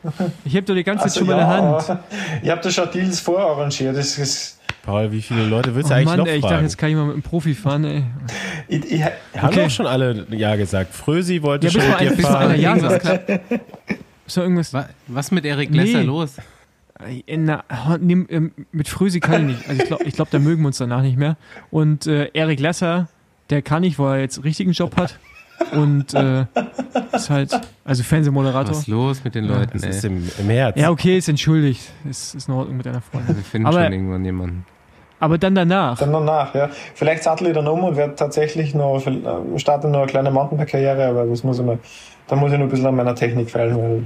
Ich 0.44 0.54
habe 0.56 0.66
doch 0.66 0.74
die 0.74 0.82
ganze 0.84 1.04
Zeit 1.04 1.12
also, 1.12 1.18
schon 1.20 1.28
meine 1.28 1.40
ja, 1.42 1.46
Hand. 1.86 2.00
ich 2.42 2.50
habe 2.50 2.60
da 2.60 2.70
schon 2.70 2.90
Deals 2.90 3.20
vorarrangiert. 3.20 3.96
Das 3.96 4.18
ist, 4.18 4.58
Paul, 4.82 5.12
wie 5.12 5.22
viele 5.22 5.44
Leute 5.44 5.74
willst 5.74 5.90
du 5.90 5.94
Oh 5.94 5.96
eigentlich 5.96 6.06
Mann, 6.08 6.18
noch 6.20 6.26
ey, 6.26 6.36
ich 6.36 6.40
dachte, 6.42 6.54
fragen? 6.54 6.64
jetzt 6.66 6.78
kann 6.78 6.88
ich 6.90 6.94
mal 6.96 7.04
mit 7.04 7.12
einem 7.14 7.22
Profi 7.22 7.54
fahren, 7.54 7.84
ey. 7.84 8.04
ich, 8.68 8.90
ich, 8.90 9.02
Haben 9.04 9.12
Okay. 9.42 9.64
doch 9.64 9.70
schon 9.70 9.86
alle 9.86 10.26
Ja 10.30 10.56
gesagt. 10.56 10.94
Frösi 10.94 11.42
wollte 11.42 11.68
Ja, 11.68 11.72
schon 11.72 11.88
mit 11.90 12.00
dir 12.00 12.22
fahren. 12.26 12.58
Ja. 12.60 12.74
Ist 14.26 14.36
doch 14.36 14.42
irgendwas. 14.42 14.72
Wa- 14.74 14.88
Was 15.06 15.30
mit 15.30 15.44
Erik 15.44 15.70
Nee. 15.70 15.78
Lesser 15.84 16.02
los? 16.04 16.36
Äh, 17.26 17.36
Na, 17.36 17.62
nimm, 18.00 18.26
ähm, 18.30 18.52
mit 18.72 18.88
Frösi 18.88 19.20
kann 19.20 19.48
ich 19.48 19.56
nicht. 19.58 19.68
Also 19.68 19.82
ich 19.82 19.88
glaube, 19.88 20.04
ich 20.04 20.14
glaub, 20.14 20.30
da 20.30 20.38
mögen 20.38 20.62
wir 20.62 20.66
uns 20.66 20.78
danach 20.78 21.02
nicht 21.02 21.16
mehr. 21.16 21.36
Und 21.70 22.06
äh, 22.08 22.30
Erik 22.34 22.58
Lesser, 22.60 23.08
der 23.50 23.62
kann 23.62 23.82
nicht, 23.82 23.98
weil 23.98 24.16
er 24.16 24.20
jetzt 24.22 24.36
einen 24.38 24.44
richtigen 24.44 24.72
Job 24.72 24.96
hat. 24.96 25.18
Und 25.72 26.14
äh, 26.14 26.46
ist 27.12 27.30
halt, 27.30 27.50
also 27.84 28.02
Fernsehmoderator. 28.04 28.70
Was 28.70 28.78
ist 28.80 28.86
los 28.86 29.24
mit 29.24 29.34
den 29.34 29.44
Ja, 29.46 29.58
Leuten, 29.58 29.72
Das 29.80 29.96
ist 29.96 30.04
im, 30.04 30.28
im 30.38 30.48
Herz. 30.50 30.78
Ja, 30.80 30.90
okay, 30.90 31.18
ist 31.18 31.28
entschuldigt. 31.28 31.82
Ist, 32.08 32.34
ist 32.36 32.48
in 32.48 32.54
Ordnung 32.54 32.76
mit 32.76 32.86
deiner 32.86 33.00
Freundin. 33.00 33.36
Wir 33.36 33.42
finden 33.42 33.66
Aber- 33.66 33.82
schon 33.84 33.92
irgendwann 33.92 34.24
jemanden. 34.24 34.66
Aber 35.20 35.36
dann 35.36 35.56
danach. 35.56 35.98
dann 35.98 36.12
danach, 36.12 36.54
ja. 36.54 36.70
Vielleicht 36.94 37.24
sattel 37.24 37.48
ich 37.48 37.54
dann 37.54 37.66
um 37.66 37.82
und 37.82 37.96
werde 37.96 38.14
tatsächlich 38.14 38.72
noch, 38.72 39.04
äh, 39.04 39.58
starte 39.58 39.88
noch 39.88 39.98
eine 40.02 40.06
kleine 40.06 40.30
Mountainbike-Karriere, 40.30 41.06
aber 41.08 41.26
das 41.26 41.42
muss 41.42 41.58
ich 41.58 41.64
mal, 41.66 41.80
da 42.28 42.36
muss 42.36 42.52
ich 42.52 42.58
noch 42.58 42.66
ein 42.66 42.70
bisschen 42.70 42.86
an 42.86 42.94
meiner 42.94 43.16
Technik 43.16 43.50
feilen, 43.50 43.76
weil 43.76 44.04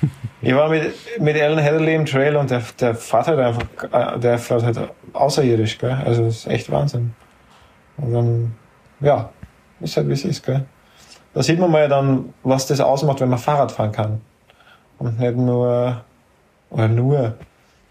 ich 0.40 0.54
war 0.54 0.70
mit, 0.70 0.94
mit 1.20 1.38
Alan 1.38 1.58
Heatherley 1.58 1.94
im 1.94 2.06
Trail 2.06 2.34
und 2.36 2.48
der, 2.50 2.62
der 2.80 2.94
fährt 2.94 3.26
halt 3.26 3.38
einfach, 3.40 3.62
äh, 3.92 4.18
der 4.18 4.38
fährt 4.38 4.62
halt 4.62 4.78
außerirdisch, 5.12 5.76
gell. 5.76 5.98
Also, 6.06 6.24
das 6.24 6.36
ist 6.36 6.46
echt 6.46 6.70
Wahnsinn. 6.72 7.12
Und 7.98 8.12
dann, 8.14 8.54
ja, 9.00 9.30
ist 9.80 9.96
halt 9.96 10.08
wie 10.08 10.12
es 10.12 10.24
ist, 10.24 10.44
gell. 10.44 10.64
Da 11.34 11.42
sieht 11.42 11.58
man 11.58 11.70
mal 11.70 11.88
dann, 11.88 12.32
was 12.42 12.66
das 12.66 12.80
ausmacht, 12.80 13.20
wenn 13.20 13.28
man 13.28 13.38
Fahrrad 13.38 13.70
fahren 13.70 13.92
kann. 13.92 14.20
Und 14.98 15.20
nicht 15.20 15.36
nur, 15.36 16.02
oder 16.70 16.88
nur, 16.88 17.34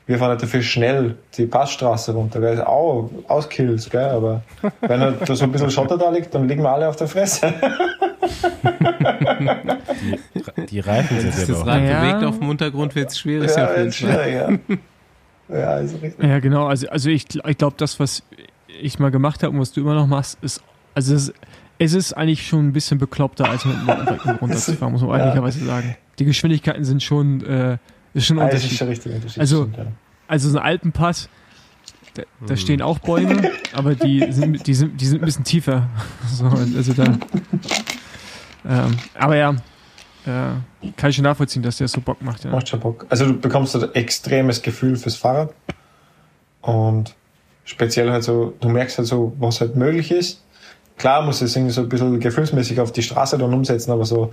wir 0.05 0.17
fahren 0.17 0.29
halt 0.31 0.41
dafür 0.43 0.61
schnell 0.61 1.15
die 1.37 1.45
Passstraße 1.45 2.13
runter, 2.13 2.39
gell. 2.41 2.55
Ist 2.55 2.65
auch 2.65 3.09
auskills, 3.27 3.89
gell. 3.89 4.09
Aber 4.09 4.41
wenn 4.81 4.99
halt 4.99 5.29
da 5.29 5.35
so 5.35 5.43
ein 5.45 5.51
bisschen 5.51 5.71
Schotter 5.71 5.97
da 5.97 6.09
liegt, 6.09 6.33
dann 6.35 6.47
liegen 6.47 6.63
wir 6.63 6.71
alle 6.71 6.89
auf 6.89 6.95
der 6.97 7.07
Fresse. 7.07 7.53
Die 10.69 10.79
Reifen 10.79 11.19
sind 11.19 11.29
Ist 11.29 11.39
ja 11.47 11.53
das 11.53 11.61
auch. 11.61 11.67
Rad 11.67 11.81
Ja. 11.83 12.01
bewegt 12.01 12.23
auf 12.23 12.39
dem 12.39 12.49
Untergrund, 12.49 12.95
wird 12.95 13.11
es 13.11 13.19
schwierig 13.19 13.55
Ja, 13.55 13.67
Fall. 13.67 13.91
schwierig, 13.91 14.33
ja. 14.33 14.49
Ja, 15.49 15.77
ist 15.77 16.01
richtig. 16.01 16.21
Ja, 16.27 16.39
genau. 16.39 16.65
Also, 16.67 16.89
also 16.89 17.09
ich, 17.09 17.23
ich 17.33 17.57
glaube, 17.57 17.75
das, 17.77 18.01
was 18.01 18.21
ich 18.81 18.99
mal 18.99 19.11
gemacht 19.11 19.43
habe 19.43 19.53
und 19.53 19.61
was 19.61 19.71
du 19.71 19.79
immer 19.79 19.93
noch 19.95 20.05
machst, 20.07 20.37
ist, 20.41 20.61
also 20.97 21.13
es, 21.13 21.31
es 21.77 21.93
ist 21.93 22.13
eigentlich 22.13 22.47
schon 22.47 22.67
ein 22.69 22.73
bisschen 22.73 22.97
bekloppter, 22.97 23.47
als 23.47 23.65
mit 23.65 23.75
dem 23.75 23.85
Mountainbike 23.85 24.25
runterzufahren, 24.41 24.91
muss 24.93 25.01
man 25.03 25.11
Ja. 25.11 25.25
ehrlicherweise 25.25 25.63
sagen. 25.63 25.95
Die 26.17 26.25
Geschwindigkeiten 26.25 26.83
sind 26.83 27.03
schon, 27.03 27.45
äh, 27.45 27.77
ist 28.15 28.25
schon 28.25 28.39
ein 28.39 28.47
das 28.49 28.55
ist 28.55 28.63
Unterschied. 28.63 28.77
schon 28.79 28.87
richtig 28.87 29.13
Unterschied. 29.13 29.39
Also- 29.39 29.61
stimmt, 29.63 29.77
ja. 29.77 29.85
Also 30.27 30.49
so 30.49 30.57
ein 30.57 30.63
Alpenpass, 30.65 31.29
da, 32.15 32.23
da 32.47 32.53
Mhm. 32.53 32.57
stehen 32.57 32.81
auch 32.81 32.97
Bäume, 32.99 33.51
aber 33.73 33.93
die 33.93 34.25
sind, 34.31 34.65
die 34.65 34.73
sind, 34.73 34.99
die 34.99 35.05
sind 35.05 35.21
ein 35.21 35.25
bisschen 35.25 35.43
tiefer. 35.45 35.87
So, 36.33 36.45
also 36.47 36.93
da. 36.93 37.03
Ähm, 38.67 38.97
aber 39.13 39.35
ja, 39.37 39.51
äh, 40.25 40.91
kann 40.97 41.09
ich 41.11 41.15
schon 41.15 41.23
nachvollziehen, 41.23 41.61
dass 41.61 41.77
der 41.77 41.87
so 41.87 42.01
Bock 42.01 42.21
macht. 42.23 42.43
Ja. 42.43 42.51
Macht 42.51 42.67
schon 42.69 42.79
Bock. 42.79 43.05
Also 43.09 43.25
du 43.27 43.39
bekommst 43.39 43.75
ein 43.75 43.93
extremes 43.95 44.61
Gefühl 44.63 44.95
fürs 44.97 45.15
Fahrrad 45.15 45.53
und 46.61 47.15
speziell 47.63 48.11
halt 48.11 48.23
so, 48.23 48.53
du 48.59 48.69
merkst 48.69 48.97
halt 48.97 49.07
so, 49.07 49.33
was 49.39 49.61
halt 49.61 49.75
möglich 49.75 50.11
ist. 50.11 50.43
Klar 50.97 51.21
muss 51.21 51.41
es 51.41 51.55
irgendwie 51.55 51.73
so 51.73 51.81
ein 51.81 51.89
bisschen 51.89 52.19
gefühlsmäßig 52.19 52.79
auf 52.79 52.91
die 52.91 53.03
Straße 53.03 53.37
dann 53.37 53.53
umsetzen, 53.53 53.91
aber 53.91 54.05
so 54.05 54.31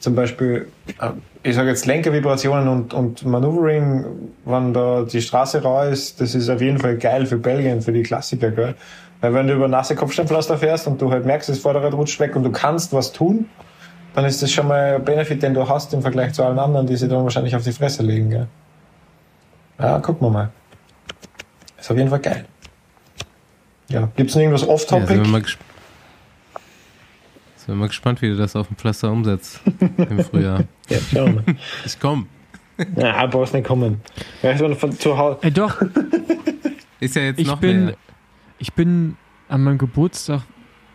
zum 0.00 0.14
Beispiel, 0.14 0.68
äh, 1.00 1.10
ich 1.42 1.54
sage 1.54 1.68
jetzt 1.68 1.86
Lenkervibrationen 1.86 2.68
und, 2.68 2.94
und 2.94 3.24
Maneuvering, 3.24 4.04
wenn 4.44 4.72
da 4.72 5.02
die 5.02 5.20
Straße 5.22 5.62
rau 5.62 5.82
ist, 5.82 6.20
das 6.20 6.34
ist 6.34 6.48
auf 6.48 6.60
jeden 6.60 6.78
Fall 6.78 6.96
geil 6.96 7.26
für 7.26 7.36
Belgien, 7.36 7.82
für 7.82 7.92
die 7.92 8.02
Klassiker, 8.02 8.50
gell? 8.50 8.74
Weil 9.20 9.34
wenn 9.34 9.46
du 9.46 9.54
über 9.54 9.68
nasse 9.68 9.94
Kopfsteinpflaster 9.94 10.56
fährst 10.56 10.86
und 10.86 11.00
du 11.02 11.10
halt 11.10 11.26
merkst, 11.26 11.50
das 11.50 11.58
Vorderrad 11.58 11.92
rutscht 11.92 12.18
weg 12.18 12.34
und 12.34 12.42
du 12.42 12.50
kannst 12.50 12.94
was 12.94 13.12
tun, 13.12 13.46
dann 14.14 14.24
ist 14.24 14.42
das 14.42 14.50
schon 14.50 14.66
mal 14.66 14.94
ein 14.94 15.04
Benefit, 15.04 15.42
den 15.42 15.52
du 15.52 15.68
hast 15.68 15.92
im 15.92 16.00
Vergleich 16.00 16.32
zu 16.32 16.42
allen 16.42 16.58
anderen, 16.58 16.86
die 16.86 16.96
sie 16.96 17.06
dann 17.06 17.22
wahrscheinlich 17.22 17.54
auf 17.54 17.62
die 17.62 17.72
Fresse 17.72 18.02
legen. 18.02 18.30
Gell? 18.30 18.46
Ja, 19.78 19.98
gucken 20.00 20.26
wir 20.26 20.30
mal. 20.30 20.50
Ist 21.78 21.90
auf 21.90 21.96
jeden 21.96 22.08
Fall 22.08 22.20
geil. 22.20 22.46
Ja, 23.88 24.08
gibt's 24.16 24.34
noch 24.34 24.40
irgendwas 24.40 24.62
Ja, 24.62 24.68
off-topic? 24.68 25.22
wir 25.30 25.42
wir 27.70 27.76
mal 27.76 27.88
gespannt, 27.88 28.20
wie 28.22 28.28
du 28.28 28.36
das 28.36 28.56
auf 28.56 28.68
dem 28.68 28.76
Pflaster 28.76 29.10
umsetzt 29.10 29.60
im 29.96 30.24
Frühjahr. 30.24 30.64
Ja, 30.88 30.98
schauen 30.98 31.26
wir 31.36 31.42
mal. 31.42 31.56
Ich 31.86 32.00
komm. 32.00 32.26
Ja, 32.96 33.24
brauchst 33.26 33.54
nicht 33.54 33.66
kommen. 33.66 34.00
Weißt 34.42 34.60
du, 34.60 34.74
von 34.74 34.90
zu 34.92 35.16
Hause. 35.16 35.38
Äh, 35.42 35.50
doch, 35.52 35.80
Ist 37.00 37.16
ja 37.16 37.22
jetzt 37.22 37.38
ich 37.38 37.46
noch 37.46 37.58
bin, 37.58 37.86
mehr. 37.86 37.94
ich 38.58 38.72
bin 38.74 39.16
an 39.48 39.62
meinem 39.62 39.78
Geburtstag, 39.78 40.42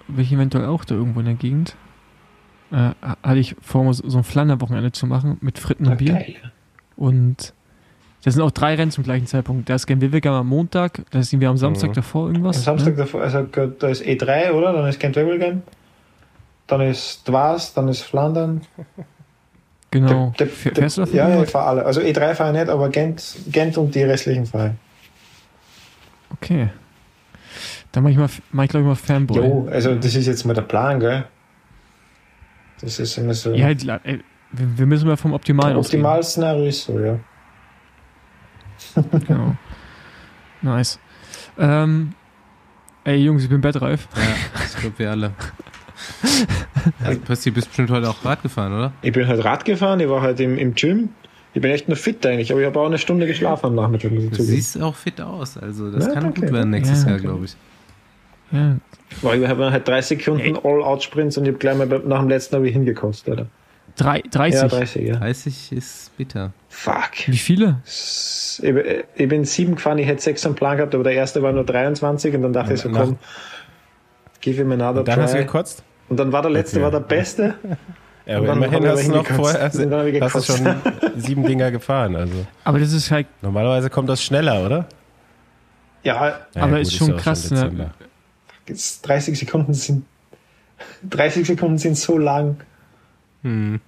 bin 0.08 0.20
ich 0.24 0.32
eventuell 0.34 0.66
auch 0.66 0.84
da 0.86 0.96
irgendwo 0.96 1.20
in 1.22 1.26
der 1.28 1.36
Gegend, 1.36 1.76
äh, 2.72 2.92
hatte 3.24 3.40
ich 3.40 3.56
vor, 3.62 3.92
so 3.94 4.08
so 4.10 4.18
ein 4.18 4.24
Flanderwochenende 4.24 4.92
zu 4.92 5.08
machen 5.08 5.38
mit 5.42 5.60
Fritten 5.60 5.88
und 5.88 5.98
Bier. 5.98 6.14
Geil. 6.14 6.36
Und 6.96 7.54
da 8.24 8.32
sind 8.32 8.42
auch 8.42 8.52
drei 8.52 8.76
Rennen 8.76 8.92
zum 8.92 9.04
gleichen 9.04 9.28
Zeitpunkt. 9.28 9.70
Da 9.70 9.76
ist 9.76 9.86
Gen 9.88 10.02
Wevelgem 10.02 10.34
am 10.34 10.48
Montag, 10.48 11.04
da 11.12 11.22
sind 11.24 11.40
wir 11.42 11.50
am 11.50 11.58
Samstag 11.58 11.92
Mhm. 11.92 11.94
davor 11.94 12.24
Am 12.24 12.32
irgendwas. 12.34 12.64
Samstag 12.64 12.92
Ne? 12.94 12.98
davor, 12.98 13.22
also 13.22 13.44
da 13.44 13.88
ist 13.88 14.04
E3, 14.04 14.52
oder? 14.52 14.74
Dann 14.74 14.88
ist 14.88 15.02
Wevelgem. 15.02 15.62
Dann 16.68 16.82
ist 16.82 17.28
Dwas, 17.28 17.74
dann 17.74 17.88
ist 17.88 18.02
Flandern. 18.02 18.62
Genau. 19.92 20.34
Der- 20.38 20.48
der- 20.48 20.54
Fähr- 20.54 20.76
Fährst 20.76 20.98
du? 20.98 21.04
Ja, 21.04 21.30
ja, 21.30 21.44
ich 21.44 21.50
fahre 21.50 21.68
alle. 21.68 21.86
Also 21.86 22.02
E3 22.02 22.36
fahre 22.36 22.52
ich 22.52 22.60
nicht, 22.60 22.70
aber 22.70 22.90
Gent, 22.90 23.24
Gent 23.50 23.78
und 23.78 23.96
die 23.96 24.04
restlichen 24.04 24.46
fahre 24.46 24.76
Okay. 26.34 26.68
Dann 27.94 28.04
mach 28.04 28.10
ich, 28.10 28.18
mal, 28.18 28.28
mach 28.52 28.64
ich 28.66 28.70
glaube 28.72 28.84
ich 28.84 28.88
mal. 28.90 28.96
Fanboy. 28.96 29.38
Jo, 29.38 29.70
also 29.72 29.96
das 29.96 30.14
ist 30.16 30.26
jetzt 30.28 30.44
mal 30.44 30.54
der 30.54 30.64
Plan, 30.64 31.00
gell? 31.00 31.24
Das 32.82 33.00
ist 33.00 33.18
immer 33.18 33.34
so. 33.34 33.54
Ja, 33.54 33.74
die- 33.74 33.88
ey, 33.88 34.22
wir, 34.52 34.78
wir 34.80 34.86
müssen 34.86 35.08
mal 35.08 35.16
vom 35.16 35.32
Optimalen 35.32 35.78
ausgehen. 35.78 36.04
Optimalszenario 36.04 36.66
ist 36.66 36.84
so, 36.84 37.00
ja. 37.00 37.18
Genau. 39.28 39.56
Nice. 40.62 41.00
Ähm, 41.58 42.12
ey 43.06 43.16
Jungs, 43.24 43.44
ich 43.44 43.50
bin 43.50 43.62
bettreif. 43.62 44.10
Ja, 44.14 44.22
ich 44.66 44.76
glaube, 44.76 45.00
wir 45.00 45.12
alle. 45.12 45.32
Also, 47.04 47.20
Pössi, 47.22 47.52
bist 47.52 47.68
bestimmt 47.70 47.90
heute 47.92 48.10
auch 48.10 48.24
Rad 48.24 48.44
gefahren, 48.44 48.74
oder? 48.74 48.94
Ich 49.02 49.12
bin 49.12 49.28
halt 49.28 49.44
Rad 49.44 49.66
gefahren, 49.66 50.00
ich 50.00 50.10
war 50.10 50.22
halt 50.22 50.40
im, 50.40 50.58
im 50.58 50.76
Gym. 50.76 51.10
Ich 51.54 51.62
bin 51.62 51.72
echt 51.72 51.88
nur 51.88 51.96
fit 51.98 52.26
eigentlich, 52.26 52.52
aber 52.52 52.60
ich 52.62 52.68
habe 52.68 52.80
auch 52.80 52.86
eine 52.86 52.98
Stunde 52.98 53.26
geschlafen 53.28 53.68
am 53.68 53.76
Nachmittag. 53.76 54.12
Du 54.12 54.44
siehst 54.44 54.80
auch 54.82 54.96
fit 54.96 55.22
aus. 55.22 55.58
Also, 55.58 55.90
das 55.92 56.06
Ja, 56.08 56.14
kann 56.14 56.24
danke. 56.26 56.42
gut 56.42 56.52
werden 56.54 56.70
nächstes 56.70 57.04
Ja, 57.04 57.12
Jahr, 57.12 57.20
glaube 57.20 57.46
ich. 57.46 57.56
Ja, 58.52 58.76
Boah, 59.22 59.34
ich 59.36 59.48
habe 59.48 59.72
halt 59.72 59.88
30 59.88 60.20
Sekunden 60.24 60.58
All-Out-Sprints 60.64 61.38
und 61.38 61.46
ich 61.46 61.50
habe 61.50 61.58
gleich 61.60 61.78
mal 61.78 61.88
nach 62.06 62.20
dem 62.20 62.30
letzten 62.30 62.56
habe 62.58 62.68
ich 62.68 62.74
hingekostet, 62.74 63.34
oder? 63.34 63.48
drei, 63.98 64.22
30. 64.30 64.62
Ja, 64.62 64.68
30, 64.68 65.08
ja. 65.08 65.16
30 65.16 65.72
ist 65.72 66.18
bitter. 66.18 66.52
Fuck. 66.68 67.28
Wie 67.28 67.38
viele? 67.38 67.82
Ich, 67.86 68.62
ich 69.16 69.30
bin 69.30 69.46
sieben 69.46 69.76
gefahren, 69.76 69.98
ich 70.00 70.08
hätte 70.08 70.22
sechs 70.22 70.46
am 70.46 70.54
Plan 70.56 70.76
gehabt, 70.78 70.94
aber 70.94 71.06
der 71.06 71.14
erste 71.14 71.42
war 71.42 71.54
nur 71.54 71.64
23 71.64 72.36
und 72.36 72.42
dann 72.42 72.52
dachte 72.54 72.74
ich 72.74 72.82
so, 72.82 72.90
Nach- 72.90 73.00
komm, 73.06 73.18
give 74.42 74.58
him 74.58 74.72
another 74.74 75.00
Und 75.00 75.08
dann 75.08 75.22
hast 75.22 75.32
du 75.34 75.38
try. 75.38 75.46
gekotzt? 75.46 75.84
Und 76.10 76.18
dann 76.18 76.32
war 76.32 76.42
der 76.42 76.52
letzte, 76.52 76.78
Okay. 76.78 76.84
war 76.84 76.92
der 76.92 77.00
beste. 77.00 77.56
Ja, 78.26 78.38
aber 78.38 78.54
immerhin 78.54 78.88
hast 78.88 79.08
du 79.08 79.12
noch 79.12 79.26
vorher 79.28 79.62
hast 79.64 79.78
du 79.78 80.42
schon 80.42 80.76
sieben 81.16 81.44
Dinger 81.48 81.70
gefahren. 81.72 82.16
Also 82.16 82.46
Aber 82.64 82.80
das 82.80 82.92
ist 82.92 83.12
halt, 83.12 83.28
normalerweise 83.42 83.90
kommt 83.90 84.10
das 84.10 84.22
schneller, 84.24 84.66
oder? 84.66 84.86
Ja, 86.04 86.28
Ja, 86.54 86.62
Aber 86.62 86.72
gut, 86.74 86.82
ist 86.82 86.94
schon 86.96 87.10
ja 87.10 87.16
auch 87.16 87.20
krass, 87.20 87.50
ne? 87.52 87.58
Dezember. 87.62 87.92
jetzt 88.68 89.02
30 89.08 89.38
Sekunden 89.40 89.74
sind 89.74 90.06
30 91.10 91.46
Sekunden 91.48 91.78
sind 91.78 91.98
so 91.98 92.18
lang. 92.18 92.58
Hm. 93.44 93.80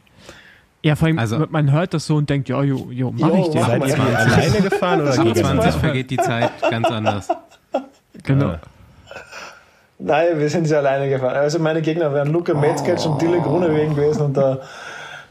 ja, 0.84 0.96
vor 0.96 1.08
allem, 1.08 1.20
Also- 1.20 1.46
man 1.50 1.72
hört 1.72 1.94
das 1.94 2.06
so 2.06 2.16
und 2.16 2.30
denkt, 2.30 2.48
ja, 2.50 2.62
jo, 2.64 2.90
jo, 2.92 3.12
mach 3.12 3.30
Jo, 3.30 3.42
ich 3.42 3.50
dir. 3.50 3.60
mach 3.62 3.68
Seid 3.70 3.88
ihr 3.90 3.96
die 3.96 4.02
alleine 4.16 4.62
gefahren 4.62 5.02
oder 5.02 5.12
gegeneinander? 5.12 5.62
20 5.64 5.82
vergeht 5.82 6.10
die 6.12 6.18
Zeit 6.18 6.52
ganz 6.70 6.88
anders. 6.88 7.28
Genau. 8.24 8.46
Ah. 8.52 8.60
Nein, 10.00 10.40
wir 10.40 10.50
sind 10.50 10.66
sie 10.66 10.78
alleine 10.78 11.10
gefahren. 11.10 11.36
Also 11.36 11.60
meine 11.60 11.82
Gegner 11.82 12.14
wären 12.14 12.32
Luca 12.32 12.54
Metzger 12.54 13.04
und 13.10 13.22
Dille 13.22 13.40
Grunewegen 13.42 13.96
gewesen 13.96 14.22
und 14.22 14.38
da, 14.38 14.60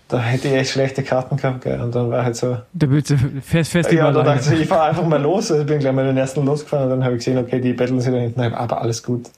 da 0.09 0.19
hätte 0.19 0.49
ich 0.49 0.55
echt 0.55 0.71
schlechte 0.73 1.05
Karten 1.05 1.37
gehabt. 1.37 1.63
Gell? 1.63 1.81
Und 1.81 1.95
dann 1.95 2.11
war 2.11 2.25
halt 2.25 2.35
so, 2.35 2.59
Da 2.73 2.91
willst 2.91 3.11
du 3.11 3.17
fährst, 3.43 3.71
fährst 3.71 3.93
ja, 3.93 4.11
da 4.11 4.23
dachte 4.23 4.55
ich, 4.55 4.63
ich 4.63 4.69
fahre 4.69 4.89
einfach 4.89 5.07
mal 5.07 5.23
los. 5.23 5.51
Also 5.51 5.63
ich 5.63 5.69
bin 5.69 5.79
gleich 5.79 5.93
mal 5.93 6.05
den 6.05 6.17
ersten 6.17 6.45
losgefahren 6.45 6.87
und 6.87 6.91
dann 6.91 7.05
habe 7.05 7.15
ich 7.15 7.25
gesehen, 7.25 7.39
okay, 7.39 7.61
die 7.61 7.73
betteln 7.75 8.01
sich 8.01 8.13
da 8.13 8.19
hinten, 8.19 8.41
aber 8.41 8.81
alles 8.81 9.03
gut. 9.03 9.31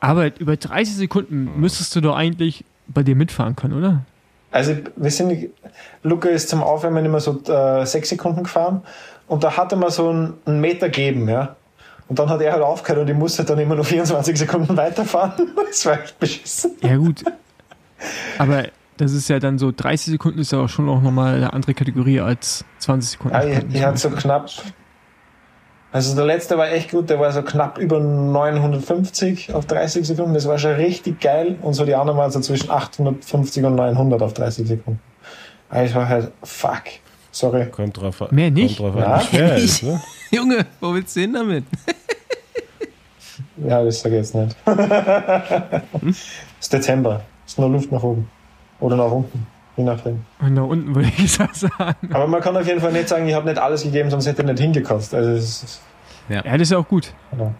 Aber 0.00 0.30
über 0.38 0.56
30 0.56 0.96
Sekunden 0.96 1.50
müsstest 1.60 1.94
du 1.94 2.00
doch 2.00 2.16
eigentlich 2.16 2.64
bei 2.86 3.02
dir 3.02 3.16
mitfahren 3.16 3.56
können, 3.56 3.74
oder? 3.74 4.02
Also 4.50 4.74
wir 4.96 5.10
sind, 5.10 5.50
Luca 6.02 6.30
ist 6.30 6.48
zum 6.48 6.62
Aufwärmen 6.62 7.04
immer 7.04 7.20
so 7.20 7.42
äh, 7.48 7.84
sechs 7.84 8.08
Sekunden 8.08 8.44
gefahren 8.44 8.82
und 9.26 9.44
da 9.44 9.56
hatte 9.58 9.76
man 9.76 9.90
so 9.90 10.08
einen, 10.08 10.34
einen 10.46 10.60
Meter 10.60 10.88
geben, 10.88 11.28
ja. 11.28 11.56
Und 12.08 12.18
dann 12.18 12.28
hat 12.30 12.40
er 12.40 12.52
halt 12.52 12.62
aufgehört 12.62 13.02
und 13.02 13.08
ich 13.10 13.16
musste 13.16 13.44
dann 13.44 13.58
immer 13.58 13.74
nur 13.74 13.84
24 13.84 14.38
Sekunden 14.38 14.76
weiterfahren. 14.76 15.32
Das 15.68 15.84
war 15.86 16.02
echt 16.02 16.18
beschissen. 16.18 16.72
Ja, 16.82 16.96
gut. 16.96 17.22
Aber 18.38 18.64
das 18.96 19.12
ist 19.12 19.28
ja 19.28 19.38
dann 19.38 19.58
so, 19.58 19.70
30 19.76 20.12
Sekunden 20.12 20.38
ist 20.40 20.52
ja 20.52 20.58
auch 20.60 20.68
schon 20.68 20.88
auch 20.88 21.02
nochmal 21.02 21.36
eine 21.36 21.52
andere 21.52 21.74
Kategorie 21.74 22.20
als 22.20 22.64
20 22.78 23.10
Sekunden. 23.10 23.36
Ja, 23.36 23.44
ich, 23.44 23.64
ich 23.74 23.82
hatte 23.84 23.98
so 23.98 24.10
knapp, 24.10 24.48
also 25.92 26.16
der 26.16 26.24
letzte 26.24 26.56
war 26.58 26.70
echt 26.70 26.90
gut, 26.90 27.10
der 27.10 27.20
war 27.20 27.30
so 27.32 27.42
knapp 27.42 27.78
über 27.78 28.00
950 28.00 29.54
auf 29.54 29.66
30 29.66 30.06
Sekunden. 30.06 30.34
Das 30.34 30.46
war 30.48 30.58
schon 30.58 30.72
richtig 30.72 31.20
geil. 31.20 31.56
Und 31.62 31.74
so 31.74 31.84
die 31.84 31.94
anderen 31.94 32.18
waren 32.18 32.30
so 32.30 32.40
zwischen 32.40 32.70
850 32.70 33.64
und 33.64 33.74
900 33.76 34.22
auf 34.22 34.32
30 34.34 34.66
Sekunden. 34.66 35.00
Aber 35.70 35.84
ich 35.84 35.94
war 35.94 36.08
halt, 36.08 36.32
fuck. 36.42 36.82
Sorry. 37.30 37.66
Kommt 37.70 38.00
drauf 38.00 38.22
an. 38.22 38.28
Mehr 38.32 38.50
nicht? 38.50 38.78
Kommt 38.78 38.94
drauf 38.94 39.00
Ja. 39.02 39.14
an, 39.14 39.20
schwer 39.22 39.50
er 39.52 39.56
ist, 39.58 39.82
ne? 39.82 40.00
Junge, 40.30 40.66
wo 40.80 40.92
willst 40.94 41.14
du 41.16 41.20
hin 41.20 41.32
damit? 41.34 41.64
Ja, 43.66 43.82
das 43.82 44.00
sag 44.00 44.10
ich 44.12 44.18
jetzt 44.18 44.34
nicht. 44.34 44.56
Es 44.64 46.30
ist 46.60 46.72
Dezember. 46.72 47.22
Es 47.46 47.52
ist 47.52 47.58
nur 47.58 47.70
Luft 47.70 47.90
nach 47.92 48.02
oben. 48.02 48.28
Oder 48.80 48.96
nach 48.96 49.10
unten. 49.10 49.46
Je 49.76 49.84
nachdem. 49.84 50.24
Und 50.40 50.56
da 50.56 50.62
unten 50.62 50.94
würde 50.94 51.08
ich 51.16 51.32
sagen. 51.52 52.12
Aber 52.12 52.26
man 52.26 52.40
kann 52.40 52.56
auf 52.56 52.66
jeden 52.66 52.80
Fall 52.80 52.92
nicht 52.92 53.08
sagen, 53.08 53.28
ich 53.28 53.34
habe 53.34 53.48
nicht 53.48 53.58
alles 53.58 53.82
gegeben, 53.82 54.10
sonst 54.10 54.26
hätte 54.26 54.42
ich 54.42 54.48
nicht 54.48 54.60
hingekostet. 54.60 55.18
Also 55.18 55.30
ist, 55.32 55.80
Ja, 56.28 56.42
das 56.42 56.62
ist 56.62 56.70
ja 56.72 56.78
auch 56.78 56.88
gut. 56.88 57.12
ja. 57.38 57.52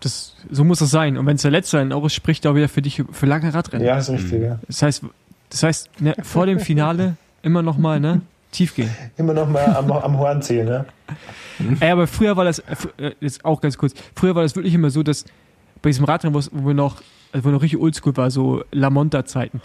Das, 0.00 0.34
so 0.50 0.64
muss 0.64 0.80
es 0.80 0.90
sein. 0.90 1.16
Und 1.16 1.26
wenn 1.26 1.36
es 1.36 1.42
der 1.42 1.52
letzte 1.52 1.76
sein 1.76 1.92
auch 1.92 2.04
ist, 2.04 2.14
spricht 2.14 2.44
auch 2.48 2.56
wieder 2.56 2.68
für 2.68 2.82
dich 2.82 3.04
für 3.12 3.26
lange 3.26 3.54
Radrennen. 3.54 3.86
ja, 3.86 3.96
ist 3.98 4.10
richtig, 4.10 4.42
ja. 4.42 4.58
Das 4.66 4.82
heißt, 4.82 5.04
das 5.48 5.62
heißt 5.62 6.00
ne, 6.00 6.16
vor 6.22 6.46
dem 6.46 6.58
Finale 6.58 7.14
immer 7.42 7.62
nochmal 7.62 8.00
ne, 8.00 8.20
tief 8.50 8.74
gehen. 8.74 8.90
Immer 9.16 9.32
noch 9.32 9.48
mal 9.48 9.64
am, 9.76 9.92
am 9.92 10.18
Horn 10.18 10.42
ziehen, 10.42 10.64
ne? 10.64 10.86
Ey, 11.78 11.90
aber 11.92 12.08
früher 12.08 12.36
war 12.36 12.44
das, 12.44 12.58
äh, 12.98 13.12
jetzt 13.20 13.44
auch 13.44 13.60
ganz 13.60 13.78
kurz, 13.78 13.94
früher 14.16 14.34
war 14.34 14.42
das 14.42 14.56
wirklich 14.56 14.74
immer 14.74 14.90
so, 14.90 15.04
dass 15.04 15.24
bei 15.82 15.90
diesem 15.90 16.04
Radrennen, 16.04 16.34
wo 16.34 16.66
wir 16.66 16.74
noch, 16.74 17.02
also 17.32 17.44
wo 17.44 17.50
noch 17.50 17.62
richtig 17.62 17.80
oldschool 17.80 18.16
war, 18.16 18.30
so 18.30 18.64
La 18.70 18.90
Monta-Zeiten, 18.90 19.60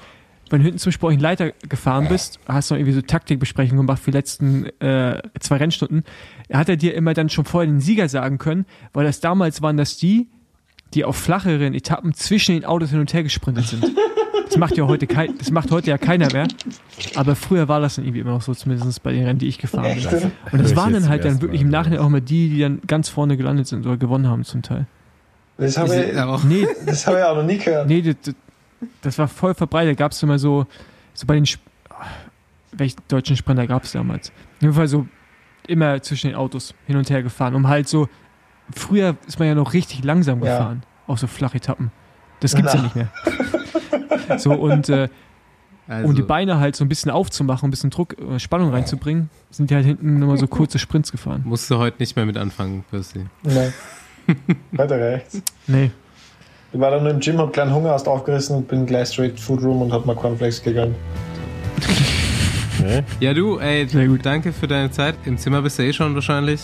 wenn 0.49 0.60
du 0.60 0.65
hinten 0.65 0.80
zum 0.80 0.91
Sport 0.91 1.19
Leiter 1.22 1.52
gefahren 1.68 2.07
bist, 2.07 2.39
hast 2.48 2.69
du 2.69 2.76
noch 2.76 2.80
irgendwie 2.80 2.94
so 2.94 3.02
Taktikbesprechungen 3.02 3.85
gemacht 3.85 4.02
für 4.02 4.11
die 4.11 4.18
letzten 4.18 4.65
äh, 4.80 5.22
zwei 5.39 5.57
Rennstunden, 5.57 6.03
hat 6.52 6.69
er 6.69 6.77
dir 6.77 6.94
immer 6.94 7.14
dann 7.14 7.30
schon 7.30 7.45
vorher 7.45 7.69
den 7.69 7.81
Sieger 7.81 8.07
sagen 8.10 8.38
können, 8.38 8.65
weil 8.94 9.06
das 9.06 9.19
damals 9.19 9.61
waren 9.61 9.77
das 9.77 9.98
die, 9.98 10.27
die 10.94 11.03
auf 11.03 11.18
flacheren 11.18 11.73
Etappen 11.73 12.14
zwischen 12.14 12.56
den 12.56 12.65
Autos 12.65 12.91
hin 12.91 12.99
und 12.99 13.14
her 13.14 13.23
gesprintet 13.23 13.68
sind. 13.68 13.85
Das 14.48 14.56
macht 14.56 14.77
ja 14.77 14.88
heute 14.88 15.07
kein, 15.07 15.38
das 15.38 15.52
macht 15.52 15.72
heute 15.72 15.89
ja 15.89 15.98
keiner 15.98 16.31
mehr. 16.31 16.48
Aber 17.15 17.35
früher 17.35 17.68
war 17.68 17.81
das 17.81 17.95
dann 17.95 18.06
irgendwie 18.06 18.22
immer 18.22 18.31
noch 18.31 18.41
so, 18.41 18.53
zumindest 18.53 19.03
bei 19.03 19.11
den 19.11 19.26
Rennen, 19.26 19.39
die 19.39 19.48
ich 19.48 19.57
gefahren 19.57 19.94
bin. 19.95 20.31
Und 20.53 20.64
das 20.64 20.73
waren 20.77 20.94
dann 20.94 21.10
halt 21.10 21.26
dann 21.26 21.41
wirklich 21.41 21.61
im 21.61 21.69
Nachhinein 21.69 21.99
auch 21.99 22.07
mal 22.07 22.22
die, 22.22 22.48
die 22.49 22.61
dann 22.61 22.80
ganz 22.88 23.10
vorne 23.10 23.35
gelandet 23.35 23.68
sind 23.68 23.85
oder 23.85 23.98
gewonnen 23.98 24.27
haben 24.27 24.45
zum 24.45 24.61
Teil. 24.61 24.88
Das 25.57 25.77
habe 25.77 25.95
ich, 25.95 26.17
auch 26.19 26.43
Nee, 26.43 26.67
das 26.85 27.07
hab 27.07 27.15
ich 27.17 27.23
auch 27.23 27.35
noch 27.35 27.43
nie 27.43 27.57
gehört. 27.57 27.88
nee, 27.88 28.01
das, 28.01 28.35
das- 29.01 29.17
war 29.17 29.27
voll 29.27 29.53
verbreitet. 29.55 29.97
Da 29.97 30.03
gab 30.03 30.11
es 30.11 30.21
immer 30.21 30.38
so, 30.38 30.65
so 31.13 31.25
bei 31.25 31.34
den, 31.35 31.43
Sp- 31.49 31.65
welchen 32.71 32.97
deutschen 33.07 33.35
Sprinter 33.35 33.65
gab 33.65 33.84
es 33.84 33.91
damals? 33.93 34.29
Auf 34.29 34.61
jeden 34.61 34.73
Fall 34.73 34.88
so 34.88 35.07
immer 35.67 36.01
zwischen 36.01 36.27
den 36.27 36.35
Autos 36.35 36.73
hin 36.85 36.95
und 36.97 37.09
her 37.09 37.23
gefahren, 37.23 37.55
um 37.55 37.67
halt 37.67 37.88
so, 37.88 38.07
früher 38.75 39.15
ist 39.27 39.39
man 39.39 39.47
ja 39.47 39.55
noch 39.55 39.73
richtig 39.73 40.03
langsam 40.03 40.43
Ja. 40.43 40.57
gefahren, 40.57 40.84
auf 41.07 41.19
so 41.19 41.27
Flachetappen. 41.27 41.91
Das 42.39 42.53
gibt's 42.53 42.73
ja 42.73 42.79
Na. 42.79 42.84
nicht 42.84 42.95
mehr. 42.95 44.38
so 44.38 44.53
und 44.53 44.89
äh, 44.89 45.09
also, 45.88 46.09
um 46.09 46.15
die 46.15 46.21
Beine 46.21 46.59
halt 46.59 46.75
so 46.75 46.84
ein 46.85 46.89
bisschen 46.89 47.09
aufzumachen, 47.11 47.67
ein 47.67 47.71
bisschen 47.71 47.89
Druck, 47.89 48.15
äh, 48.19 48.39
Spannung 48.39 48.71
reinzubringen, 48.71 49.29
sind 49.49 49.71
die 49.71 49.75
halt 49.75 49.85
hinten 49.85 50.21
immer 50.21 50.38
so 50.38 50.45
kurze 50.47 50.77
Sprints 50.79 51.11
gefahren. 51.11 51.41
musst 51.45 51.71
du 51.71 51.77
heute 51.77 51.97
nicht 51.99 52.15
mehr 52.15 52.25
mit 52.25 52.38
anfangen, 52.38 52.84
Percy. 52.91 53.25
Nein. 53.43 53.73
Weiter 54.73 54.99
rechts. 54.99 55.41
Nee. 55.67 55.91
Ich 56.73 56.79
war 56.79 56.91
dann 56.91 57.03
nur 57.03 57.11
im 57.13 57.19
Gym, 57.19 57.37
hab 57.39 57.53
kleinen 57.53 57.73
Hunger 57.73 57.91
erst 57.91 58.07
aufgerissen 58.07 58.57
und 58.57 58.67
bin 58.67 58.85
gleich 58.85 59.07
straight 59.09 59.39
Food 59.39 59.63
Room 59.63 59.81
und 59.81 59.93
hab 59.93 60.05
mal 60.05 60.15
Cornflakes 60.15 60.61
gegönnt. 60.61 60.95
Nee? 62.79 63.01
Ja, 63.19 63.33
du, 63.33 63.57
ey, 63.57 63.87
Sehr 63.87 64.07
gut. 64.07 64.23
danke 64.23 64.53
für 64.53 64.67
deine 64.67 64.91
Zeit. 64.91 65.15
Im 65.25 65.37
Zimmer 65.39 65.63
bist 65.63 65.79
du 65.79 65.83
eh 65.83 65.91
schon 65.91 66.13
wahrscheinlich. 66.13 66.61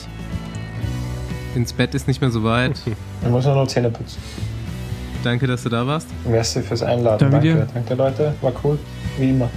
Ins 1.56 1.74
Bett 1.74 1.96
ist 1.96 2.08
nicht 2.08 2.22
mehr 2.22 2.30
so 2.30 2.44
weit. 2.44 2.80
Ich 3.24 3.30
muss 3.30 3.46
nur 3.46 3.56
noch 3.56 3.68
Zähne 3.68 3.90
putzen. 3.90 4.20
Danke, 5.24 5.48
dass 5.48 5.64
du 5.64 5.70
da 5.70 5.88
warst. 5.88 6.08
Merci 6.30 6.62
fürs 6.62 6.84
Einladen. 6.84 7.32
Danke 7.32 7.48
Danke, 7.48 7.66
dir. 7.66 7.68
danke 7.74 7.94
Leute. 7.96 8.36
War 8.42 8.52
cool. 8.64 8.78
Wie 9.18 9.30
immer. 9.32 9.50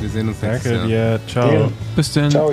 Wir 0.00 0.08
sehen 0.10 0.28
uns 0.28 0.42
nächstes 0.42 0.72
Danke 0.72 0.92
Jahr. 0.92 1.18
dir. 1.18 1.20
Ciao. 1.26 1.48
Deal. 1.50 1.68
Bis 1.96 2.12
dann. 2.12 2.30
Ciao. 2.30 2.52